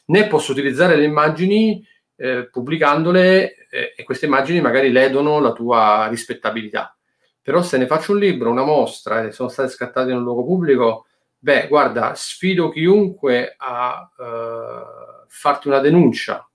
Né 0.06 0.26
posso 0.26 0.52
utilizzare 0.52 0.96
le 0.96 1.04
immagini 1.04 1.86
eh, 2.16 2.48
pubblicandole 2.50 3.68
eh, 3.70 3.94
e 3.96 4.02
queste 4.02 4.26
immagini 4.26 4.60
magari 4.60 4.90
ledono 4.90 5.38
la 5.38 5.52
tua 5.52 6.08
rispettabilità. 6.08 6.96
Però 7.40 7.62
se 7.62 7.78
ne 7.78 7.86
faccio 7.86 8.12
un 8.12 8.18
libro, 8.18 8.50
una 8.50 8.64
mostra 8.64 9.24
e 9.24 9.32
sono 9.32 9.48
state 9.48 9.68
scattate 9.68 10.10
in 10.10 10.16
un 10.16 10.22
luogo 10.22 10.44
pubblico, 10.44 11.06
beh, 11.38 11.66
guarda, 11.68 12.14
sfido 12.14 12.68
chiunque 12.68 13.54
a 13.56 14.08
farti 15.26 15.66
una 15.66 15.80
denuncia, 15.80 16.48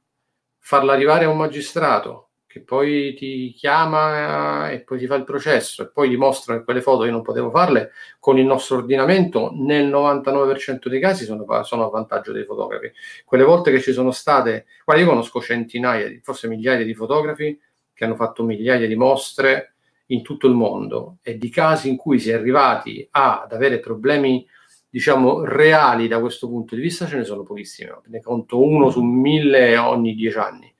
farla 0.60 0.94
arrivare 0.94 1.26
a 1.26 1.30
un 1.30 1.36
magistrato, 1.36 2.27
che 2.58 2.64
poi 2.64 3.14
ti 3.14 3.54
chiama 3.56 4.70
e 4.72 4.82
poi 4.82 4.98
ti 4.98 5.06
fa 5.06 5.16
il 5.16 5.24
processo 5.24 5.84
e 5.84 5.90
poi 5.90 6.10
dimostra 6.10 6.58
che 6.58 6.64
quelle 6.64 6.82
foto 6.82 7.06
io 7.06 7.12
non 7.12 7.22
potevo 7.22 7.50
farle, 7.52 7.92
con 8.20 8.38
il 8.38 8.46
nostro 8.46 8.78
ordinamento 8.78 9.52
nel 9.54 9.88
99% 9.88 10.88
dei 10.88 11.00
casi 11.00 11.26
sono, 11.26 11.46
sono 11.64 11.86
a 11.86 11.90
vantaggio 11.90 12.32
dei 12.32 12.44
fotografi. 12.44 12.92
Quelle 13.26 13.44
volte 13.44 13.72
che 13.72 13.80
ci 13.80 13.94
sono 13.94 14.12
state, 14.12 14.66
guarda 14.84 15.04
io 15.04 15.10
conosco 15.10 15.42
centinaia, 15.42 16.10
forse 16.22 16.48
migliaia 16.48 16.84
di 16.84 16.94
fotografi 16.94 17.60
che 17.94 18.04
hanno 18.04 18.16
fatto 18.16 18.44
migliaia 18.44 18.88
di 18.88 18.96
mostre 18.96 19.74
in 20.08 20.22
tutto 20.24 20.48
il 20.48 20.54
mondo 20.54 21.18
e 21.22 21.38
di 21.38 21.50
casi 21.50 21.90
in 21.90 21.98
cui 21.98 22.20
si 22.20 22.32
è 22.32 22.34
arrivati 22.34 23.08
ad 23.12 23.52
avere 23.52 23.80
problemi 23.80 24.46
diciamo 24.90 25.44
reali 25.44 26.08
da 26.08 26.20
questo 26.20 26.48
punto 26.48 26.76
di 26.76 26.82
vista 26.82 27.06
ce 27.06 27.18
ne 27.18 27.26
sono 27.26 27.44
pochissimi, 27.44 27.92
ne 28.06 28.22
conto 28.22 28.62
uno 28.62 28.90
su 28.90 29.02
mille 29.04 29.78
ogni 29.78 30.16
dieci 30.16 30.38
anni 30.38 30.76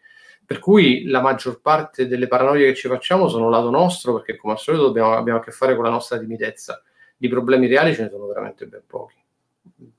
per 0.48 0.60
cui 0.60 1.04
la 1.08 1.20
maggior 1.20 1.60
parte 1.60 2.08
delle 2.08 2.30
paranoie 2.30 2.68
che 2.68 2.74
ci 2.74 2.88
facciamo 2.88 3.28
sono 3.28 3.50
lato 3.50 3.70
nostro, 3.70 4.14
perché 4.14 4.38
come 4.38 4.54
al 4.54 4.60
solito 4.60 4.86
dobbiamo, 4.86 5.14
abbiamo 5.14 5.40
a 5.40 5.42
che 5.44 5.52
fare 5.52 5.76
con 5.76 5.84
la 5.84 5.90
nostra 5.90 6.18
timidezza. 6.18 6.82
Di 7.18 7.28
problemi 7.28 7.68
reali 7.68 7.94
ce 7.94 8.04
ne 8.04 8.10
sono 8.10 8.28
veramente 8.28 8.66
ben 8.66 8.84
pochi. 8.88 9.16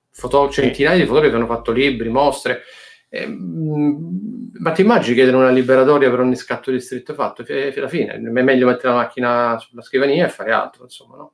Foto, 0.08 0.48
centinaia 0.48 0.96
di 0.96 1.04
fotografi 1.04 1.34
hanno 1.34 1.44
fatto 1.44 1.70
libri, 1.70 2.08
mostre. 2.08 2.62
Eh, 3.10 3.26
ma 3.26 4.72
ti 4.72 4.80
immagini 4.80 5.14
chiedere 5.14 5.36
una 5.36 5.50
liberatoria 5.50 6.08
per 6.08 6.20
ogni 6.20 6.36
scatto 6.36 6.70
di 6.70 6.80
stretto 6.80 7.12
fatto? 7.12 7.44
Alla 7.46 7.88
fine 7.88 8.14
è 8.14 8.18
meglio 8.18 8.64
mettere 8.64 8.88
la 8.88 9.00
macchina 9.00 9.58
sulla 9.58 9.82
scrivania 9.82 10.24
e 10.24 10.30
fare 10.30 10.52
altro, 10.52 10.84
insomma, 10.84 11.16
no? 11.16 11.32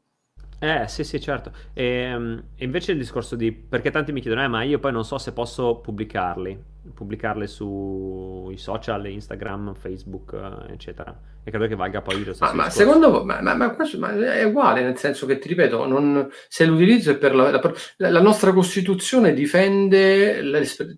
Eh 0.58 0.88
sì 0.88 1.04
sì 1.04 1.20
certo, 1.20 1.52
e, 1.72 1.84
ehm, 1.84 2.42
e 2.56 2.64
invece 2.64 2.92
il 2.92 2.98
discorso 2.98 3.36
di, 3.36 3.52
perché 3.52 3.90
tanti 3.90 4.12
mi 4.12 4.20
chiedono, 4.20 4.44
eh 4.44 4.48
ma 4.48 4.62
io 4.62 4.78
poi 4.78 4.92
non 4.92 5.04
so 5.04 5.18
se 5.18 5.32
posso 5.32 5.76
pubblicarli, 5.76 6.58
pubblicarli 6.94 7.46
sui 7.46 8.56
social, 8.56 9.06
Instagram, 9.06 9.74
Facebook, 9.74 10.32
eh, 10.32 10.72
eccetera, 10.72 11.14
e 11.42 11.50
credo 11.50 11.66
che 11.66 11.74
valga 11.74 12.00
poi 12.00 12.24
lo 12.24 12.32
stesso 12.32 12.54
Ma, 12.54 12.64
ma 12.64 12.70
secondo 12.70 13.10
voi, 13.10 13.24
ma, 13.24 13.40
ma, 13.42 13.54
ma, 13.54 13.70
questo, 13.74 13.98
ma, 13.98 14.14
è 14.14 14.44
uguale, 14.44 14.82
nel 14.82 14.96
senso 14.96 15.26
che 15.26 15.38
ti 15.38 15.48
ripeto, 15.48 15.86
non, 15.86 16.28
se 16.48 16.64
l'utilizzo 16.64 17.10
è 17.10 17.16
per 17.16 17.34
la, 17.34 17.50
la, 17.50 18.10
la 18.10 18.22
nostra 18.22 18.52
Costituzione 18.52 19.34
difende 19.34 20.40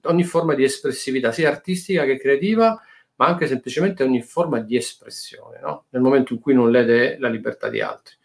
ogni 0.05 0.25
forma 0.25 0.55
di 0.55 0.65
espressività, 0.65 1.33
sia 1.33 1.49
artistica 1.49 2.05
che 2.05 2.19
creativa, 2.19 2.81
ma 3.17 3.27
anche 3.27 3.47
semplicemente 3.47 4.03
ogni 4.03 4.23
forma 4.23 4.61
di 4.61 4.77
espressione, 4.77 5.59
no? 5.61 5.87
nel 5.91 6.03
momento 6.03 6.33
in 6.35 6.41
cui 6.41 6.55
non 6.55 6.71
lede 6.71 7.17
la 7.19 7.29
libertà 7.29 7.69
di 7.69 7.81
altri. 7.81 8.16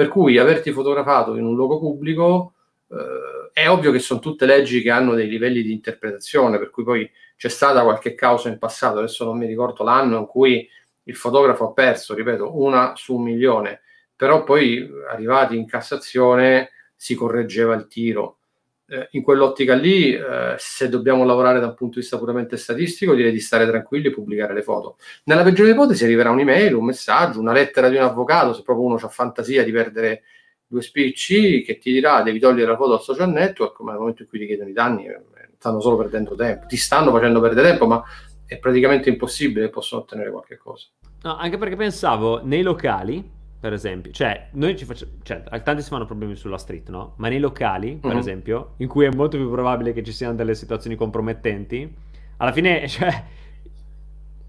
Per 0.00 0.08
cui 0.08 0.38
averti 0.38 0.72
fotografato 0.72 1.36
in 1.36 1.44
un 1.44 1.54
luogo 1.54 1.78
pubblico 1.78 2.54
eh, 2.88 3.50
è 3.52 3.68
ovvio 3.68 3.92
che 3.92 3.98
sono 3.98 4.18
tutte 4.18 4.46
leggi 4.46 4.80
che 4.80 4.88
hanno 4.88 5.12
dei 5.12 5.28
livelli 5.28 5.60
di 5.60 5.72
interpretazione, 5.72 6.58
per 6.58 6.70
cui 6.70 6.84
poi 6.84 7.10
c'è 7.36 7.50
stata 7.50 7.82
qualche 7.82 8.14
causa 8.14 8.48
in 8.48 8.56
passato, 8.56 8.96
adesso 8.96 9.26
non 9.26 9.36
mi 9.36 9.44
ricordo 9.44 9.84
l'anno 9.84 10.16
in 10.16 10.24
cui 10.24 10.66
il 11.02 11.14
fotografo 11.14 11.68
ha 11.68 11.72
perso, 11.74 12.14
ripeto, 12.14 12.58
una 12.58 12.94
su 12.96 13.16
un 13.16 13.24
milione, 13.24 13.82
però 14.16 14.42
poi 14.42 14.90
arrivati 15.10 15.54
in 15.54 15.66
Cassazione 15.66 16.70
si 16.96 17.14
correggeva 17.14 17.74
il 17.74 17.86
tiro 17.86 18.38
eh, 18.90 19.08
in 19.12 19.22
quell'ottica 19.22 19.74
lì, 19.74 20.12
eh, 20.12 20.54
se 20.58 20.88
dobbiamo 20.88 21.24
lavorare 21.24 21.60
da 21.60 21.66
un 21.66 21.74
punto 21.74 21.94
di 21.94 22.00
vista 22.00 22.18
puramente 22.18 22.56
statistico, 22.56 23.14
direi 23.14 23.30
di 23.30 23.38
stare 23.38 23.66
tranquilli 23.66 24.08
e 24.08 24.10
pubblicare 24.10 24.52
le 24.52 24.62
foto. 24.62 24.96
Nella 25.24 25.44
peggiore 25.44 25.70
ipotesi 25.70 26.02
arriverà 26.02 26.30
un'email, 26.30 26.74
un 26.74 26.84
messaggio, 26.84 27.38
una 27.38 27.52
lettera 27.52 27.88
di 27.88 27.96
un 27.96 28.02
avvocato, 28.02 28.52
se 28.52 28.62
proprio 28.62 28.86
uno 28.86 28.96
ha 28.96 29.08
fantasia 29.08 29.62
di 29.62 29.70
perdere 29.70 30.22
due 30.66 30.82
spicci, 30.82 31.62
che 31.62 31.78
ti 31.78 31.92
dirà 31.92 32.22
devi 32.22 32.40
togliere 32.40 32.70
la 32.70 32.76
foto 32.76 32.94
al 32.94 33.00
social 33.00 33.30
network, 33.30 33.78
ma 33.80 33.92
nel 33.92 34.00
momento 34.00 34.22
in 34.22 34.28
cui 34.28 34.40
ti 34.40 34.46
chiedono 34.46 34.68
i 34.68 34.72
danni 34.72 35.06
eh, 35.06 35.22
stanno 35.56 35.80
solo 35.80 35.96
perdendo 35.96 36.34
tempo, 36.34 36.66
ti 36.66 36.76
stanno 36.76 37.12
facendo 37.12 37.40
perdere 37.40 37.68
tempo, 37.68 37.86
ma 37.86 38.02
è 38.44 38.58
praticamente 38.58 39.08
impossibile 39.08 39.66
che 39.66 39.70
possano 39.70 40.02
ottenere 40.02 40.30
qualche 40.30 40.56
cosa. 40.56 40.86
No, 41.22 41.36
anche 41.36 41.58
perché 41.58 41.76
pensavo 41.76 42.40
nei 42.42 42.62
locali 42.62 43.38
per 43.60 43.74
esempio, 43.74 44.10
cioè, 44.10 44.48
noi 44.52 44.74
ci 44.74 44.86
facciamo, 44.86 45.12
cioè, 45.22 45.42
tanti 45.62 45.82
si 45.82 45.90
fanno 45.90 46.06
problemi 46.06 46.34
sulla 46.34 46.56
street, 46.56 46.88
no? 46.88 47.12
Ma 47.18 47.28
nei 47.28 47.38
locali, 47.38 47.98
per 48.00 48.12
uh-huh. 48.12 48.18
esempio, 48.18 48.72
in 48.78 48.88
cui 48.88 49.04
è 49.04 49.10
molto 49.14 49.36
più 49.36 49.50
probabile 49.50 49.92
che 49.92 50.02
ci 50.02 50.12
siano 50.12 50.34
delle 50.34 50.54
situazioni 50.54 50.96
compromettenti, 50.96 51.94
alla 52.38 52.52
fine, 52.52 52.88
cioè, 52.88 53.22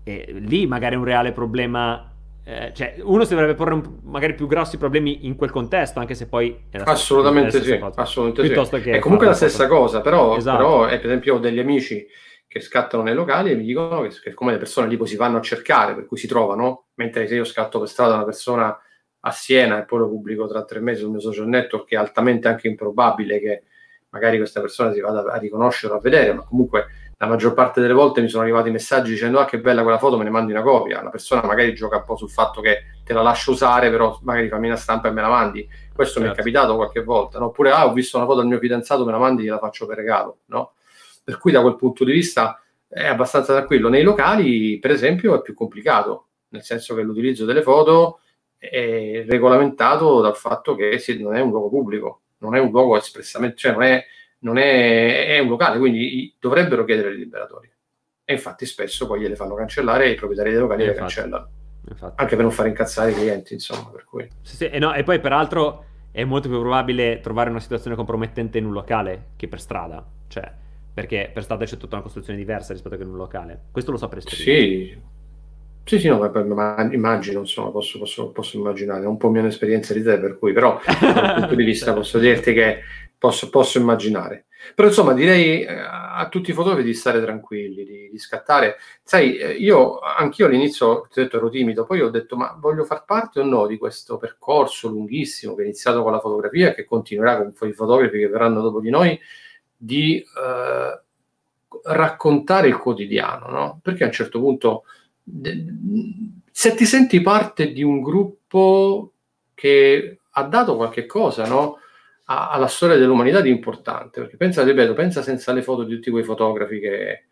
eh, 0.03 0.33
lì 0.39 0.65
magari 0.65 0.95
è 0.95 0.97
un 0.97 1.03
reale 1.03 1.33
problema. 1.33 2.09
Eh, 2.43 2.71
cioè, 2.73 2.95
uno 3.01 3.25
si 3.25 3.31
dovrebbe 3.31 3.53
porre 3.53 3.73
un, 3.73 3.99
magari 4.03 4.33
più 4.33 4.47
grossi 4.47 4.77
problemi 4.77 5.25
in 5.25 5.35
quel 5.35 5.51
contesto, 5.51 5.99
anche 5.99 6.15
se 6.15 6.27
poi 6.27 6.67
è 6.69 6.77
la 6.77 6.85
assolutamente 6.85 7.59
stessa, 7.59 7.91
sì, 7.91 7.99
assolutamente 7.99 8.41
Piuttosto 8.43 8.77
sì. 8.77 8.83
Che 8.83 8.91
è 8.93 8.99
comunque 8.99 9.27
la 9.27 9.33
stessa 9.33 9.67
cosa, 9.67 9.99
però, 9.99 10.37
esatto. 10.37 10.57
però 10.57 10.87
eh, 10.87 10.99
per 10.99 11.07
esempio, 11.07 11.35
ho 11.35 11.39
degli 11.39 11.59
amici 11.59 12.07
che 12.47 12.61
scattano 12.61 13.03
nei 13.03 13.13
locali 13.13 13.51
e 13.51 13.55
mi 13.55 13.65
dicono 13.65 14.01
che, 14.03 14.09
che 14.23 14.33
come 14.33 14.53
le 14.53 14.57
persone 14.57 14.87
lì 14.87 14.95
poi 14.95 15.07
si 15.07 15.17
vanno 15.17 15.37
a 15.37 15.41
cercare, 15.41 15.95
per 15.95 16.05
cui 16.05 16.17
si 16.17 16.27
trovano, 16.27 16.85
mentre 16.93 17.27
se 17.27 17.35
io 17.35 17.43
scatto 17.43 17.77
per 17.79 17.89
strada 17.89 18.15
una 18.15 18.25
persona 18.25 18.77
a 19.21 19.31
Siena 19.31 19.79
e 19.79 19.85
poi 19.85 19.99
lo 19.99 20.09
pubblico 20.09 20.47
tra 20.47 20.63
tre 20.63 20.79
mesi 20.79 21.01
sul 21.01 21.11
mio 21.11 21.19
social 21.19 21.47
network, 21.47 21.89
è 21.89 21.95
altamente 21.95 22.47
anche 22.47 22.67
improbabile 22.67 23.39
che 23.39 23.63
magari 24.09 24.37
questa 24.37 24.61
persona 24.61 24.91
si 24.91 24.99
vada 24.99 25.31
a 25.31 25.37
riconoscere 25.37 25.93
o 25.93 25.97
a 25.97 25.99
vedere, 25.99 26.33
ma 26.33 26.43
comunque 26.43 26.87
la 27.21 27.27
maggior 27.27 27.53
parte 27.53 27.81
delle 27.81 27.93
volte 27.93 28.19
mi 28.19 28.29
sono 28.29 28.41
arrivati 28.41 28.71
messaggi 28.71 29.11
dicendo 29.11 29.39
ah 29.39 29.45
che 29.45 29.59
bella 29.59 29.83
quella 29.83 29.99
foto, 29.99 30.17
me 30.17 30.23
ne 30.23 30.31
mandi 30.31 30.51
una 30.51 30.63
copia. 30.63 31.03
La 31.03 31.11
persona 31.11 31.43
magari 31.43 31.75
gioca 31.75 31.97
un 31.97 32.03
po' 32.03 32.15
sul 32.15 32.31
fatto 32.31 32.61
che 32.61 32.85
te 33.03 33.13
la 33.13 33.21
lascio 33.21 33.51
usare, 33.51 33.91
però 33.91 34.19
magari 34.23 34.49
fammi 34.49 34.65
una 34.65 34.75
stampa 34.75 35.07
e 35.07 35.11
me 35.11 35.21
la 35.21 35.29
mandi. 35.29 35.67
Questo 35.93 36.19
certo. 36.19 36.19
mi 36.19 36.25
è 36.25 36.27
certo. 36.29 36.41
capitato 36.41 36.75
qualche 36.75 37.03
volta, 37.03 37.37
no? 37.37 37.45
Oppure 37.45 37.69
ah, 37.69 37.85
ho 37.85 37.93
visto 37.93 38.17
una 38.17 38.25
foto 38.25 38.39
del 38.39 38.47
mio 38.47 38.57
fidanzato, 38.57 39.05
me 39.05 39.11
la 39.11 39.19
mandi 39.19 39.45
e 39.45 39.49
la 39.49 39.59
faccio 39.59 39.85
per 39.85 39.97
regalo, 39.97 40.39
no? 40.45 40.73
Per 41.23 41.37
cui 41.37 41.51
da 41.51 41.61
quel 41.61 41.75
punto 41.75 42.03
di 42.03 42.11
vista 42.11 42.59
è 42.87 43.05
abbastanza 43.05 43.53
tranquillo. 43.53 43.87
Nei 43.87 44.01
locali, 44.01 44.79
per 44.79 44.89
esempio, 44.89 45.35
è 45.35 45.41
più 45.41 45.53
complicato, 45.53 46.29
nel 46.49 46.63
senso 46.63 46.95
che 46.95 47.03
l'utilizzo 47.03 47.45
delle 47.45 47.61
foto 47.61 48.20
è 48.61 49.25
regolamentato 49.27 50.21
dal 50.21 50.35
fatto 50.35 50.75
che 50.75 51.03
non 51.17 51.35
è 51.35 51.41
un 51.41 51.49
luogo 51.49 51.69
pubblico, 51.69 52.21
non 52.39 52.55
è 52.55 52.59
un 52.59 52.69
luogo 52.69 52.95
espressamente, 52.95 53.55
cioè 53.55 53.71
non 53.71 53.81
è, 53.81 54.05
non 54.39 54.57
è, 54.59 55.25
è 55.29 55.39
un 55.39 55.49
locale, 55.49 55.79
quindi 55.79 56.35
dovrebbero 56.39 56.85
chiedere 56.85 57.09
le 57.09 57.15
liberatorie. 57.15 57.71
E 58.23 58.33
infatti 58.33 58.67
spesso 58.67 59.07
poi 59.07 59.21
gliele 59.21 59.35
fanno 59.35 59.55
cancellare 59.55 60.05
e 60.05 60.11
i 60.11 60.15
proprietari 60.15 60.51
dei 60.51 60.59
locali 60.59 60.85
le 60.85 60.93
cancellano. 60.93 61.49
Infatti. 61.89 62.21
Anche 62.21 62.35
per 62.35 62.43
non 62.43 62.53
far 62.53 62.67
incazzare 62.67 63.09
i 63.09 63.15
clienti, 63.15 63.55
insomma, 63.55 63.89
per 63.89 64.03
cui. 64.05 64.29
Sì, 64.41 64.55
sì, 64.57 64.69
e, 64.69 64.77
no, 64.77 64.93
e 64.93 65.01
poi 65.01 65.19
peraltro 65.19 65.85
è 66.11 66.23
molto 66.23 66.47
più 66.47 66.59
probabile 66.59 67.19
trovare 67.19 67.49
una 67.49 67.59
situazione 67.59 67.95
compromettente 67.95 68.59
in 68.59 68.65
un 68.65 68.73
locale 68.73 69.31
che 69.37 69.47
per 69.47 69.59
strada, 69.59 70.07
cioè 70.27 70.53
perché 70.93 71.31
per 71.33 71.41
strada 71.41 71.65
c'è 71.65 71.77
tutta 71.77 71.95
una 71.95 72.03
costruzione 72.03 72.37
diversa 72.37 72.73
rispetto 72.73 72.95
che 72.95 73.01
in 73.01 73.09
un 73.09 73.17
locale. 73.17 73.63
Questo 73.71 73.89
lo 73.89 73.97
so 73.97 74.07
per 74.07 74.19
esperienza. 74.19 74.51
Sì, 74.51 75.01
sì, 75.83 75.99
sì, 75.99 76.07
no, 76.07 76.17
ma, 76.19 76.89
immagino, 76.91 77.39
insomma, 77.39 77.69
posso, 77.69 77.99
posso, 77.99 78.31
posso, 78.31 78.57
immaginare, 78.57 79.03
è 79.03 79.07
un 79.07 79.17
po' 79.17 79.29
mia 79.29 79.45
esperienza 79.45 79.93
di 79.93 80.03
te, 80.03 80.19
per 80.19 80.37
cui, 80.37 80.53
però, 80.53 80.79
dal 81.01 81.35
punto 81.35 81.55
di 81.55 81.63
vista 81.63 81.93
posso 81.93 82.19
dirti 82.19 82.53
che 82.53 82.81
posso, 83.17 83.49
posso 83.49 83.79
immaginare. 83.79 84.45
Però, 84.75 84.87
insomma, 84.87 85.13
direi 85.13 85.63
eh, 85.63 85.73
a 85.73 86.27
tutti 86.29 86.51
i 86.51 86.53
fotografi 86.53 86.83
di 86.83 86.93
stare 86.93 87.19
tranquilli, 87.21 87.83
di, 87.83 88.09
di 88.11 88.17
scattare. 88.19 88.77
Sai, 89.03 89.37
eh, 89.37 89.53
io, 89.53 89.99
anch'io 89.99 90.45
all'inizio, 90.45 91.07
ti 91.11 91.19
ho 91.19 91.23
detto, 91.23 91.37
ero 91.37 91.49
timido, 91.49 91.85
poi 91.85 92.01
ho 92.01 92.09
detto, 92.09 92.35
ma 92.35 92.55
voglio 92.59 92.85
far 92.85 93.03
parte 93.05 93.39
o 93.39 93.43
no 93.43 93.65
di 93.65 93.77
questo 93.77 94.17
percorso 94.17 94.87
lunghissimo 94.87 95.55
che 95.55 95.63
è 95.63 95.65
iniziato 95.65 96.03
con 96.03 96.11
la 96.11 96.19
fotografia 96.19 96.69
e 96.69 96.75
che 96.75 96.85
continuerà 96.85 97.51
con 97.51 97.67
i 97.67 97.73
fotografi 97.73 98.19
che 98.19 98.27
verranno 98.27 98.61
dopo 98.61 98.79
di 98.79 98.89
noi, 98.89 99.19
di 99.75 100.19
eh, 100.19 101.01
raccontare 101.83 102.67
il 102.67 102.77
quotidiano, 102.77 103.47
no? 103.49 103.79
Perché 103.81 104.03
a 104.03 104.07
un 104.07 104.13
certo 104.13 104.39
punto 104.39 104.83
se 106.51 106.75
ti 106.75 106.85
senti 106.85 107.21
parte 107.21 107.71
di 107.71 107.83
un 107.83 108.01
gruppo 108.01 109.13
che 109.53 110.19
ha 110.29 110.43
dato 110.43 110.75
qualche 110.75 111.05
cosa 111.05 111.45
no? 111.45 111.77
a, 112.25 112.49
alla 112.49 112.67
storia 112.67 112.97
dell'umanità 112.97 113.41
di 113.41 113.49
importante, 113.49 114.21
perché 114.21 114.37
pensa, 114.37 114.63
ripeto, 114.63 114.93
pensa 114.93 115.21
senza 115.21 115.51
le 115.53 115.61
foto 115.61 115.83
di 115.83 115.95
tutti 115.95 116.11
quei 116.11 116.23
fotografi 116.23 116.79
che, 116.79 117.25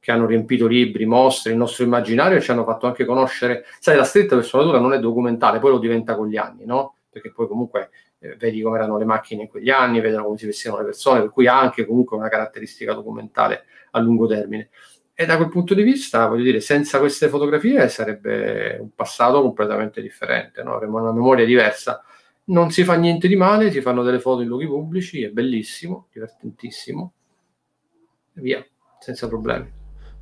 che 0.00 0.10
hanno 0.10 0.26
riempito 0.26 0.66
libri, 0.66 1.06
mostre, 1.06 1.52
il 1.52 1.58
nostro 1.58 1.84
immaginario 1.84 2.38
e 2.38 2.40
ci 2.40 2.50
hanno 2.50 2.64
fatto 2.64 2.86
anche 2.86 3.04
conoscere, 3.04 3.64
sai, 3.78 3.96
la 3.96 4.04
stretta 4.04 4.36
personatura 4.36 4.78
non 4.78 4.92
è 4.92 4.98
documentale, 4.98 5.58
poi 5.58 5.70
lo 5.70 5.78
diventa 5.78 6.16
con 6.16 6.28
gli 6.28 6.36
anni, 6.36 6.64
no? 6.64 6.96
Perché 7.10 7.32
poi 7.32 7.46
comunque 7.46 7.90
eh, 8.20 8.36
vedi 8.36 8.60
come 8.62 8.76
erano 8.76 8.98
le 8.98 9.04
macchine 9.04 9.42
in 9.42 9.48
quegli 9.48 9.70
anni, 9.70 10.00
vedono 10.00 10.24
come 10.24 10.38
si 10.38 10.46
vestivano 10.46 10.80
le 10.80 10.86
persone, 10.86 11.20
per 11.20 11.30
cui 11.30 11.46
ha 11.46 11.58
anche 11.58 11.84
comunque 11.84 12.16
una 12.16 12.28
caratteristica 12.28 12.94
documentale 12.94 13.64
a 13.92 14.00
lungo 14.00 14.26
termine. 14.26 14.70
E 15.20 15.26
da 15.26 15.36
quel 15.36 15.48
punto 15.48 15.74
di 15.74 15.82
vista, 15.82 16.28
voglio 16.28 16.44
dire, 16.44 16.60
senza 16.60 17.00
queste 17.00 17.28
fotografie 17.28 17.88
sarebbe 17.88 18.78
un 18.80 18.90
passato 18.94 19.42
completamente 19.42 20.00
differente, 20.00 20.62
no? 20.62 20.74
avremmo 20.74 21.00
una 21.00 21.10
memoria 21.10 21.44
diversa. 21.44 22.04
Non 22.44 22.70
si 22.70 22.84
fa 22.84 22.94
niente 22.94 23.26
di 23.26 23.34
male, 23.34 23.72
si 23.72 23.80
fanno 23.80 24.04
delle 24.04 24.20
foto 24.20 24.42
in 24.42 24.46
luoghi 24.46 24.68
pubblici, 24.68 25.24
è 25.24 25.30
bellissimo, 25.30 26.06
divertentissimo, 26.12 27.12
e 28.32 28.40
via, 28.40 28.64
senza 29.00 29.26
problemi. 29.26 29.68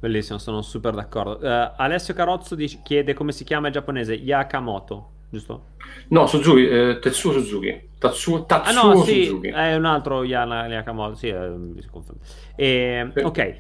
Bellissimo, 0.01 0.39
sono 0.39 0.63
super 0.63 0.95
d'accordo. 0.95 1.47
Uh, 1.47 1.73
Alessio 1.77 2.15
Carozzo 2.15 2.55
dice, 2.55 2.81
chiede 2.83 3.13
come 3.13 3.33
si 3.33 3.45
chiama 3.45 3.67
il 3.67 3.75
giapponese 3.75 4.15
Yakamoto, 4.15 5.11
giusto? 5.29 5.75
No, 6.09 6.27
Suzuki, 6.27 6.67
eh, 6.67 6.99
Tetsuo 7.03 7.33
Suzuki. 7.33 7.91
Tatsuo, 7.99 8.47
Tatsuo 8.47 8.81
ah, 8.81 8.95
no, 8.95 9.03
sì, 9.03 9.27
Suzuki. 9.27 9.49
È 9.49 9.75
un 9.75 9.85
altro 9.85 10.25
Yana, 10.25 10.67
Yakamoto, 10.69 11.17
sì, 11.17 11.29
eh, 11.29 11.55
si 11.81 11.89
confonde. 11.91 12.23
E, 12.57 13.11
sì. 13.15 13.21
Ok. 13.23 13.57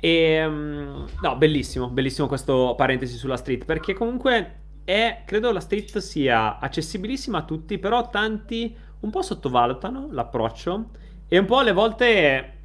E, 0.00 0.08
ehm, 0.08 1.06
no, 1.20 1.36
bellissimo, 1.36 1.88
bellissimo 1.88 2.26
questo 2.26 2.74
parentesi 2.76 3.16
sulla 3.16 3.36
street, 3.36 3.64
perché 3.64 3.92
comunque 3.92 4.54
è, 4.84 5.22
credo 5.26 5.52
la 5.52 5.60
street 5.60 5.98
sia 5.98 6.58
accessibilissima 6.58 7.38
a 7.38 7.44
tutti, 7.44 7.78
però 7.78 8.08
tanti 8.08 8.74
un 9.00 9.10
po' 9.10 9.22
sottovalutano 9.22 10.08
l'approccio 10.10 10.90
e 11.28 11.38
un 11.38 11.44
po' 11.44 11.58
alle 11.58 11.72
volte 11.72 12.58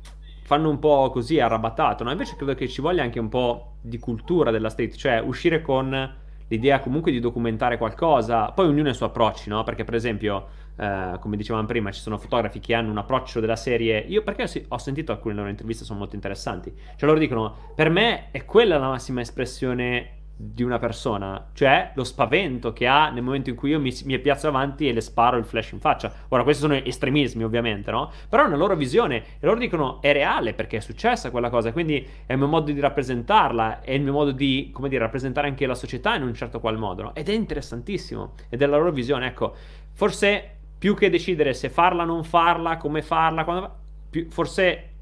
fanno 0.44 0.70
un 0.70 0.80
po' 0.80 1.10
così 1.12 1.40
arrabattato, 1.40 2.03
no? 2.03 2.12
Invece 2.12 2.36
credo 2.36 2.56
che 2.56 2.68
ci 2.68 2.82
voglia 2.82 3.03
anche 3.03 3.20
un 3.20 3.30
po' 3.30 3.78
di 3.82 3.99
cultura 3.99 4.52
della 4.52 4.70
street, 4.70 4.95
cioè 4.95 5.20
uscire 5.20 5.62
con 5.62 6.16
l'idea 6.48 6.80
comunque 6.80 7.12
di 7.12 7.20
documentare 7.20 7.78
qualcosa, 7.78 8.52
poi 8.52 8.68
ognuno 8.68 8.88
ha 8.88 8.91
i 8.91 8.95
suoi 8.95 9.10
approcci, 9.10 9.49
no? 9.49 9.64
Perché 9.64 9.84
per 9.84 9.95
esempio 9.95 10.48
Uh, 10.78 11.18
come 11.20 11.38
dicevamo 11.38 11.66
prima, 11.66 11.92
ci 11.92 12.02
sono 12.02 12.18
fotografi 12.18 12.60
che 12.60 12.74
hanno 12.74 12.92
un 12.92 12.98
approccio 12.98 13.40
della 13.40 13.56
serie. 13.56 14.00
Io 14.00 14.24
perché 14.24 14.66
ho 14.68 14.78
sentito 14.78 15.12
alcune 15.12 15.34
loro 15.34 15.50
interviste, 15.50 15.86
sono 15.86 16.00
molto 16.00 16.16
interessanti. 16.16 16.74
Cioè, 16.96 17.08
loro 17.08 17.20
dicono: 17.20 17.56
Per 17.76 17.90
me 17.90 18.32
è 18.32 18.44
quella 18.46 18.78
la 18.78 18.90
massima 18.90 19.22
espressione 19.22 20.16
di 20.38 20.64
una 20.64 20.80
persona, 20.80 21.48
cioè 21.54 21.92
lo 21.94 22.04
spavento 22.04 22.74
che 22.74 22.88
ha 22.88 23.10
nel 23.10 23.24
momento 23.24 23.50
in 23.50 23.56
cui 23.56 23.70
io 23.70 23.80
mi, 23.80 23.96
mi 24.04 24.20
piazzo 24.20 24.50
avanti 24.50 24.86
e 24.86 24.92
le 24.92 25.00
sparo 25.00 25.38
il 25.38 25.46
flash 25.46 25.72
in 25.72 25.80
faccia. 25.80 26.12
Ora, 26.28 26.44
questi 26.44 26.62
sono 26.62 26.74
estremismi, 26.74 27.44
ovviamente, 27.44 27.90
no? 27.90 28.12
Però 28.28 28.44
è 28.44 28.48
una 28.48 28.58
loro 28.58 28.76
visione 28.76 29.16
e 29.40 29.46
loro 29.46 29.58
dicono 29.58 30.02
è 30.02 30.12
reale 30.12 30.54
perché 30.54 30.78
è 30.78 30.82
successa 30.82 31.32
quella 31.32 31.50
cosa, 31.50 31.72
quindi 31.72 32.06
è 32.26 32.34
il 32.34 32.38
mio 32.38 32.48
modo 32.48 32.70
di 32.72 32.80
rappresentarla, 32.80 33.80
è 33.82 33.92
il 33.92 34.02
mio 34.02 34.12
modo 34.12 34.32
di, 34.32 34.72
come 34.74 34.90
dire, 34.90 35.04
rappresentare 35.04 35.48
anche 35.48 35.66
la 35.66 35.76
società 35.76 36.16
in 36.16 36.24
un 36.24 36.34
certo 36.34 36.60
qual 36.60 36.78
modo, 36.78 37.04
no? 37.04 37.16
Ed 37.16 37.30
è 37.30 37.34
interessantissimo, 37.34 38.34
ed 38.50 38.62
è 38.62 38.66
la 38.66 38.76
loro 38.76 38.92
visione, 38.92 39.28
ecco. 39.28 39.56
Forse 39.94 40.55
più 40.86 40.94
che 40.94 41.10
decidere 41.10 41.56
se 41.56 41.72
farla 41.72 42.03
o 42.03 42.06
non 42.06 42.24
farla, 42.24 42.78
come 42.78 43.02
farla, 43.02 43.44
quando... 43.44 43.76
più, 44.07 44.30
forse 44.30 44.98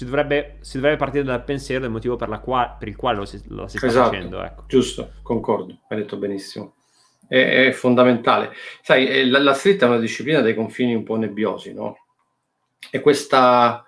dovrebbe, 0.00 0.56
si 0.62 0.78
dovrebbe 0.78 0.96
partire 0.96 1.22
dal 1.22 1.44
pensiero 1.44 1.80
del 1.80 1.92
motivo 1.92 2.16
per, 2.16 2.40
qua, 2.42 2.74
per 2.76 2.88
il 2.88 2.96
quale 2.96 3.18
lo 3.18 3.24
si, 3.24 3.40
lo 3.46 3.68
si 3.68 3.76
sta 3.76 3.86
esatto, 3.86 4.10
facendo. 4.10 4.42
Ecco. 4.42 4.64
Giusto, 4.66 5.12
concordo, 5.22 5.82
hai 5.90 5.98
detto 5.98 6.16
benissimo. 6.16 6.74
È, 7.28 7.66
è 7.66 7.70
fondamentale. 7.70 8.50
Sai, 8.80 9.28
la, 9.28 9.38
la 9.38 9.54
street 9.54 9.82
è 9.82 9.86
una 9.86 10.00
disciplina 10.00 10.40
dei 10.40 10.56
confini 10.56 10.92
un 10.92 11.04
po' 11.04 11.14
nebbiosi, 11.14 11.72
no? 11.72 11.98
E 12.90 12.98
questa 12.98 13.86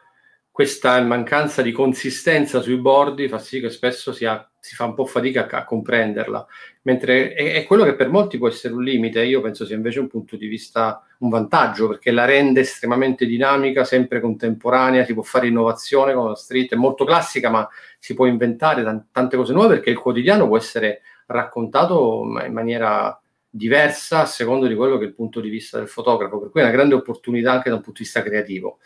questa 0.53 1.03
mancanza 1.03 1.63
di 1.63 1.73
consistenza 1.73 2.61
sui 2.61 2.77
bordi 2.77 3.27
fa 3.27 3.39
sì 3.39 3.59
che 3.59 3.71
spesso 3.71 4.13
si, 4.13 4.25
ha, 4.25 4.49
si 4.65 4.75
fa 4.75 4.87
un 4.87 4.95
po' 4.95 5.05
fatica 5.05 5.47
a, 5.47 5.59
a 5.59 5.65
comprenderla, 5.65 6.47
mentre 6.83 7.35
è, 7.35 7.53
è, 7.53 7.65
quello 7.65 7.85
che 7.85 7.95
per 7.95 8.09
molti 8.09 8.39
può 8.39 8.49
essere 8.49 8.73
un 8.73 8.83
limite, 8.83 9.23
io 9.23 9.43
penso 9.43 9.67
sia 9.67 9.77
invece 9.77 10.01
un 10.01 10.09
punto 10.09 10.37
di 10.37 10.47
vista, 10.47 11.05
un 11.19 11.29
vantaggio, 11.29 11.87
perché 11.87 12.11
la 12.11 12.25
rende 12.25 12.61
estremamente 12.61 13.27
dinamica, 13.27 13.85
sempre 13.85 14.21
contemporanea, 14.21 15.05
si 15.05 15.13
può 15.13 15.23
fare 15.23 15.49
innovazione 15.49 16.15
con 16.15 16.29
la 16.29 16.35
street, 16.35 16.73
è 16.73 16.77
molto 16.77 17.05
classica, 17.05 17.51
ma 17.51 17.69
si 17.99 18.15
può 18.15 18.25
inventare 18.25 18.83
t- 18.83 19.05
tante 19.13 19.37
cose 19.37 19.53
nuove 19.53 19.75
perché 19.75 19.91
il 19.91 19.99
quotidiano 19.99 20.47
può 20.47 20.57
essere 20.57 21.03
raccontato 21.27 22.23
in 22.47 22.53
maniera 22.55 23.21
diversa 23.51 24.23
a 24.23 24.27
secondo 24.27 24.67
di 24.67 24.75
quello 24.75 24.97
che 24.97 25.05
è 25.05 25.09
il 25.09 25.15
punto 25.15 25.41
di 25.41 25.51
vista 25.51 25.77
del 25.77 25.89
fotografo, 25.89 26.41
per 26.41 26.49
cui 26.49 26.63
è 26.63 26.65
una 26.65 26.73
grande 26.73 26.95
opportunità 26.95 27.53
anche 27.53 27.69
da 27.69 27.77
un 27.77 27.83
punto 27.83 27.99
di 27.99 28.05
vista 28.05 28.23
creativo. 28.23 28.79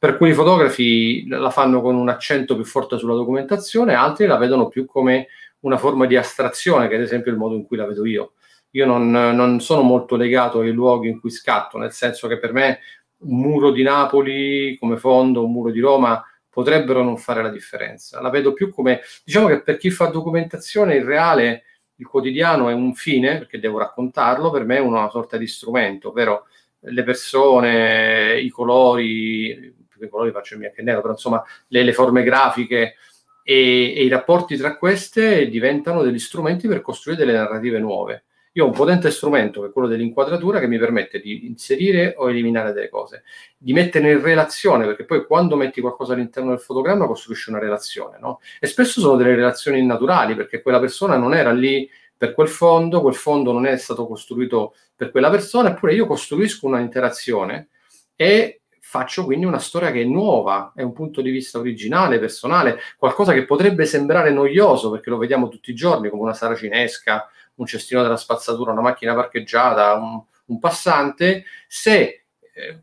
Per 0.00 0.08
alcuni 0.08 0.32
fotografi 0.32 1.28
la 1.28 1.50
fanno 1.50 1.82
con 1.82 1.94
un 1.94 2.08
accento 2.08 2.54
più 2.54 2.64
forte 2.64 2.96
sulla 2.96 3.12
documentazione, 3.12 3.92
altri 3.92 4.24
la 4.24 4.38
vedono 4.38 4.68
più 4.68 4.86
come 4.86 5.26
una 5.60 5.76
forma 5.76 6.06
di 6.06 6.16
astrazione, 6.16 6.88
che 6.88 6.94
è 6.94 6.96
ad 6.96 7.02
esempio 7.02 7.30
il 7.30 7.36
modo 7.36 7.54
in 7.54 7.66
cui 7.66 7.76
la 7.76 7.84
vedo 7.84 8.06
io. 8.06 8.32
Io 8.70 8.86
non, 8.86 9.10
non 9.10 9.60
sono 9.60 9.82
molto 9.82 10.16
legato 10.16 10.60
ai 10.60 10.72
luoghi 10.72 11.10
in 11.10 11.20
cui 11.20 11.28
scatto, 11.28 11.76
nel 11.76 11.92
senso 11.92 12.28
che 12.28 12.38
per 12.38 12.54
me 12.54 12.78
un 13.18 13.40
muro 13.40 13.70
di 13.72 13.82
Napoli 13.82 14.74
come 14.78 14.96
fondo, 14.96 15.44
un 15.44 15.52
muro 15.52 15.70
di 15.70 15.80
Roma 15.80 16.24
potrebbero 16.48 17.02
non 17.02 17.18
fare 17.18 17.42
la 17.42 17.50
differenza. 17.50 18.22
La 18.22 18.30
vedo 18.30 18.54
più 18.54 18.70
come, 18.70 19.02
diciamo 19.22 19.48
che 19.48 19.60
per 19.60 19.76
chi 19.76 19.90
fa 19.90 20.06
documentazione 20.06 20.94
il 20.94 21.04
reale, 21.04 21.64
il 21.96 22.06
quotidiano 22.06 22.70
è 22.70 22.72
un 22.72 22.94
fine, 22.94 23.36
perché 23.36 23.60
devo 23.60 23.76
raccontarlo, 23.76 24.48
per 24.50 24.64
me 24.64 24.78
è 24.78 24.80
una 24.80 25.10
sorta 25.10 25.36
di 25.36 25.46
strumento, 25.46 26.08
ovvero 26.08 26.46
le 26.84 27.02
persone, 27.02 28.40
i 28.40 28.48
colori, 28.48 29.76
i 30.04 30.08
colori 30.08 30.30
faccio 30.30 30.54
il 30.54 30.60
bianco 30.60 30.80
e 30.80 30.82
nero, 30.82 31.00
però 31.00 31.12
insomma 31.12 31.42
le, 31.68 31.82
le 31.82 31.92
forme 31.92 32.22
grafiche 32.22 32.94
e, 33.42 33.94
e, 33.96 34.04
i 34.04 34.08
rapporti 34.08 34.56
tra 34.56 34.76
queste 34.76 35.48
diventano 35.48 36.02
degli 36.02 36.18
strumenti 36.18 36.68
per 36.68 36.80
costruire 36.80 37.24
delle 37.24 37.36
narrative 37.36 37.78
nuove. 37.78 38.24
Io 38.54 38.64
ho 38.64 38.66
un 38.66 38.72
potente 38.72 39.12
strumento 39.12 39.60
che 39.60 39.68
è 39.68 39.72
quello 39.72 39.86
dell'inquadratura 39.86 40.58
che 40.58 40.66
mi 40.66 40.76
permette 40.78 41.20
di 41.20 41.46
inserire 41.46 42.14
o 42.16 42.28
eliminare 42.28 42.72
delle 42.72 42.88
cose, 42.88 43.22
di 43.56 43.72
mettere 43.72 44.10
in 44.10 44.20
relazione, 44.20 44.86
perché 44.86 45.04
poi 45.04 45.24
quando 45.24 45.54
metti 45.54 45.80
qualcosa 45.80 46.14
all'interno 46.14 46.50
del 46.50 46.58
fotogramma 46.58 47.06
costruisci 47.06 47.50
una 47.50 47.60
relazione, 47.60 48.18
no? 48.18 48.40
E 48.58 48.66
spesso 48.66 49.00
sono 49.00 49.16
delle 49.16 49.36
relazioni 49.36 49.84
naturali, 49.86 50.34
perché 50.34 50.62
quella 50.62 50.80
persona 50.80 51.16
non 51.16 51.32
era 51.32 51.52
lì 51.52 51.88
per 52.16 52.34
quel 52.34 52.48
fondo, 52.48 53.00
quel 53.00 53.14
fondo 53.14 53.52
non 53.52 53.66
è 53.66 53.76
stato 53.76 54.06
costruito 54.06 54.74
per 54.96 55.10
quella 55.12 55.30
persona, 55.30 55.70
eppure 55.70 55.94
io 55.94 56.06
costruisco 56.06 56.66
una 56.66 56.80
interazione 56.80 57.68
e 58.16 58.59
faccio 58.90 59.24
quindi 59.24 59.44
una 59.44 59.60
storia 59.60 59.92
che 59.92 60.00
è 60.00 60.04
nuova, 60.04 60.72
è 60.74 60.82
un 60.82 60.92
punto 60.92 61.20
di 61.20 61.30
vista 61.30 61.60
originale, 61.60 62.18
personale, 62.18 62.80
qualcosa 62.98 63.32
che 63.32 63.44
potrebbe 63.44 63.86
sembrare 63.86 64.32
noioso 64.32 64.90
perché 64.90 65.10
lo 65.10 65.16
vediamo 65.16 65.46
tutti 65.46 65.70
i 65.70 65.74
giorni 65.74 66.10
come 66.10 66.22
una 66.22 66.34
saracinesca, 66.34 67.30
un 67.54 67.66
cestino 67.66 68.02
della 68.02 68.16
spazzatura, 68.16 68.72
una 68.72 68.80
macchina 68.80 69.14
parcheggiata, 69.14 69.94
un, 69.94 70.20
un 70.46 70.58
passante, 70.58 71.44
se 71.68 72.24
eh, 72.52 72.82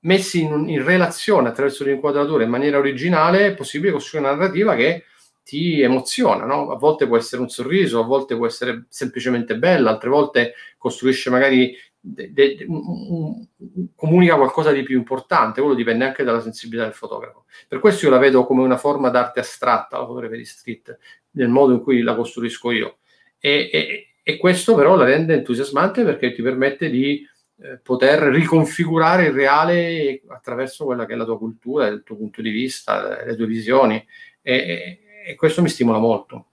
messi 0.00 0.42
in, 0.42 0.68
in, 0.68 0.84
relazione 0.84 1.50
attraverso 1.50 1.84
l'inquadratura 1.84 2.42
in 2.42 2.50
maniera 2.50 2.78
originale 2.78 3.46
è 3.46 3.54
possibile 3.54 3.92
costruire 3.92 4.26
una 4.26 4.34
narrativa 4.34 4.74
che 4.74 5.04
ti 5.44 5.80
emoziona, 5.80 6.44
no? 6.44 6.72
A 6.72 6.76
volte 6.76 7.06
può 7.06 7.16
essere 7.16 7.40
un 7.40 7.48
sorriso, 7.50 8.00
a 8.00 8.04
volte 8.04 8.34
può 8.34 8.46
essere 8.46 8.86
semplicemente 8.88 9.56
bella, 9.56 9.90
altre 9.90 10.08
volte 10.08 10.54
costruisce 10.76 11.30
magari 11.30 11.72
de, 12.00 12.32
de, 12.32 12.64
un, 12.66 13.46
comunica 13.94 14.36
qualcosa 14.36 14.72
di 14.72 14.82
più 14.82 14.96
importante, 14.96 15.60
quello 15.60 15.76
dipende 15.76 16.04
anche 16.04 16.24
dalla 16.24 16.40
sensibilità 16.40 16.84
del 16.84 16.94
fotografo. 16.94 17.44
Per 17.68 17.78
questo 17.78 18.06
io 18.06 18.10
la 18.10 18.18
vedo 18.18 18.44
come 18.46 18.62
una 18.62 18.78
forma 18.78 19.10
d'arte 19.10 19.40
astratta, 19.40 19.98
la 19.98 20.06
fotografia 20.06 20.38
di 20.38 20.44
street, 20.44 20.98
nel 21.32 21.48
modo 21.48 21.74
in 21.74 21.82
cui 21.82 22.00
la 22.00 22.14
costruisco 22.14 22.70
io. 22.70 22.98
E, 23.38 23.70
e, 23.72 24.06
e 24.22 24.36
questo 24.36 24.74
però 24.74 24.96
la 24.96 25.04
rende 25.04 25.34
entusiasmante 25.34 26.04
perché 26.04 26.32
ti 26.32 26.42
permette 26.42 26.90
di 26.90 27.26
eh, 27.62 27.78
poter 27.78 28.20
riconfigurare 28.24 29.26
il 29.26 29.32
reale 29.32 30.22
attraverso 30.28 30.84
quella 30.84 31.06
che 31.06 31.12
è 31.12 31.16
la 31.16 31.24
tua 31.24 31.38
cultura, 31.38 31.86
il 31.86 32.02
tuo 32.02 32.16
punto 32.16 32.40
di 32.40 32.50
vista, 32.50 33.22
le 33.24 33.36
tue 33.36 33.46
visioni. 33.46 34.04
E, 34.42 35.00
e 35.26 35.34
questo 35.34 35.60
mi 35.60 35.68
stimola 35.68 35.98
molto. 35.98 36.46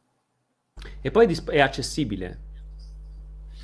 E 1.01 1.09
poi 1.09 1.33
è 1.49 1.59
accessibile. 1.59 2.45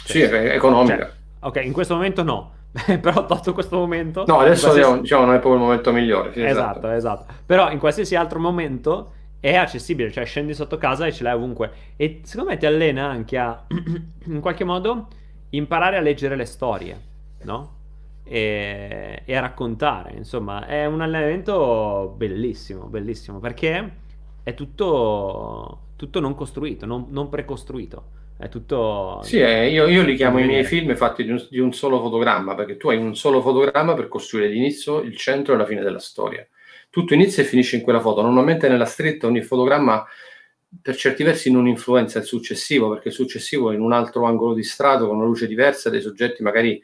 Sì, 0.06 0.22
è 0.22 0.56
economica. 0.56 0.98
Cioè, 0.98 1.23
Ok, 1.48 1.61
in 1.64 1.74
questo 1.74 1.95
momento 1.95 2.24
no. 2.24 2.52
però 3.02 3.26
tolto 3.26 3.53
questo 3.53 3.78
momento... 3.78 4.24
No, 4.26 4.40
adesso 4.40 4.70
qualsiasi... 4.70 5.02
diciamo, 5.02 5.26
non 5.26 5.36
è 5.36 5.40
proprio 5.40 5.61
il 5.61 5.68
momento 5.68 5.91
migliore. 5.91 6.34
Sì, 6.34 6.44
esatto, 6.44 6.90
esatto, 6.90 6.91
esatto. 6.91 7.34
Però 7.45 7.70
in 7.70 7.78
qualsiasi 7.78 8.15
altro 8.15 8.40
momento 8.40 9.11
è 9.40 9.56
accessibile, 9.56 10.11
cioè 10.11 10.26
scendi 10.26 10.53
sotto 10.53 10.78
casa 10.78 11.06
e 11.06 11.11
ce 11.11 11.24
l'hai 11.24 11.34
ovunque. 11.36 11.72
E 11.95 12.22
secondo 12.24 12.52
me 12.52 12.57
ti 12.57 12.65
allena 12.65 13.07
anche 13.07 13.38
a, 13.38 13.64
in 14.26 14.40
qualche 14.40 14.64
modo, 14.64 15.07
imparare 15.49 15.98
a 15.98 16.02
leggere 16.02 16.36
le 16.36 16.45
storie, 16.45 16.99
no? 17.44 17.82
E, 18.24 19.22
e, 19.26 19.36
a 19.36 19.41
raccontare, 19.41 20.14
insomma, 20.14 20.65
è 20.65 20.86
un 20.86 21.02
allenamento 21.02 22.14
bellissimo, 22.15 22.86
bellissimo, 22.86 23.40
perché 23.40 23.95
è 24.41 24.53
tutto, 24.53 25.80
tutto 25.98 26.20
non 26.20 26.34
costruito, 26.36 26.86
non, 26.86 27.07
non 27.10 27.30
precostruito. 27.30 28.22
È 28.38 28.50
tutto... 28.50 29.20
Sì, 29.24 29.40
eh, 29.40 29.70
io, 29.70 29.88
io, 29.88 30.04
li 30.04 30.16
chiamo 30.16 30.40
i 30.40 30.46
miei 30.46 30.64
film 30.64 30.96
fatti 30.96 31.24
di 31.24 31.32
un, 31.32 31.48
di 31.50 31.60
un, 31.60 31.74
solo 31.74 32.02
fotogramma, 32.02 32.56
perché 32.56 32.78
tu 32.78 32.90
hai 32.90 32.98
un 32.98 33.16
solo 33.16 33.42
fotogramma 33.42 33.94
per 33.94 34.08
costruire 34.08 34.50
l'inizio, 34.50 35.02
il 35.02 35.16
centro 35.16 35.54
e 35.54 35.58
la 35.58 35.66
fine 35.66 35.82
della 35.82 36.00
storia. 36.00 36.46
Tutto 36.90 37.14
inizia 37.14 37.44
e 37.44 37.46
finisce 37.46 37.76
in 37.76 37.82
quella 37.82 38.00
foto. 38.00 38.22
Normalmente 38.22 38.68
nella 38.68 38.86
stretta 38.86 39.28
ogni 39.28 39.42
fotogramma 39.42 40.06
per 40.82 40.96
certi 40.96 41.24
versi 41.24 41.52
non 41.52 41.68
influenza 41.68 42.20
il 42.20 42.26
successivo, 42.26 42.90
perché 42.90 43.10
il 43.10 43.14
successivo 43.14 43.72
è 43.72 43.76
in 43.76 43.82
un 43.82 43.94
altro 43.94 44.26
angolo 44.26 44.54
di 44.54 44.64
strato, 44.64 45.08
con 45.08 45.18
una 45.18 45.26
luce 45.26 45.48
diversa, 45.48 45.90
dei 45.90 46.02
soggetti 46.02 46.42
magari 46.42 46.82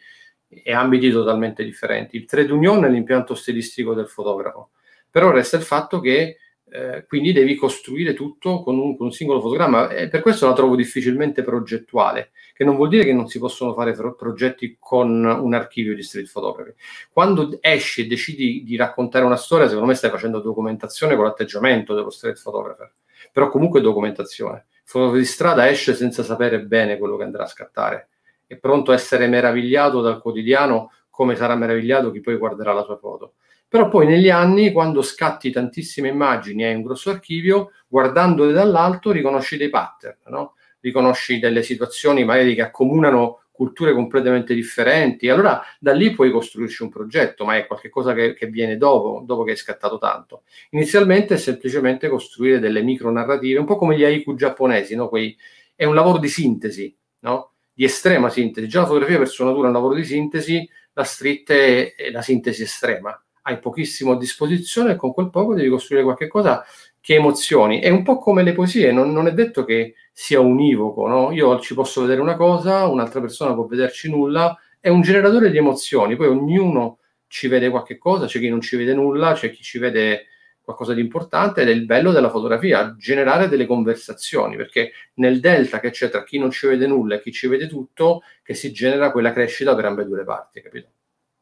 e 0.48 0.74
ambiti 0.74 1.12
totalmente 1.12 1.64
differenti. 1.64 2.18
Il 2.18 2.26
trade 2.26 2.52
union 2.52 2.84
è 2.86 2.90
l'impianto 2.90 3.36
stilistico 3.36 3.94
del 3.94 4.08
fotografo, 4.08 4.72
però 5.10 5.32
resta 5.32 5.58
il 5.58 5.64
fatto 5.64 6.00
che 6.00 6.38
eh, 6.72 7.06
quindi 7.08 7.32
devi 7.34 7.56
costruire 7.56 8.14
tutto 8.14 8.62
con 8.62 8.78
un, 8.78 8.96
con 8.96 9.08
un, 9.08 9.12
singolo 9.12 9.42
fotogramma 9.42 9.90
e 9.90 10.08
per 10.08 10.22
questo 10.22 10.48
la 10.48 10.54
trovo 10.54 10.76
difficilmente 10.76 11.44
progettuale, 11.44 12.32
che 12.54 12.64
non 12.64 12.76
vuol 12.76 12.90
dire 12.90 13.04
che 13.04 13.14
non 13.14 13.28
si 13.28 13.40
possono 13.40 13.74
fare 13.74 13.94
pro- 13.94 14.16
progetti 14.16 14.78
con 14.80 15.26
un 15.26 15.54
archivio 15.54 15.96
di 15.96 16.04
street 16.04 16.32
photography. 16.32 16.74
Quando 17.12 17.58
esci 17.62 18.02
e 18.02 18.08
decidi 18.08 18.64
di 18.64 18.76
raccontare 18.76 19.26
una 19.26 19.36
storia, 19.36 19.66
secondo 19.68 19.88
me 19.88 19.96
stai 19.96 20.12
facendo 20.12 20.40
documentazione 20.40 21.16
con 21.16 21.26
l'atteggiamento 21.26 21.96
dello 21.96 22.12
street 22.12 22.42
photographer, 22.42 22.94
però 23.32 23.50
comunque 23.50 23.82
documentazione. 23.82 24.66
Il 24.70 24.96
fotografo 24.96 25.18
di 25.18 25.26
strada 25.26 25.70
esce 25.70 25.96
senza 25.96 26.24
sapere 26.24 26.62
bene 26.62 26.98
quello 26.98 27.18
che 27.18 27.24
andrà 27.24 27.44
a 27.44 27.48
scattare, 27.48 28.10
è 28.46 28.56
pronto 28.58 28.92
a 28.92 28.96
essere 28.96 29.28
meravigliato 29.28 30.02
dal 30.02 30.22
quotidiano 30.22 30.92
come 31.10 31.36
sarà 31.36 31.56
meravigliato 31.56 32.12
chi 32.12 32.22
poi 32.22 32.38
guarderà 32.38 32.74
la 32.74 32.84
sua 32.84 32.98
foto 32.98 33.34
però 33.70 33.88
poi 33.88 34.08
negli 34.08 34.32
anni, 34.32 34.72
quando 34.72 35.04
scatti 35.04 35.52
tantissime 35.52 36.08
immagini 36.08 36.64
e 36.64 36.70
hai 36.70 36.76
un 36.76 36.82
grosso 36.82 37.12
archivio, 37.12 37.72
guardandole 37.88 38.52
dall'alto 38.52 39.12
riconosci 39.12 39.58
dei 39.58 39.70
pattern, 39.70 40.18
no? 40.30 40.56
riconosci 40.80 41.38
delle 41.38 41.62
situazioni 41.62 42.26
magari 42.26 42.56
che 42.56 42.64
accomunano 42.64 43.44
culture 43.52 43.94
completamente 43.94 44.56
differenti. 44.56 45.30
Allora 45.30 45.62
da 45.80 45.92
lì 45.94 46.12
puoi 46.16 46.32
costruirci 46.32 46.82
un 46.82 46.90
progetto, 46.90 47.46
ma 47.46 47.58
è 47.58 47.68
qualcosa 47.68 48.14
che, 48.14 48.34
che 48.34 48.48
viene 48.48 48.76
dopo, 48.76 49.22
dopo 49.24 49.44
che 49.44 49.52
hai 49.52 49.58
scattato 49.58 50.00
tanto. 50.00 50.44
Inizialmente 50.72 51.36
è 51.36 51.38
semplicemente 51.38 52.10
costruire 52.10 52.58
delle 52.58 52.82
micro 52.82 53.12
narrative, 53.12 53.60
un 53.60 53.66
po' 53.66 53.76
come 53.76 53.96
gli 53.96 54.04
haiku 54.04 54.34
giapponesi, 54.34 54.96
no? 54.96 55.10
Quei, 55.10 55.38
è 55.76 55.86
un 55.86 55.94
lavoro 55.94 56.18
di 56.18 56.28
sintesi, 56.28 56.98
no? 57.20 57.52
di 57.72 57.84
estrema 57.84 58.30
sintesi. 58.30 58.68
Già 58.68 58.80
la 58.80 58.88
fotografia 58.88 59.20
per 59.20 59.28
sua 59.28 59.46
natura 59.46 59.66
è 59.66 59.68
un 59.68 59.76
lavoro 59.76 59.94
di 59.94 60.06
sintesi, 60.06 60.68
la 60.94 61.04
street 61.04 61.52
è, 61.52 61.96
è 61.96 62.10
la 62.10 62.24
sintesi 62.24 62.64
estrema 62.64 63.22
hai 63.50 63.60
pochissimo 63.60 64.14
a 64.14 64.18
disposizione 64.18 64.92
e 64.92 64.96
con 64.96 65.14
quel 65.14 65.30
poco 65.30 65.54
devi 65.54 65.70
costruire 65.70 66.04
qualche 66.04 66.28
cosa 66.28 66.64
che 67.02 67.16
emozioni. 67.16 67.80
È 67.80 67.90
un 67.90 68.04
po' 68.04 68.18
come 68.18 68.44
le 68.44 68.54
poesie, 68.54 68.92
non, 68.92 69.12
non 69.12 69.28
è 69.28 69.34
detto 69.34 69.66
che 69.66 69.96
sia 70.12 70.40
univoco, 70.40 71.08
no? 71.08 71.32
Io 71.32 71.60
ci 71.60 71.74
posso 71.74 72.02
vedere 72.02 72.22
una 72.22 72.36
cosa, 72.36 72.88
un'altra 72.88 73.22
persona 73.22 73.54
può 73.54 73.66
vederci 73.66 74.10
nulla, 74.10 74.58
è 74.80 74.90
un 74.90 75.02
generatore 75.02 75.50
di 75.50 75.58
emozioni, 75.58 76.16
poi 76.16 76.28
ognuno 76.28 77.00
ci 77.28 77.48
vede 77.48 77.70
qualche 77.70 77.98
cosa, 77.98 78.26
c'è 78.26 78.40
chi 78.40 78.50
non 78.50 78.62
ci 78.62 78.76
vede 78.76 78.94
nulla, 78.94 79.34
c'è 79.34 79.52
chi 79.52 79.64
ci 79.64 79.80
vede 79.80 80.26
qualcosa 80.62 80.94
di 80.94 81.02
importante 81.02 81.62
ed 81.62 81.70
è 81.70 81.72
il 81.72 81.86
bello 81.86 82.12
della 82.12 82.30
fotografia, 82.30 82.96
generare 82.98 83.48
delle 83.48 83.66
conversazioni, 83.66 84.56
perché 84.56 84.92
nel 85.16 85.40
delta 85.40 85.80
che 85.80 85.90
c'è 85.90 86.10
tra 86.10 86.24
chi 86.24 86.38
non 86.38 86.52
ci 86.52 86.68
vede 86.68 86.86
nulla 86.86 87.16
e 87.16 87.22
chi 87.22 87.32
ci 87.32 87.48
vede 87.48 87.68
tutto, 87.68 88.22
che 88.44 88.54
si 88.54 88.72
genera 88.72 89.12
quella 89.12 89.34
crescita 89.34 89.76
per 89.76 89.86
ambedue 89.86 90.18
le 90.18 90.24
parti, 90.26 90.62
capito? 90.62 90.90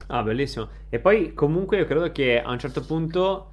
Ah, 0.08 0.24
bellissimo. 0.24 0.68
E 0.90 1.00
poi 1.00 1.34
comunque 1.34 1.78
io 1.78 1.86
credo 1.86 2.12
che 2.12 2.42
a 2.42 2.52
un 2.52 2.60
certo 2.60 2.82
punto 2.82 3.52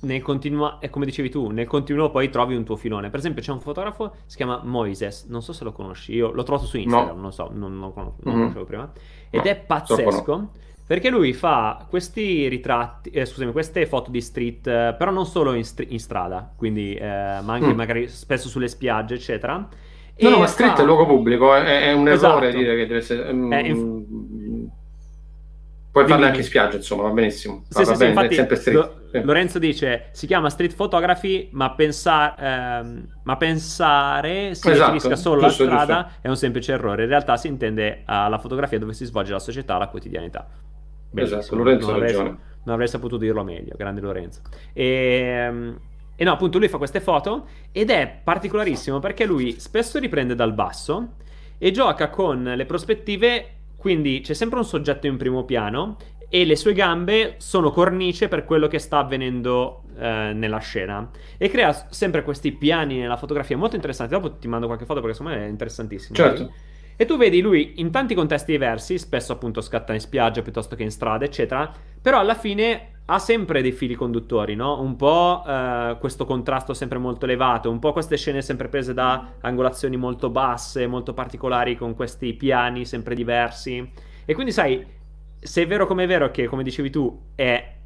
nel 0.00 0.20
continuo, 0.20 0.80
è 0.80 0.90
come 0.90 1.06
dicevi 1.06 1.30
tu, 1.30 1.48
nel 1.50 1.66
continuo 1.66 2.10
poi 2.10 2.28
trovi 2.28 2.54
un 2.54 2.64
tuo 2.64 2.76
filone. 2.76 3.08
Per 3.08 3.18
esempio 3.18 3.42
c'è 3.42 3.52
un 3.52 3.60
fotografo, 3.60 4.14
si 4.26 4.36
chiama 4.36 4.60
Moises, 4.62 5.26
non 5.28 5.42
so 5.42 5.52
se 5.52 5.64
lo 5.64 5.72
conosci, 5.72 6.12
io 6.14 6.32
l'ho 6.32 6.42
trovato 6.42 6.66
su 6.66 6.76
Instagram, 6.76 7.16
no. 7.16 7.22
non 7.22 7.32
so, 7.32 7.50
non, 7.52 7.78
non, 7.78 7.92
non 7.94 8.14
mm-hmm. 8.26 8.38
conoscevo 8.38 8.64
prima, 8.64 8.92
ed 9.30 9.44
no, 9.44 9.50
è 9.50 9.56
pazzesco. 9.56 10.50
Perché 10.90 11.08
lui 11.08 11.32
fa 11.34 11.86
questi 11.88 12.48
ritratti, 12.48 13.10
eh, 13.10 13.24
scusami, 13.24 13.52
queste 13.52 13.86
foto 13.86 14.10
di 14.10 14.20
street, 14.20 14.66
eh, 14.66 14.94
però 14.98 15.12
non 15.12 15.24
solo 15.24 15.52
in, 15.52 15.64
str- 15.64 15.88
in 15.88 16.00
strada, 16.00 16.52
quindi, 16.56 16.94
eh, 16.94 17.06
ma 17.06 17.52
anche 17.52 17.72
mm. 17.72 17.76
magari 17.76 18.08
spesso 18.08 18.48
sulle 18.48 18.66
spiagge, 18.66 19.14
eccetera. 19.14 19.68
No, 20.18 20.28
no, 20.28 20.38
ma 20.38 20.46
street 20.46 20.74
fa... 20.74 20.82
è 20.82 20.84
luogo 20.84 21.06
pubblico, 21.06 21.54
è, 21.54 21.84
è 21.84 21.92
un 21.92 22.08
errore 22.08 22.48
esatto. 22.48 22.56
dire 22.56 22.74
che 22.74 22.86
deve 22.86 22.98
essere... 22.98 23.30
Um, 23.30 23.52
inf... 23.52 24.04
Puoi 25.92 26.06
farle 26.06 26.26
anche 26.26 26.38
in 26.38 26.44
spiaggia, 26.44 26.76
insomma, 26.76 27.02
va 27.02 27.10
benissimo. 27.10 27.64
Sì, 27.68 27.78
va, 27.78 27.80
sì, 27.82 27.86
va 27.88 27.92
sì, 27.94 27.98
bene, 27.98 28.10
infatti, 28.10 28.34
sempre 28.34 28.56
street. 28.56 28.76
Lo. 28.76 29.22
Lorenzo 29.24 29.58
dice, 29.58 30.08
si 30.12 30.26
chiama 30.28 30.48
street 30.48 30.76
photography, 30.76 31.48
ma, 31.52 31.72
pensa- 31.72 32.36
ehm, 32.36 33.08
ma 33.24 33.36
pensare 33.36 34.54
si 34.54 34.70
esatto, 34.70 34.92
riferisca 34.92 35.16
solo 35.16 35.40
alla 35.40 35.50
strada 35.50 36.02
giusto. 36.04 36.18
è 36.20 36.28
un 36.28 36.36
semplice 36.36 36.72
errore. 36.72 37.02
In 37.02 37.08
realtà 37.08 37.36
si 37.36 37.48
intende 37.48 38.02
alla 38.04 38.38
fotografia 38.38 38.78
dove 38.78 38.92
si 38.92 39.04
svolge 39.04 39.32
la 39.32 39.40
società, 39.40 39.78
la 39.78 39.88
quotidianità. 39.88 40.46
Bellissimo. 41.10 41.40
Esatto, 41.40 41.56
Lorenzo 41.56 41.86
non 41.86 41.96
avrei, 41.96 42.14
non 42.14 42.38
avrei 42.66 42.88
saputo 42.88 43.16
dirlo 43.16 43.42
meglio, 43.42 43.74
grande 43.76 44.00
Lorenzo. 44.00 44.42
E, 44.72 44.84
ehm, 44.84 45.80
e 46.14 46.24
no, 46.24 46.32
appunto 46.32 46.58
lui 46.58 46.68
fa 46.68 46.76
queste 46.78 47.00
foto 47.00 47.46
ed 47.72 47.90
è 47.90 48.20
particolarissimo 48.22 49.00
perché 49.00 49.24
lui 49.24 49.58
spesso 49.58 49.98
riprende 49.98 50.34
dal 50.34 50.52
basso 50.52 51.14
e 51.58 51.70
gioca 51.72 52.10
con 52.10 52.42
le 52.42 52.64
prospettive, 52.64 53.46
quindi 53.80 54.20
c'è 54.20 54.34
sempre 54.34 54.58
un 54.58 54.64
soggetto 54.66 55.06
in 55.06 55.16
primo 55.16 55.44
piano 55.46 55.96
e 56.28 56.44
le 56.44 56.54
sue 56.54 56.74
gambe 56.74 57.36
sono 57.38 57.70
cornice 57.70 58.28
per 58.28 58.44
quello 58.44 58.68
che 58.68 58.78
sta 58.78 58.98
avvenendo 58.98 59.84
eh, 59.98 60.32
nella 60.34 60.58
scena 60.58 61.10
e 61.38 61.48
crea 61.48 61.72
sempre 61.88 62.22
questi 62.22 62.52
piani 62.52 62.98
nella 62.98 63.16
fotografia 63.16 63.56
molto 63.56 63.76
interessanti. 63.76 64.12
Dopo 64.12 64.36
ti 64.36 64.48
mando 64.48 64.66
qualche 64.66 64.84
foto 64.84 65.00
perché 65.00 65.16
secondo 65.16 65.38
me 65.38 65.46
è 65.46 65.48
interessantissimo. 65.48 66.14
Certo. 66.14 66.52
E 67.00 67.06
tu 67.06 67.16
vedi 67.16 67.40
lui 67.40 67.72
in 67.76 67.90
tanti 67.90 68.14
contesti 68.14 68.52
diversi, 68.52 68.98
spesso 68.98 69.32
appunto 69.32 69.62
scatta 69.62 69.94
in 69.94 70.00
spiaggia 70.00 70.42
piuttosto 70.42 70.76
che 70.76 70.82
in 70.82 70.90
strada, 70.90 71.24
eccetera, 71.24 71.72
però 71.98 72.18
alla 72.18 72.34
fine 72.34 73.00
ha 73.06 73.18
sempre 73.18 73.62
dei 73.62 73.72
fili 73.72 73.94
conduttori, 73.94 74.54
no? 74.54 74.78
Un 74.82 74.96
po' 74.96 75.42
eh, 75.46 75.96
questo 75.98 76.26
contrasto 76.26 76.74
sempre 76.74 76.98
molto 76.98 77.24
elevato, 77.24 77.70
un 77.70 77.78
po' 77.78 77.94
queste 77.94 78.18
scene 78.18 78.42
sempre 78.42 78.68
prese 78.68 78.92
da 78.92 79.32
angolazioni 79.40 79.96
molto 79.96 80.28
basse, 80.28 80.86
molto 80.86 81.14
particolari, 81.14 81.74
con 81.74 81.94
questi 81.94 82.34
piani 82.34 82.84
sempre 82.84 83.14
diversi. 83.14 83.92
E 84.26 84.34
quindi 84.34 84.52
sai, 84.52 84.86
se 85.38 85.62
è 85.62 85.66
vero 85.66 85.86
come 85.86 86.04
è 86.04 86.06
vero 86.06 86.30
che, 86.30 86.48
come 86.48 86.62
dicevi 86.62 86.90
tu, 86.90 87.18
è, 87.34 87.76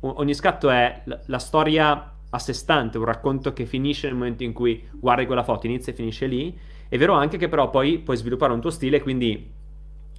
ogni 0.00 0.34
scatto 0.34 0.68
è 0.68 1.02
la, 1.04 1.20
la 1.26 1.38
storia 1.38 2.12
a 2.28 2.38
sé 2.40 2.52
stante, 2.52 2.98
un 2.98 3.04
racconto 3.04 3.52
che 3.52 3.66
finisce 3.66 4.08
nel 4.08 4.16
momento 4.16 4.42
in 4.42 4.52
cui 4.52 4.84
guardi 4.94 5.26
quella 5.26 5.44
foto, 5.44 5.66
inizia 5.66 5.92
e 5.92 5.96
finisce 5.96 6.26
lì, 6.26 6.72
è 6.94 6.96
vero 6.96 7.14
anche 7.14 7.38
che 7.38 7.48
però 7.48 7.70
poi 7.70 7.98
puoi 7.98 8.16
sviluppare 8.16 8.52
un 8.52 8.60
tuo 8.60 8.70
stile, 8.70 9.02
quindi 9.02 9.50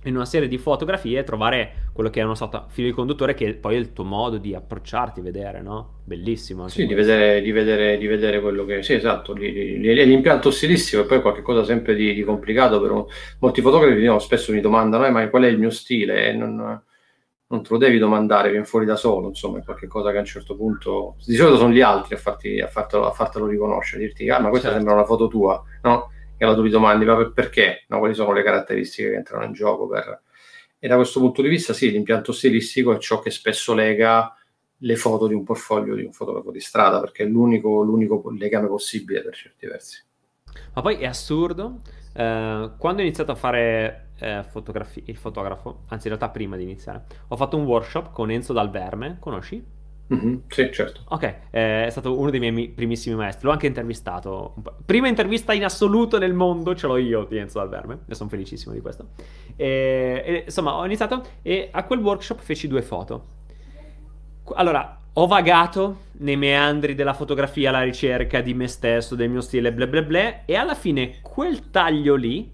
in 0.03 0.13
una 0.13 0.25
serie 0.25 0.49
di 0.49 0.57
fotografie 0.57 1.23
trovare 1.23 1.87
quello 1.93 2.09
che 2.09 2.19
è 2.19 2.23
uno 2.23 2.35
stato 2.35 2.65
filo 2.67 2.89
di 2.89 2.93
conduttore 2.93 3.33
che 3.33 3.53
poi 3.53 3.75
è 3.75 3.77
il 3.77 3.93
tuo 3.93 4.03
modo 4.03 4.37
di 4.37 4.53
approcciarti, 4.53 5.21
vedere, 5.21 5.61
no? 5.61 6.01
Bellissimo. 6.03 6.67
Sì, 6.67 6.85
di 6.85 6.93
vedere, 6.93 7.39
di, 7.39 7.53
vedere, 7.53 7.97
di 7.97 8.07
vedere, 8.07 8.41
quello 8.41 8.65
che... 8.65 8.83
Sì, 8.83 8.91
esatto, 8.91 9.31
di, 9.31 9.53
di, 9.53 9.93
l'impianto 9.93 10.51
stilissimo 10.51 11.03
e 11.03 11.05
poi 11.05 11.21
qualcosa 11.21 11.63
sempre 11.63 11.95
di, 11.95 12.21
complicato 12.25 12.81
per 12.81 12.91
un... 12.91 13.05
molti 13.39 13.61
fotografi 13.61 14.03
no, 14.03 14.19
spesso 14.19 14.51
mi 14.51 14.59
domandano 14.59 15.05
eh, 15.05 15.11
ma 15.11 15.29
qual 15.29 15.43
è 15.43 15.47
il 15.47 15.57
mio 15.57 15.69
stile? 15.69 16.35
Non, 16.35 16.55
non 17.47 17.63
te 17.63 17.69
lo 17.69 17.77
devi 17.77 17.97
domandare, 17.97 18.49
viene 18.49 18.65
fuori 18.65 18.85
da 18.85 18.97
solo, 18.97 19.29
insomma, 19.29 19.59
è 19.59 19.63
qualcosa 19.63 20.11
che 20.11 20.17
a 20.17 20.19
un 20.19 20.25
certo 20.25 20.57
punto... 20.57 21.15
Di 21.25 21.35
solito 21.35 21.55
sono 21.55 21.71
gli 21.71 21.79
altri 21.79 22.15
a, 22.15 22.17
farti, 22.17 22.59
a, 22.59 22.67
fartelo, 22.67 23.07
a 23.07 23.11
fartelo 23.11 23.47
riconoscere, 23.47 24.03
a 24.03 24.05
dirti 24.07 24.27
ah 24.27 24.41
ma 24.41 24.49
questa 24.49 24.67
certo. 24.67 24.83
sembra 24.83 24.93
una 24.93 25.07
foto 25.07 25.29
tua, 25.29 25.63
no? 25.83 26.09
E 26.37 26.43
allora 26.43 26.57
tu 26.59 26.65
ti 26.65 26.71
domandi 26.71 27.05
ma 27.05 27.31
perché? 27.31 27.85
No, 27.87 27.99
quali 27.99 28.13
sono 28.13 28.33
le 28.33 28.43
caratteristiche 28.43 29.09
che 29.09 29.15
entrano 29.15 29.45
in 29.45 29.53
gioco? 29.53 29.87
Per... 29.87 30.21
E 30.77 30.87
da 30.87 30.95
questo 30.95 31.19
punto 31.19 31.41
di 31.41 31.47
vista 31.47 31.73
sì, 31.73 31.91
l'impianto 31.91 32.31
stilistico 32.31 32.93
è 32.93 32.97
ciò 32.99 33.19
che 33.19 33.31
spesso 33.31 33.73
lega 33.73 34.35
le 34.79 34.95
foto 34.95 35.27
di 35.27 35.33
un 35.33 35.43
portfolio 35.43 35.95
di 35.95 36.03
un 36.03 36.11
fotografo 36.11 36.51
di 36.51 36.59
strada, 36.59 36.99
perché 36.99 37.23
è 37.23 37.27
l'unico, 37.27 37.81
l'unico 37.81 38.29
legame 38.31 38.67
possibile 38.67 39.21
per 39.21 39.33
certi 39.33 39.65
versi. 39.65 40.03
Ma 40.73 40.81
poi 40.81 40.97
è 40.97 41.05
assurdo, 41.05 41.81
eh, 42.13 42.71
quando 42.77 43.01
ho 43.01 43.05
iniziato 43.05 43.31
a 43.31 43.35
fare 43.35 44.11
eh, 44.19 44.43
fotografi- 44.43 45.03
il 45.07 45.17
fotografo, 45.17 45.83
anzi 45.89 46.07
in 46.07 46.15
realtà 46.15 46.29
prima 46.29 46.55
di 46.57 46.63
iniziare, 46.63 47.05
ho 47.27 47.35
fatto 47.35 47.57
un 47.57 47.65
workshop 47.65 48.11
con 48.11 48.29
Enzo 48.29 48.53
Dal 48.53 48.69
Verme, 48.69 49.17
conosci? 49.19 49.63
Mm-hmm, 50.13 50.35
sì, 50.47 50.69
certo. 50.71 51.01
Ok, 51.05 51.23
eh, 51.49 51.85
è 51.85 51.89
stato 51.89 52.17
uno 52.17 52.29
dei 52.29 52.39
miei 52.39 52.69
primissimi 52.69 53.15
maestri. 53.15 53.45
L'ho 53.45 53.51
anche 53.51 53.65
intervistato. 53.65 54.53
Prima 54.85 55.07
intervista 55.07 55.53
in 55.53 55.63
assoluto 55.63 56.19
nel 56.19 56.33
mondo 56.33 56.75
ce 56.75 56.85
l'ho 56.85 56.97
io 56.97 57.25
di 57.25 57.37
Enzo 57.37 57.67
Verme. 57.67 57.99
E 58.07 58.13
sono 58.13 58.29
felicissimo 58.29 58.73
di 58.73 58.81
questo. 58.81 59.09
E, 59.55 60.21
e, 60.23 60.43
insomma, 60.45 60.75
ho 60.75 60.85
iniziato 60.85 61.23
e 61.41 61.69
a 61.71 61.83
quel 61.85 61.99
workshop 61.99 62.39
feci 62.39 62.67
due 62.67 62.83
foto. 62.83 63.25
Allora, 64.53 64.99
ho 65.13 65.25
vagato 65.25 66.01
nei 66.17 66.37
meandri 66.37 66.93
della 66.93 67.13
fotografia 67.13 67.69
alla 67.69 67.81
ricerca 67.81 68.41
di 68.41 68.53
me 68.53 68.67
stesso, 68.67 69.15
del 69.15 69.29
mio 69.29 69.41
stile, 69.41 69.73
bla 69.73 69.87
bla 69.87 70.03
bla. 70.03 70.45
E 70.45 70.55
alla 70.55 70.75
fine 70.75 71.15
quel 71.23 71.71
taglio 71.71 72.13
lì 72.13 72.51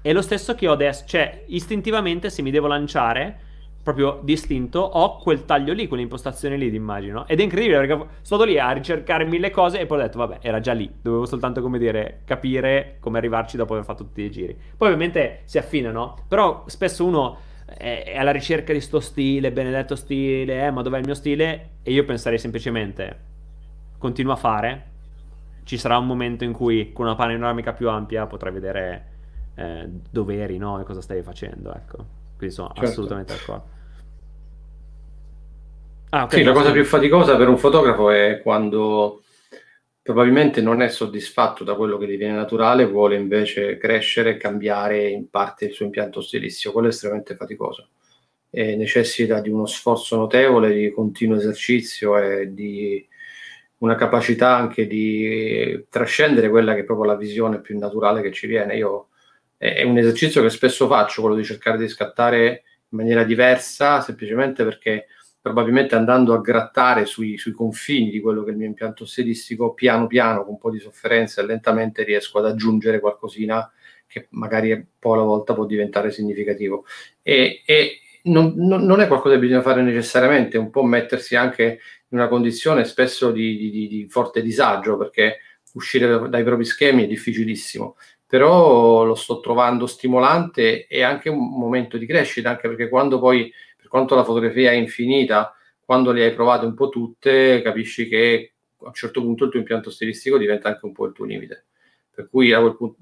è 0.00 0.12
lo 0.12 0.22
stesso 0.22 0.54
che 0.54 0.68
ho 0.68 0.72
adesso. 0.72 1.04
Cioè, 1.04 1.44
istintivamente, 1.48 2.30
se 2.30 2.42
mi 2.42 2.52
devo 2.52 2.68
lanciare 2.68 3.40
proprio 3.84 4.20
distinto, 4.22 4.80
ho 4.80 5.18
quel 5.18 5.44
taglio 5.44 5.74
lì, 5.74 5.86
quell'impostazione 5.86 6.56
lì, 6.56 6.74
immagino. 6.74 7.28
Ed 7.28 7.38
è 7.38 7.42
incredibile 7.42 7.76
perché 7.80 7.92
sono 7.92 8.08
stato 8.22 8.44
lì 8.44 8.58
a 8.58 8.72
ricercare 8.72 9.26
mille 9.26 9.50
cose 9.50 9.78
e 9.78 9.84
poi 9.84 9.98
ho 9.98 10.02
detto, 10.02 10.18
vabbè, 10.18 10.38
era 10.40 10.58
già 10.58 10.72
lì. 10.72 10.90
Dovevo 11.02 11.26
soltanto, 11.26 11.60
come 11.60 11.78
dire, 11.78 12.22
capire 12.24 12.96
come 12.98 13.18
arrivarci 13.18 13.58
dopo 13.58 13.74
aver 13.74 13.84
fatto 13.84 14.04
tutti 14.04 14.22
i 14.22 14.30
giri. 14.30 14.56
Poi 14.76 14.88
ovviamente 14.88 15.42
si 15.44 15.58
affina, 15.58 15.90
no? 15.90 16.16
Però 16.26 16.64
spesso 16.66 17.04
uno 17.04 17.36
è 17.66 18.14
alla 18.16 18.30
ricerca 18.30 18.72
di 18.72 18.80
sto 18.80 19.00
stile, 19.00 19.52
benedetto 19.52 19.96
stile, 19.96 20.64
eh, 20.64 20.70
ma 20.70 20.80
dov'è 20.80 20.98
il 20.98 21.04
mio 21.04 21.14
stile? 21.14 21.68
E 21.82 21.92
io 21.92 22.06
penserei 22.06 22.38
semplicemente, 22.38 23.18
continua 23.98 24.32
a 24.32 24.36
fare. 24.36 24.86
Ci 25.62 25.76
sarà 25.76 25.98
un 25.98 26.06
momento 26.06 26.44
in 26.44 26.52
cui 26.52 26.90
con 26.94 27.04
una 27.04 27.16
panoramica 27.16 27.74
più 27.74 27.90
ampia 27.90 28.26
potrai 28.26 28.52
vedere 28.52 29.06
eh, 29.56 29.90
dove 30.10 30.40
eri, 30.40 30.56
no? 30.56 30.80
E 30.80 30.84
cosa 30.84 31.02
stavi 31.02 31.20
facendo, 31.20 31.74
ecco. 31.74 32.22
Quindi 32.38 32.54
sono 32.54 32.68
certo. 32.68 32.88
assolutamente 32.88 33.34
d'accordo. 33.34 33.72
Ah, 36.14 36.22
okay, 36.22 36.38
sì, 36.38 36.44
la 36.44 36.52
cosa 36.52 36.70
più 36.70 36.84
faticosa 36.84 37.36
per 37.36 37.48
un 37.48 37.58
fotografo 37.58 38.08
è 38.08 38.38
quando 38.40 39.24
probabilmente 40.00 40.60
non 40.60 40.80
è 40.80 40.88
soddisfatto 40.88 41.64
da 41.64 41.74
quello 41.74 41.98
che 41.98 42.06
gli 42.06 42.16
viene 42.16 42.36
naturale, 42.36 42.86
vuole 42.86 43.16
invece 43.16 43.78
crescere 43.78 44.30
e 44.30 44.36
cambiare 44.36 45.08
in 45.08 45.28
parte 45.28 45.64
il 45.64 45.72
suo 45.72 45.86
impianto 45.86 46.20
stilistico. 46.20 46.72
Quello 46.72 46.86
è 46.86 46.90
estremamente 46.90 47.34
faticoso 47.34 47.88
e 48.48 48.76
necessita 48.76 49.40
di 49.40 49.50
uno 49.50 49.66
sforzo 49.66 50.14
notevole, 50.14 50.72
di 50.72 50.92
continuo 50.92 51.36
esercizio 51.36 52.16
e 52.16 52.54
di 52.54 53.04
una 53.78 53.96
capacità 53.96 54.54
anche 54.54 54.86
di 54.86 55.84
trascendere 55.90 56.48
quella 56.48 56.74
che 56.74 56.82
è 56.82 56.84
proprio 56.84 57.06
la 57.06 57.16
visione 57.16 57.60
più 57.60 57.76
naturale 57.76 58.22
che 58.22 58.30
ci 58.30 58.46
viene. 58.46 58.76
Io 58.76 59.08
è 59.56 59.82
un 59.82 59.98
esercizio 59.98 60.42
che 60.42 60.50
spesso 60.50 60.86
faccio, 60.86 61.22
quello 61.22 61.34
di 61.34 61.42
cercare 61.42 61.76
di 61.76 61.88
scattare 61.88 62.62
in 62.90 62.98
maniera 62.98 63.24
diversa, 63.24 64.00
semplicemente 64.00 64.62
perché 64.62 65.06
probabilmente 65.44 65.94
andando 65.94 66.32
a 66.32 66.40
grattare 66.40 67.04
sui, 67.04 67.36
sui, 67.36 67.52
confini 67.52 68.08
di 68.08 68.18
quello 68.22 68.42
che 68.42 68.48
è 68.48 68.52
il 68.52 68.56
mio 68.56 68.66
impianto 68.66 69.04
stilistico, 69.04 69.74
piano 69.74 70.06
piano, 70.06 70.42
con 70.42 70.54
un 70.54 70.58
po' 70.58 70.70
di 70.70 70.78
sofferenza 70.78 71.42
e 71.42 71.44
lentamente 71.44 72.02
riesco 72.02 72.38
ad 72.38 72.46
aggiungere 72.46 72.98
qualcosina 72.98 73.70
che 74.06 74.28
magari 74.30 74.72
un 74.72 74.86
po' 74.98 75.12
alla 75.12 75.24
volta 75.24 75.52
può 75.52 75.66
diventare 75.66 76.10
significativo. 76.10 76.86
E, 77.20 77.60
e 77.66 77.98
non, 78.22 78.54
non, 78.56 78.86
non, 78.86 79.02
è 79.02 79.06
qualcosa 79.06 79.34
che 79.34 79.40
bisogna 79.42 79.60
fare 79.60 79.82
necessariamente, 79.82 80.56
un 80.56 80.70
po' 80.70 80.82
mettersi 80.82 81.36
anche 81.36 81.78
in 82.08 82.18
una 82.18 82.28
condizione 82.28 82.86
spesso 82.86 83.30
di, 83.30 83.58
di, 83.58 83.86
di 83.86 84.06
forte 84.08 84.40
disagio, 84.40 84.96
perché 84.96 85.40
uscire 85.74 86.26
dai 86.30 86.42
propri 86.42 86.64
schemi 86.64 87.04
è 87.04 87.06
difficilissimo 87.06 87.96
però 88.26 89.04
lo 89.04 89.14
sto 89.14 89.38
trovando 89.38 89.86
stimolante 89.86 90.86
e 90.88 91.02
anche 91.02 91.28
un 91.28 91.50
momento 91.56 91.98
di 91.98 92.06
crescita, 92.06 92.50
anche 92.50 92.66
perché 92.66 92.88
quando 92.88 93.20
poi 93.20 93.52
quanto 93.88 94.14
la 94.14 94.24
fotografia 94.24 94.70
è 94.70 94.74
infinita, 94.74 95.54
quando 95.84 96.12
le 96.12 96.24
hai 96.24 96.34
provate 96.34 96.66
un 96.66 96.74
po' 96.74 96.88
tutte, 96.88 97.60
capisci 97.62 98.08
che 98.08 98.52
a 98.80 98.86
un 98.86 98.94
certo 98.94 99.20
punto 99.20 99.44
il 99.44 99.50
tuo 99.50 99.60
impianto 99.60 99.90
stilistico 99.90 100.38
diventa 100.38 100.68
anche 100.68 100.84
un 100.84 100.92
po' 100.92 101.06
il 101.06 101.12
tuo 101.12 101.24
limite. 101.24 101.66
Per 102.10 102.28
cui 102.28 102.52
a 102.52 102.60
quel 102.60 102.76
punto 102.76 102.96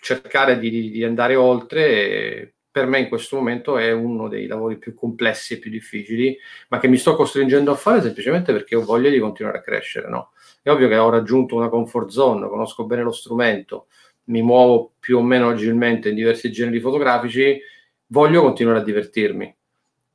cercare 0.00 0.58
di, 0.58 0.90
di 0.90 1.04
andare 1.04 1.34
oltre, 1.34 2.54
per 2.70 2.86
me 2.86 3.00
in 3.00 3.08
questo 3.08 3.36
momento 3.36 3.78
è 3.78 3.92
uno 3.92 4.28
dei 4.28 4.46
lavori 4.46 4.78
più 4.78 4.94
complessi 4.94 5.54
e 5.54 5.58
più 5.58 5.70
difficili, 5.70 6.36
ma 6.68 6.78
che 6.78 6.88
mi 6.88 6.96
sto 6.96 7.16
costringendo 7.16 7.72
a 7.72 7.76
fare 7.76 8.00
semplicemente 8.00 8.52
perché 8.52 8.76
ho 8.76 8.84
voglia 8.84 9.10
di 9.10 9.18
continuare 9.18 9.58
a 9.58 9.62
crescere. 9.62 10.08
No? 10.08 10.32
È 10.62 10.70
ovvio 10.70 10.88
che 10.88 10.96
ho 10.96 11.10
raggiunto 11.10 11.56
una 11.56 11.68
comfort 11.68 12.08
zone, 12.08 12.48
conosco 12.48 12.84
bene 12.84 13.02
lo 13.02 13.12
strumento, 13.12 13.86
mi 14.24 14.42
muovo 14.42 14.92
più 14.98 15.18
o 15.18 15.22
meno 15.22 15.48
agilmente 15.48 16.10
in 16.10 16.14
diversi 16.14 16.52
generi 16.52 16.80
fotografici, 16.80 17.60
voglio 18.06 18.42
continuare 18.42 18.80
a 18.80 18.84
divertirmi. 18.84 19.56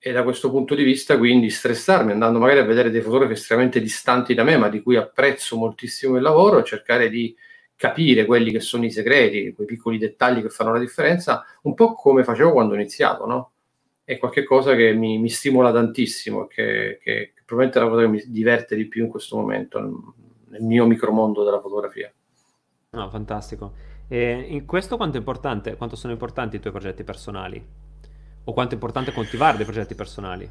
E 0.06 0.12
da 0.12 0.24
questo 0.24 0.52
punto 0.52 0.76
di 0.76 0.84
vista, 0.84 1.18
quindi, 1.18 1.50
stressarmi 1.50 2.12
andando 2.12 2.38
magari 2.38 2.60
a 2.60 2.66
vedere 2.66 2.92
dei 2.92 3.00
fotografi 3.00 3.32
estremamente 3.32 3.80
distanti 3.80 4.34
da 4.34 4.44
me, 4.44 4.58
ma 4.58 4.68
di 4.68 4.82
cui 4.82 4.98
apprezzo 4.98 5.56
moltissimo 5.56 6.18
il 6.18 6.22
lavoro, 6.22 6.60
e 6.60 6.66
cercare 6.66 7.08
di 7.08 7.34
capire 7.74 8.26
quelli 8.26 8.52
che 8.52 8.60
sono 8.60 8.84
i 8.84 8.92
segreti, 8.92 9.54
quei 9.54 9.66
piccoli 9.66 9.98
dettagli 9.98 10.42
che 10.42 10.50
fanno 10.50 10.74
la 10.74 10.80
differenza, 10.80 11.46
un 11.62 11.74
po' 11.74 11.94
come 11.94 12.26
facevo 12.26 12.52
quando 12.52 12.74
ho 12.74 12.76
iniziato, 12.76 13.26
no? 13.26 13.52
È 14.04 14.18
qualcosa 14.18 14.76
che 14.76 14.92
mi, 14.92 15.20
mi 15.20 15.30
stimola 15.30 15.72
tantissimo, 15.72 16.48
che, 16.48 17.00
che, 17.02 17.32
che, 17.34 17.42
probabilmente 17.46 17.80
è 17.80 17.84
la 17.84 17.90
cosa 17.90 18.02
che 18.02 18.08
mi 18.10 18.24
diverte 18.28 18.76
di 18.76 18.90
più 18.90 19.06
in 19.06 19.10
questo 19.10 19.38
momento, 19.38 19.80
nel 20.50 20.64
mio 20.64 20.86
micromondo 20.86 21.46
della 21.46 21.62
fotografia. 21.62 22.12
No, 22.90 23.10
fantastico. 23.10 23.72
E 24.10 24.48
in 24.50 24.66
questo 24.66 24.98
quanto, 24.98 25.24
quanto 25.24 25.96
sono 25.96 26.12
importanti 26.12 26.58
i 26.58 26.60
tuoi 26.60 26.74
progetti 26.74 27.06
personali? 27.06 27.83
O 28.46 28.54
quanto 28.54 28.72
è 28.72 28.74
importante 28.74 29.12
coltivare 29.12 29.58
dei 29.58 29.66
progetti 29.66 29.96
personali? 29.96 30.50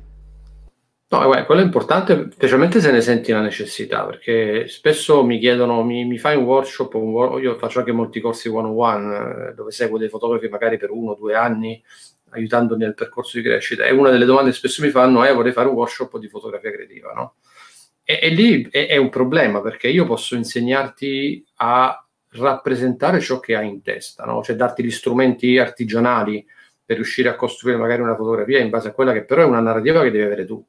No, 1.12 1.24
guarda, 1.24 1.44
quello 1.44 1.60
è 1.60 1.64
importante, 1.64 2.28
specialmente 2.32 2.80
se 2.80 2.90
ne 2.90 3.02
senti 3.02 3.32
la 3.32 3.42
necessità, 3.42 4.06
perché 4.06 4.66
spesso 4.68 5.22
mi 5.22 5.38
chiedono, 5.38 5.82
mi, 5.84 6.06
mi 6.06 6.16
fai 6.16 6.36
un 6.36 6.44
workshop, 6.44 6.94
un 6.94 7.10
wor- 7.10 7.42
io 7.42 7.58
faccio 7.58 7.80
anche 7.80 7.92
molti 7.92 8.18
corsi 8.18 8.48
one-on-one, 8.48 9.50
eh, 9.50 9.52
dove 9.52 9.72
seguo 9.72 9.98
dei 9.98 10.08
fotografi 10.08 10.48
magari 10.48 10.78
per 10.78 10.90
uno 10.90 11.10
o 11.10 11.14
due 11.14 11.34
anni, 11.34 11.82
aiutandoli 12.30 12.80
nel 12.80 12.94
percorso 12.94 13.36
di 13.36 13.44
crescita, 13.44 13.84
e 13.84 13.92
una 13.92 14.08
delle 14.08 14.24
domande 14.24 14.52
che 14.52 14.56
spesso 14.56 14.82
mi 14.82 14.88
fanno 14.88 15.22
è 15.22 15.34
vorrei 15.34 15.52
fare 15.52 15.68
un 15.68 15.74
workshop 15.74 16.16
di 16.16 16.28
fotografia 16.28 16.72
creativa, 16.72 17.12
no? 17.12 17.34
E, 18.04 18.18
e 18.22 18.28
lì 18.30 18.66
è, 18.70 18.86
è 18.86 18.96
un 18.96 19.10
problema, 19.10 19.60
perché 19.60 19.88
io 19.88 20.06
posso 20.06 20.34
insegnarti 20.34 21.44
a 21.56 22.06
rappresentare 22.30 23.20
ciò 23.20 23.38
che 23.38 23.54
hai 23.54 23.68
in 23.68 23.82
testa, 23.82 24.24
no? 24.24 24.42
cioè 24.42 24.56
darti 24.56 24.82
gli 24.82 24.90
strumenti 24.90 25.58
artigianali 25.58 26.44
per 26.84 26.96
riuscire 26.96 27.28
a 27.28 27.36
costruire 27.36 27.78
magari 27.78 28.02
una 28.02 28.16
fotografia 28.16 28.58
in 28.58 28.70
base 28.70 28.88
a 28.88 28.92
quella 28.92 29.12
che 29.12 29.24
però 29.24 29.42
è 29.42 29.46
una 29.46 29.60
narrativa 29.60 30.02
che 30.02 30.10
devi 30.10 30.24
avere 30.24 30.44
tu. 30.44 30.64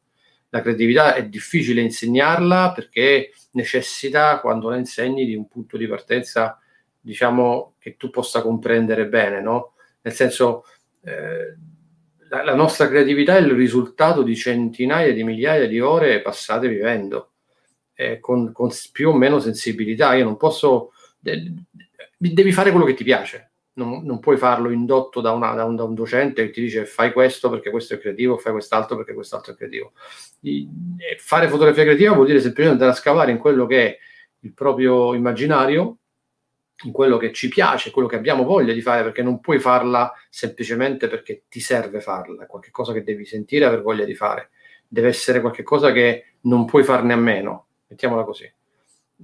La 0.50 0.62
creatività 0.62 1.16
è 1.16 1.26
difficile 1.28 1.82
insegnarla 1.82 2.74
perché 2.74 3.32
necessita, 3.52 4.40
quando 4.40 4.70
la 4.70 4.78
insegni, 4.78 5.26
di 5.26 5.36
un 5.36 5.48
punto 5.48 5.78
di 5.78 5.88
partenza, 5.88 6.60
diciamo, 7.00 7.76
che 7.80 7.96
tu 7.98 8.10
possa 8.10 8.42
comprendere 8.42 9.08
bene, 9.08 9.42
no? 9.42 9.74
Nel 10.02 10.14
senso, 10.14 10.66
eh, 11.04 11.56
la, 12.30 12.44
la 12.44 12.56
nostra 12.56 12.88
creatività 12.88 13.36
è 13.36 13.42
il 13.42 13.52
risultato 13.52 14.22
di 14.22 14.36
centinaia 14.36 15.12
di 15.12 15.24
migliaia 15.24 15.68
di 15.68 15.80
ore 15.80 16.22
passate 16.22 16.68
vivendo, 16.68 17.32
eh, 17.96 18.20
con, 18.20 18.52
con 18.52 18.70
più 18.92 19.10
o 19.10 19.14
meno 19.14 19.40
sensibilità. 19.40 20.14
Io 20.14 20.24
non 20.24 20.38
posso 20.38 20.92
devi 21.20 22.52
fare 22.52 22.72
quello 22.72 22.86
che 22.86 22.94
ti 22.94 23.04
piace. 23.04 23.53
Non, 23.76 24.04
non 24.04 24.20
puoi 24.20 24.38
farlo 24.38 24.70
indotto 24.70 25.20
da, 25.20 25.32
una, 25.32 25.54
da, 25.54 25.66
un, 25.66 25.76
da, 25.76 25.84
un, 25.84 25.96
docente 25.96 26.46
che 26.46 26.52
ti 26.52 26.62
dice 26.62 26.86
fai 26.86 27.12
questo 27.12 27.50
perché 27.50 27.72
questo 27.72 27.96
è 27.96 28.00
creativo, 28.00 28.38
fai 28.38 28.52
quest'altro 28.52 28.96
perché 28.96 29.14
quest'altro 29.14 29.54
è 29.54 29.56
creativo. 29.56 29.94
I, 30.42 30.68
fare 31.18 31.48
fotografia 31.48 31.84
creativa 31.84 32.14
vuol 32.14 32.28
dire 32.28 32.40
semplicemente 32.40 32.84
andare 32.84 32.98
a 32.98 33.02
scavare 33.02 33.32
in 33.32 33.40
quello 33.40 33.66
che 33.66 33.88
è 33.88 33.98
il 34.42 34.54
proprio 34.54 35.16
immaginario, 35.16 35.98
in 36.84 36.92
quello 36.92 37.18
che 37.18 37.34
ci 37.34 37.48
piace, 37.48 37.90
quello 37.90 38.08
che 38.08 38.16
abbiamo 38.16 38.44
voglia 38.44 38.74
di 38.74 38.82
fare, 38.82 39.02
perché 39.02 39.24
non 39.24 39.40
puoi 39.40 39.60
farla 39.60 40.14
semplicemente 40.30 41.08
perché 41.08 41.46
ti 41.50 41.60
serve 41.60 42.00
farla, 42.00 42.44
è 42.44 42.46
qualcosa 42.46 42.94
che 42.94 43.04
devi 43.04 43.26
sentire 43.26 43.66
e 43.66 43.68
aver 43.70 43.82
voglia 43.82 44.06
di 44.06 44.14
fare. 44.14 44.52
Deve 44.88 45.08
essere 45.08 45.42
qualcosa 45.42 45.92
che 45.92 46.36
non 46.42 46.66
puoi 46.66 46.84
farne 46.84 47.14
a 47.14 47.18
meno, 47.18 47.68
mettiamola 47.88 48.24
così 48.24 48.52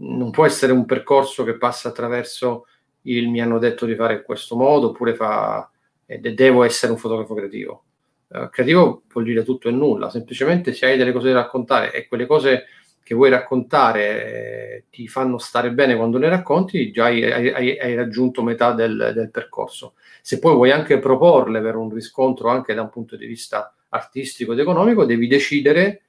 non 0.02 0.32
può 0.32 0.46
essere 0.46 0.72
un 0.72 0.86
percorso 0.86 1.44
che 1.44 1.58
passa 1.58 1.90
attraverso 1.90 2.68
il 3.04 3.30
mi 3.30 3.42
hanno 3.42 3.60
detto 3.60 3.86
di 3.86 3.96
fare 3.96 4.16
in 4.16 4.24
questo 4.24 4.56
modo 4.56 4.90
oppure 4.90 5.16
fa 5.16 5.70
e 6.06 6.20
devo 6.20 6.64
essere 6.64 6.92
un 6.92 6.98
fotografo 6.98 7.36
creativo. 7.36 7.84
Uh, 8.28 8.50
creativo 8.50 9.04
vuol 9.12 9.24
dire 9.24 9.44
tutto 9.44 9.70
e 9.70 9.72
nulla, 9.72 10.10
semplicemente 10.10 10.74
se 10.74 10.86
hai 10.86 10.98
delle 10.98 11.12
cose 11.12 11.32
da 11.32 11.42
raccontare 11.42 11.92
e 11.94 12.08
quelle 12.08 12.26
cose 12.26 12.66
che 13.10 13.16
vuoi 13.16 13.32
raccontare 13.32 14.04
eh, 14.26 14.86
ti 14.92 15.08
fanno 15.08 15.40
stare 15.40 15.72
bene 15.72 15.96
quando 15.96 16.20
le 16.20 16.30
racconti, 16.30 16.92
già 16.92 17.06
hai, 17.06 17.24
hai, 17.24 17.80
hai 17.80 17.96
raggiunto 17.96 18.44
metà 18.44 18.72
del, 18.74 19.14
del, 19.16 19.32
percorso. 19.32 19.96
Se 20.22 20.38
poi 20.38 20.54
vuoi 20.54 20.70
anche 20.70 21.00
proporle 21.00 21.60
per 21.60 21.76
un 21.76 21.90
riscontro 21.90 22.50
anche 22.50 22.76
da 22.76 22.84
un 22.84 22.90
punto 22.90 23.16
di 23.16 23.26
vista 23.26 23.74
artistico 23.90 24.54
ed 24.54 24.60
economico, 24.60 25.06
devi 25.06 25.26
decidere 25.26 26.04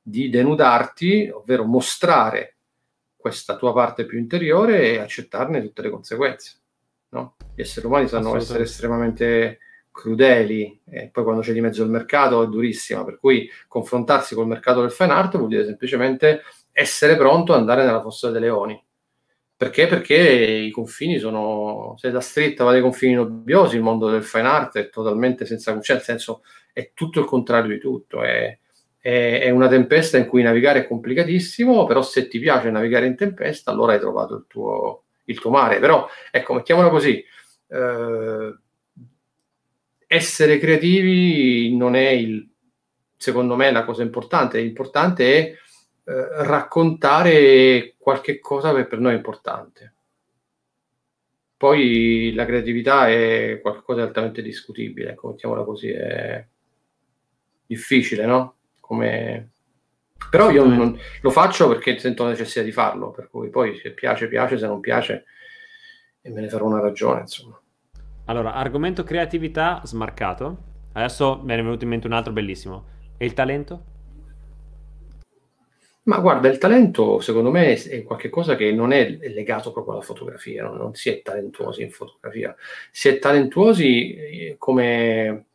di 0.00 0.30
denudarti, 0.30 1.28
ovvero 1.30 1.64
mostrare 1.64 2.57
questa 3.28 3.56
tua 3.56 3.72
parte 3.72 4.04
più 4.06 4.18
interiore 4.18 4.92
e 4.92 4.98
accettarne 4.98 5.62
tutte 5.62 5.82
le 5.82 5.90
conseguenze. 5.90 6.56
No? 7.10 7.36
Gli 7.54 7.60
esseri 7.60 7.86
umani 7.86 8.08
sanno 8.08 8.36
essere 8.36 8.64
estremamente 8.64 9.58
crudeli 9.90 10.80
e 10.84 11.08
poi 11.08 11.24
quando 11.24 11.42
c'è 11.42 11.52
di 11.52 11.60
mezzo 11.60 11.82
il 11.82 11.90
mercato 11.90 12.42
è 12.42 12.46
durissima, 12.46 13.04
per 13.04 13.18
cui 13.18 13.50
confrontarsi 13.66 14.34
col 14.34 14.46
mercato 14.46 14.80
del 14.80 14.92
fine 14.92 15.12
art 15.12 15.36
vuol 15.36 15.48
dire 15.48 15.64
semplicemente 15.64 16.42
essere 16.72 17.16
pronto 17.16 17.52
ad 17.52 17.60
andare 17.60 17.84
nella 17.84 18.00
fossa 18.00 18.30
dei 18.30 18.40
leoni. 18.40 18.80
Perché? 19.56 19.88
Perché 19.88 20.16
i 20.16 20.70
confini 20.70 21.18
sono, 21.18 21.94
se 21.98 22.12
da 22.12 22.20
stretta 22.20 22.62
va 22.62 22.70
dei 22.70 22.80
confini 22.80 23.14
nobbiosi, 23.14 23.74
il 23.74 23.82
mondo 23.82 24.08
del 24.08 24.22
fine 24.22 24.46
art 24.46 24.76
è 24.78 24.88
totalmente 24.88 25.46
senza, 25.46 25.80
cioè 25.80 25.96
nel 25.96 26.04
senso 26.04 26.42
è 26.72 26.92
tutto 26.94 27.18
il 27.18 27.26
contrario 27.26 27.72
di 27.72 27.80
tutto, 27.80 28.22
è, 28.22 28.56
è, 28.98 29.40
è, 29.42 29.50
una 29.50 29.68
tempesta 29.68 30.18
in 30.18 30.26
cui 30.26 30.42
navigare 30.42 30.80
è 30.80 30.86
complicatissimo, 30.86 31.86
però 31.86 32.02
se 32.02 32.28
ti 32.28 32.38
piace 32.38 32.70
navigare 32.70 33.06
in 33.06 33.16
tempesta, 33.16 33.70
allora 33.70 33.92
hai 33.92 34.00
trovato 34.00 34.34
il 34.34 34.44
tuo, 34.48 35.04
il 35.24 35.38
tuo 35.38 35.50
mare. 35.50 35.78
Però, 35.78 36.08
ecco, 36.30 36.54
mettiamola 36.54 36.88
così, 36.88 37.24
eh, 37.68 38.58
essere 40.06 40.58
creativi 40.58 41.76
non 41.76 41.94
è 41.94 42.08
il, 42.08 42.48
secondo 43.16 43.56
me, 43.56 43.70
la 43.70 43.84
cosa 43.84 44.02
importante. 44.02 44.60
L'importante 44.60 45.24
è 45.24 45.56
eh, 46.04 46.44
raccontare 46.44 47.94
qualche 47.98 48.40
cosa 48.40 48.74
che 48.74 48.86
per 48.86 48.98
noi 48.98 49.12
è 49.12 49.16
importante. 49.16 49.94
Poi 51.56 52.32
la 52.34 52.46
creatività 52.46 53.08
è 53.08 53.58
qualcosa 53.60 54.00
di 54.00 54.06
altamente 54.06 54.42
discutibile, 54.42 55.10
ecco, 55.10 55.28
mettiamola 55.28 55.64
così, 55.64 55.90
è 55.90 56.46
difficile, 57.66 58.26
no? 58.26 58.57
Come... 58.88 59.50
Però 60.30 60.50
io 60.50 60.64
non, 60.64 60.98
lo 61.20 61.30
faccio 61.30 61.68
perché 61.68 61.98
sento 61.98 62.24
la 62.24 62.30
necessità 62.30 62.62
di 62.62 62.72
farlo, 62.72 63.10
per 63.10 63.28
cui 63.30 63.50
poi 63.50 63.78
se 63.78 63.92
piace 63.92 64.26
piace, 64.26 64.58
se 64.58 64.66
non 64.66 64.80
piace 64.80 65.24
e 66.20 66.30
me 66.30 66.40
ne 66.40 66.48
farò 66.48 66.66
una 66.66 66.80
ragione, 66.80 67.20
insomma. 67.20 67.60
Allora, 68.24 68.54
argomento 68.54 69.04
creatività 69.04 69.80
smarcato. 69.84 70.64
Adesso 70.94 71.40
me 71.44 71.54
ne 71.54 71.60
è 71.60 71.64
venuto 71.64 71.84
in 71.84 71.90
mente 71.90 72.06
un 72.06 72.14
altro 72.14 72.32
bellissimo. 72.32 72.84
E 73.16 73.24
il 73.24 73.34
talento? 73.34 73.84
Ma 76.04 76.18
guarda, 76.18 76.48
il 76.48 76.58
talento 76.58 77.20
secondo 77.20 77.50
me 77.50 77.74
è 77.74 78.02
qualcosa 78.02 78.56
che 78.56 78.72
non 78.72 78.92
è 78.92 79.08
legato 79.08 79.72
proprio 79.72 79.94
alla 79.94 80.02
fotografia, 80.02 80.64
no? 80.64 80.74
non 80.74 80.94
si 80.94 81.10
è 81.10 81.20
talentuosi 81.20 81.82
in 81.82 81.90
fotografia, 81.90 82.56
si 82.90 83.08
è 83.08 83.18
talentuosi 83.18 84.14
eh, 84.14 84.54
come 84.58 85.47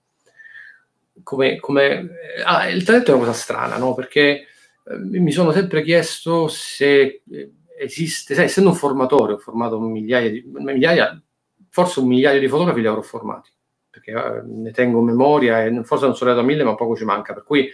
come, 1.22 1.60
come 1.60 2.10
ah, 2.44 2.70
il 2.70 2.84
talento 2.84 3.12
è 3.12 3.14
una 3.16 3.26
cosa 3.26 3.38
strana, 3.38 3.78
no? 3.78 3.94
Perché 3.94 4.48
eh, 4.86 4.98
mi 4.98 5.32
sono 5.32 5.52
sempre 5.52 5.84
chiesto 5.84 6.48
se 6.48 7.22
eh, 7.30 7.52
esiste, 7.78 8.34
sai, 8.34 8.46
essendo 8.46 8.70
un 8.70 8.76
formatore, 8.76 9.34
ho 9.34 9.38
formato 9.38 9.80
migliaia 9.80 10.30
di 10.30 10.44
migliaia, 10.46 11.22
forse 11.70 12.00
un 12.00 12.08
migliaio 12.08 12.40
di 12.40 12.48
fotografi 12.48 12.82
li 12.82 12.88
avrò 12.88 13.02
formati, 13.02 13.50
perché 13.90 14.12
eh, 14.12 14.42
ne 14.46 14.72
tengo 14.72 15.02
memoria 15.02 15.64
e 15.64 15.84
forse 15.84 16.06
non 16.06 16.16
sono 16.16 16.32
arrivato 16.32 16.40
a 16.40 16.52
mille, 16.52 16.64
ma 16.64 16.76
poco 16.76 16.96
ci 16.96 17.06
manca, 17.06 17.34
per 17.34 17.44
cui 17.44 17.70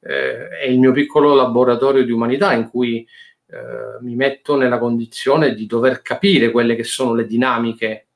eh, 0.00 0.48
è 0.48 0.66
il 0.66 0.78
mio 0.78 0.92
piccolo 0.92 1.34
laboratorio 1.34 2.04
di 2.04 2.12
umanità 2.12 2.52
in 2.52 2.68
cui 2.68 3.06
eh, 3.46 4.02
mi 4.02 4.14
metto 4.14 4.56
nella 4.56 4.78
condizione 4.78 5.54
di 5.54 5.66
dover 5.66 6.02
capire 6.02 6.50
quelle 6.50 6.74
che 6.76 6.84
sono 6.84 7.14
le 7.14 7.26
dinamiche 7.26 8.06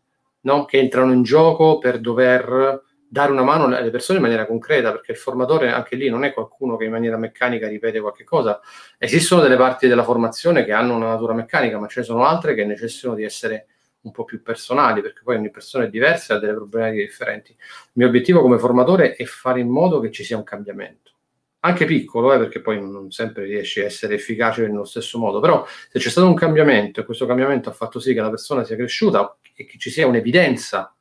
no? 0.42 0.64
che 0.64 0.78
entrano 0.78 1.12
in 1.12 1.22
gioco 1.22 1.78
per 1.78 2.00
dover 2.00 2.82
dare 3.08 3.32
una 3.32 3.42
mano 3.42 3.64
alle 3.64 3.90
persone 3.90 4.18
in 4.18 4.24
maniera 4.24 4.46
concreta, 4.46 4.90
perché 4.90 5.12
il 5.12 5.18
formatore 5.18 5.70
anche 5.70 5.96
lì 5.96 6.08
non 6.10 6.24
è 6.24 6.32
qualcuno 6.32 6.76
che 6.76 6.84
in 6.84 6.90
maniera 6.90 7.16
meccanica 7.16 7.66
ripete 7.66 8.00
qualche 8.00 8.24
cosa. 8.24 8.60
Esistono 8.98 9.40
delle 9.40 9.56
parti 9.56 9.88
della 9.88 10.04
formazione 10.04 10.64
che 10.64 10.72
hanno 10.72 10.94
una 10.94 11.08
natura 11.08 11.32
meccanica, 11.32 11.78
ma 11.78 11.86
ce 11.86 12.00
ne 12.00 12.06
sono 12.06 12.24
altre 12.24 12.54
che 12.54 12.64
necessitano 12.64 13.14
di 13.14 13.24
essere 13.24 13.66
un 14.02 14.12
po' 14.12 14.24
più 14.24 14.42
personali, 14.42 15.00
perché 15.00 15.22
poi 15.24 15.36
ogni 15.36 15.50
persona 15.50 15.84
è 15.84 15.88
diversa 15.88 16.34
e 16.34 16.36
ha 16.36 16.40
delle 16.40 16.54
problematiche 16.54 17.04
differenti. 17.04 17.50
Il 17.52 17.92
mio 17.94 18.08
obiettivo 18.08 18.42
come 18.42 18.58
formatore 18.58 19.14
è 19.14 19.24
fare 19.24 19.60
in 19.60 19.68
modo 19.68 20.00
che 20.00 20.10
ci 20.10 20.22
sia 20.22 20.36
un 20.36 20.44
cambiamento. 20.44 21.12
Anche 21.60 21.86
piccolo, 21.86 22.32
eh, 22.32 22.38
perché 22.38 22.60
poi 22.60 22.80
non 22.80 23.10
sempre 23.10 23.44
riesci 23.44 23.80
a 23.80 23.84
essere 23.84 24.14
efficace 24.14 24.66
nello 24.68 24.84
stesso 24.84 25.18
modo, 25.18 25.40
però 25.40 25.66
se 25.66 25.98
c'è 25.98 26.08
stato 26.08 26.28
un 26.28 26.34
cambiamento 26.34 27.00
e 27.00 27.04
questo 27.04 27.26
cambiamento 27.26 27.68
ha 27.68 27.72
fatto 27.72 27.98
sì 27.98 28.14
che 28.14 28.20
la 28.20 28.30
persona 28.30 28.62
sia 28.62 28.76
cresciuta 28.76 29.36
e 29.56 29.64
che 29.64 29.76
ci 29.76 29.90
sia 29.90 30.06
un'evidenza 30.06 30.94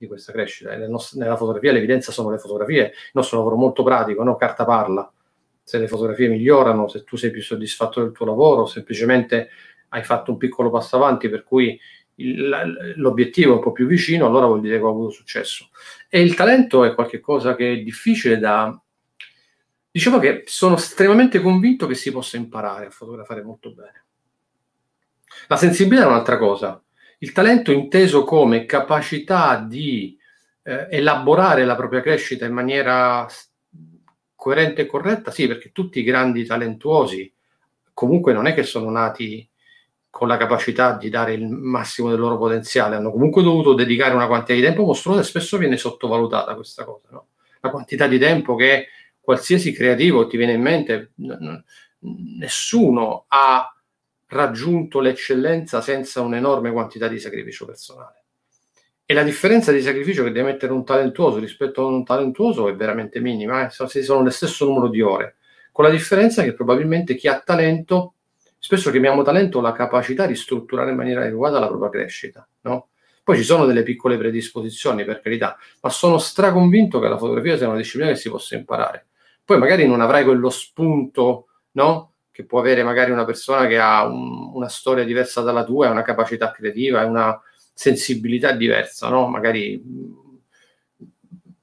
di 0.00 0.06
questa 0.06 0.32
crescita. 0.32 0.74
Nel 0.74 0.88
nostro, 0.88 1.18
nella 1.18 1.36
fotografia 1.36 1.72
l'evidenza 1.72 2.10
sono 2.10 2.30
le 2.30 2.38
fotografie, 2.38 2.84
il 2.84 3.10
nostro 3.12 3.36
lavoro 3.36 3.56
molto 3.56 3.82
pratico, 3.82 4.22
no? 4.22 4.34
carta 4.36 4.64
parla. 4.64 5.12
Se 5.62 5.78
le 5.78 5.88
fotografie 5.88 6.28
migliorano, 6.28 6.88
se 6.88 7.04
tu 7.04 7.16
sei 7.16 7.30
più 7.30 7.42
soddisfatto 7.42 8.00
del 8.00 8.12
tuo 8.12 8.24
lavoro, 8.24 8.64
semplicemente 8.64 9.50
hai 9.90 10.02
fatto 10.02 10.30
un 10.30 10.38
piccolo 10.38 10.70
passo 10.70 10.96
avanti 10.96 11.28
per 11.28 11.44
cui 11.44 11.78
il, 12.14 12.94
l'obiettivo 12.96 13.52
è 13.52 13.56
un 13.56 13.62
po' 13.62 13.72
più 13.72 13.86
vicino, 13.86 14.24
allora 14.24 14.46
vuol 14.46 14.62
dire 14.62 14.78
che 14.78 14.84
ho 14.84 14.88
avuto 14.88 15.10
successo. 15.10 15.68
E 16.08 16.22
il 16.22 16.34
talento 16.34 16.82
è 16.84 16.94
qualcosa 16.94 17.54
che 17.54 17.72
è 17.72 17.76
difficile 17.76 18.38
da... 18.38 18.80
Diciamo 19.92 20.18
che 20.18 20.44
sono 20.46 20.76
estremamente 20.76 21.42
convinto 21.42 21.86
che 21.86 21.94
si 21.94 22.10
possa 22.10 22.38
imparare 22.38 22.86
a 22.86 22.90
fotografare 22.90 23.42
molto 23.42 23.74
bene. 23.74 24.04
La 25.48 25.56
sensibilità 25.56 26.04
è 26.04 26.08
un'altra 26.08 26.38
cosa. 26.38 26.82
Il 27.22 27.32
talento 27.32 27.70
inteso 27.70 28.24
come 28.24 28.64
capacità 28.64 29.58
di 29.58 30.16
eh, 30.62 30.86
elaborare 30.90 31.66
la 31.66 31.76
propria 31.76 32.00
crescita 32.00 32.46
in 32.46 32.54
maniera 32.54 33.26
coerente 34.34 34.80
e 34.82 34.86
corretta, 34.86 35.30
sì, 35.30 35.46
perché 35.46 35.70
tutti 35.70 35.98
i 35.98 36.02
grandi 36.02 36.46
talentuosi 36.46 37.30
comunque 37.92 38.32
non 38.32 38.46
è 38.46 38.54
che 38.54 38.62
sono 38.62 38.88
nati 38.88 39.46
con 40.08 40.28
la 40.28 40.38
capacità 40.38 40.96
di 40.96 41.10
dare 41.10 41.34
il 41.34 41.46
massimo 41.46 42.08
del 42.08 42.18
loro 42.18 42.38
potenziale, 42.38 42.96
hanno 42.96 43.10
comunque 43.12 43.42
dovuto 43.42 43.74
dedicare 43.74 44.14
una 44.14 44.26
quantità 44.26 44.54
di 44.54 44.62
tempo 44.62 44.84
mostruosa 44.84 45.20
e 45.20 45.24
spesso 45.24 45.58
viene 45.58 45.76
sottovalutata 45.76 46.54
questa 46.54 46.84
cosa, 46.84 47.08
no? 47.10 47.26
la 47.60 47.68
quantità 47.68 48.06
di 48.06 48.18
tempo 48.18 48.54
che 48.54 48.86
qualsiasi 49.20 49.72
creativo 49.72 50.26
ti 50.26 50.38
viene 50.38 50.54
in 50.54 50.62
mente, 50.62 51.12
n- 51.16 51.36
n- 51.38 51.64
nessuno 52.38 53.26
ha 53.28 53.74
raggiunto 54.30 55.00
l'eccellenza 55.00 55.80
senza 55.80 56.20
un'enorme 56.20 56.72
quantità 56.72 57.08
di 57.08 57.18
sacrificio 57.18 57.66
personale. 57.66 58.22
E 59.04 59.14
la 59.14 59.22
differenza 59.24 59.72
di 59.72 59.82
sacrificio 59.82 60.22
che 60.22 60.30
deve 60.30 60.52
mettere 60.52 60.72
un 60.72 60.84
talentuoso 60.84 61.38
rispetto 61.38 61.82
a 61.82 61.86
un 61.86 62.04
talentuoso 62.04 62.68
è 62.68 62.74
veramente 62.76 63.18
minima, 63.20 63.66
eh? 63.66 63.70
se 63.70 64.02
sono 64.02 64.22
lo 64.22 64.30
stesso 64.30 64.64
numero 64.66 64.88
di 64.88 65.00
ore, 65.00 65.36
con 65.72 65.84
la 65.84 65.90
differenza 65.90 66.44
che 66.44 66.54
probabilmente 66.54 67.16
chi 67.16 67.26
ha 67.26 67.40
talento, 67.40 68.14
spesso 68.56 68.90
chiamiamo 68.92 69.22
talento 69.22 69.60
la 69.60 69.72
capacità 69.72 70.26
di 70.26 70.36
strutturare 70.36 70.90
in 70.90 70.96
maniera 70.96 71.22
adeguata 71.22 71.58
la 71.58 71.66
propria 71.66 71.90
crescita, 71.90 72.46
no? 72.62 72.90
Poi 73.24 73.36
ci 73.36 73.42
sono 73.42 73.66
delle 73.66 73.82
piccole 73.82 74.16
predisposizioni, 74.16 75.04
per 75.04 75.20
carità, 75.20 75.56
ma 75.82 75.90
sono 75.90 76.18
straconvinto 76.18 77.00
che 77.00 77.08
la 77.08 77.18
fotografia 77.18 77.56
sia 77.56 77.68
una 77.68 77.76
disciplina 77.76 78.10
che 78.10 78.16
si 78.16 78.30
possa 78.30 78.56
imparare. 78.56 79.06
Poi 79.44 79.58
magari 79.58 79.86
non 79.86 80.00
avrai 80.00 80.24
quello 80.24 80.50
spunto, 80.50 81.46
no? 81.72 82.09
Che 82.30 82.44
può 82.44 82.60
avere 82.60 82.82
magari 82.82 83.10
una 83.10 83.24
persona 83.24 83.66
che 83.66 83.78
ha 83.78 84.04
un, 84.04 84.54
una 84.54 84.68
storia 84.68 85.04
diversa 85.04 85.42
dalla 85.42 85.64
tua, 85.64 85.90
una 85.90 86.02
capacità 86.02 86.50
creativa, 86.52 87.04
una 87.04 87.40
sensibilità 87.72 88.52
diversa, 88.52 89.08
no? 89.08 89.26
magari 89.28 89.82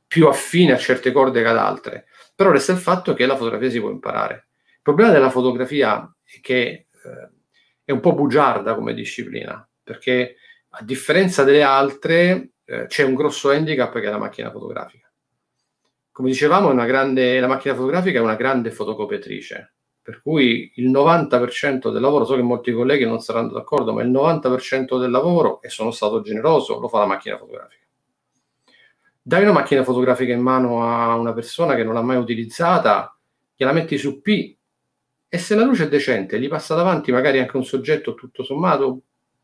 più 0.07 0.27
affine 0.27 0.73
a 0.73 0.77
certe 0.77 1.11
corde 1.11 1.41
che 1.41 1.47
ad 1.47 1.57
altre. 1.57 2.07
Però 2.35 2.51
resta 2.51 2.71
il 2.71 2.77
fatto 2.77 3.13
che 3.13 3.25
la 3.25 3.35
fotografia 3.35 3.69
si 3.69 3.79
può 3.79 3.89
imparare. 3.89 4.47
Il 4.73 4.81
problema 4.81 5.11
della 5.11 5.29
fotografia 5.29 6.11
è 6.23 6.39
che 6.41 6.61
eh, 6.61 7.29
è 7.83 7.91
un 7.91 7.99
po' 7.99 8.13
bugiarda 8.13 8.75
come 8.75 8.93
disciplina, 8.93 9.67
perché 9.83 10.35
a 10.69 10.83
differenza 10.83 11.43
delle 11.43 11.63
altre 11.63 12.51
eh, 12.65 12.85
c'è 12.87 13.03
un 13.03 13.15
grosso 13.15 13.49
handicap 13.49 13.93
che 13.93 14.07
è 14.07 14.09
la 14.09 14.17
macchina 14.17 14.51
fotografica. 14.51 15.09
Come 16.11 16.29
dicevamo, 16.29 16.73
grande, 16.85 17.39
la 17.39 17.47
macchina 17.47 17.75
fotografica 17.75 18.19
è 18.19 18.21
una 18.21 18.35
grande 18.35 18.71
fotocopiatrice 18.71 19.76
per 20.07 20.21
cui 20.21 20.71
il 20.75 20.89
90% 20.89 21.91
del 21.91 21.99
lavoro, 21.99 22.23
so 22.23 22.35
che 22.35 22.41
molti 22.41 22.71
colleghi 22.71 23.03
non 23.03 23.19
saranno 23.19 23.51
d'accordo, 23.51 23.91
ma 23.91 24.03
il 24.03 24.09
90% 24.09 24.97
del 24.97 25.11
lavoro, 25.11 25.61
e 25.61 25.67
sono 25.67 25.91
stato 25.91 26.21
generoso, 26.21 26.79
lo 26.79 26.87
fa 26.87 26.99
la 26.99 27.07
macchina 27.07 27.37
fotografica. 27.37 27.83
Dai 29.21 29.41
una 29.41 29.51
macchina 29.51 29.83
fotografica 29.83 30.31
in 30.31 30.39
mano 30.39 30.81
a 30.81 31.13
una 31.15 31.33
persona 31.33 31.75
che 31.75 31.83
non 31.83 31.93
l'ha 31.93 32.01
mai 32.01 32.15
utilizzata, 32.15 33.19
gliela 33.53 33.73
metti 33.73 33.97
su 33.97 34.21
P 34.21 34.55
e 35.27 35.37
se 35.37 35.55
la 35.55 35.65
luce 35.65 35.83
è 35.83 35.89
decente, 35.89 36.39
gli 36.39 36.47
passa 36.47 36.73
davanti 36.73 37.11
magari 37.11 37.39
anche 37.39 37.57
un 37.57 37.65
soggetto 37.65 38.13
tutto 38.13 38.43
sommato 38.43 39.01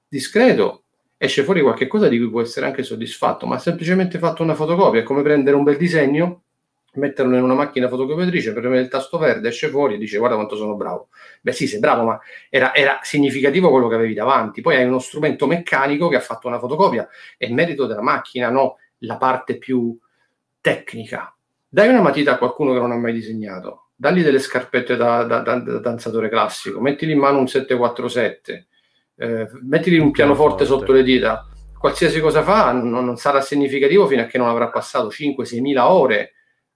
discreto, 0.07 0.84
esce 1.18 1.44
fuori 1.44 1.61
qualche 1.61 1.88
cosa 1.88 2.07
di 2.07 2.18
cui 2.18 2.30
può 2.30 2.40
essere 2.40 2.68
anche 2.68 2.84
soddisfatto, 2.84 3.45
ma 3.45 3.57
semplicemente 3.57 4.18
fatto 4.18 4.44
una 4.44 4.56
fotocopia, 4.56 5.02
è 5.02 5.03
come 5.03 5.23
prendere 5.23 5.57
un 5.57 5.64
bel 5.64 5.76
disegno 5.76 6.43
metterlo 6.95 7.36
in 7.36 7.44
una 7.44 7.53
macchina 7.53 7.88
fotocopiatrice, 7.88 8.53
premere 8.53 8.82
il 8.82 8.88
tasto 8.88 9.18
verde, 9.18 9.48
esce 9.48 9.70
fuori 9.70 9.95
e 9.95 9.98
dice 9.98 10.18
guarda 10.18 10.36
quanto 10.36 10.56
sono 10.56 10.76
bravo. 10.76 11.10
Beh 11.41 11.52
sì, 11.52 11.68
sei 11.68 11.80
bravo, 11.80 12.03
ma 12.03 12.20
era, 12.49 12.74
era, 12.74 12.99
significativo 13.02 13.70
quello 13.70 13.88
che 13.88 13.95
avevi 13.95 14.14
davanti. 14.14 14.61
Poi 14.61 14.76
hai 14.76 14.86
uno 14.86 14.99
strumento 14.99 15.48
meccanico 15.48 16.07
che 16.07 16.15
ha 16.15 16.22
fatto 16.22 16.48
una 16.48 16.60
fotocopia, 16.60 17.07
è 17.38 17.49
merito 17.49 17.86
della 17.86 18.02
macchina, 18.02 18.49
no? 18.49 18.78
La 18.99 19.18
parte 19.18 19.57
più 19.57 19.98
tecnica. 20.61 21.36
Dai 21.68 21.90
una 21.90 22.02
matita 22.02 22.34
a 22.34 22.38
qualcuno 22.38 22.74
che 22.74 22.80
non 22.80 22.91
ha 22.91 22.98
mai 22.98 23.14
disegnato, 23.14 23.90
dagli 23.95 24.22
delle 24.22 24.40
scarpette 24.40 24.95
da, 24.95 25.24
da, 25.24 25.40
da, 25.40 25.56
da 25.60 25.80
danzatore 25.80 26.30
classico, 26.30 26.80
mettili 26.80 27.14
in 27.14 27.20
mano 27.20 27.40
un 27.40 27.48
747, 27.48 28.68
eh, 29.15 29.48
mettili 29.61 29.98
un 29.98 30.11
pianoforte 30.11 30.65
sotto 30.65 30.91
le 30.91 31.02
dita, 31.02 31.48
qualsiasi 31.78 32.20
cosa 32.22 32.44
fa 32.44 32.72
non, 32.72 33.03
non 33.03 33.18
sarà 33.18 33.41
significativo 33.41 34.07
fino 34.07 34.22
a 34.22 34.26
che 34.26 34.38
non 34.38 34.48
avrà 34.48 34.70
passato 34.70 35.07
5-6 35.07 35.60
mila 35.60 35.91
ore 35.91 36.34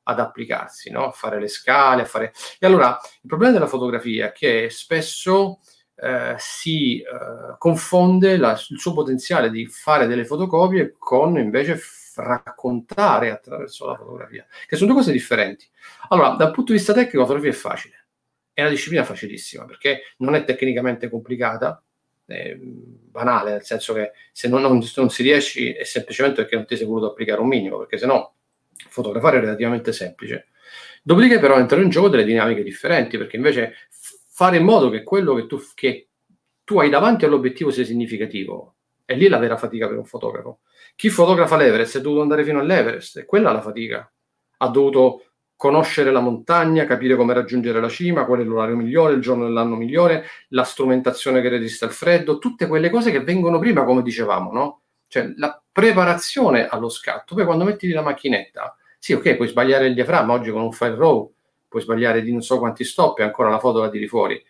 ad 0.07 0.19
applicarsi, 0.19 0.89
no? 0.89 1.07
a 1.07 1.11
fare 1.11 1.39
le 1.39 1.47
scale, 1.47 2.03
a 2.03 2.05
fare... 2.05 2.33
E 2.59 2.65
allora 2.65 2.97
il 3.21 3.27
problema 3.27 3.51
della 3.51 3.67
fotografia 3.67 4.27
è 4.27 4.31
che 4.31 4.69
spesso 4.69 5.59
eh, 5.95 6.35
si 6.37 7.01
eh, 7.01 7.55
confonde 7.57 8.37
la, 8.37 8.57
il 8.69 8.79
suo 8.79 8.93
potenziale 8.93 9.49
di 9.49 9.67
fare 9.67 10.07
delle 10.07 10.25
fotocopie 10.25 10.95
con 10.97 11.37
invece 11.37 11.79
raccontare 12.15 13.31
attraverso 13.31 13.85
la 13.85 13.95
fotografia, 13.95 14.45
che 14.65 14.75
sono 14.75 14.91
due 14.91 15.01
cose 15.01 15.11
differenti. 15.11 15.67
Allora, 16.09 16.29
dal 16.29 16.51
punto 16.51 16.71
di 16.71 16.77
vista 16.77 16.93
tecnico 16.93 17.19
la 17.19 17.25
fotografia 17.25 17.51
è 17.51 17.61
facile, 17.61 18.07
è 18.53 18.61
una 18.61 18.69
disciplina 18.69 19.03
facilissima 19.03 19.65
perché 19.65 20.13
non 20.17 20.35
è 20.35 20.43
tecnicamente 20.45 21.09
complicata, 21.09 21.83
è 22.25 22.55
banale, 22.55 23.51
nel 23.51 23.63
senso 23.63 23.93
che 23.93 24.13
se 24.31 24.47
non, 24.47 24.61
non, 24.61 24.81
non 24.95 25.09
si 25.09 25.21
riesce 25.21 25.75
è 25.75 25.83
semplicemente 25.83 26.41
perché 26.41 26.55
non 26.55 26.65
ti 26.65 26.77
sei 26.77 26.85
voluto 26.85 27.07
applicare 27.07 27.41
un 27.41 27.47
minimo, 27.47 27.77
perché 27.77 27.97
se 27.97 28.05
no 28.05 28.36
fotografare 28.97 29.37
è 29.37 29.41
relativamente 29.41 29.93
semplice. 29.93 30.47
Dopodiché 31.03 31.39
però 31.39 31.57
entrano 31.57 31.83
in 31.83 31.89
gioco 31.89 32.09
delle 32.09 32.25
dinamiche 32.25 32.63
differenti, 32.63 33.17
perché 33.17 33.35
invece 33.35 33.73
fare 34.29 34.57
in 34.57 34.63
modo 34.63 34.89
che 34.89 35.03
quello 35.03 35.35
che 35.35 35.45
tu, 35.45 35.59
che 35.75 36.09
tu 36.63 36.79
hai 36.79 36.89
davanti 36.89 37.25
all'obiettivo 37.25 37.69
sia 37.69 37.85
significativo, 37.85 38.75
è 39.05 39.15
lì 39.15 39.27
la 39.27 39.37
vera 39.37 39.55
fatica 39.55 39.87
per 39.87 39.97
un 39.97 40.05
fotografo. 40.05 40.59
Chi 40.95 41.09
fotografa 41.09 41.55
l'Everest 41.55 41.99
è 41.99 42.01
dovuto 42.01 42.21
andare 42.23 42.43
fino 42.43 42.59
all'Everest, 42.59 43.17
e 43.17 43.25
quella 43.25 43.51
è 43.51 43.53
la 43.53 43.61
fatica. 43.61 44.11
Ha 44.57 44.67
dovuto 44.67 45.21
conoscere 45.55 46.11
la 46.11 46.19
montagna, 46.19 46.85
capire 46.85 47.15
come 47.15 47.33
raggiungere 47.33 47.79
la 47.79 47.89
cima, 47.89 48.25
qual 48.25 48.41
è 48.41 48.43
l'orario 48.43 48.75
migliore, 48.75 49.13
il 49.13 49.21
giorno 49.21 49.45
dell'anno 49.45 49.75
migliore, 49.75 50.25
la 50.49 50.63
strumentazione 50.63 51.41
che 51.41 51.49
resiste 51.49 51.85
al 51.85 51.91
freddo, 51.91 52.37
tutte 52.37 52.67
quelle 52.67 52.89
cose 52.89 53.11
che 53.11 53.21
vengono 53.21 53.59
prima, 53.59 53.83
come 53.83 54.01
dicevamo, 54.01 54.51
no? 54.51 54.81
Cioè 55.07 55.33
la 55.37 55.59
preparazione 55.71 56.67
allo 56.67 56.89
scatto. 56.89 57.33
Poi 57.33 57.45
quando 57.45 57.63
metti 57.63 57.89
la 57.89 58.01
macchinetta, 58.01 58.75
sì, 58.97 59.13
ok, 59.13 59.35
puoi 59.35 59.47
sbagliare 59.47 59.87
il 59.87 59.93
diaframma, 59.93 60.33
oggi 60.33 60.51
con 60.51 60.61
un 60.61 60.71
file 60.71 60.95
RAW 60.95 61.33
puoi 61.67 61.81
sbagliare 61.81 62.21
di 62.21 62.31
non 62.31 62.41
so 62.41 62.59
quanti 62.59 62.83
stop 62.83 63.19
e 63.19 63.23
ancora 63.23 63.49
la 63.49 63.59
foto 63.59 63.81
la 63.81 63.89
tiri 63.89 64.07
fuori. 64.07 64.41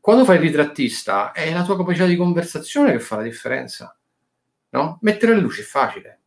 Quando 0.00 0.24
fai 0.24 0.36
il 0.36 0.42
ritrattista 0.42 1.32
è 1.32 1.52
la 1.52 1.64
tua 1.64 1.76
capacità 1.76 2.06
di 2.06 2.16
conversazione 2.16 2.92
che 2.92 3.00
fa 3.00 3.16
la 3.16 3.22
differenza. 3.22 3.96
No? 4.70 4.98
Mettere 5.02 5.34
le 5.34 5.40
luci 5.40 5.62
è 5.62 5.64
facile 5.64 6.20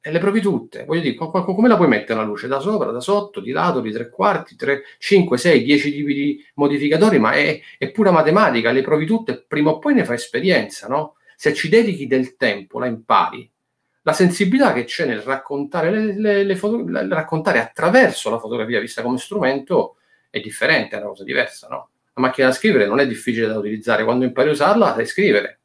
e 0.00 0.10
le 0.10 0.18
provi 0.18 0.40
tutte. 0.40 0.84
Voglio 0.84 1.00
dire, 1.00 1.14
come 1.14 1.68
la 1.68 1.76
puoi 1.76 1.88
mettere 1.88 2.18
la 2.18 2.24
luce? 2.24 2.48
Da 2.48 2.60
sopra, 2.60 2.90
da 2.90 3.00
sotto, 3.00 3.40
di 3.40 3.50
lato, 3.50 3.80
di 3.80 3.92
tre 3.92 4.08
quarti, 4.10 4.56
tre, 4.56 4.82
cinque, 4.98 5.38
sei, 5.38 5.62
dieci 5.62 5.92
tipi 5.92 6.14
di 6.14 6.44
modificatori, 6.54 7.18
ma 7.18 7.32
è, 7.32 7.60
è 7.76 7.90
pura 7.90 8.10
matematica, 8.10 8.70
le 8.70 8.82
provi 8.82 9.06
tutte, 9.06 9.44
prima 9.46 9.70
o 9.70 9.78
poi 9.78 9.94
ne 9.94 10.04
fai 10.04 10.16
esperienza, 10.16 10.88
no? 10.88 11.16
se 11.36 11.54
ci 11.54 11.68
dedichi 11.68 12.06
del 12.06 12.36
tempo, 12.36 12.78
la 12.78 12.86
impari. 12.86 13.50
La 14.08 14.14
sensibilità 14.14 14.72
che 14.72 14.84
c'è 14.84 15.04
nel 15.04 15.20
raccontare, 15.20 15.90
le, 15.90 16.18
le, 16.18 16.42
le 16.42 16.56
foto, 16.56 16.82
raccontare 16.86 17.60
attraverso 17.60 18.30
la 18.30 18.38
fotografia 18.38 18.80
vista 18.80 19.02
come 19.02 19.18
strumento 19.18 19.96
è 20.30 20.40
differente, 20.40 20.96
è 20.96 21.00
una 21.00 21.08
cosa 21.08 21.24
diversa, 21.24 21.68
no? 21.68 21.90
La 22.14 22.22
macchina 22.22 22.46
da 22.46 22.54
scrivere 22.54 22.86
non 22.86 23.00
è 23.00 23.06
difficile 23.06 23.46
da 23.46 23.58
utilizzare, 23.58 24.04
quando 24.04 24.24
impari 24.24 24.48
a 24.48 24.52
usarla 24.52 24.94
sai 24.94 25.04
scrivere, 25.04 25.60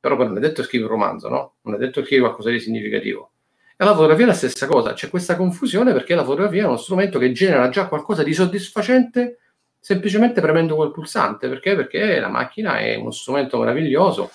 però 0.00 0.16
non 0.16 0.38
è 0.38 0.40
detto 0.40 0.62
scrivere 0.62 0.90
un 0.90 0.98
romanzo, 0.98 1.28
no? 1.28 1.56
Non 1.64 1.74
è 1.74 1.76
detto 1.76 2.00
scrivere 2.00 2.28
qualcosa 2.28 2.48
di 2.48 2.60
significativo. 2.60 3.32
E 3.76 3.84
la 3.84 3.92
fotografia 3.92 4.24
è 4.24 4.28
la 4.28 4.34
stessa 4.34 4.66
cosa, 4.66 4.94
c'è 4.94 5.10
questa 5.10 5.36
confusione 5.36 5.92
perché 5.92 6.14
la 6.14 6.24
fotografia 6.24 6.62
è 6.62 6.66
uno 6.66 6.78
strumento 6.78 7.18
che 7.18 7.32
genera 7.32 7.68
già 7.68 7.88
qualcosa 7.88 8.22
di 8.22 8.32
soddisfacente 8.32 9.36
semplicemente 9.78 10.40
premendo 10.40 10.76
quel 10.76 10.92
pulsante, 10.92 11.46
perché? 11.46 11.76
Perché 11.76 12.18
la 12.20 12.28
macchina 12.28 12.78
è 12.78 12.94
uno 12.94 13.10
strumento 13.10 13.58
meraviglioso 13.58 14.30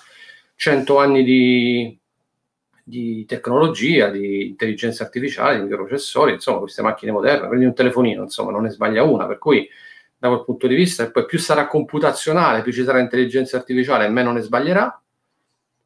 100 0.57 0.99
anni 0.99 1.23
di, 1.23 1.99
di 2.87 3.25
tecnologia, 3.25 4.09
di 4.09 4.47
intelligenza 4.47 5.03
artificiale, 5.03 5.57
di 5.57 5.63
microprocessori, 5.63 6.31
insomma, 6.31 6.59
queste 6.59 6.81
macchine 6.81 7.11
moderne, 7.11 7.49
prendi 7.49 7.65
un 7.65 7.73
telefonino, 7.73 8.23
insomma, 8.23 8.51
non 8.51 8.63
ne 8.63 8.69
sbaglia 8.69 9.03
una, 9.03 9.27
per 9.27 9.39
cui 9.39 9.67
da 10.17 10.29
quel 10.29 10.45
punto 10.45 10.67
di 10.67 10.75
vista, 10.75 11.03
e 11.03 11.11
poi 11.11 11.25
più 11.25 11.37
sarà 11.37 11.67
computazionale, 11.67 12.61
più 12.61 12.71
ci 12.71 12.85
sarà 12.85 12.99
intelligenza 12.99 13.57
artificiale, 13.57 14.07
meno 14.07 14.31
ne 14.31 14.39
sbaglierà, 14.39 15.01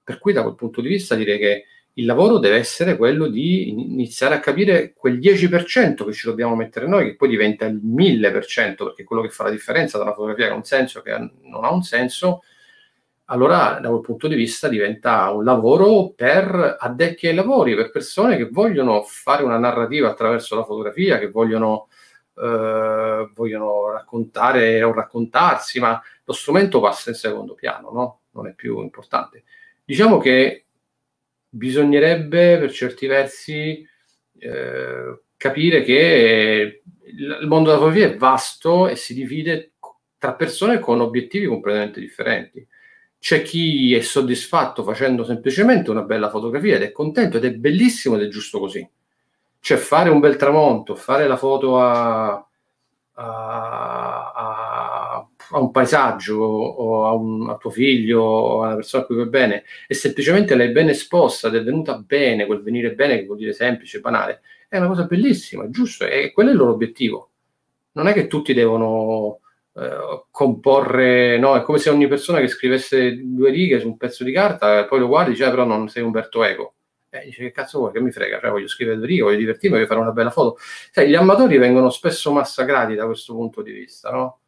per 0.03 0.19
cui 0.19 0.31
da 0.31 0.43
quel 0.43 0.53
punto 0.53 0.79
di 0.79 0.89
vista 0.89 1.15
direi 1.15 1.39
che 1.39 1.65
il 1.93 2.05
lavoro 2.05 2.37
deve 2.37 2.57
essere 2.57 2.95
quello 2.95 3.27
di 3.27 3.69
iniziare 3.69 4.35
a 4.35 4.39
capire 4.39 4.93
quel 4.93 5.17
10% 5.17 6.05
che 6.05 6.13
ci 6.13 6.27
dobbiamo 6.27 6.55
mettere 6.55 6.87
noi, 6.87 7.05
che 7.05 7.15
poi 7.15 7.29
diventa 7.29 7.65
il 7.65 7.81
1000%, 7.83 8.75
perché 8.75 9.01
è 9.01 9.05
quello 9.05 9.23
che 9.23 9.29
fa 9.29 9.45
la 9.45 9.49
differenza 9.49 9.97
tra 9.97 10.05
una 10.05 10.13
fotografia 10.13 10.45
che 10.45 10.51
ha 10.51 10.55
un 10.55 10.63
senso 10.63 10.99
e 10.99 11.01
che 11.01 11.31
non 11.41 11.65
ha 11.65 11.71
un 11.71 11.81
senso, 11.81 12.43
allora 13.31 13.79
da 13.79 13.87
quel 13.89 14.01
punto 14.01 14.27
di 14.27 14.35
vista 14.35 14.67
diventa 14.67 15.31
un 15.31 15.45
lavoro 15.45 16.09
per 16.09 16.75
addetti 16.77 17.27
ai 17.27 17.33
lavori, 17.33 17.75
per 17.75 17.89
persone 17.89 18.35
che 18.35 18.49
vogliono 18.49 19.03
fare 19.03 19.43
una 19.43 19.57
narrativa 19.57 20.09
attraverso 20.09 20.55
la 20.55 20.65
fotografia, 20.65 21.17
che 21.17 21.29
vogliono, 21.29 21.87
eh, 22.35 23.29
vogliono 23.33 23.89
raccontare 23.89 24.83
o 24.83 24.91
raccontarsi, 24.91 25.79
ma 25.79 25.99
lo 26.25 26.33
strumento 26.33 26.81
passa 26.81 27.09
in 27.09 27.15
secondo 27.15 27.53
piano, 27.53 27.91
no? 27.91 28.19
non 28.31 28.47
è 28.47 28.53
più 28.53 28.81
importante. 28.81 29.43
Diciamo 29.85 30.17
che 30.17 30.65
bisognerebbe 31.47 32.57
per 32.59 32.71
certi 32.71 33.07
versi 33.07 33.87
eh, 34.39 35.21
capire 35.37 35.83
che 35.83 36.81
il 37.05 37.47
mondo 37.47 37.69
della 37.69 37.81
fotografia 37.81 38.07
è 38.07 38.17
vasto 38.17 38.89
e 38.89 38.97
si 38.97 39.13
divide 39.13 39.71
tra 40.17 40.33
persone 40.33 40.79
con 40.79 40.99
obiettivi 40.99 41.45
completamente 41.45 42.01
differenti. 42.01 42.67
C'è 43.21 43.43
chi 43.43 43.93
è 43.93 44.01
soddisfatto 44.01 44.81
facendo 44.81 45.23
semplicemente 45.23 45.91
una 45.91 46.01
bella 46.01 46.31
fotografia 46.31 46.77
ed 46.77 46.81
è 46.81 46.91
contento 46.91 47.37
ed 47.37 47.45
è 47.45 47.53
bellissimo 47.53 48.15
ed 48.15 48.23
è 48.23 48.27
giusto 48.27 48.57
così. 48.57 48.89
Cioè 49.59 49.77
fare 49.77 50.09
un 50.09 50.19
bel 50.19 50.37
tramonto, 50.37 50.95
fare 50.95 51.27
la 51.27 51.37
foto 51.37 51.79
a, 51.79 52.31
a, 52.31 52.47
a, 54.33 55.27
a 55.51 55.59
un 55.59 55.69
paesaggio 55.69 56.35
o 56.35 57.05
a, 57.05 57.13
un, 57.13 57.57
tuo 57.59 57.69
figlio 57.69 58.23
o 58.23 58.63
a 58.63 58.65
una 58.65 58.75
persona 58.75 59.03
a 59.03 59.05
cui 59.05 59.13
vuoi 59.13 59.29
bene 59.29 59.65
e 59.87 59.93
semplicemente 59.93 60.55
l'hai 60.55 60.71
ben 60.71 60.89
esposta 60.89 61.47
ed 61.47 61.53
è 61.53 61.63
venuta 61.63 61.99
bene, 61.99 62.47
quel 62.47 62.63
venire 62.63 62.95
bene 62.95 63.19
che 63.19 63.27
vuol 63.27 63.37
dire 63.37 63.53
semplice, 63.53 63.99
banale, 63.99 64.41
è 64.67 64.77
una 64.77 64.87
cosa 64.87 65.03
bellissima, 65.03 65.69
giusto, 65.69 66.07
e 66.07 66.31
quello 66.31 66.49
è 66.49 66.53
il 66.53 66.57
loro 66.57 66.71
obiettivo. 66.71 67.29
Non 67.91 68.07
è 68.07 68.13
che 68.13 68.25
tutti 68.25 68.55
devono 68.55 69.41
eh, 69.73 70.25
comporre, 70.29 71.37
no, 71.37 71.55
è 71.55 71.61
come 71.61 71.77
se 71.77 71.89
ogni 71.89 72.07
persona 72.07 72.39
che 72.39 72.47
scrivesse 72.47 73.19
due 73.23 73.51
righe 73.51 73.79
su 73.79 73.87
un 73.87 73.97
pezzo 73.97 74.23
di 74.23 74.31
carta 74.31 74.79
e 74.79 74.85
poi 74.85 74.99
lo 74.99 75.07
guardi 75.07 75.31
dice, 75.31 75.45
ah, 75.45 75.49
però 75.49 75.65
non 75.65 75.87
sei 75.89 76.03
Umberto 76.03 76.43
Eco. 76.43 76.73
Eh, 77.09 77.25
dice, 77.25 77.43
che 77.43 77.51
cazzo 77.51 77.79
vuoi, 77.79 77.91
che 77.91 77.99
mi 77.99 78.11
frega, 78.11 78.39
cioè 78.39 78.51
voglio 78.51 78.67
scrivere 78.67 78.97
due 78.97 79.07
righe, 79.07 79.21
voglio 79.23 79.37
divertirmi, 79.37 79.75
voglio 79.75 79.87
fare 79.87 79.99
una 79.99 80.11
bella 80.11 80.29
foto. 80.29 80.57
Cioè, 80.91 81.05
gli 81.05 81.15
amatori 81.15 81.57
vengono 81.57 81.89
spesso 81.89 82.31
massacrati 82.31 82.95
da 82.95 83.05
questo 83.05 83.33
punto 83.33 83.61
di 83.61 83.71
vista, 83.71 84.11
no? 84.11 84.39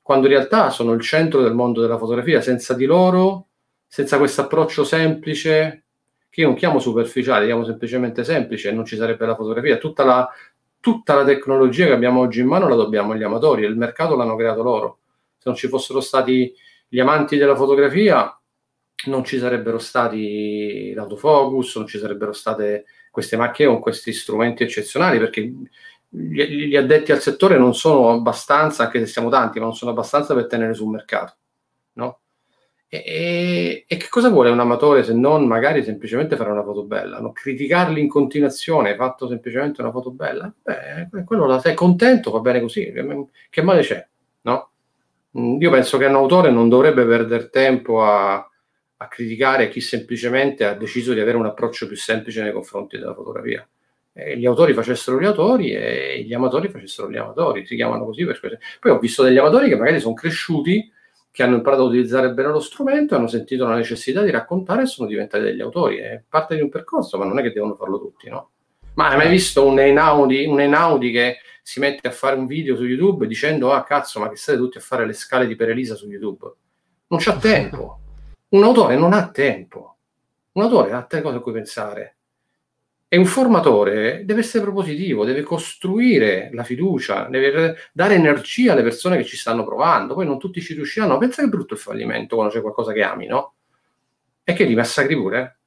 Quando 0.00 0.26
in 0.26 0.32
realtà 0.34 0.70
sono 0.70 0.92
il 0.92 1.00
centro 1.00 1.42
del 1.42 1.54
mondo 1.54 1.80
della 1.80 1.98
fotografia, 1.98 2.40
senza 2.40 2.74
di 2.74 2.86
loro, 2.86 3.48
senza 3.86 4.18
questo 4.18 4.42
approccio 4.42 4.84
semplice, 4.84 5.84
che 6.28 6.40
io 6.40 6.46
non 6.46 6.56
chiamo 6.56 6.78
superficiale, 6.78 7.46
chiamo 7.46 7.64
semplicemente 7.64 8.24
semplice, 8.24 8.72
non 8.72 8.84
ci 8.84 8.96
sarebbe 8.96 9.26
la 9.26 9.36
fotografia. 9.36 9.76
Tutta 9.76 10.04
la 10.04 10.28
tutta 10.82 11.14
la 11.14 11.24
tecnologia 11.24 11.86
che 11.86 11.92
abbiamo 11.92 12.20
oggi 12.20 12.40
in 12.40 12.48
mano 12.48 12.66
la 12.66 12.74
dobbiamo 12.74 13.12
agli 13.12 13.22
amatori 13.22 13.64
il 13.64 13.76
mercato 13.76 14.16
l'hanno 14.16 14.34
creato 14.34 14.64
loro. 14.64 14.98
Se 15.38 15.44
non 15.44 15.54
ci 15.54 15.68
fossero 15.68 16.00
stati 16.00 16.52
gli 16.88 16.98
amanti 16.98 17.36
della 17.36 17.54
fotografia, 17.54 18.36
non 19.06 19.22
ci 19.24 19.38
sarebbero 19.38 19.78
stati 19.78 20.92
l'autofocus, 20.92 21.76
non 21.76 21.86
ci 21.86 21.98
sarebbero 21.98 22.32
state 22.32 22.84
queste 23.12 23.36
macchine 23.36 23.68
con 23.68 23.78
questi 23.78 24.12
strumenti 24.12 24.64
eccezionali, 24.64 25.18
perché 25.18 25.42
gli, 26.08 26.42
gli 26.42 26.76
addetti 26.76 27.12
al 27.12 27.20
settore 27.20 27.56
non 27.58 27.76
sono 27.76 28.10
abbastanza, 28.10 28.84
anche 28.84 28.98
se 28.98 29.06
siamo 29.06 29.30
tanti, 29.30 29.60
ma 29.60 29.66
non 29.66 29.76
sono 29.76 29.92
abbastanza 29.92 30.34
per 30.34 30.46
tenere 30.46 30.74
sul 30.74 30.90
mercato. 30.90 31.36
No? 31.92 32.21
E, 32.94 33.86
e, 33.88 33.96
che 33.96 34.08
cosa 34.10 34.28
vuole 34.28 34.50
un 34.50 34.60
amatore 34.60 35.02
se 35.02 35.14
non 35.14 35.46
magari 35.46 35.82
semplicemente 35.82 36.36
fare 36.36 36.50
una 36.50 36.62
foto 36.62 36.84
bella? 36.84 37.20
No? 37.20 37.32
Criticarli 37.32 37.98
in 37.98 38.06
continuazione, 38.06 38.96
fatto 38.96 39.26
semplicemente 39.26 39.80
una 39.80 39.90
foto 39.90 40.10
bella? 40.10 40.52
Beh, 40.62 41.24
quello 41.24 41.46
la 41.46 41.58
sei 41.58 41.72
contento, 41.72 42.30
va 42.30 42.40
bene 42.40 42.60
così, 42.60 42.92
che 43.48 43.62
male 43.62 43.80
c'è? 43.80 44.06
No? 44.42 44.72
Mm, 45.38 45.58
io 45.62 45.70
penso 45.70 45.96
che 45.96 46.04
un 46.04 46.16
autore 46.16 46.50
non 46.50 46.68
dovrebbe 46.68 47.06
perdere 47.06 47.48
tempo 47.48 48.04
a, 48.04 48.34
a 48.34 49.08
criticare 49.08 49.70
chi 49.70 49.80
semplicemente 49.80 50.66
ha 50.66 50.74
deciso 50.74 51.14
di 51.14 51.20
avere 51.20 51.38
un 51.38 51.46
approccio 51.46 51.86
più 51.86 51.96
semplice 51.96 52.42
nei 52.42 52.52
confronti 52.52 52.98
della 52.98 53.14
fotografia. 53.14 53.66
Eh, 54.12 54.36
gli 54.36 54.44
autori 54.44 54.74
facessero 54.74 55.18
gli 55.18 55.24
autori 55.24 55.72
e 55.72 56.24
gli 56.26 56.34
amatori 56.34 56.68
facessero 56.68 57.10
gli 57.10 57.16
amatori, 57.16 57.64
si 57.64 57.74
chiamano 57.74 58.04
così 58.04 58.26
per 58.26 58.38
questo. 58.38 58.58
Poi 58.80 58.92
ho 58.92 58.98
visto 58.98 59.22
degli 59.22 59.38
amatori 59.38 59.70
che 59.70 59.76
magari 59.76 59.98
sono 59.98 60.12
cresciuti 60.12 60.91
che 61.32 61.42
hanno 61.42 61.56
imparato 61.56 61.82
a 61.82 61.86
utilizzare 61.86 62.34
bene 62.34 62.50
lo 62.50 62.60
strumento, 62.60 63.16
hanno 63.16 63.26
sentito 63.26 63.66
la 63.66 63.74
necessità 63.74 64.20
di 64.20 64.30
raccontare 64.30 64.82
e 64.82 64.86
sono 64.86 65.08
diventati 65.08 65.42
degli 65.42 65.62
autori. 65.62 65.96
È 65.96 66.22
parte 66.28 66.54
di 66.54 66.60
un 66.60 66.68
percorso, 66.68 67.16
ma 67.16 67.24
non 67.24 67.38
è 67.38 67.42
che 67.42 67.52
devono 67.52 67.74
farlo 67.74 67.98
tutti, 67.98 68.28
no? 68.28 68.50
Ma 68.94 69.08
hai 69.08 69.16
mai 69.16 69.30
visto 69.30 69.66
un 69.66 69.78
Einaudi, 69.78 70.44
un 70.44 70.60
Einaudi 70.60 71.10
che 71.10 71.38
si 71.62 71.80
mette 71.80 72.06
a 72.06 72.10
fare 72.10 72.36
un 72.36 72.46
video 72.46 72.76
su 72.76 72.84
YouTube 72.84 73.26
dicendo 73.26 73.72
ah 73.72 73.82
cazzo, 73.82 74.20
ma 74.20 74.28
che 74.28 74.36
state 74.36 74.58
tutti 74.58 74.76
a 74.76 74.82
fare 74.82 75.06
le 75.06 75.14
scale 75.14 75.46
di 75.46 75.56
Perelisa 75.56 75.94
su 75.94 76.06
YouTube? 76.06 76.52
Non 77.06 77.18
c'ha 77.18 77.36
tempo. 77.40 78.00
Un 78.50 78.64
autore 78.64 78.96
non 78.96 79.14
ha 79.14 79.30
tempo. 79.30 79.96
Un 80.52 80.62
autore 80.62 80.92
ha 80.92 80.98
tante 80.98 81.22
cose 81.22 81.36
a 81.36 81.40
cui 81.40 81.52
pensare. 81.52 82.16
E 83.12 83.18
un 83.18 83.26
formatore 83.26 84.24
deve 84.24 84.40
essere 84.40 84.64
propositivo, 84.64 85.26
deve 85.26 85.42
costruire 85.42 86.48
la 86.54 86.64
fiducia, 86.64 87.24
deve 87.28 87.76
dare 87.92 88.14
energia 88.14 88.72
alle 88.72 88.82
persone 88.82 89.18
che 89.18 89.24
ci 89.24 89.36
stanno 89.36 89.66
provando. 89.66 90.14
Poi 90.14 90.24
non 90.24 90.38
tutti 90.38 90.62
ci 90.62 90.72
riusciranno. 90.72 91.18
Pensa 91.18 91.42
che 91.42 91.48
brutto 91.50 91.74
il 91.74 91.80
fallimento 91.80 92.36
quando 92.36 92.54
c'è 92.54 92.62
qualcosa 92.62 92.94
che 92.94 93.02
ami, 93.02 93.26
no? 93.26 93.56
E 94.42 94.54
che 94.54 94.64
li 94.64 94.74
massacri 94.74 95.14
pure. 95.14 95.58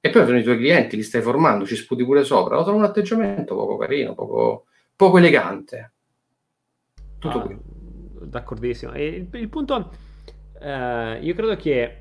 E 0.00 0.10
poi 0.10 0.22
vengono 0.22 0.40
i 0.40 0.42
tuoi 0.42 0.56
clienti, 0.56 0.96
li 0.96 1.04
stai 1.04 1.22
formando, 1.22 1.64
ci 1.64 1.76
sputi 1.76 2.04
pure 2.04 2.24
sopra. 2.24 2.56
Lo 2.56 2.64
trovo 2.64 2.78
un 2.78 2.84
atteggiamento 2.84 3.54
poco 3.54 3.76
carino, 3.76 4.14
poco, 4.14 4.64
poco 4.96 5.18
elegante. 5.18 5.92
Tutto 7.20 7.38
ah, 7.38 7.42
qui. 7.42 7.56
D'accordissimo. 8.20 8.94
E 8.94 9.06
il, 9.06 9.28
il 9.30 9.48
punto, 9.48 9.92
eh, 10.60 11.20
io 11.22 11.34
credo 11.34 11.54
che 11.54 11.98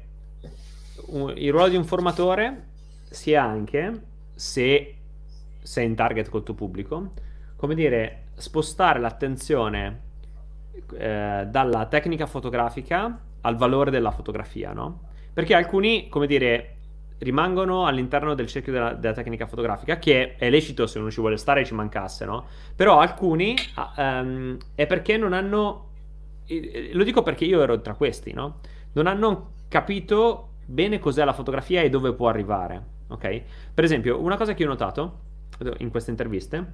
il 1.35 1.51
ruolo 1.51 1.69
di 1.69 1.75
un 1.75 1.85
formatore 1.85 2.69
sia 3.11 3.43
anche 3.43 4.11
se 4.43 4.95
sei 5.61 5.85
in 5.85 5.95
target 5.95 6.27
col 6.29 6.43
tuo 6.43 6.53
pubblico, 6.53 7.13
come 7.55 7.75
dire, 7.75 8.25
spostare 8.35 8.99
l'attenzione 8.99 10.01
eh, 10.97 11.47
dalla 11.49 11.85
tecnica 11.85 12.25
fotografica 12.25 13.19
al 13.39 13.55
valore 13.55 13.89
della 13.89 14.11
fotografia, 14.11 14.73
no? 14.73 15.11
Perché 15.31 15.55
alcuni, 15.55 16.09
come 16.09 16.27
dire, 16.27 16.75
rimangono 17.19 17.85
all'interno 17.85 18.33
del 18.33 18.47
cerchio 18.47 18.73
della, 18.73 18.93
della, 18.93 19.13
tecnica 19.13 19.47
fotografica, 19.47 19.97
che 19.97 20.35
è 20.35 20.49
lecito 20.49 20.87
se 20.87 20.99
non 20.99 21.09
ci 21.09 21.21
vuole 21.21 21.37
stare 21.37 21.61
e 21.61 21.65
ci 21.65 21.73
mancasse, 21.73 22.25
no? 22.25 22.45
Però 22.75 22.99
alcuni 22.99 23.55
um, 23.97 24.57
è 24.75 24.85
perché 24.85 25.15
non 25.15 25.31
hanno, 25.31 25.89
lo 26.91 27.03
dico 27.05 27.23
perché 27.23 27.45
io 27.45 27.61
ero 27.61 27.79
tra 27.79 27.93
questi, 27.93 28.33
no? 28.33 28.59
Non 28.91 29.07
hanno 29.07 29.53
capito 29.69 30.49
bene 30.65 30.99
cos'è 30.99 31.23
la 31.23 31.33
fotografia 31.33 31.81
e 31.81 31.89
dove 31.89 32.13
può 32.13 32.27
arrivare 32.27 32.91
ok? 33.13 33.41
Per 33.73 33.83
esempio, 33.83 34.21
una 34.21 34.37
cosa 34.37 34.53
che 34.53 34.63
ho 34.63 34.67
notato 34.67 35.19
in 35.77 35.89
queste 35.89 36.11
interviste 36.11 36.73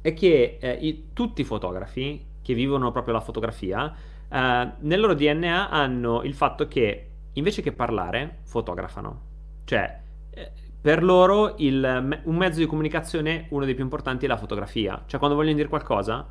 è 0.00 0.14
che 0.14 0.58
eh, 0.60 0.72
i, 0.80 1.08
tutti 1.12 1.42
i 1.42 1.44
fotografi 1.44 2.24
che 2.42 2.54
vivono 2.54 2.90
proprio 2.90 3.14
la 3.14 3.20
fotografia, 3.20 3.94
eh, 4.28 4.70
nel 4.78 5.00
loro 5.00 5.14
DNA 5.14 5.70
hanno 5.70 6.22
il 6.22 6.34
fatto 6.34 6.66
che 6.66 7.08
invece 7.34 7.62
che 7.62 7.72
parlare, 7.72 8.38
fotografano. 8.42 9.20
Cioè, 9.64 10.00
eh, 10.30 10.50
per 10.80 11.02
loro 11.02 11.54
il, 11.58 12.20
un 12.24 12.36
mezzo 12.36 12.58
di 12.58 12.66
comunicazione, 12.66 13.46
uno 13.50 13.64
dei 13.64 13.74
più 13.74 13.84
importanti, 13.84 14.24
è 14.24 14.28
la 14.28 14.36
fotografia. 14.36 15.02
Cioè, 15.06 15.18
quando 15.18 15.36
vogliono 15.36 15.56
dire 15.56 15.68
qualcosa, 15.68 16.26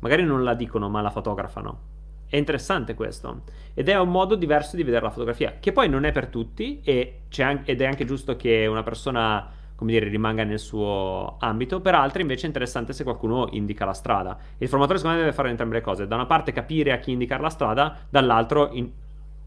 magari 0.00 0.24
non 0.24 0.42
la 0.42 0.54
dicono, 0.54 0.88
ma 0.88 1.00
la 1.00 1.10
fotografano. 1.10 1.90
È 2.32 2.38
interessante 2.38 2.94
questo. 2.94 3.42
Ed 3.74 3.90
è 3.90 3.98
un 4.00 4.08
modo 4.08 4.36
diverso 4.36 4.74
di 4.74 4.82
vedere 4.84 5.04
la 5.04 5.10
fotografia, 5.10 5.56
che 5.60 5.70
poi 5.70 5.90
non 5.90 6.04
è 6.04 6.12
per 6.12 6.28
tutti 6.28 6.80
anche, 6.82 7.70
ed 7.70 7.82
è 7.82 7.84
anche 7.84 8.06
giusto 8.06 8.36
che 8.36 8.64
una 8.64 8.82
persona, 8.82 9.50
come 9.74 9.92
dire, 9.92 10.08
rimanga 10.08 10.42
nel 10.42 10.58
suo 10.58 11.36
ambito. 11.40 11.82
Per 11.82 11.94
altri 11.94 12.22
invece 12.22 12.44
è 12.44 12.46
interessante 12.46 12.94
se 12.94 13.04
qualcuno 13.04 13.48
indica 13.50 13.84
la 13.84 13.92
strada. 13.92 14.38
Il 14.56 14.68
formatore 14.68 14.96
secondo 14.96 15.18
me 15.18 15.24
deve 15.24 15.36
fare 15.36 15.50
entrambe 15.50 15.74
le 15.74 15.82
cose. 15.82 16.06
Da 16.06 16.14
una 16.14 16.24
parte 16.24 16.52
capire 16.52 16.92
a 16.92 16.98
chi 17.00 17.10
indicare 17.10 17.42
la 17.42 17.50
strada, 17.50 17.98
dall'altro, 18.08 18.70
in, 18.72 18.90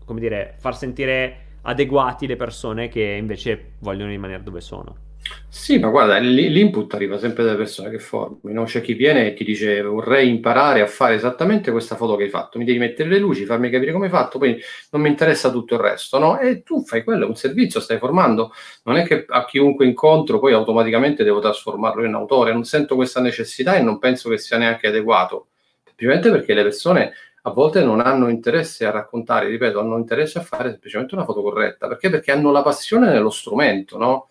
come 0.06 0.20
dire, 0.20 0.54
far 0.60 0.78
sentire 0.78 1.38
adeguati 1.64 2.28
le 2.28 2.36
persone 2.36 2.88
che 2.88 3.02
invece 3.02 3.72
vogliono 3.80 4.12
rimanere 4.12 4.44
dove 4.44 4.62
sono. 4.62 5.05
Sì, 5.50 5.80
ma 5.80 5.88
guarda, 5.90 6.18
l'input 6.20 6.94
arriva 6.94 7.18
sempre 7.18 7.44
dalle 7.44 7.56
persone 7.58 7.90
che 7.90 7.98
formi, 8.00 8.54
no? 8.54 8.66
C'è 8.66 8.82
chi 8.82 8.94
viene 8.94 9.28
e 9.28 9.34
ti 9.34 9.44
dice 9.44 9.82
vorrei 9.82 10.30
imparare 10.30 10.82
a 10.82 10.88
fare 10.88 11.16
esattamente 11.16 11.72
questa 11.72 11.96
foto 11.96 12.16
che 12.16 12.24
hai 12.26 12.30
fatto, 12.30 12.60
mi 12.60 12.66
devi 12.66 12.78
mettere 12.78 13.10
le 13.10 13.18
luci, 13.20 13.46
farmi 13.46 13.70
capire 13.72 13.92
come 13.92 14.06
hai 14.06 14.12
fatto, 14.12 14.38
poi 14.38 14.60
non 14.92 15.02
mi 15.02 15.10
interessa 15.10 15.50
tutto 15.50 15.74
il 15.76 15.80
resto, 15.80 16.20
no? 16.20 16.38
E 16.40 16.62
tu 16.62 16.84
fai 16.84 17.04
quello, 17.04 17.26
un 17.28 17.36
servizio, 17.36 17.80
stai 17.80 17.98
formando, 17.98 18.52
non 18.84 18.98
è 18.98 19.04
che 19.06 19.26
a 19.28 19.46
chiunque 19.46 19.86
incontro 19.86 20.40
poi 20.40 20.54
automaticamente 20.54 21.24
devo 21.24 21.40
trasformarlo 21.40 22.04
in 22.06 22.14
autore, 22.14 22.52
non 22.54 22.64
sento 22.66 22.96
questa 22.96 23.22
necessità 23.22 23.76
e 23.76 23.82
non 23.82 23.98
penso 23.98 24.30
che 24.30 24.38
sia 24.38 24.58
neanche 24.58 24.88
adeguato, 24.88 25.48
semplicemente 25.86 26.30
perché 26.30 26.54
le 26.54 26.64
persone 26.64 27.14
a 27.44 27.52
volte 27.52 27.84
non 27.84 28.00
hanno 28.02 28.28
interesse 28.30 28.86
a 28.86 28.92
raccontare, 28.92 29.48
ripeto, 29.48 29.80
hanno 29.80 29.98
interesse 29.98 30.40
a 30.40 30.42
fare 30.42 30.70
semplicemente 30.70 31.16
una 31.16 31.24
foto 31.26 31.42
corretta, 31.42 31.88
perché? 31.88 32.10
Perché 32.10 32.32
hanno 32.32 32.52
la 32.52 32.62
passione 32.64 33.08
nello 33.10 33.30
strumento, 33.30 33.98
no? 33.98 34.28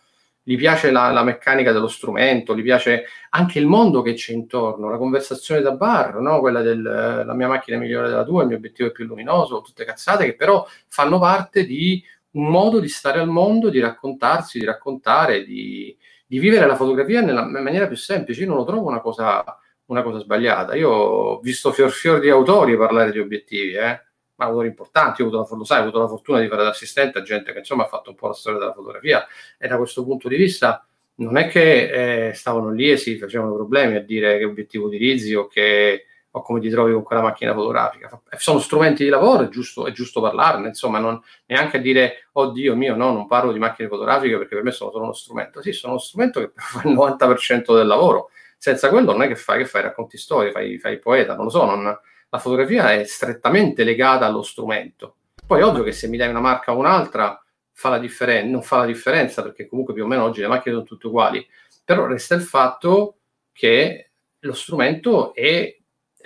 Gli 0.47 0.57
piace 0.57 0.91
la, 0.91 1.11
la, 1.11 1.25
meccanica 1.25 1.73
dello 1.73 1.89
strumento, 1.89 2.55
gli 2.55 2.63
piace 2.63 3.07
anche 3.31 3.59
il 3.59 3.67
mondo 3.67 4.03
che 4.03 4.13
c'è 4.13 4.33
intorno, 4.33 4.91
la 4.91 4.99
conversazione 4.99 5.63
da 5.63 5.73
bar, 5.73 6.21
no? 6.21 6.39
quella 6.41 6.61
del 6.61 6.83
la 6.83 7.35
mia 7.35 7.49
macchina 7.49 7.79
è 7.79 7.81
migliore 7.81 8.09
della 8.09 8.25
tua, 8.25 8.43
il 8.43 8.49
mio 8.49 8.59
obiettivo 8.59 8.91
è 8.91 8.93
più 8.93 9.07
luminoso, 9.07 9.63
tutte 9.63 9.85
cazzate 9.87 10.27
che 10.27 10.37
però 10.37 10.67
fanno 10.87 11.19
parte 11.19 11.65
di 11.65 12.05
un 12.33 12.49
modo 12.49 12.79
di 12.79 12.89
stare 12.89 13.21
al 13.21 13.29
mondo, 13.29 13.71
di 13.71 13.81
raccontarsi, 13.81 14.59
di 14.59 14.67
raccontare, 14.67 15.45
di, 15.45 15.97
di 16.27 16.39
vivere 16.39 16.67
la 16.67 16.77
fotografia 16.77 17.21
nella 17.23 17.45
maniera 17.45 17.87
più 17.87 17.97
semplice. 17.97 18.43
Io 18.43 18.49
non 18.49 18.59
lo 18.59 18.65
trovo 18.65 18.89
una 18.89 19.01
cosa, 19.01 19.43
una 19.87 20.03
cosa 20.03 20.19
sbagliata. 20.19 20.75
Io 20.75 20.91
ho 20.91 21.41
visto 21.41 21.73
fior 21.73 21.91
fior 21.91 22.21
di 22.21 22.29
autori 22.29 22.77
parlare 22.77 23.13
di 23.13 23.19
obiettivi, 23.19 23.75
eh? 23.75 24.01
Ma 24.37 24.47
autori 24.47 24.69
importanti. 24.69 25.23
Ho 25.23 25.27
avuto 25.27 25.57
la, 25.57 25.65
sai, 25.65 25.79
ho 25.79 25.83
avuto 25.83 25.99
la 25.99 26.09
fortuna 26.09 26.41
di 26.41 26.49
fare 26.49 26.63
l'assistente 26.63 27.19
a 27.19 27.23
gente 27.23 27.53
che 27.53 27.59
insomma 27.59 27.85
ha 27.85 27.89
fatto 27.89 28.11
un 28.11 28.17
po' 28.17 28.29
la 28.29 28.35
storia 28.35 28.59
della 28.59 28.73
fotografia 28.73 29.27
e 29.59 29.69
da 29.69 29.77
questo 29.77 30.05
punto 30.05 30.29
di 30.29 30.37
vista 30.37 30.87
non 31.17 31.37
è 31.37 31.49
che 31.49 32.29
eh, 32.29 32.33
stavano 32.33 32.71
lì 32.71 32.91
e 32.91 32.97
si 32.97 33.19
facevano 33.19 33.55
problemi 33.55 33.97
a 33.97 34.03
dire 34.03 34.39
che 34.39 34.45
obiettivo 34.45 34.87
utilizzi 34.87 35.35
o 35.35 35.47
che 35.47 36.07
o 36.37 36.43
come 36.43 36.59
ti 36.59 36.69
trovi 36.69 36.93
con 36.93 37.05
quella 37.05 37.23
macchina 37.23 37.55
fotografica. 37.55 38.21
Sono 38.37 38.59
strumenti 38.59 39.05
di 39.05 39.09
lavoro, 39.09 39.45
è 39.45 39.49
giusto, 39.49 39.87
è 39.87 39.93
giusto 39.93 40.21
parlarne, 40.21 40.67
insomma, 40.67 40.99
non, 40.99 41.21
neanche 41.47 41.77
a 41.77 41.81
dire, 41.81 42.29
oddio 42.33 42.75
mio, 42.75 42.97
no, 42.97 43.13
non 43.13 43.29
parlo 43.29 43.53
di 43.53 43.61
macchine 43.61 43.87
fotografiche 43.87 44.37
perché 44.39 44.57
per 44.57 44.65
me 44.65 44.73
sono 44.73 44.91
solo 44.91 45.05
uno 45.05 45.13
strumento. 45.13 45.63
Sì, 45.63 45.71
sono 45.71 45.93
uno 45.93 46.03
strumento 46.03 46.41
che 46.41 46.51
fa 46.57 46.89
il 46.89 46.93
90% 46.93 47.77
del 47.77 47.87
lavoro. 47.87 48.31
Senza 48.59 48.89
quello 48.89 49.13
non 49.13 49.23
è 49.23 49.29
che 49.29 49.37
fai, 49.37 49.59
che 49.59 49.67
fai 49.67 49.83
racconti 49.83 50.19
storie, 50.19 50.51
fai, 50.51 50.77
fai 50.79 50.99
poeta, 50.99 51.37
non 51.37 51.45
lo 51.45 51.51
so, 51.51 51.65
non, 51.67 51.97
la 52.35 52.41
fotografia 52.41 52.93
è 52.93 53.05
strettamente 53.05 53.85
legata 53.85 54.27
allo 54.27 54.43
strumento. 54.43 55.19
Poi 55.47 55.61
è 55.61 55.65
ovvio 55.65 55.85
che 55.85 55.93
se 55.93 56.09
mi 56.09 56.17
dai 56.17 56.29
una 56.29 56.41
marca 56.41 56.75
o 56.75 56.79
un'altra 56.79 57.41
fa 57.71 57.91
la 57.91 57.99
differen- 57.99 58.51
non 58.51 58.61
fa 58.61 58.79
la 58.79 58.87
differenza 58.87 59.41
perché 59.43 59.69
comunque 59.69 59.95
più 59.95 60.03
o 60.03 60.07
meno 60.09 60.25
oggi 60.25 60.41
le 60.41 60.49
macchine 60.49 60.75
sono 60.75 60.87
tutte 60.87 61.07
uguali, 61.07 61.47
però 61.85 62.07
resta 62.07 62.35
il 62.35 62.41
fatto 62.41 63.19
che 63.53 64.11
lo 64.41 64.53
strumento 64.53 65.33
è 65.33 65.77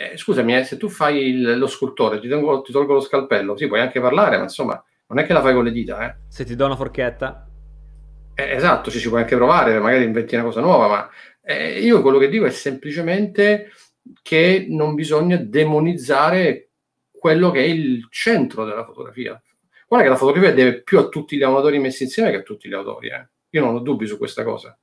eh, 0.01 0.17
scusami, 0.17 0.57
eh, 0.57 0.65
se 0.65 0.79
tu 0.79 0.89
fai 0.89 1.29
il, 1.29 1.59
lo 1.59 1.67
scultore, 1.67 2.21
ti, 2.21 2.29
tengo, 2.29 2.63
ti, 2.63 2.73
tolgo 2.73 2.95
lo 2.95 3.01
scalpello, 3.01 3.57
sì, 3.57 3.67
puoi 3.67 3.81
anche 3.81 4.01
parlare, 4.01 4.37
ma 4.37 4.45
insomma, 4.45 4.83
non 5.09 5.19
è 5.19 5.27
che 5.27 5.33
la 5.33 5.43
fai 5.43 5.53
con 5.53 5.65
le 5.65 5.73
dita, 5.73 6.07
eh. 6.07 6.17
Se 6.29 6.45
ti 6.45 6.55
do 6.55 6.67
una 6.67 6.77
forchetta. 6.77 7.49
Eh, 8.35 8.51
esatto, 8.53 8.91
ci 8.91 9.01
si 9.01 9.09
può 9.09 9.19
anche 9.19 9.35
provare, 9.35 9.79
magari 9.81 10.05
inventi 10.05 10.37
una 10.37 10.45
cosa 10.45 10.61
nuova, 10.61 10.87
ma 10.87 11.11
eh, 11.43 11.81
io 11.81 12.01
quello 12.01 12.19
che 12.19 12.29
dico 12.29 12.47
è 12.47 12.51
semplicemente 12.51 13.73
che 14.23 14.67
non 14.69 14.95
bisogna 14.95 15.37
demonizzare 15.37 16.71
quello 17.11 17.51
che 17.51 17.61
è 17.61 17.67
il 17.67 18.07
centro 18.11 18.65
della 18.65 18.85
fotografia. 18.85 19.41
Guarda 19.87 20.07
che 20.07 20.13
la 20.13 20.19
fotografia 20.19 20.53
deve 20.53 20.83
più 20.83 20.99
a 20.99 21.09
tutti 21.09 21.37
gli 21.37 21.43
amatori 21.43 21.79
messi 21.79 22.05
insieme 22.05 22.31
che 22.31 22.37
a 22.37 22.43
tutti 22.43 22.69
gli 22.69 22.75
autori, 22.75 23.09
eh. 23.09 23.29
Io 23.51 23.65
non 23.65 23.75
ho 23.75 23.81
dubbi 23.81 24.07
su 24.07 24.19
questa 24.19 24.45
cosa. 24.45 24.79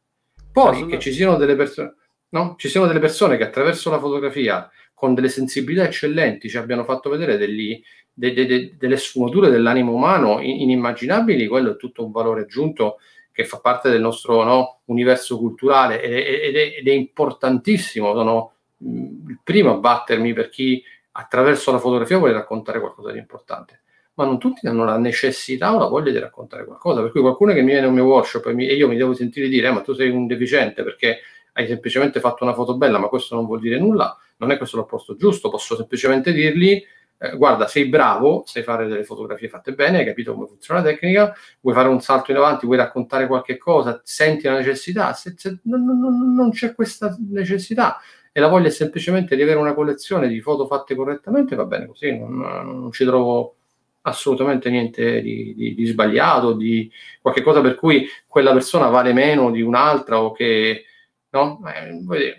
Poi 0.52 0.88
che 0.88 1.00
ci 1.00 1.12
siano 1.12 1.36
delle 1.36 1.56
persone, 1.56 1.94
no? 2.30 2.56
Ci 2.58 2.70
siano 2.70 2.88
delle 2.88 3.00
persone 3.00 3.38
che 3.38 3.44
attraverso 3.44 3.90
la 3.92 4.00
fotografia 4.00 4.70
con 4.94 5.14
delle 5.14 5.30
sensibilità 5.30 5.86
eccellenti 5.86 6.50
ci 6.50 6.58
abbiano 6.58 6.84
fatto 6.84 7.10
vedere 7.10 7.38
degli, 7.38 7.80
de, 8.12 8.34
de, 8.34 8.46
de, 8.46 8.76
delle 8.78 8.98
sfumature 8.98 9.50
dell'animo 9.50 9.94
umano 9.94 10.40
inimmaginabili, 10.40 11.48
quello 11.48 11.74
è 11.74 11.76
tutto 11.76 12.04
un 12.06 12.12
valore 12.12 12.42
aggiunto 12.42 12.98
che 13.32 13.44
fa 13.44 13.60
parte 13.60 13.90
del 13.90 14.00
nostro 14.00 14.44
no, 14.44 14.80
universo 14.86 15.38
culturale 15.38 16.02
ed 16.02 16.56
è, 16.56 16.76
ed 16.80 16.88
è 16.88 16.92
importantissimo. 16.94 18.14
Sono 18.14 18.55
il 18.78 19.40
primo 19.44 19.72
a 19.72 19.78
battermi 19.78 20.34
per 20.34 20.50
chi 20.50 20.84
attraverso 21.12 21.72
la 21.72 21.80
fotografia 21.80 22.18
vuole 22.18 22.34
raccontare 22.34 22.80
qualcosa 22.80 23.12
di 23.12 23.18
importante. 23.18 23.82
Ma 24.16 24.26
non 24.26 24.40
tutti 24.40 24.66
hanno 24.68 24.86
la 24.86 24.98
necessità 24.98 25.76
o 25.76 25.78
la 25.78 25.88
voglia 25.88 26.12
di 26.12 26.20
raccontare 26.20 26.66
qualcosa. 26.66 27.02
Per 27.02 27.12
cui 27.12 27.22
qualcuno 27.22 27.54
che 27.54 27.62
mi 27.62 27.72
viene 27.72 27.86
a 27.86 27.90
un 27.90 27.96
mio 27.96 28.06
workshop 28.06 28.48
e, 28.48 28.54
mi, 28.54 28.68
e 28.68 28.76
io 28.76 28.88
mi 28.88 28.96
devo 28.96 29.14
sentire 29.14 29.48
dire: 29.48 29.68
eh, 29.68 29.72
Ma 29.72 29.82
tu 29.82 29.94
sei 29.94 30.10
un 30.10 30.26
deficiente 30.26 30.84
perché 30.84 31.20
hai 31.54 31.68
semplicemente 31.68 32.20
fatto 32.20 32.44
una 32.44 32.54
foto 32.54 32.78
bella, 32.78 32.98
ma 32.98 33.08
questo 33.08 33.36
non 33.36 33.46
vuol 33.46 33.60
dire 33.60 33.78
nulla 33.78 34.18
non 34.38 34.52
è 34.52 34.58
questo 34.58 34.78
l'approccio 34.78 35.16
giusto, 35.16 35.50
posso 35.50 35.76
semplicemente 35.76 36.32
dirgli 36.34 36.84
eh, 37.18 37.38
guarda, 37.38 37.68
sei 37.68 37.86
bravo, 37.86 38.44
sai 38.46 38.64
fare 38.64 38.88
delle 38.88 39.06
fotografie 39.06 39.48
fatte 39.48 39.74
bene, 39.74 40.00
hai 40.00 40.06
capito 40.06 40.34
come 40.34 40.48
funziona 40.48 40.82
la 40.82 40.88
tecnica, 40.88 41.34
vuoi 41.62 41.74
fare 41.74 41.88
un 41.88 42.02
salto 42.02 42.32
in 42.32 42.38
avanti, 42.38 42.66
vuoi 42.66 42.78
raccontare 42.78 43.28
qualche 43.28 43.58
cosa, 43.58 44.02
senti 44.04 44.48
la 44.48 44.58
necessità, 44.58 45.14
se, 45.14 45.34
se, 45.38 45.60
non, 45.64 45.86
non, 45.86 46.34
non, 46.36 46.52
c'è 46.52 46.76
questa 46.76 47.16
necessità 47.30 48.00
e 48.38 48.42
la 48.42 48.50
voglia 48.50 48.68
è 48.68 48.72
semplicemente 48.72 49.38
di 49.38 49.44
avere 49.44 49.60
una 49.60 49.74
collezione 49.74 50.28
di 50.28 50.42
foto 50.42 50.68
fatte 50.68 50.94
correttamente, 50.94 51.56
va 51.56 51.64
bene 51.64 51.88
così, 51.88 52.18
non, 52.18 52.40
non 52.40 52.92
ci 52.92 53.06
trovo 53.06 53.56
assolutamente 54.02 54.70
niente 54.70 55.22
di, 55.22 55.54
di, 55.56 55.74
di, 55.74 55.86
sbagliato, 55.86 56.52
di 56.52 56.92
qualche 57.22 57.42
cosa 57.42 57.62
per 57.62 57.76
cui 57.76 58.06
quella 58.28 58.52
persona 58.52 58.88
vale 58.88 59.14
meno 59.14 59.52
di 59.52 59.62
un'altra 59.62 60.22
o 60.22 60.34
che, 60.34 60.84
no? 61.30 61.62
Eh, 61.66 62.38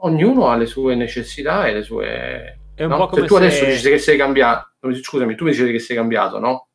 ognuno 0.00 0.48
ha 0.48 0.56
le 0.56 0.66
sue 0.66 0.94
necessità 0.94 1.66
e 1.66 1.72
le 1.72 1.82
sue... 1.84 2.58
È 2.74 2.84
un 2.84 2.90
no? 2.90 2.98
po' 2.98 3.06
come 3.06 3.22
se 3.22 3.26
tu 3.26 3.34
adesso 3.36 3.64
dici 3.64 3.88
che 3.88 3.96
sei 3.96 4.18
cambiato, 4.18 4.74
scusami, 4.92 5.36
tu 5.36 5.44
mi 5.44 5.52
dicevi 5.52 5.72
che 5.72 5.78
sei 5.78 5.96
cambiato, 5.96 6.38
no? 6.38 6.68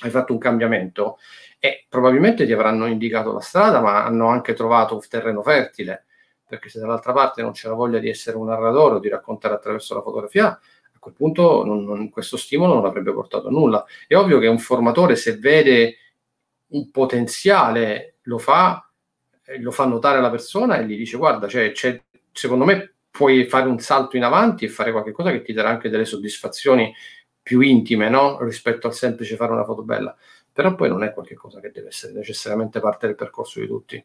Hai 0.00 0.08
fatto 0.08 0.32
un 0.32 0.38
cambiamento 0.38 1.18
e 1.58 1.84
probabilmente 1.90 2.46
ti 2.46 2.54
avranno 2.54 2.86
indicato 2.86 3.34
la 3.34 3.40
strada, 3.40 3.82
ma 3.82 4.02
hanno 4.02 4.28
anche 4.28 4.54
trovato 4.54 4.94
un 4.94 5.00
terreno 5.06 5.42
fertile, 5.42 6.06
perché 6.48 6.68
se 6.68 6.80
dall'altra 6.80 7.12
parte 7.12 7.42
non 7.42 7.52
c'è 7.52 7.68
la 7.68 7.74
voglia 7.74 7.98
di 7.98 8.08
essere 8.08 8.36
un 8.36 8.46
narratore 8.46 8.96
o 8.96 8.98
di 8.98 9.08
raccontare 9.08 9.54
attraverso 9.54 9.94
la 9.94 10.02
fotografia, 10.02 10.48
a 10.48 10.98
quel 10.98 11.14
punto 11.14 11.64
non, 11.64 11.84
non, 11.84 12.08
questo 12.08 12.36
stimolo 12.36 12.74
non 12.74 12.86
avrebbe 12.86 13.12
portato 13.12 13.48
a 13.48 13.50
nulla. 13.50 13.84
È 14.06 14.16
ovvio 14.16 14.38
che 14.38 14.46
un 14.46 14.58
formatore, 14.58 15.14
se 15.14 15.36
vede 15.36 15.96
un 16.68 16.90
potenziale, 16.90 18.16
lo 18.22 18.38
fa, 18.38 18.90
lo 19.60 19.70
fa 19.70 19.84
notare 19.84 20.18
alla 20.18 20.30
persona 20.30 20.78
e 20.78 20.86
gli 20.86 20.96
dice 20.96 21.16
guarda, 21.16 21.46
cioè, 21.46 21.72
c'è 21.72 22.02
secondo 22.32 22.64
me 22.64 22.94
puoi 23.10 23.44
fare 23.46 23.68
un 23.68 23.78
salto 23.78 24.16
in 24.16 24.22
avanti 24.22 24.64
e 24.64 24.68
fare 24.68 24.92
qualcosa 24.92 25.30
che 25.30 25.42
ti 25.42 25.52
darà 25.52 25.70
anche 25.70 25.88
delle 25.88 26.04
soddisfazioni 26.04 26.94
più 27.42 27.60
intime 27.60 28.08
no? 28.08 28.40
rispetto 28.42 28.86
al 28.86 28.94
semplice 28.94 29.36
fare 29.36 29.52
una 29.52 29.64
foto 29.64 29.82
bella. 29.82 30.16
Però 30.52 30.74
poi 30.74 30.88
non 30.88 31.02
è 31.02 31.12
qualcosa 31.12 31.60
che 31.60 31.70
deve 31.70 31.88
essere 31.88 32.12
necessariamente 32.12 32.80
parte 32.80 33.06
del 33.06 33.16
percorso 33.16 33.60
di 33.60 33.66
tutti. 33.66 34.04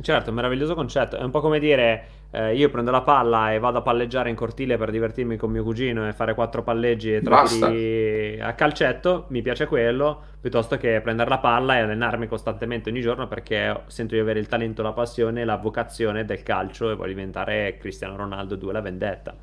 Certo, 0.00 0.32
meraviglioso 0.32 0.74
concetto. 0.74 1.16
È 1.16 1.22
un 1.22 1.30
po' 1.30 1.40
come 1.40 1.58
dire 1.58 2.06
eh, 2.30 2.54
io 2.54 2.68
prendo 2.68 2.90
la 2.90 3.00
palla 3.00 3.52
e 3.52 3.58
vado 3.58 3.78
a 3.78 3.82
palleggiare 3.82 4.28
in 4.28 4.36
cortile 4.36 4.76
per 4.76 4.90
divertirmi 4.90 5.36
con 5.36 5.50
mio 5.50 5.62
cugino 5.62 6.06
e 6.06 6.12
fare 6.12 6.34
quattro 6.34 6.62
palleggi 6.62 7.14
e 7.14 7.22
tre 7.22 8.38
a 8.40 8.52
calcetto. 8.52 9.24
Mi 9.28 9.42
piace 9.42 9.66
quello 9.66 10.22
piuttosto 10.40 10.76
che 10.76 11.00
prendere 11.00 11.30
la 11.30 11.38
palla 11.38 11.76
e 11.76 11.80
allenarmi 11.80 12.26
costantemente 12.26 12.90
ogni 12.90 13.00
giorno 13.00 13.26
perché 13.26 13.82
sento 13.86 14.14
di 14.14 14.20
avere 14.20 14.38
il 14.38 14.48
talento, 14.48 14.82
la 14.82 14.92
passione, 14.92 15.44
la 15.44 15.56
vocazione 15.56 16.24
del 16.24 16.42
calcio 16.42 16.90
e 16.90 16.94
voglio 16.94 17.14
diventare 17.14 17.78
Cristiano 17.78 18.16
Ronaldo 18.16 18.56
2 18.56 18.72
la 18.72 18.80
vendetta. 18.80 19.34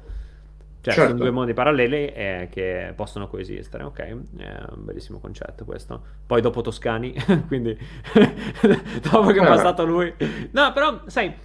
Cioè, 0.84 0.94
certo. 0.94 1.12
sono 1.12 1.24
due 1.24 1.32
mondi 1.32 1.54
paralleli 1.54 2.08
eh, 2.08 2.50
che 2.52 2.92
possono 2.94 3.30
coesistere, 3.30 3.84
ok? 3.86 4.00
È 4.00 4.12
un 4.12 4.84
bellissimo 4.84 5.18
concetto 5.18 5.64
questo. 5.64 6.02
Poi 6.28 6.42
dopo 6.42 6.60
Toscani, 6.60 7.16
quindi 7.48 7.72
dopo 9.10 9.32
che 9.32 9.40
è 9.40 9.46
passato 9.46 9.86
lui... 9.86 10.14
No, 10.52 10.74
però, 10.74 11.04
sai, 11.06 11.36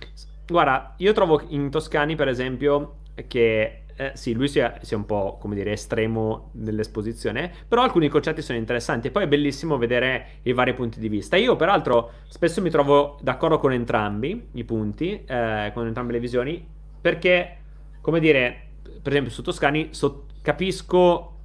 guarda, 0.45 0.95
io 0.97 1.13
trovo 1.13 1.41
in 1.51 1.71
Toscani, 1.71 2.17
per 2.17 2.27
esempio, 2.27 2.97
che... 3.29 3.85
Eh, 3.95 4.13
sì, 4.15 4.33
lui 4.33 4.49
sia, 4.49 4.79
sia, 4.81 4.97
un 4.97 5.07
po', 5.07 5.39
come 5.41 5.55
dire, 5.55 5.71
estremo 5.71 6.51
nell'esposizione, 6.55 7.53
però 7.67 7.83
alcuni 7.83 8.09
concetti 8.09 8.43
sono 8.43 8.59
interessanti 8.59 9.07
e 9.09 9.11
poi 9.13 9.25
è 9.25 9.29
bellissimo 9.29 9.77
vedere 9.77 10.39
i 10.43 10.53
vari 10.53 10.75
punti 10.75 10.99
di 10.99 11.09
vista. 11.09 11.37
Io, 11.37 11.55
peraltro, 11.55 12.11
spesso 12.27 12.61
mi 12.61 12.71
trovo 12.71 13.19
d'accordo 13.23 13.59
con 13.59 13.73
entrambi 13.73 14.49
i 14.53 14.65
punti, 14.65 15.25
eh, 15.25 15.71
con 15.75 15.87
entrambe 15.87 16.13
le 16.13 16.21
visioni, 16.21 16.65
perché, 17.01 17.57
come 18.01 18.19
dire 18.21 18.68
per 19.01 19.13
esempio 19.13 19.33
su 19.33 19.43
Toscani 19.43 19.89
so- 19.93 20.27
capisco 20.43 21.37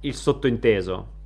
il 0.00 0.14
sottointeso. 0.14 1.18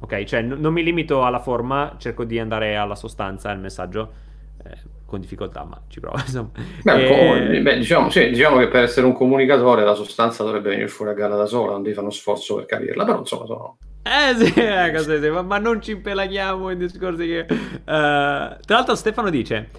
Ok, 0.00 0.24
cioè 0.24 0.42
n- 0.42 0.60
non 0.60 0.72
mi 0.72 0.82
limito 0.82 1.24
alla 1.24 1.38
forma, 1.38 1.96
cerco 1.98 2.24
di 2.24 2.38
andare 2.38 2.76
alla 2.76 2.94
sostanza, 2.94 3.50
al 3.50 3.60
messaggio. 3.60 4.22
Eh, 4.64 4.92
con 5.14 5.20
difficoltà, 5.20 5.64
ma 5.64 5.80
ci 5.88 6.00
provo. 6.00 6.18
Insomma. 6.26 6.50
Beh, 6.82 7.56
e... 7.56 7.62
beh, 7.62 7.78
diciamo, 7.78 8.10
sì, 8.10 8.30
diciamo, 8.30 8.58
che 8.58 8.68
per 8.68 8.82
essere 8.82 9.06
un 9.06 9.12
comunicatore 9.12 9.84
la 9.84 9.94
sostanza 9.94 10.42
dovrebbe 10.42 10.70
venire 10.70 10.88
fuori 10.88 11.12
a 11.12 11.14
gara 11.14 11.36
da 11.36 11.46
sola, 11.46 11.72
non 11.72 11.82
devi 11.82 11.94
fare 11.94 12.06
uno 12.06 12.14
sforzo 12.14 12.56
per 12.56 12.66
capirla, 12.66 13.04
però 13.04 13.18
insomma 13.18 13.46
sono... 13.46 13.78
Eh 14.02 14.34
sì, 14.36 14.46
sì, 14.52 15.18
sì 15.22 15.30
ma, 15.30 15.42
ma, 15.42 15.58
non 15.58 15.80
ci 15.80 15.92
impelaghiamo 15.92 16.70
in 16.70 16.78
discorsi 16.78 17.26
che... 17.26 17.46
Uh, 17.48 17.84
tra 17.84 18.58
l'altro 18.66 18.94
Stefano 18.94 19.30
dice, 19.30 19.70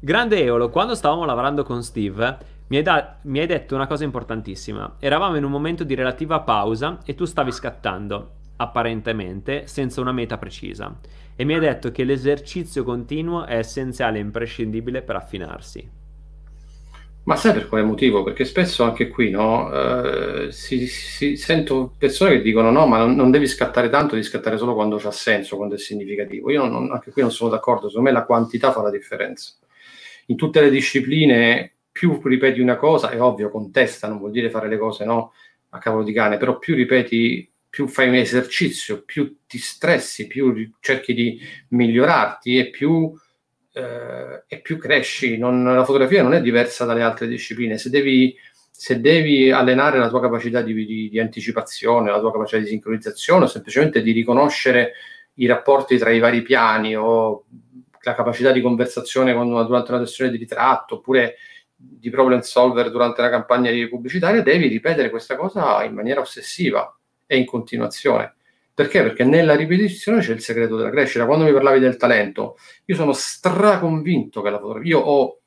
grande 0.00 0.42
Eolo, 0.42 0.70
quando 0.70 0.94
stavamo 0.94 1.24
lavorando 1.24 1.64
con 1.64 1.82
Steve 1.82 2.56
mi 2.68 2.76
hai, 2.76 2.82
da- 2.82 3.18
mi 3.22 3.38
hai 3.40 3.46
detto 3.46 3.74
una 3.74 3.86
cosa 3.86 4.04
importantissima. 4.04 4.96
Eravamo 4.98 5.36
in 5.36 5.44
un 5.44 5.50
momento 5.50 5.84
di 5.84 5.94
relativa 5.94 6.40
pausa 6.40 7.00
e 7.04 7.14
tu 7.14 7.24
stavi 7.24 7.50
scattando, 7.50 8.32
apparentemente, 8.56 9.66
senza 9.66 10.00
una 10.00 10.12
meta 10.12 10.36
precisa. 10.36 10.98
E 11.34 11.44
mi 11.44 11.54
hai 11.54 11.60
detto 11.60 11.90
che 11.90 12.04
l'esercizio 12.04 12.84
continuo 12.84 13.46
è 13.46 13.56
essenziale 13.56 14.18
e 14.18 14.22
imprescindibile 14.22 15.02
per 15.02 15.16
affinarsi. 15.16 15.90
Ma 17.28 17.36
sai 17.36 17.52
per 17.52 17.68
quale 17.68 17.84
motivo? 17.84 18.22
Perché 18.22 18.44
spesso 18.44 18.84
anche 18.84 19.08
qui 19.08 19.30
no, 19.30 19.70
eh, 19.70 20.50
si, 20.50 20.86
si, 20.86 21.36
sento 21.36 21.92
persone 21.96 22.36
che 22.36 22.42
dicono 22.42 22.70
no, 22.70 22.86
ma 22.86 22.98
non, 22.98 23.14
non, 23.14 23.30
devi 23.30 23.46
scattare 23.46 23.90
tanto, 23.90 24.14
devi 24.14 24.26
scattare 24.26 24.56
solo 24.56 24.74
quando 24.74 24.96
c'ha 24.96 25.10
senso, 25.10 25.56
quando 25.56 25.74
è 25.74 25.78
significativo. 25.78 26.50
Io 26.50 26.66
non, 26.66 26.90
anche 26.90 27.10
qui 27.12 27.20
non 27.20 27.30
sono 27.30 27.50
d'accordo, 27.50 27.88
secondo 27.88 28.10
me 28.10 28.14
la 28.14 28.24
quantità 28.24 28.72
fa 28.72 28.80
la 28.80 28.90
differenza. 28.90 29.52
In 30.26 30.36
tutte 30.36 30.60
le 30.62 30.70
discipline, 30.70 31.77
più 31.98 32.20
ripeti 32.22 32.60
una 32.60 32.76
cosa, 32.76 33.10
è 33.10 33.20
ovvio, 33.20 33.50
contesta, 33.50 34.06
non 34.06 34.18
vuol 34.18 34.30
dire 34.30 34.50
fare 34.50 34.68
le 34.68 34.78
cose 34.78 35.04
no, 35.04 35.32
a 35.70 35.78
cavolo 35.78 36.04
di 36.04 36.12
cane, 36.12 36.36
però 36.36 36.56
più 36.56 36.76
ripeti, 36.76 37.50
più 37.68 37.88
fai 37.88 38.06
un 38.06 38.14
esercizio, 38.14 39.02
più 39.02 39.38
ti 39.48 39.58
stressi, 39.58 40.28
più 40.28 40.70
cerchi 40.78 41.12
di 41.12 41.40
migliorarti 41.70 42.56
e 42.56 42.70
più 42.70 43.12
eh, 43.72 44.44
e 44.46 44.60
più 44.60 44.78
cresci. 44.78 45.38
Non, 45.38 45.64
la 45.64 45.84
fotografia 45.84 46.22
non 46.22 46.34
è 46.34 46.40
diversa 46.40 46.84
dalle 46.84 47.02
altre 47.02 47.26
discipline. 47.26 47.78
Se 47.78 47.90
devi, 47.90 48.32
se 48.70 49.00
devi 49.00 49.50
allenare 49.50 49.98
la 49.98 50.08
tua 50.08 50.20
capacità 50.20 50.62
di, 50.62 50.72
di, 50.72 51.08
di, 51.08 51.18
anticipazione, 51.18 52.12
la 52.12 52.20
tua 52.20 52.30
capacità 52.30 52.58
di 52.58 52.68
sincronizzazione, 52.68 53.44
o 53.44 53.48
semplicemente 53.48 54.02
di 54.02 54.12
riconoscere 54.12 54.92
i 55.34 55.46
rapporti 55.46 55.98
tra 55.98 56.10
i 56.10 56.20
vari 56.20 56.42
piani 56.42 56.94
o 56.94 57.44
la 58.02 58.14
capacità 58.14 58.52
di 58.52 58.60
conversazione 58.60 59.32
una, 59.32 59.64
durante 59.64 59.90
una 59.90 60.06
sessione 60.06 60.30
di 60.30 60.36
ritratto 60.36 60.96
oppure 60.96 61.36
di 61.80 62.10
problem 62.10 62.40
solver 62.40 62.90
durante 62.90 63.22
la 63.22 63.30
campagna 63.30 63.70
pubblicitaria, 63.88 64.42
devi 64.42 64.66
ripetere 64.66 65.10
questa 65.10 65.36
cosa 65.36 65.84
in 65.84 65.94
maniera 65.94 66.20
ossessiva 66.20 66.92
e 67.24 67.36
in 67.36 67.46
continuazione. 67.46 68.34
Perché? 68.74 69.02
Perché 69.02 69.24
nella 69.24 69.54
ripetizione 69.54 70.20
c'è 70.20 70.32
il 70.32 70.40
segreto 70.40 70.76
della 70.76 70.90
crescita. 70.90 71.26
Quando 71.26 71.44
mi 71.44 71.52
parlavi 71.52 71.78
del 71.78 71.96
talento, 71.96 72.56
io 72.84 72.94
sono 72.94 73.12
straconvinto 73.12 74.42
che 74.42 74.50
la 74.50 74.58
fotografia... 74.58 74.90
Io 74.90 75.00
ho 75.00 75.40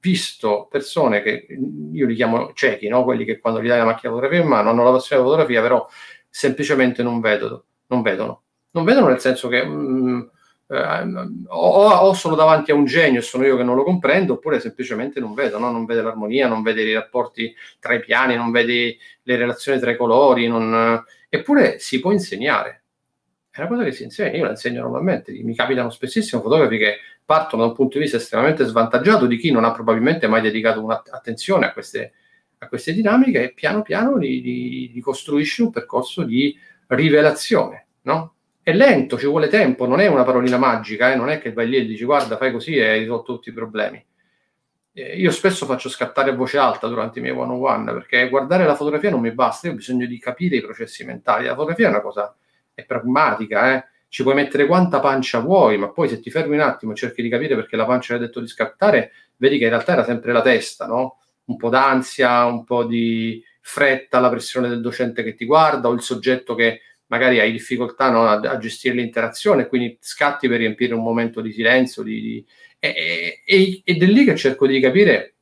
visto 0.00 0.68
persone 0.70 1.22
che 1.22 1.46
io 1.92 2.06
li 2.06 2.14
chiamo 2.14 2.52
ciechi, 2.52 2.88
no? 2.88 3.04
quelli 3.04 3.24
che 3.24 3.38
quando 3.38 3.62
gli 3.62 3.68
dai 3.68 3.78
la 3.78 3.84
macchina 3.84 4.12
fotografia 4.12 4.42
in 4.42 4.48
mano 4.48 4.70
hanno 4.70 4.84
la 4.84 4.92
passione 4.92 5.22
della 5.22 5.34
fotografia, 5.34 5.62
però 5.62 5.88
semplicemente 6.28 7.02
non 7.02 7.20
vedono. 7.20 7.64
Non 7.88 8.02
vedono, 8.02 8.42
non 8.72 8.84
vedono 8.84 9.08
nel 9.08 9.20
senso 9.20 9.46
che 9.48 9.64
mm, 9.64 10.20
eh, 10.68 11.02
o, 11.48 11.88
o, 11.90 12.12
sono 12.14 12.34
davanti 12.34 12.70
a 12.70 12.74
un 12.74 12.84
genio 12.84 13.20
e 13.20 13.22
sono 13.22 13.44
io 13.44 13.56
che 13.56 13.62
non 13.62 13.76
lo 13.76 13.84
comprendo, 13.84 14.34
oppure 14.34 14.60
semplicemente 14.60 15.20
non 15.20 15.34
vedo, 15.34 15.58
no? 15.58 15.70
non 15.70 15.84
vede 15.84 16.02
l'armonia, 16.02 16.48
non 16.48 16.62
vede 16.62 16.82
i 16.82 16.94
rapporti 16.94 17.54
tra 17.78 17.94
i 17.94 18.00
piani, 18.00 18.36
non 18.36 18.50
vede 18.50 18.96
le 19.22 19.36
relazioni 19.36 19.78
tra 19.78 19.90
i 19.90 19.96
colori, 19.96 20.48
non, 20.48 21.04
Eppure 21.28 21.78
si 21.78 22.00
può 22.00 22.12
insegnare. 22.12 22.82
È 23.50 23.60
una 23.60 23.68
cosa 23.68 23.84
che 23.84 23.92
si 23.92 24.04
insegna, 24.04 24.36
io 24.36 24.44
la 24.44 24.50
insegno 24.50 24.82
normalmente. 24.82 25.32
Mi 25.32 25.54
capitano 25.54 25.90
spessissimo 25.90 26.42
fotografi 26.42 26.78
che 26.78 26.98
partono 27.24 27.62
da 27.62 27.68
un 27.68 27.74
punto 27.74 27.96
di 27.96 28.04
vista 28.04 28.18
estremamente 28.18 28.64
svantaggiato 28.64 29.26
di 29.26 29.36
chi 29.36 29.50
non 29.50 29.64
ha 29.64 29.72
probabilmente 29.72 30.26
mai 30.28 30.40
dedicato 30.40 30.82
un'attenzione 30.82 31.66
a 31.66 31.72
queste, 31.72 32.12
a 32.58 32.68
queste 32.68 32.92
dinamiche 32.92 33.42
e 33.42 33.52
piano 33.52 33.82
piano 33.82 34.16
li, 34.16 34.40
li, 34.40 34.92
li 34.92 35.00
costruisci 35.00 35.62
un 35.62 35.70
percorso 35.70 36.22
di 36.22 36.56
rivelazione, 36.88 37.86
no? 38.02 38.35
È 38.66 38.72
lento, 38.72 39.16
ci 39.16 39.26
vuole 39.26 39.46
tempo, 39.46 39.86
non 39.86 40.00
è 40.00 40.08
una 40.08 40.24
parolina 40.24 40.58
magica, 40.58 41.12
eh? 41.12 41.14
non 41.14 41.28
è 41.28 41.38
che 41.38 41.52
vai 41.52 41.68
lì 41.68 41.76
e 41.76 41.86
dici 41.86 42.04
guarda, 42.04 42.36
fai 42.36 42.50
così 42.50 42.74
e 42.74 42.88
hai 42.88 42.98
risolto 42.98 43.34
tutti 43.34 43.50
i 43.50 43.52
problemi 43.52 44.04
eh, 44.98 45.14
io 45.14 45.30
spesso 45.30 45.66
faccio 45.66 45.90
scattare 45.90 46.30
a 46.30 46.34
voce 46.34 46.56
alta 46.56 46.88
durante 46.88 47.18
i 47.18 47.22
miei 47.22 47.36
one 47.36 47.52
on 47.52 47.62
one 47.62 47.92
perché 47.92 48.30
guardare 48.30 48.64
la 48.64 48.74
fotografia 48.74 49.10
non 49.10 49.20
mi 49.20 49.30
basta, 49.30 49.66
io 49.66 49.74
ho 49.74 49.76
bisogno 49.76 50.06
di 50.06 50.18
capire 50.18 50.56
i 50.56 50.62
processi 50.62 51.04
mentali. 51.04 51.44
La 51.44 51.52
fotografia 51.52 51.88
è 51.88 51.90
una 51.90 52.00
cosa 52.00 52.34
è 52.72 52.84
pragmatica, 52.84 53.74
eh? 53.74 53.84
ci 54.08 54.22
puoi 54.22 54.34
mettere 54.34 54.66
quanta 54.66 55.00
pancia 55.00 55.40
vuoi, 55.40 55.76
ma 55.76 55.90
poi 55.90 56.08
se 56.08 56.20
ti 56.20 56.30
fermi 56.30 56.54
un 56.54 56.62
attimo 56.62 56.92
e 56.92 56.94
cerchi 56.94 57.20
di 57.20 57.28
capire 57.28 57.54
perché 57.54 57.76
la 57.76 57.84
pancia 57.84 58.14
ha 58.14 58.18
detto 58.18 58.40
di 58.40 58.46
scattare, 58.46 59.12
vedi 59.36 59.58
che 59.58 59.64
in 59.64 59.70
realtà 59.70 59.92
era 59.92 60.04
sempre 60.04 60.32
la 60.32 60.40
testa, 60.40 60.86
no? 60.86 61.18
Un 61.44 61.56
po' 61.56 61.68
d'ansia, 61.68 62.46
un 62.46 62.64
po' 62.64 62.84
di 62.84 63.42
fretta, 63.60 64.18
la 64.18 64.30
pressione 64.30 64.68
del 64.68 64.80
docente 64.80 65.22
che 65.22 65.34
ti 65.34 65.44
guarda 65.44 65.88
o 65.88 65.92
il 65.92 66.00
soggetto 66.00 66.54
che 66.54 66.80
magari 67.08 67.40
hai 67.40 67.52
difficoltà 67.52 68.10
no, 68.10 68.26
a, 68.26 68.34
a, 68.34 68.58
gestire 68.58 68.94
l'interazione 68.94 69.66
quindi 69.66 69.96
scatti 70.00 70.48
per 70.48 70.58
riempire 70.58 70.94
un 70.94 71.02
momento 71.02 71.40
di 71.40 71.52
silenzio, 71.52 72.02
di, 72.02 72.20
di 72.20 72.46
e, 72.78 73.42
e, 73.44 73.82
ed 73.84 74.02
è 74.02 74.06
lì 74.06 74.24
che 74.24 74.36
cerco 74.36 74.66
di 74.66 74.80
capire 74.80 75.36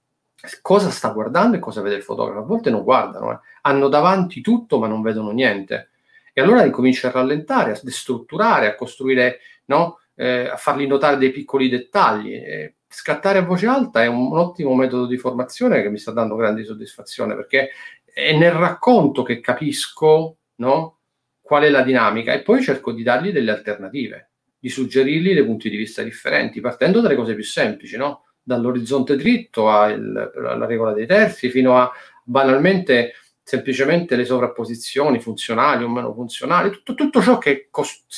cosa 0.60 0.90
sta 0.90 1.08
guardando 1.10 1.56
e 1.56 1.60
cosa 1.60 1.80
vede 1.80 1.96
il 1.96 2.02
fotografo. 2.02 2.40
A 2.40 2.44
volte 2.44 2.70
non 2.70 2.82
guardano, 2.82 3.32
eh. 3.32 3.38
hanno 3.62 3.88
davanti 3.88 4.40
tutto 4.40 4.78
ma 4.78 4.86
non 4.86 5.02
vedono 5.02 5.30
niente. 5.30 5.90
E 6.32 6.40
allora 6.40 6.64
incomincia 6.64 7.08
a 7.08 7.12
rallentare, 7.12 7.72
a 7.72 7.80
destrutturare, 7.82 8.66
a 8.66 8.74
costruire, 8.74 9.38
no? 9.66 10.00
eh, 10.16 10.48
a 10.48 10.56
fargli 10.56 10.86
notare 10.86 11.16
dei 11.16 11.30
piccoli 11.30 11.68
dettagli. 11.68 12.34
E 12.34 12.74
scattare 12.88 13.38
a 13.38 13.42
voce 13.42 13.66
alta 13.66 14.02
è 14.02 14.06
un, 14.06 14.32
un 14.32 14.38
ottimo 14.38 14.74
metodo 14.74 15.06
di 15.06 15.16
formazione 15.16 15.82
che 15.82 15.90
mi 15.90 15.98
sta 15.98 16.12
dando 16.12 16.36
grande 16.36 16.64
soddisfazione 16.64 17.34
perché 17.34 17.70
è 18.04 18.36
nel 18.36 18.52
racconto 18.52 19.24
che 19.24 19.40
capisco 19.40 20.36
no? 20.56 20.98
Qual 21.44 21.64
è 21.64 21.68
la 21.68 21.82
dinamica 21.82 22.32
e 22.32 22.40
poi 22.40 22.62
cerco 22.62 22.90
di 22.90 23.02
dargli 23.02 23.30
delle 23.30 23.50
alternative 23.50 24.30
di 24.58 24.70
suggerirgli 24.70 25.34
dei 25.34 25.44
punti 25.44 25.68
di 25.68 25.76
vista 25.76 26.02
differenti, 26.02 26.62
partendo 26.62 27.02
dalle 27.02 27.16
cose 27.16 27.34
più 27.34 27.44
semplici, 27.44 27.98
no? 27.98 28.24
dall'orizzonte 28.42 29.14
dritto 29.14 29.70
alla 29.70 30.64
regola 30.64 30.94
dei 30.94 31.06
terzi, 31.06 31.50
fino 31.50 31.76
a 31.76 31.92
banalmente 32.24 33.12
semplicemente 33.42 34.16
le 34.16 34.24
sovrapposizioni 34.24 35.20
funzionali 35.20 35.84
o 35.84 35.90
meno 35.90 36.14
funzionali, 36.14 36.70
tutto, 36.70 36.94
tutto 36.94 37.20
ciò 37.20 37.36
che 37.36 37.68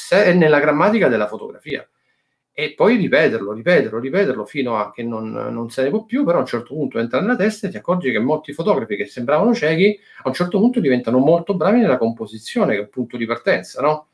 è 0.08 0.32
nella 0.34 0.60
grammatica 0.60 1.08
della 1.08 1.26
fotografia. 1.26 1.84
E 2.58 2.72
poi 2.74 2.96
ripeterlo, 2.96 3.52
ripeterlo, 3.52 3.98
ripeterlo 3.98 4.46
fino 4.46 4.78
a 4.78 4.90
che 4.90 5.02
non, 5.02 5.30
non, 5.30 5.68
se 5.68 5.82
ne 5.82 5.90
può 5.90 6.04
più, 6.04 6.24
però 6.24 6.38
a 6.38 6.40
un 6.40 6.46
certo 6.46 6.72
punto 6.72 6.98
entra 6.98 7.20
nella 7.20 7.36
testa 7.36 7.66
e 7.66 7.70
ti 7.70 7.76
accorgi 7.76 8.10
che 8.10 8.18
molti 8.18 8.54
fotografi 8.54 8.96
che 8.96 9.04
sembravano 9.04 9.52
ciechi 9.52 10.00
a 10.22 10.28
un 10.28 10.32
certo 10.32 10.58
punto 10.58 10.80
diventano 10.80 11.18
molto 11.18 11.54
bravi 11.54 11.80
nella 11.80 11.98
composizione, 11.98 12.72
che 12.72 12.78
è 12.78 12.82
un 12.84 12.88
punto 12.88 13.18
di 13.18 13.26
partenza, 13.26 13.82
no? 13.82 14.06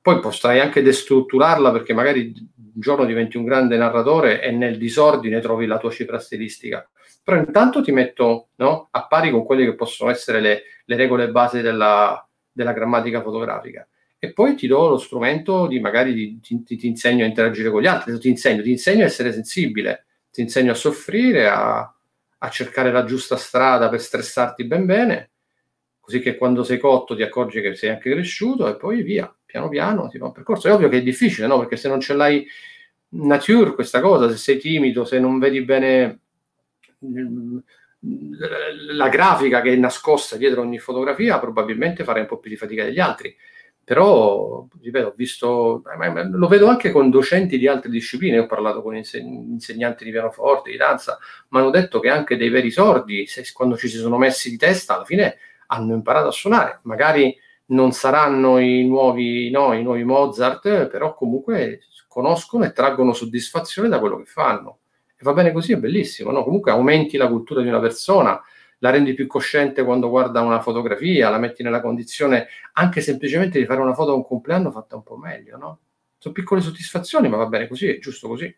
Poi 0.00 0.18
potrai 0.18 0.58
anche 0.58 0.82
destrutturarla 0.82 1.70
perché 1.70 1.92
magari 1.92 2.32
un 2.34 2.80
giorno 2.80 3.04
diventi 3.04 3.36
un 3.36 3.44
grande 3.44 3.76
narratore 3.76 4.42
e 4.42 4.50
nel 4.50 4.76
disordine 4.76 5.38
trovi 5.38 5.66
la 5.66 5.78
tua 5.78 5.92
cifra 5.92 6.18
stilistica. 6.18 6.84
Però 7.22 7.38
intanto 7.38 7.80
ti 7.80 7.92
metto 7.92 8.48
no, 8.56 8.88
a 8.90 9.06
pari 9.06 9.30
con 9.30 9.44
quelle 9.44 9.64
che 9.64 9.76
possono 9.76 10.10
essere 10.10 10.40
le, 10.40 10.62
le 10.84 10.96
regole 10.96 11.30
base 11.30 11.62
della, 11.62 12.26
della, 12.50 12.72
grammatica 12.72 13.22
fotografica. 13.22 13.86
E 14.26 14.32
poi 14.32 14.54
ti 14.54 14.66
do 14.66 14.88
lo 14.88 14.98
strumento 14.98 15.66
di 15.66 15.80
magari 15.80 16.12
di, 16.12 16.40
ti, 16.40 16.76
ti, 16.76 16.86
insegno 16.86 17.24
a 17.24 17.28
interagire 17.28 17.70
con 17.70 17.80
gli 17.80 17.86
altri, 17.86 18.18
ti 18.18 18.28
insegno, 18.28 18.62
ti 18.62 18.70
insegno 18.70 19.02
a 19.02 19.06
essere 19.06 19.32
sensibile, 19.32 20.06
ti 20.30 20.40
insegno 20.40 20.72
a 20.72 20.74
soffrire, 20.74 21.48
a, 21.48 21.94
a 22.38 22.48
cercare 22.50 22.90
la 22.90 23.04
giusta 23.04 23.36
strada 23.36 23.88
per 23.88 24.00
stressarti 24.00 24.64
ben 24.64 24.86
bene, 24.86 25.30
così 26.00 26.20
che 26.20 26.36
quando 26.36 26.64
sei 26.64 26.78
cotto 26.78 27.14
ti 27.16 27.22
accorgi 27.22 27.60
che 27.60 27.74
sei 27.74 27.90
anche 27.90 28.10
cresciuto 28.10 28.68
e 28.68 28.76
poi 28.76 29.02
via 29.02 29.32
piano 29.44 29.68
piano 29.68 30.10
si 30.10 30.18
fa 30.18 30.26
un 30.26 30.32
percorso. 30.32 30.68
È 30.68 30.72
ovvio 30.72 30.88
che 30.88 30.98
è 30.98 31.02
difficile, 31.02 31.46
no? 31.46 31.58
Perché 31.58 31.76
se 31.76 31.88
non 31.88 32.00
ce 32.00 32.14
l'hai 32.14 32.46
nature 33.10 33.74
questa 33.74 34.00
cosa, 34.00 34.28
se 34.30 34.36
sei 34.36 34.58
timido, 34.58 35.04
se 35.04 35.18
non 35.18 35.38
vedi 35.38 35.62
bene 35.62 36.20
mm, 37.04 37.58
la 38.92 39.08
grafica 39.08 39.60
che 39.62 39.72
è 39.72 39.76
nascosta 39.76 40.36
dietro 40.36 40.60
ogni 40.60 40.78
fotografia, 40.78 41.38
probabilmente 41.38 42.04
farai 42.04 42.22
un 42.22 42.28
po' 42.28 42.38
più 42.38 42.50
di 42.50 42.56
fatica 42.56 42.84
degli 42.84 43.00
altri. 43.00 43.34
Però, 43.86 44.66
ripeto, 44.82 45.06
ho 45.06 45.14
visto, 45.14 45.80
lo 46.32 46.48
vedo 46.48 46.66
anche 46.66 46.90
con 46.90 47.08
docenti 47.08 47.56
di 47.56 47.68
altre 47.68 47.88
discipline, 47.88 48.40
ho 48.40 48.46
parlato 48.46 48.82
con 48.82 48.96
insegnanti 48.96 50.02
di 50.02 50.10
pianoforte, 50.10 50.72
di 50.72 50.76
danza, 50.76 51.20
mi 51.50 51.60
hanno 51.60 51.70
detto 51.70 52.00
che 52.00 52.08
anche 52.08 52.36
dei 52.36 52.48
veri 52.48 52.72
sordi, 52.72 53.28
se, 53.28 53.44
quando 53.52 53.76
ci 53.76 53.86
si 53.86 53.98
sono 53.98 54.18
messi 54.18 54.50
di 54.50 54.56
testa, 54.56 54.96
alla 54.96 55.04
fine 55.04 55.36
hanno 55.68 55.94
imparato 55.94 56.26
a 56.26 56.32
suonare. 56.32 56.80
Magari 56.82 57.38
non 57.66 57.92
saranno 57.92 58.58
i 58.58 58.84
nuovi, 58.84 59.50
no, 59.50 59.72
i 59.72 59.84
nuovi 59.84 60.02
Mozart, 60.02 60.88
però 60.88 61.14
comunque 61.14 61.82
conoscono 62.08 62.64
e 62.64 62.72
traggono 62.72 63.12
soddisfazione 63.12 63.88
da 63.88 64.00
quello 64.00 64.16
che 64.16 64.24
fanno. 64.24 64.78
E 65.10 65.20
va 65.22 65.32
bene 65.32 65.52
così, 65.52 65.74
è 65.74 65.76
bellissimo, 65.76 66.32
no? 66.32 66.42
Comunque 66.42 66.72
aumenti 66.72 67.16
la 67.16 67.28
cultura 67.28 67.62
di 67.62 67.68
una 67.68 67.78
persona, 67.78 68.42
la 68.78 68.90
rendi 68.90 69.14
più 69.14 69.26
cosciente 69.26 69.84
quando 69.84 70.08
guarda 70.08 70.40
una 70.42 70.60
fotografia, 70.60 71.30
la 71.30 71.38
metti 71.38 71.62
nella 71.62 71.80
condizione 71.80 72.48
anche 72.72 73.00
semplicemente 73.00 73.58
di 73.58 73.64
fare 73.64 73.80
una 73.80 73.94
foto 73.94 74.12
a 74.12 74.14
un 74.14 74.24
compleanno 74.24 74.70
fatta 74.70 74.96
un 74.96 75.02
po' 75.02 75.16
meglio, 75.16 75.56
no? 75.56 75.78
Sono 76.18 76.34
piccole 76.34 76.60
soddisfazioni, 76.60 77.28
ma 77.28 77.36
va 77.36 77.46
bene 77.46 77.68
così, 77.68 77.88
è 77.88 77.98
giusto 77.98 78.28
così. 78.28 78.54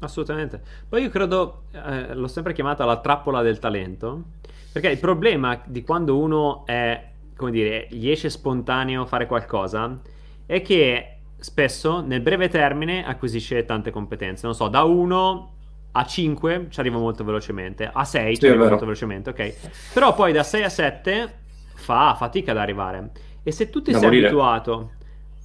Assolutamente. 0.00 0.60
Poi 0.88 1.02
io 1.02 1.10
credo, 1.10 1.64
eh, 1.72 2.14
l'ho 2.14 2.26
sempre 2.26 2.52
chiamata 2.52 2.84
la 2.84 3.00
trappola 3.00 3.42
del 3.42 3.58
talento, 3.58 4.24
perché 4.72 4.88
il 4.88 4.98
problema 4.98 5.62
di 5.66 5.82
quando 5.82 6.18
uno 6.18 6.66
è 6.66 7.10
come 7.42 7.50
dire, 7.50 7.88
gli 7.90 8.08
esce 8.08 8.30
spontaneo 8.30 9.04
fare 9.04 9.26
qualcosa, 9.26 10.00
è 10.46 10.62
che 10.62 11.18
spesso 11.38 12.00
nel 12.00 12.20
breve 12.20 12.48
termine 12.48 13.04
acquisisce 13.04 13.64
tante 13.64 13.90
competenze. 13.90 14.46
Non 14.46 14.54
so, 14.54 14.68
da 14.68 14.84
1 14.84 15.51
a 15.92 16.04
5 16.04 16.66
ci 16.70 16.80
arriva 16.80 16.98
molto 16.98 17.24
velocemente, 17.24 17.90
a 17.92 18.04
6 18.04 18.34
sì, 18.34 18.40
ci 18.40 18.48
arriva 18.48 18.68
molto 18.68 18.84
velocemente, 18.84 19.30
ok? 19.30 19.54
Però 19.92 20.14
poi 20.14 20.32
da 20.32 20.42
6 20.42 20.62
a 20.62 20.68
7 20.68 21.34
fa 21.74 22.14
fatica 22.14 22.52
ad 22.52 22.58
arrivare. 22.58 23.10
E 23.42 23.52
se 23.52 23.70
tu 23.70 23.82
ti 23.82 23.92
da 23.92 23.98
sei 23.98 24.06
morire. 24.06 24.26
abituato 24.26 24.92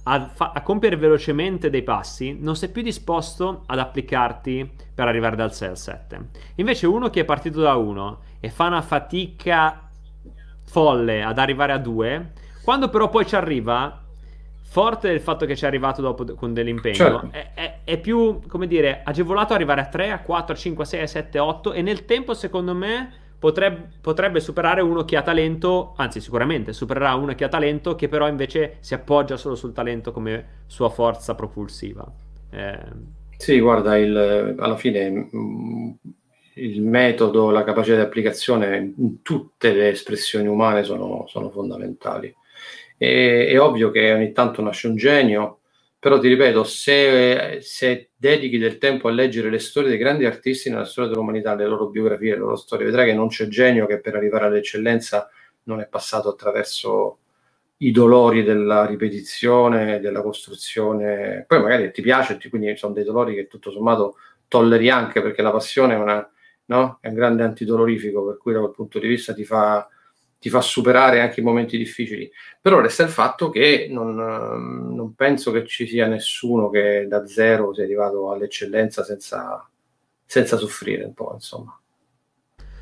a, 0.04 0.30
fa- 0.32 0.52
a, 0.54 0.62
compiere 0.62 0.96
velocemente 0.96 1.68
dei 1.68 1.82
passi, 1.82 2.36
non 2.38 2.56
sei 2.56 2.70
più 2.70 2.82
disposto 2.82 3.64
ad 3.66 3.78
applicarti 3.78 4.70
per 4.94 5.06
arrivare 5.06 5.36
dal 5.36 5.52
6 5.52 5.68
al 5.68 5.78
7. 5.78 6.28
Invece 6.56 6.86
uno 6.86 7.10
che 7.10 7.20
è 7.20 7.24
partito 7.24 7.60
da 7.60 7.74
1 7.74 8.20
e 8.40 8.48
fa 8.48 8.66
una 8.66 8.82
fatica 8.82 9.90
folle 10.64 11.22
ad 11.22 11.38
arrivare 11.38 11.72
a 11.72 11.78
2, 11.78 12.32
quando 12.62 12.88
però 12.88 13.08
poi 13.10 13.26
ci 13.26 13.36
arriva, 13.36 14.04
forte 14.70 15.08
del 15.08 15.20
fatto 15.20 15.46
che 15.46 15.56
ci 15.56 15.64
è 15.64 15.66
arrivato 15.66 16.02
dopo 16.02 16.24
con 16.34 16.52
dell'impegno, 16.52 16.94
certo. 16.94 17.28
è, 17.30 17.52
è, 17.54 17.78
è, 17.84 17.98
più, 17.98 18.40
come 18.46 18.66
dire, 18.66 19.00
agevolato 19.02 19.54
arrivare 19.54 19.80
a 19.80 19.86
3, 19.86 20.10
a 20.10 20.20
4, 20.20 20.54
a 20.54 20.56
5, 20.56 20.84
a 20.84 20.86
6, 20.86 21.00
a 21.00 21.06
7, 21.06 21.38
a 21.38 21.44
8 21.44 21.72
e 21.72 21.82
nel 21.82 22.04
tempo 22.04 22.34
secondo 22.34 22.74
me 22.74 23.10
potrebbe, 23.38 23.88
potrebbe 24.00 24.40
superare 24.40 24.82
uno 24.82 25.04
che 25.04 25.16
ha 25.16 25.22
talento, 25.22 25.94
anzi 25.96 26.20
sicuramente 26.20 26.74
supererà 26.74 27.14
uno 27.14 27.34
che 27.34 27.44
ha 27.44 27.48
talento 27.48 27.94
che 27.94 28.08
però 28.08 28.28
invece 28.28 28.76
si 28.80 28.92
appoggia 28.92 29.38
solo 29.38 29.54
sul 29.54 29.72
talento 29.72 30.12
come 30.12 30.64
sua 30.66 30.90
forza 30.90 31.34
propulsiva. 31.34 32.06
Eh... 32.50 32.78
Sì, 33.38 33.60
guarda, 33.60 33.96
il, 33.96 34.54
alla 34.58 34.76
fine 34.76 35.28
mm, 35.34 35.90
il 36.54 36.82
metodo, 36.82 37.50
la 37.50 37.64
capacità 37.64 37.96
di 37.96 38.02
applicazione 38.02 38.92
in 38.96 39.22
tutte 39.22 39.72
le 39.72 39.88
espressioni 39.88 40.46
umane 40.46 40.82
sono, 40.82 41.24
sono 41.26 41.50
fondamentali. 41.50 42.34
E, 42.98 43.46
è 43.48 43.60
ovvio 43.60 43.90
che 43.90 44.12
ogni 44.12 44.32
tanto 44.32 44.60
nasce 44.60 44.88
un 44.88 44.96
genio, 44.96 45.60
però 45.98 46.18
ti 46.18 46.28
ripeto, 46.28 46.62
se, 46.64 47.58
se, 47.60 48.10
dedichi 48.16 48.58
del 48.58 48.78
tempo 48.78 49.08
a 49.08 49.10
leggere 49.10 49.50
le 49.50 49.58
storie 49.58 49.88
dei 49.88 49.98
grandi 49.98 50.26
artisti 50.26 50.70
nella 50.70 50.84
storia 50.84 51.10
dell'umanità, 51.10 51.54
le 51.54 51.66
loro 51.66 51.88
biografie, 51.88 52.32
le 52.32 52.38
loro 52.38 52.56
storie, 52.56 52.84
vedrai 52.86 53.06
che 53.06 53.14
non 53.14 53.28
c'è 53.28 53.48
genio 53.48 53.86
che 53.86 54.00
per 54.00 54.14
arrivare 54.14 54.46
all'eccellenza 54.46 55.28
non 55.64 55.80
è 55.80 55.88
passato 55.88 56.28
attraverso 56.28 57.18
i 57.78 57.90
dolori 57.90 58.42
della 58.42 58.86
ripetizione, 58.86 60.00
della 60.00 60.22
costruzione. 60.22 61.44
Poi 61.46 61.60
magari 61.60 61.90
ti 61.92 62.02
piace, 62.02 62.38
quindi 62.48 62.76
sono 62.76 62.94
dei 62.94 63.04
dolori 63.04 63.34
che 63.34 63.46
tutto 63.46 63.70
sommato 63.70 64.16
tolleri 64.48 64.90
anche 64.90 65.20
perché 65.22 65.42
la 65.42 65.52
passione 65.52 65.94
è, 65.94 65.98
una, 65.98 66.28
no? 66.66 66.98
è 67.00 67.08
un 67.08 67.14
grande 67.14 67.42
antidolorifico, 67.42 68.24
per 68.24 68.36
cui 68.38 68.52
da 68.52 68.60
quel 68.60 68.72
punto 68.72 68.98
di 68.98 69.08
vista 69.08 69.34
ti 69.34 69.44
fa 69.44 69.88
ti 70.38 70.50
fa 70.50 70.60
superare 70.60 71.20
anche 71.20 71.40
i 71.40 71.42
momenti 71.42 71.76
difficili. 71.76 72.30
Però 72.60 72.80
resta 72.80 73.02
il 73.02 73.08
fatto 73.08 73.50
che 73.50 73.88
non, 73.90 74.14
non, 74.14 75.14
penso 75.14 75.50
che 75.50 75.66
ci 75.66 75.86
sia 75.86 76.06
nessuno 76.06 76.70
che 76.70 77.06
da 77.08 77.26
zero 77.26 77.74
sia 77.74 77.84
arrivato 77.84 78.30
all'eccellenza 78.30 79.02
senza, 79.02 79.68
senza 80.24 80.56
soffrire 80.56 81.04
un 81.04 81.14
po', 81.14 81.32
insomma. 81.34 81.78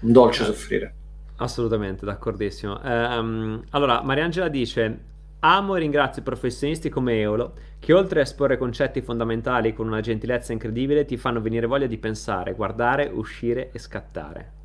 Un 0.00 0.12
dolce 0.12 0.42
eh, 0.42 0.46
soffrire. 0.46 0.94
Assolutamente, 1.36 2.04
d'accordissimo. 2.04 2.80
Um, 2.82 3.64
allora, 3.70 4.02
Mariangela 4.02 4.48
dice... 4.48 5.14
Amo 5.40 5.76
e 5.76 5.80
ringrazio 5.80 6.22
i 6.22 6.24
professionisti 6.24 6.88
come 6.88 7.20
Eolo 7.20 7.52
che 7.78 7.92
oltre 7.92 8.20
a 8.20 8.22
esporre 8.22 8.56
concetti 8.56 9.02
fondamentali 9.02 9.74
con 9.74 9.86
una 9.86 10.00
gentilezza 10.00 10.52
incredibile 10.52 11.04
ti 11.04 11.18
fanno 11.18 11.42
venire 11.42 11.66
voglia 11.66 11.86
di 11.86 11.98
pensare, 11.98 12.54
guardare, 12.54 13.10
uscire 13.12 13.70
e 13.70 13.78
scattare. 13.78 14.55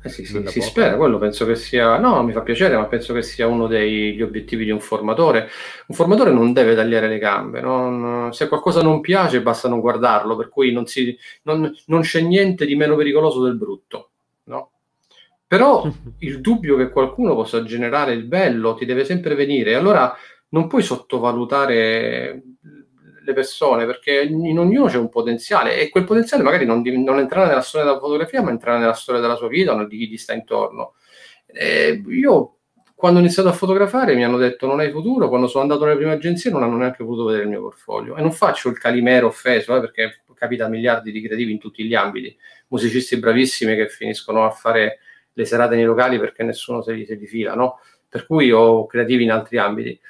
Eh 0.00 0.08
sì, 0.10 0.24
sì, 0.24 0.40
si 0.46 0.60
spera, 0.60 0.96
quello 0.96 1.18
penso 1.18 1.44
che 1.44 1.56
sia, 1.56 1.98
no, 1.98 2.22
mi 2.22 2.32
fa 2.32 2.42
piacere, 2.42 2.76
ma 2.76 2.86
penso 2.86 3.12
che 3.12 3.22
sia 3.22 3.48
uno 3.48 3.66
degli 3.66 4.22
obiettivi 4.22 4.64
di 4.64 4.70
un 4.70 4.78
formatore. 4.78 5.48
Un 5.88 5.94
formatore 5.96 6.30
non 6.30 6.52
deve 6.52 6.76
tagliare 6.76 7.08
le 7.08 7.18
gambe, 7.18 7.60
non, 7.60 8.32
se 8.32 8.46
qualcosa 8.46 8.80
non 8.80 9.00
piace 9.00 9.42
basta 9.42 9.68
non 9.68 9.80
guardarlo, 9.80 10.36
per 10.36 10.50
cui 10.50 10.72
non, 10.72 10.86
si, 10.86 11.18
non, 11.42 11.74
non 11.86 12.02
c'è 12.02 12.20
niente 12.20 12.64
di 12.64 12.76
meno 12.76 12.94
pericoloso 12.94 13.42
del 13.42 13.56
brutto, 13.56 14.10
no? 14.44 14.70
Però 15.48 15.90
il 16.20 16.40
dubbio 16.40 16.76
che 16.76 16.90
qualcuno 16.90 17.34
possa 17.34 17.64
generare 17.64 18.12
il 18.12 18.24
bello 18.24 18.74
ti 18.74 18.84
deve 18.84 19.04
sempre 19.04 19.34
venire, 19.34 19.74
allora 19.74 20.14
non 20.50 20.68
puoi 20.68 20.82
sottovalutare 20.82 22.42
le 23.28 23.34
persone, 23.34 23.86
perché 23.86 24.22
in 24.22 24.58
ognuno 24.58 24.86
c'è 24.86 24.96
un 24.96 25.08
potenziale 25.08 25.78
e 25.78 25.90
quel 25.90 26.04
potenziale 26.04 26.42
magari 26.42 26.64
non, 26.64 26.82
non 26.82 27.18
entrerà 27.18 27.46
nella 27.46 27.60
storia 27.60 27.86
della 27.86 28.00
fotografia, 28.00 28.42
ma 28.42 28.50
entrerà 28.50 28.78
nella 28.78 28.94
storia 28.94 29.20
della 29.20 29.36
sua 29.36 29.48
vita 29.48 29.74
di 29.84 29.98
chi 29.98 30.08
gli 30.08 30.16
sta 30.16 30.32
intorno. 30.32 30.94
E 31.46 32.02
io 32.08 32.54
quando 32.94 33.18
ho 33.20 33.22
iniziato 33.22 33.48
a 33.48 33.52
fotografare 33.52 34.14
mi 34.14 34.24
hanno 34.24 34.38
detto 34.38 34.66
non 34.66 34.80
hai 34.80 34.90
futuro, 34.90 35.28
quando 35.28 35.46
sono 35.46 35.62
andato 35.62 35.84
nelle 35.84 35.96
prime 35.96 36.12
agenzie 36.12 36.50
non 36.50 36.62
hanno 36.62 36.76
neanche 36.76 37.04
potuto 37.04 37.26
vedere 37.26 37.44
il 37.44 37.50
mio 37.50 37.60
portfolio 37.60 38.16
e 38.16 38.20
non 38.20 38.32
faccio 38.32 38.68
il 38.70 38.78
calimero 38.78 39.28
offeso 39.28 39.76
eh, 39.76 39.80
perché 39.80 40.22
capita 40.34 40.64
a 40.66 40.68
miliardi 40.68 41.12
di 41.12 41.20
creativi 41.20 41.52
in 41.52 41.58
tutti 41.58 41.84
gli 41.84 41.94
ambiti, 41.94 42.36
musicisti 42.68 43.16
bravissimi 43.18 43.76
che 43.76 43.88
finiscono 43.88 44.44
a 44.44 44.50
fare 44.50 44.98
le 45.32 45.44
serate 45.44 45.76
nei 45.76 45.84
locali 45.84 46.18
perché 46.18 46.42
nessuno 46.42 46.82
se 46.82 46.92
li, 46.92 47.06
se 47.06 47.14
li 47.14 47.26
fila, 47.26 47.54
no? 47.54 47.78
per 48.08 48.26
cui 48.26 48.50
ho 48.50 48.86
creativi 48.86 49.24
in 49.24 49.30
altri 49.30 49.58
ambiti. 49.58 50.00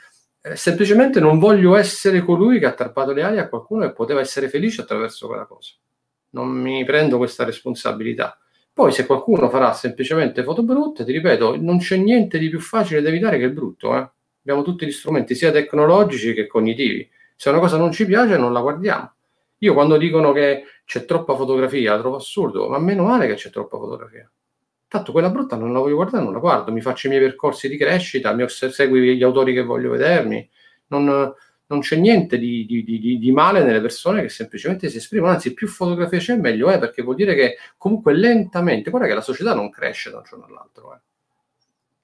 Eh, 0.48 0.56
semplicemente 0.56 1.20
non 1.20 1.38
voglio 1.38 1.76
essere 1.76 2.22
colui 2.22 2.58
che 2.58 2.66
ha 2.66 2.72
tarpato 2.72 3.12
le 3.12 3.22
ali 3.22 3.38
a 3.38 3.48
qualcuno 3.48 3.86
che 3.86 3.92
poteva 3.92 4.20
essere 4.20 4.48
felice 4.48 4.80
attraverso 4.80 5.26
quella 5.26 5.44
cosa. 5.44 5.72
Non 6.30 6.48
mi 6.48 6.84
prendo 6.84 7.18
questa 7.18 7.44
responsabilità. 7.44 8.38
Poi 8.72 8.92
se 8.92 9.06
qualcuno 9.06 9.50
farà 9.50 9.72
semplicemente 9.72 10.42
foto 10.42 10.62
brutte, 10.62 11.04
ti 11.04 11.12
ripeto, 11.12 11.56
non 11.60 11.78
c'è 11.78 11.96
niente 11.96 12.38
di 12.38 12.48
più 12.48 12.60
facile 12.60 13.02
da 13.02 13.08
evitare 13.08 13.38
che 13.38 13.44
il 13.44 13.52
brutto. 13.52 13.94
Eh? 13.96 14.10
Abbiamo 14.40 14.62
tutti 14.62 14.86
gli 14.86 14.92
strumenti, 14.92 15.34
sia 15.34 15.50
tecnologici 15.50 16.32
che 16.32 16.46
cognitivi. 16.46 17.08
Se 17.36 17.50
una 17.50 17.58
cosa 17.58 17.76
non 17.76 17.92
ci 17.92 18.06
piace, 18.06 18.36
non 18.36 18.52
la 18.52 18.60
guardiamo. 18.60 19.12
Io 19.58 19.74
quando 19.74 19.96
dicono 19.96 20.32
che 20.32 20.64
c'è 20.84 21.04
troppa 21.04 21.34
fotografia, 21.34 21.98
trovo 21.98 22.16
assurdo, 22.16 22.68
ma 22.68 22.78
meno 22.78 23.04
male 23.04 23.26
che 23.26 23.34
c'è 23.34 23.50
troppa 23.50 23.76
fotografia. 23.76 24.30
Tanto 24.88 25.12
quella 25.12 25.28
brutta 25.28 25.54
non 25.56 25.74
la 25.74 25.80
voglio 25.80 25.96
guardare, 25.96 26.24
non 26.24 26.32
la 26.32 26.38
guardo, 26.38 26.72
mi 26.72 26.80
faccio 26.80 27.08
i 27.08 27.10
miei 27.10 27.22
percorsi 27.22 27.68
di 27.68 27.76
crescita, 27.76 28.32
mi 28.32 28.44
segui 28.48 29.16
gli 29.18 29.22
autori 29.22 29.52
che 29.52 29.62
voglio 29.62 29.90
vedermi. 29.90 30.48
Non, 30.86 31.34
non 31.66 31.80
c'è 31.80 31.96
niente 31.96 32.38
di, 32.38 32.64
di, 32.64 32.82
di, 32.82 33.18
di, 33.18 33.32
male 33.32 33.62
nelle 33.62 33.82
persone 33.82 34.22
che 34.22 34.30
semplicemente 34.30 34.88
si 34.88 34.96
esprimono, 34.96 35.32
anzi 35.32 35.52
più 35.52 35.68
fotografie 35.68 36.18
c'è 36.18 36.36
meglio 36.36 36.70
è, 36.70 36.78
perché 36.78 37.02
vuol 37.02 37.16
dire 37.16 37.34
che 37.34 37.56
comunque 37.76 38.14
lentamente, 38.14 38.88
guarda 38.88 39.06
che 39.06 39.14
la 39.14 39.20
società 39.20 39.54
non 39.54 39.68
cresce 39.68 40.10
da 40.10 40.18
un 40.18 40.22
giorno 40.26 40.46
all'altro. 40.46 40.94
Eh. 40.94 41.00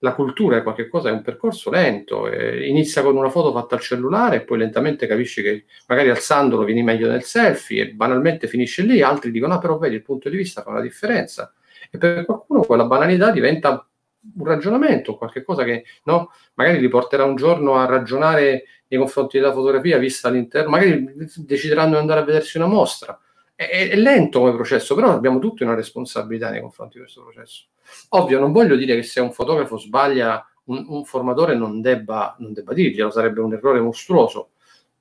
La 0.01 0.12
cultura 0.12 0.59
è 0.59 0.62
qualcosa, 0.62 1.09
è 1.09 1.12
un 1.12 1.23
percorso 1.23 1.70
lento, 1.70 2.28
eh, 2.28 2.69
inizia 2.69 3.02
con 3.02 3.16
una 3.16 3.31
foto 3.31 3.51
fatta 3.52 3.77
al 3.77 3.81
cellulare 3.81 4.36
e 4.36 4.40
poi 4.43 4.59
lentamente 4.59 5.06
capisci 5.06 5.40
che 5.40 5.65
magari 5.86 6.11
alzandolo 6.11 6.65
vieni 6.65 6.82
meglio 6.82 7.09
nel 7.09 7.23
selfie 7.23 7.81
e 7.81 7.90
banalmente 7.93 8.47
finisce 8.47 8.82
lì, 8.82 9.01
altri 9.01 9.31
dicono 9.31 9.55
ah 9.55 9.59
però 9.59 9.78
vedi 9.78 9.94
il 9.94 10.02
punto 10.02 10.28
di 10.28 10.36
vista 10.36 10.61
fa 10.61 10.69
una 10.69 10.82
differenza 10.82 11.51
e 11.94 11.98
per 11.98 12.24
qualcuno 12.24 12.62
quella 12.62 12.86
banalità 12.86 13.30
diventa 13.30 13.88
un 14.36 14.44
ragionamento, 14.44 15.16
qualcosa 15.16 15.62
che 15.62 15.84
no, 16.04 16.32
magari 16.54 16.80
li 16.80 16.88
porterà 16.88 17.24
un 17.24 17.36
giorno 17.36 17.76
a 17.76 17.84
ragionare 17.84 18.64
nei 18.88 18.98
confronti 18.98 19.38
della 19.38 19.52
fotografia 19.52 19.96
vista 19.96 20.26
all'interno, 20.26 20.70
magari 20.70 21.06
decideranno 21.36 21.92
di 21.92 21.98
andare 21.98 22.20
a 22.20 22.24
vedersi 22.24 22.56
una 22.56 22.66
mostra. 22.66 23.16
È, 23.54 23.62
è, 23.64 23.94
lento 23.94 24.40
come 24.40 24.54
processo, 24.54 24.96
però 24.96 25.12
abbiamo 25.12 25.38
tutti 25.38 25.62
una 25.62 25.74
responsabilità 25.74 26.50
nei 26.50 26.60
confronti 26.60 26.94
di 26.94 27.02
questo 27.04 27.22
processo. 27.22 27.66
Ovvio, 28.08 28.40
non 28.40 28.50
voglio 28.50 28.74
dire 28.74 28.96
che 28.96 29.04
se 29.04 29.20
un 29.20 29.30
fotografo 29.30 29.78
sbaglia, 29.78 30.44
un, 30.64 30.84
un 30.88 31.04
formatore 31.04 31.54
non 31.54 31.80
debba, 31.80 32.34
non 32.40 32.52
debba 32.52 32.72
dirglielo, 32.72 33.10
sarebbe 33.10 33.40
un 33.40 33.52
errore 33.52 33.80
mostruoso. 33.80 34.50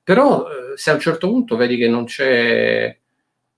Però 0.00 0.46
eh, 0.46 0.76
se 0.76 0.90
a 0.90 0.94
un 0.94 1.00
certo 1.00 1.28
punto 1.28 1.56
vedi 1.56 1.76
che 1.76 1.88
non 1.88 2.04
c'è 2.04 2.96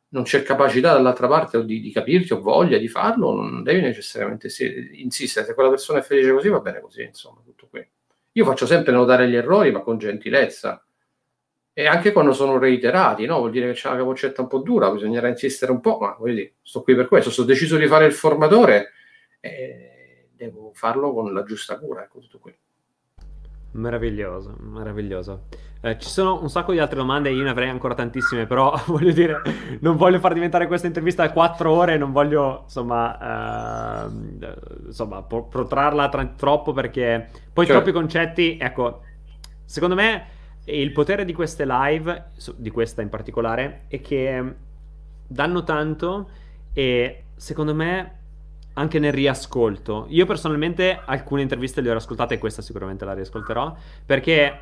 non 0.08 0.22
c'è 0.22 0.42
capacità 0.42 0.92
dall'altra 0.92 1.26
parte 1.26 1.64
di, 1.64 1.80
di, 1.80 1.90
capirti 1.90 2.32
o 2.32 2.40
voglia 2.40 2.78
di 2.78 2.88
farlo, 2.88 3.34
non 3.34 3.62
devi 3.62 3.80
necessariamente 3.80 4.48
insistere. 4.94 5.46
Se 5.46 5.54
quella 5.54 5.70
persona 5.70 5.98
è 5.98 6.02
felice 6.02 6.32
così, 6.32 6.48
va 6.48 6.60
bene 6.60 6.80
così, 6.80 7.02
insomma, 7.02 7.40
tutto 7.44 7.66
qui. 7.68 7.86
Io 8.32 8.44
faccio 8.44 8.66
sempre 8.66 8.92
notare 8.92 9.28
gli 9.28 9.34
errori, 9.34 9.72
ma 9.72 9.80
con 9.80 9.98
gentilezza. 9.98 10.84
E 11.72 11.86
anche 11.86 12.12
quando 12.12 12.32
sono 12.32 12.58
reiterati, 12.58 13.26
no? 13.26 13.38
Vuol 13.38 13.50
dire 13.50 13.66
che 13.66 13.74
c'è 13.74 13.88
una 13.88 13.98
capocetta 13.98 14.40
un 14.40 14.48
po' 14.48 14.58
dura, 14.58 14.90
bisognerà 14.90 15.28
insistere 15.28 15.72
un 15.72 15.80
po', 15.80 15.98
ma 15.98 16.16
voglio 16.18 16.34
dire, 16.34 16.54
sto 16.62 16.82
qui 16.82 16.94
per 16.94 17.08
questo, 17.08 17.30
sto 17.30 17.44
deciso 17.44 17.76
di 17.76 17.86
fare 17.86 18.06
il 18.06 18.14
formatore 18.14 18.92
e 19.40 20.28
devo 20.32 20.72
farlo 20.72 21.12
con 21.12 21.32
la 21.34 21.42
giusta 21.42 21.78
cura, 21.78 22.04
ecco 22.04 22.20
tutto 22.20 22.38
qui. 22.38 22.56
Meraviglioso, 23.76 24.56
meraviglioso. 24.60 25.44
Eh, 25.82 25.98
ci 25.98 26.08
sono 26.08 26.40
un 26.40 26.48
sacco 26.48 26.72
di 26.72 26.78
altre 26.78 26.96
domande, 26.96 27.30
io 27.30 27.42
ne 27.42 27.50
avrei 27.50 27.68
ancora 27.68 27.94
tantissime, 27.94 28.46
però 28.46 28.74
voglio 28.88 29.12
dire, 29.12 29.42
non 29.80 29.96
voglio 29.96 30.18
far 30.18 30.32
diventare 30.32 30.66
questa 30.66 30.86
intervista 30.86 31.22
a 31.22 31.30
quattro 31.30 31.70
ore, 31.70 31.98
non 31.98 32.10
voglio 32.10 32.62
insomma, 32.64 34.06
eh, 34.06 34.10
insomma 34.86 35.22
protrarla 35.22 36.08
tra- 36.08 36.32
troppo 36.34 36.72
perché 36.72 37.28
poi 37.52 37.66
certo. 37.66 37.82
troppi 37.82 37.96
concetti, 37.96 38.56
ecco, 38.58 39.02
secondo 39.64 39.94
me 39.94 40.26
il 40.64 40.92
potere 40.92 41.26
di 41.26 41.34
queste 41.34 41.66
live, 41.66 42.30
di 42.56 42.70
questa 42.70 43.02
in 43.02 43.10
particolare, 43.10 43.82
è 43.88 44.00
che 44.00 44.54
danno 45.26 45.64
tanto 45.64 46.30
e 46.72 47.24
secondo 47.36 47.74
me 47.74 48.15
anche 48.78 48.98
nel 48.98 49.12
riascolto. 49.12 50.06
Io 50.08 50.26
personalmente 50.26 51.00
alcune 51.04 51.42
interviste 51.42 51.80
le 51.80 51.90
ho 51.90 51.96
ascoltate 51.96 52.34
e 52.34 52.38
questa 52.38 52.62
sicuramente 52.62 53.04
la 53.04 53.14
riascolterò 53.14 53.74
perché 54.04 54.60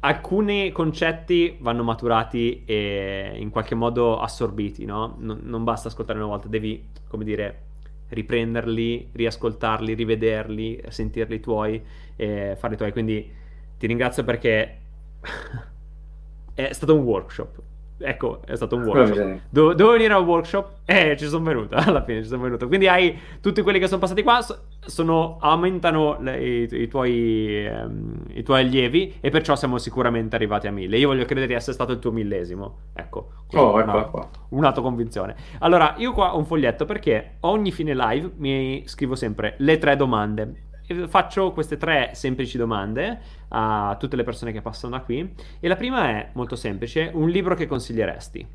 alcuni 0.00 0.70
concetti 0.72 1.56
vanno 1.60 1.82
maturati 1.82 2.62
e 2.64 3.34
in 3.36 3.50
qualche 3.50 3.74
modo 3.74 4.20
assorbiti, 4.20 4.84
no? 4.84 5.16
Non, 5.18 5.40
non 5.42 5.64
basta 5.64 5.88
ascoltare 5.88 6.18
una 6.18 6.28
volta, 6.28 6.48
devi, 6.48 6.88
come 7.08 7.24
dire, 7.24 7.62
riprenderli, 8.08 9.10
riascoltarli, 9.12 9.94
rivederli, 9.94 10.82
sentirli 10.88 11.40
tuoi 11.40 11.82
e 12.16 12.54
farli 12.58 12.76
tuoi. 12.76 12.92
Quindi 12.92 13.32
ti 13.78 13.86
ringrazio 13.86 14.24
perché 14.24 14.78
è 16.54 16.72
stato 16.72 16.94
un 16.94 17.02
workshop. 17.02 17.62
Ecco, 17.96 18.40
è 18.44 18.56
stato 18.56 18.76
un 18.76 18.82
workshop. 18.84 19.40
Do- 19.48 19.72
dovevo 19.72 19.92
venire 19.92 20.14
al 20.14 20.24
workshop 20.24 20.80
e 20.84 21.10
eh, 21.10 21.16
ci 21.16 21.26
sono 21.26 21.44
venuto. 21.44 21.76
Alla 21.78 22.02
fine 22.02 22.22
ci 22.22 22.28
sono 22.28 22.42
venuto. 22.42 22.66
Quindi 22.66 22.88
hai 22.88 23.18
tutti 23.40 23.62
quelli 23.62 23.78
che 23.78 23.86
sono 23.86 24.00
passati 24.00 24.22
qua, 24.22 24.44
sono, 24.80 25.38
aumentano 25.40 26.18
le, 26.20 26.44
i, 26.44 26.68
i, 26.70 26.88
tuoi, 26.88 27.66
um, 27.66 28.24
i, 28.30 28.42
tuoi, 28.42 28.60
allievi 28.62 29.14
e 29.20 29.30
perciò 29.30 29.54
siamo 29.54 29.78
sicuramente 29.78 30.34
arrivati 30.34 30.66
a 30.66 30.72
mille. 30.72 30.98
Io 30.98 31.08
voglio 31.08 31.24
credere 31.24 31.46
di 31.46 31.54
essere 31.54 31.72
stato 31.72 31.92
il 31.92 32.00
tuo 32.00 32.10
millesimo. 32.10 32.78
Ecco. 32.94 33.30
Oh, 33.52 33.78
ecco 33.78 34.10
qua. 34.10 34.28
Un'autoconvinzione. 34.48 35.36
Allora, 35.60 35.94
io 35.98 36.12
qua 36.12 36.34
ho 36.34 36.38
un 36.38 36.46
foglietto 36.46 36.84
perché 36.84 37.36
ogni 37.40 37.70
fine 37.70 37.94
live 37.94 38.32
mi 38.36 38.82
scrivo 38.86 39.14
sempre 39.14 39.54
le 39.58 39.78
tre 39.78 39.96
domande 39.96 40.62
faccio 41.06 41.52
queste 41.52 41.76
tre 41.76 42.10
semplici 42.14 42.58
domande 42.58 43.20
a 43.48 43.96
tutte 43.98 44.16
le 44.16 44.22
persone 44.22 44.52
che 44.52 44.60
passano 44.60 44.96
da 44.96 45.02
qui. 45.02 45.34
E 45.60 45.68
la 45.68 45.76
prima 45.76 46.10
è 46.10 46.30
molto 46.34 46.56
semplice: 46.56 47.10
un 47.12 47.28
libro 47.28 47.54
che 47.54 47.66
consiglieresti? 47.66 48.46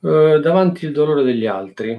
Uh, 0.00 0.38
davanti 0.38 0.86
il 0.86 0.92
dolore 0.92 1.22
degli 1.22 1.46
altri. 1.46 1.92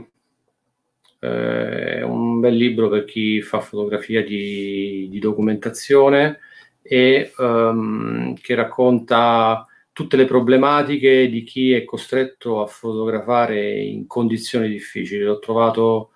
Uh, 1.19 1.25
è 1.25 2.01
un 2.03 2.39
bel 2.39 2.55
libro 2.55 2.89
per 2.89 3.05
chi 3.05 3.41
fa 3.41 3.59
fotografia 3.59 4.23
di, 4.23 5.07
di 5.09 5.19
documentazione 5.19 6.39
e 6.81 7.33
um, 7.37 8.35
che 8.35 8.55
racconta 8.55 9.65
tutte 9.91 10.15
le 10.15 10.25
problematiche 10.25 11.27
di 11.27 11.43
chi 11.43 11.73
è 11.73 11.83
costretto 11.83 12.61
a 12.61 12.67
fotografare 12.67 13.81
in 13.81 14.05
condizioni 14.05 14.69
difficili. 14.69 15.23
L'ho 15.23 15.39
trovato 15.39 16.11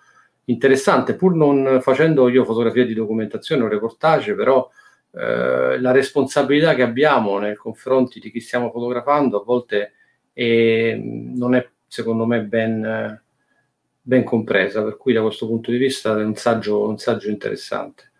interessante, 0.46 1.14
pur 1.14 1.34
non 1.34 1.80
facendo 1.80 2.28
io 2.28 2.44
fotografia 2.44 2.84
di 2.84 2.94
documentazione 2.94 3.62
o 3.62 3.68
reportage, 3.68 4.34
però 4.34 4.68
eh, 5.12 5.78
la 5.78 5.90
responsabilità 5.90 6.74
che 6.74 6.82
abbiamo 6.82 7.38
nei 7.38 7.54
confronti 7.54 8.18
di 8.18 8.30
chi 8.30 8.40
stiamo 8.40 8.70
fotografando 8.70 9.40
a 9.40 9.44
volte 9.44 9.92
è, 10.32 10.94
non 10.96 11.54
è, 11.54 11.68
secondo 11.86 12.24
me, 12.24 12.42
ben, 12.42 13.22
ben, 14.00 14.24
compresa, 14.24 14.82
per 14.82 14.96
cui 14.96 15.12
da 15.12 15.22
questo 15.22 15.46
punto 15.46 15.70
di 15.70 15.76
vista 15.76 16.18
è 16.18 16.24
un 16.24 16.34
saggio, 16.34 16.88
un 16.88 16.98
saggio 16.98 17.28
interessante. 17.28 18.10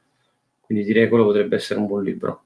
Quindi 0.61 0.85
direi 0.85 1.05
che 1.05 1.09
quello 1.09 1.24
potrebbe 1.24 1.57
essere 1.57 1.81
un 1.81 1.86
buon 1.86 2.03
libro. 2.03 2.44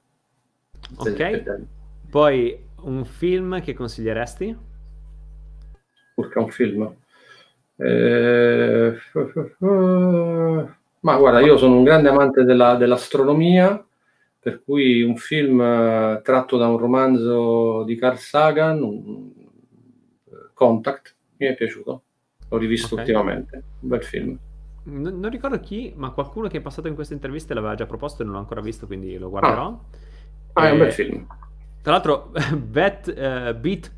Ok, 0.97 1.65
poi 2.09 2.57
un 2.83 3.03
film 3.03 3.61
che 3.61 3.73
consiglieresti? 3.73 4.57
Urca 6.15 6.39
un 6.39 6.49
film. 6.49 6.95
Eh, 7.77 8.97
ma 10.99 11.17
guarda, 11.17 11.39
io 11.39 11.57
sono 11.57 11.77
un 11.77 11.83
grande 11.83 12.09
amante 12.09 12.43
della, 12.43 12.75
dell'astronomia, 12.75 13.83
per 14.39 14.63
cui 14.63 15.03
un 15.03 15.15
film 15.15 15.61
eh, 15.61 16.21
tratto 16.23 16.57
da 16.57 16.67
un 16.67 16.77
romanzo 16.77 17.83
di 17.83 17.95
Carl 17.95 18.17
Sagan, 18.17 18.81
un, 18.81 19.31
Contact, 20.53 21.15
mi 21.37 21.47
è 21.47 21.53
piaciuto. 21.53 22.01
L'ho 22.49 22.57
rivisto 22.57 22.95
okay. 22.95 23.05
ultimamente, 23.05 23.63
un 23.81 23.89
bel 23.89 24.03
film. 24.03 24.37
Non, 24.85 25.19
non, 25.19 25.29
ricordo 25.29 25.59
chi, 25.59 25.93
ma 25.95 26.11
qualcuno 26.11 26.47
che 26.47 26.57
è 26.57 26.61
passato 26.61 26.87
in 26.87 26.95
queste 26.95 27.13
interviste 27.13 27.53
l'aveva 27.53 27.75
già 27.75 27.85
proposto 27.85 28.21
e 28.21 28.25
non 28.25 28.33
l'ho 28.33 28.39
ancora 28.39 28.61
visto, 28.61 28.87
quindi 28.87 29.17
lo 29.17 29.29
guarderò. 29.29 29.67
Ah, 30.53 30.61
ah 30.61 30.67
è 30.67 30.71
un 30.71 30.77
bel 30.79 30.91
film. 30.93 31.27
Tra 31.81 31.91
l'altro, 31.91 32.31
Bet, 32.57 33.07
uh, 33.07 33.53
Beat 33.53 33.91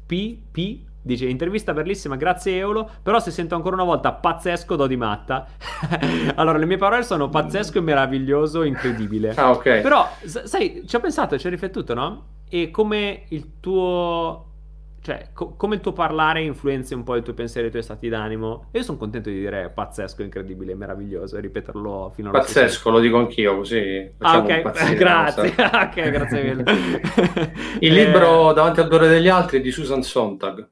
Dice 1.01 1.25
intervista 1.25 1.73
bellissima, 1.73 2.15
grazie 2.17 2.57
Eolo, 2.57 2.89
però 3.01 3.19
se 3.19 3.31
sento 3.31 3.55
ancora 3.55 3.75
una 3.75 3.85
volta 3.85 4.11
pazzesco 4.11 4.75
do 4.75 4.85
di 4.85 4.97
matta. 4.97 5.47
allora, 6.35 6.57
le 6.57 6.65
mie 6.65 6.77
parole 6.77 7.03
sono 7.03 7.29
pazzesco 7.29 7.81
meraviglioso, 7.81 8.63
incredibile. 8.63 9.33
Ah, 9.35 9.51
ok. 9.51 9.79
Però, 9.79 10.07
sai, 10.23 10.83
ci 10.85 10.95
ho 10.95 10.99
pensato, 10.99 11.37
ci 11.37 11.47
ho 11.47 11.49
riflettuto, 11.49 11.93
no? 11.93 12.25
E 12.49 12.69
come 12.71 13.23
il 13.29 13.59
tuo 13.59 14.49
cioè, 15.01 15.29
co- 15.33 15.55
come 15.55 15.75
il 15.75 15.81
tuo 15.81 15.93
parlare 15.93 16.41
influenza 16.41 16.93
un 16.93 17.03
po' 17.03 17.15
i 17.15 17.23
tuoi 17.23 17.35
pensieri 17.35 17.67
e 17.67 17.69
i 17.69 17.71
tuoi 17.71 17.83
stati 17.83 18.09
d'animo. 18.09 18.65
Io 18.73 18.83
sono 18.83 18.97
contento 18.97 19.29
di 19.29 19.39
dire 19.39 19.71
pazzesco, 19.73 20.21
incredibile, 20.23 20.75
meraviglioso 20.75 21.37
e 21.37 21.41
ripeterlo 21.41 22.11
fino 22.13 22.29
alla 22.29 22.39
Pazzesco, 22.39 22.89
lo 22.89 22.99
dico 22.99 23.17
anch'io 23.17 23.55
così. 23.55 24.11
Ah, 24.17 24.39
ok, 24.39 24.93
grazie. 24.95 25.53
ok, 25.57 26.09
grazie 26.09 26.43
mille. 26.43 26.63
il 27.79 27.97
eh... 27.97 28.05
libro 28.05 28.51
Davanti 28.51 28.81
al 28.81 28.89
dolore 28.89 29.07
degli 29.07 29.29
altri 29.29 29.59
è 29.59 29.61
di 29.61 29.71
Susan 29.71 30.03
Sontag. 30.03 30.67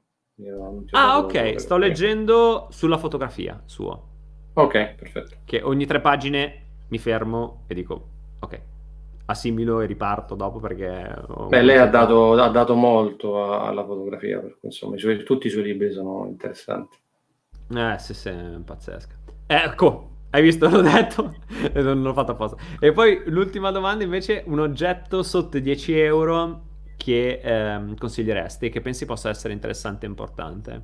Ah, 0.92 1.18
ok, 1.18 1.58
sto 1.58 1.76
leggendo 1.76 2.68
sulla 2.70 2.96
fotografia 2.96 3.60
sua. 3.64 4.00
Ok, 4.54 4.94
perfetto. 4.94 5.36
Che 5.44 5.60
ogni 5.62 5.84
tre 5.84 6.00
pagine 6.00 6.66
mi 6.88 6.98
fermo 6.98 7.64
e 7.66 7.74
dico, 7.74 8.08
ok, 8.40 8.60
assimilo 9.26 9.80
e 9.80 9.86
riparto 9.86 10.34
dopo 10.36 10.60
perché... 10.60 11.12
Beh, 11.48 11.62
lei 11.62 11.78
ha 11.78 11.86
dato, 11.86 12.32
ha 12.32 12.48
dato, 12.48 12.74
molto 12.74 13.60
alla 13.60 13.84
fotografia, 13.84 14.38
per 14.38 14.58
cui, 14.58 14.68
insomma, 14.68 14.96
i 14.96 15.22
tutti 15.24 15.48
i 15.48 15.50
suoi 15.50 15.64
libri 15.64 15.92
sono 15.92 16.26
interessanti. 16.28 16.96
Eh, 17.74 17.96
sì, 17.98 18.14
sì, 18.14 18.32
pazzesca. 18.64 19.16
Ecco, 19.46 20.10
hai 20.30 20.42
visto? 20.42 20.68
L'ho 20.70 20.82
detto, 20.82 21.34
non 21.74 22.02
l'ho 22.02 22.12
fatto 22.12 22.32
apposta. 22.32 22.56
E 22.78 22.92
poi 22.92 23.22
l'ultima 23.26 23.70
domanda 23.70 24.04
invece, 24.04 24.44
un 24.46 24.60
oggetto 24.60 25.22
sotto 25.22 25.58
10 25.58 25.98
euro 25.98 26.62
che 26.98 27.40
ehm, 27.42 27.96
consiglieresti 27.96 28.68
che 28.68 28.82
pensi 28.82 29.06
possa 29.06 29.30
essere 29.30 29.54
interessante 29.54 30.04
e 30.04 30.08
importante? 30.08 30.82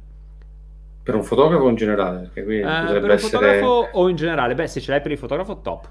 Per 1.03 1.15
un 1.15 1.23
fotografo 1.23 1.69
in 1.69 1.75
generale? 1.75 2.31
Eh, 2.33 2.43
per 2.43 3.03
un 3.03 3.11
essere... 3.11 3.19
fotografo 3.19 3.91
o 3.93 4.09
in 4.09 4.17
generale? 4.17 4.55
Beh, 4.55 4.69
se 4.69 4.81
ce 4.81 4.91
l'hai 4.91 5.03
per 5.03 5.11
il 5.11 5.19
fotografo, 5.19 5.61
top. 5.61 5.89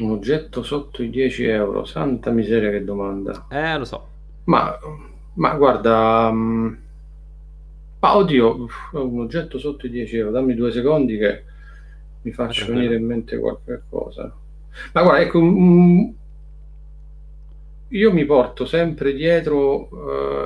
Un 0.00 0.10
oggetto 0.10 0.64
sotto 0.64 1.02
i 1.02 1.10
10 1.10 1.44
euro, 1.44 1.84
santa 1.84 2.30
miseria 2.30 2.70
che 2.70 2.82
domanda. 2.82 3.46
Eh, 3.48 3.78
lo 3.78 3.84
so. 3.84 4.08
Ma, 4.44 4.76
ma 5.34 5.54
guarda, 5.54 6.28
um, 6.32 6.76
ma 8.00 8.16
oddio, 8.16 8.66
un 8.92 9.20
oggetto 9.20 9.58
sotto 9.58 9.86
i 9.86 9.90
10 9.90 10.16
euro, 10.16 10.30
dammi 10.32 10.54
due 10.54 10.72
secondi 10.72 11.18
che 11.18 11.44
mi 12.22 12.32
faccio 12.32 12.66
venire 12.66 12.96
in 12.96 13.04
mente 13.04 13.38
qualche 13.38 13.82
cosa. 13.88 14.34
Ma 14.92 15.02
guarda, 15.02 15.20
ecco, 15.20 15.38
un, 15.38 16.12
io 17.92 18.12
mi 18.12 18.24
porto 18.24 18.66
sempre 18.66 19.14
dietro, 19.14 19.88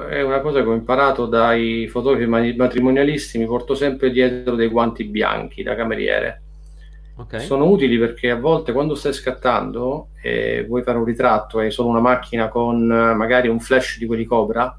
eh, 0.06 0.16
è 0.16 0.22
una 0.22 0.40
cosa 0.40 0.62
che 0.62 0.68
ho 0.68 0.74
imparato 0.74 1.26
dai 1.26 1.86
fotografi 1.88 2.54
matrimonialisti, 2.56 3.38
mi 3.38 3.46
porto 3.46 3.74
sempre 3.74 4.10
dietro 4.10 4.54
dei 4.54 4.68
guanti 4.68 5.04
bianchi 5.04 5.62
da 5.62 5.74
cameriere. 5.74 6.42
Okay. 7.16 7.40
Sono 7.40 7.66
utili 7.66 7.98
perché 7.98 8.30
a 8.30 8.36
volte 8.36 8.72
quando 8.72 8.94
stai 8.94 9.12
scattando 9.12 10.08
e 10.20 10.64
vuoi 10.66 10.82
fare 10.82 10.98
un 10.98 11.04
ritratto 11.04 11.60
e 11.60 11.66
hai 11.66 11.70
solo 11.70 11.88
una 11.88 12.00
macchina 12.00 12.48
con 12.48 12.86
magari 12.86 13.48
un 13.48 13.60
flash 13.60 13.98
di 13.98 14.06
quelli 14.06 14.24
Cobra, 14.24 14.76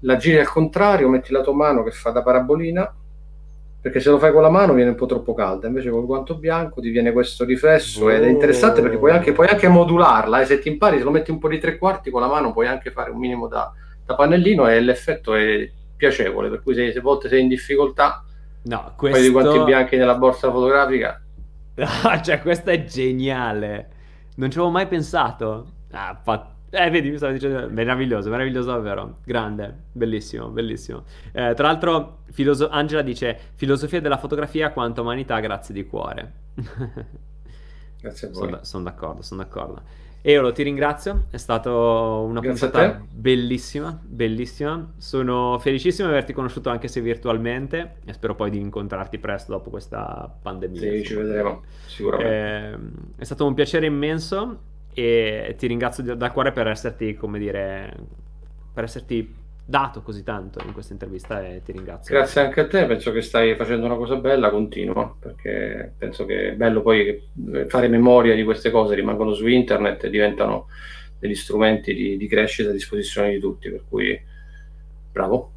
la 0.00 0.16
giri 0.16 0.38
al 0.38 0.48
contrario, 0.48 1.08
metti 1.08 1.32
la 1.32 1.40
tua 1.40 1.54
mano 1.54 1.82
che 1.82 1.92
fa 1.92 2.10
da 2.10 2.22
parabolina 2.22 2.94
perché 3.86 4.00
se 4.00 4.10
lo 4.10 4.18
fai 4.18 4.32
con 4.32 4.42
la 4.42 4.50
mano 4.50 4.72
viene 4.72 4.90
un 4.90 4.96
po' 4.96 5.06
troppo 5.06 5.32
calda, 5.32 5.68
invece 5.68 5.90
col 5.90 6.06
guanto 6.06 6.34
bianco 6.34 6.80
ti 6.80 6.90
viene 6.90 7.12
questo 7.12 7.44
riflesso 7.44 8.06
oh. 8.06 8.10
ed 8.10 8.24
è 8.24 8.26
interessante 8.26 8.82
perché 8.82 8.98
puoi 8.98 9.12
anche, 9.12 9.30
puoi 9.30 9.46
anche 9.46 9.68
modularla, 9.68 10.40
e 10.40 10.42
eh, 10.42 10.44
se 10.44 10.58
ti 10.58 10.66
impari, 10.66 10.98
se 10.98 11.04
lo 11.04 11.12
metti 11.12 11.30
un 11.30 11.38
po' 11.38 11.46
di 11.46 11.60
tre 11.60 11.78
quarti 11.78 12.10
con 12.10 12.20
la 12.20 12.26
mano 12.26 12.52
puoi 12.52 12.66
anche 12.66 12.90
fare 12.90 13.12
un 13.12 13.18
minimo 13.18 13.46
da, 13.46 13.72
da 14.04 14.16
pannellino 14.16 14.66
e 14.66 14.80
l'effetto 14.80 15.36
è 15.36 15.70
piacevole, 15.96 16.48
per 16.48 16.64
cui 16.64 16.74
se, 16.74 16.90
se 16.90 16.98
a 16.98 17.00
volte 17.00 17.28
sei 17.28 17.42
in 17.42 17.46
difficoltà, 17.46 18.24
no, 18.62 18.92
questo... 18.96 19.18
fai 19.18 19.28
i 19.28 19.30
guanti 19.30 19.62
bianchi 19.62 19.96
nella 19.96 20.16
borsa 20.16 20.50
fotografica. 20.50 21.22
Cioè 22.22 22.40
questo 22.40 22.70
è 22.70 22.82
geniale, 22.82 23.90
non 24.34 24.50
ci 24.50 24.58
avevo 24.58 24.72
mai 24.72 24.88
pensato. 24.88 25.74
Ah, 25.92 26.18
fa 26.20 26.55
eh, 26.76 26.90
vedi, 26.90 27.10
mi 27.10 27.16
stavo 27.16 27.32
dicendo, 27.32 27.68
meraviglioso, 27.70 28.30
meraviglioso 28.30 28.70
davvero, 28.70 29.18
grande, 29.24 29.74
bellissimo, 29.92 30.48
bellissimo. 30.48 31.04
Eh, 31.32 31.54
tra 31.54 31.66
l'altro, 31.66 32.18
filoso- 32.30 32.68
Angela 32.68 33.02
dice, 33.02 33.38
filosofia 33.54 34.00
della 34.00 34.18
fotografia 34.18 34.70
quanto 34.70 35.00
umanità, 35.00 35.40
grazie 35.40 35.74
di 35.74 35.86
cuore. 35.86 36.32
grazie 38.00 38.28
a 38.28 38.30
voi. 38.30 38.42
Sono, 38.42 38.58
sono 38.62 38.84
d'accordo, 38.84 39.22
sono 39.22 39.42
d'accordo. 39.42 39.82
Eolo, 40.28 40.50
ti 40.50 40.64
ringrazio, 40.64 41.26
è 41.30 41.36
stata 41.36 41.70
una 41.70 42.40
grazie 42.40 42.68
puntata 42.68 43.06
bellissima, 43.12 43.96
bellissima. 44.02 44.94
Sono 44.96 45.56
felicissimo 45.60 46.08
di 46.08 46.14
averti 46.14 46.32
conosciuto 46.32 46.68
anche 46.68 46.88
se 46.88 47.00
virtualmente 47.00 47.98
e 48.04 48.12
spero 48.12 48.34
poi 48.34 48.50
di 48.50 48.58
incontrarti 48.58 49.18
presto 49.18 49.52
dopo 49.52 49.70
questa 49.70 50.36
pandemia. 50.42 50.80
Sì, 50.80 51.04
ci 51.04 51.14
vedremo, 51.14 51.62
sicuramente. 51.86 52.32
Eh, 52.34 53.20
è 53.20 53.24
stato 53.24 53.46
un 53.46 53.54
piacere 53.54 53.86
immenso 53.86 54.58
e 54.98 55.54
ti 55.58 55.66
ringrazio 55.66 56.14
da 56.14 56.30
cuore 56.30 56.52
per 56.52 56.68
esserti, 56.68 57.14
come 57.16 57.38
dire, 57.38 57.94
per 58.72 58.84
esserti 58.84 59.30
dato 59.62 60.00
così 60.00 60.22
tanto 60.22 60.60
in 60.64 60.72
questa 60.72 60.94
intervista 60.94 61.46
e 61.46 61.60
ti 61.62 61.72
ringrazio. 61.72 62.14
Grazie 62.14 62.40
anche 62.40 62.60
a 62.60 62.66
te, 62.66 62.86
penso 62.86 63.12
che 63.12 63.20
stai 63.20 63.54
facendo 63.56 63.84
una 63.84 63.96
cosa 63.96 64.16
bella, 64.16 64.48
continua, 64.48 65.14
perché 65.18 65.92
penso 65.98 66.24
che 66.24 66.52
è 66.52 66.54
bello 66.54 66.80
poi 66.80 67.22
fare 67.66 67.88
memoria 67.88 68.34
di 68.34 68.42
queste 68.42 68.70
cose, 68.70 68.94
rimangono 68.94 69.34
su 69.34 69.46
internet 69.46 70.04
e 70.04 70.08
diventano 70.08 70.68
degli 71.18 71.34
strumenti 71.34 71.92
di, 71.92 72.16
di 72.16 72.26
crescita 72.26 72.70
a 72.70 72.72
disposizione 72.72 73.32
di 73.32 73.38
tutti, 73.38 73.68
per 73.68 73.82
cui 73.86 74.18
bravo. 75.12 75.50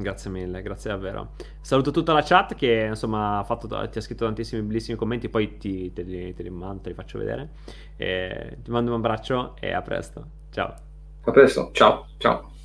Grazie 0.00 0.30
mille, 0.30 0.62
grazie 0.62 0.90
davvero. 0.90 1.32
Saluto 1.60 1.90
tutta 1.90 2.12
la 2.12 2.22
chat 2.22 2.54
che 2.54 2.86
insomma 2.88 3.38
ha 3.38 3.42
fatto, 3.42 3.66
ti 3.88 3.98
ha 3.98 4.00
scritto 4.00 4.24
tantissimi 4.24 4.62
bellissimi 4.62 4.96
commenti, 4.96 5.28
poi 5.28 5.56
ti, 5.58 5.92
te, 5.92 6.02
li, 6.02 6.32
te 6.34 6.44
li 6.44 6.50
mando, 6.50 6.82
te 6.82 6.90
li 6.90 6.94
faccio 6.94 7.18
vedere. 7.18 7.48
E 7.96 8.58
ti 8.62 8.70
mando 8.70 8.92
un 8.92 8.98
abbraccio 8.98 9.56
e 9.58 9.72
a 9.72 9.82
presto. 9.82 10.24
Ciao. 10.50 10.72
A 11.24 11.30
presto, 11.32 11.70
ciao, 11.72 12.06
ciao. 12.18 12.57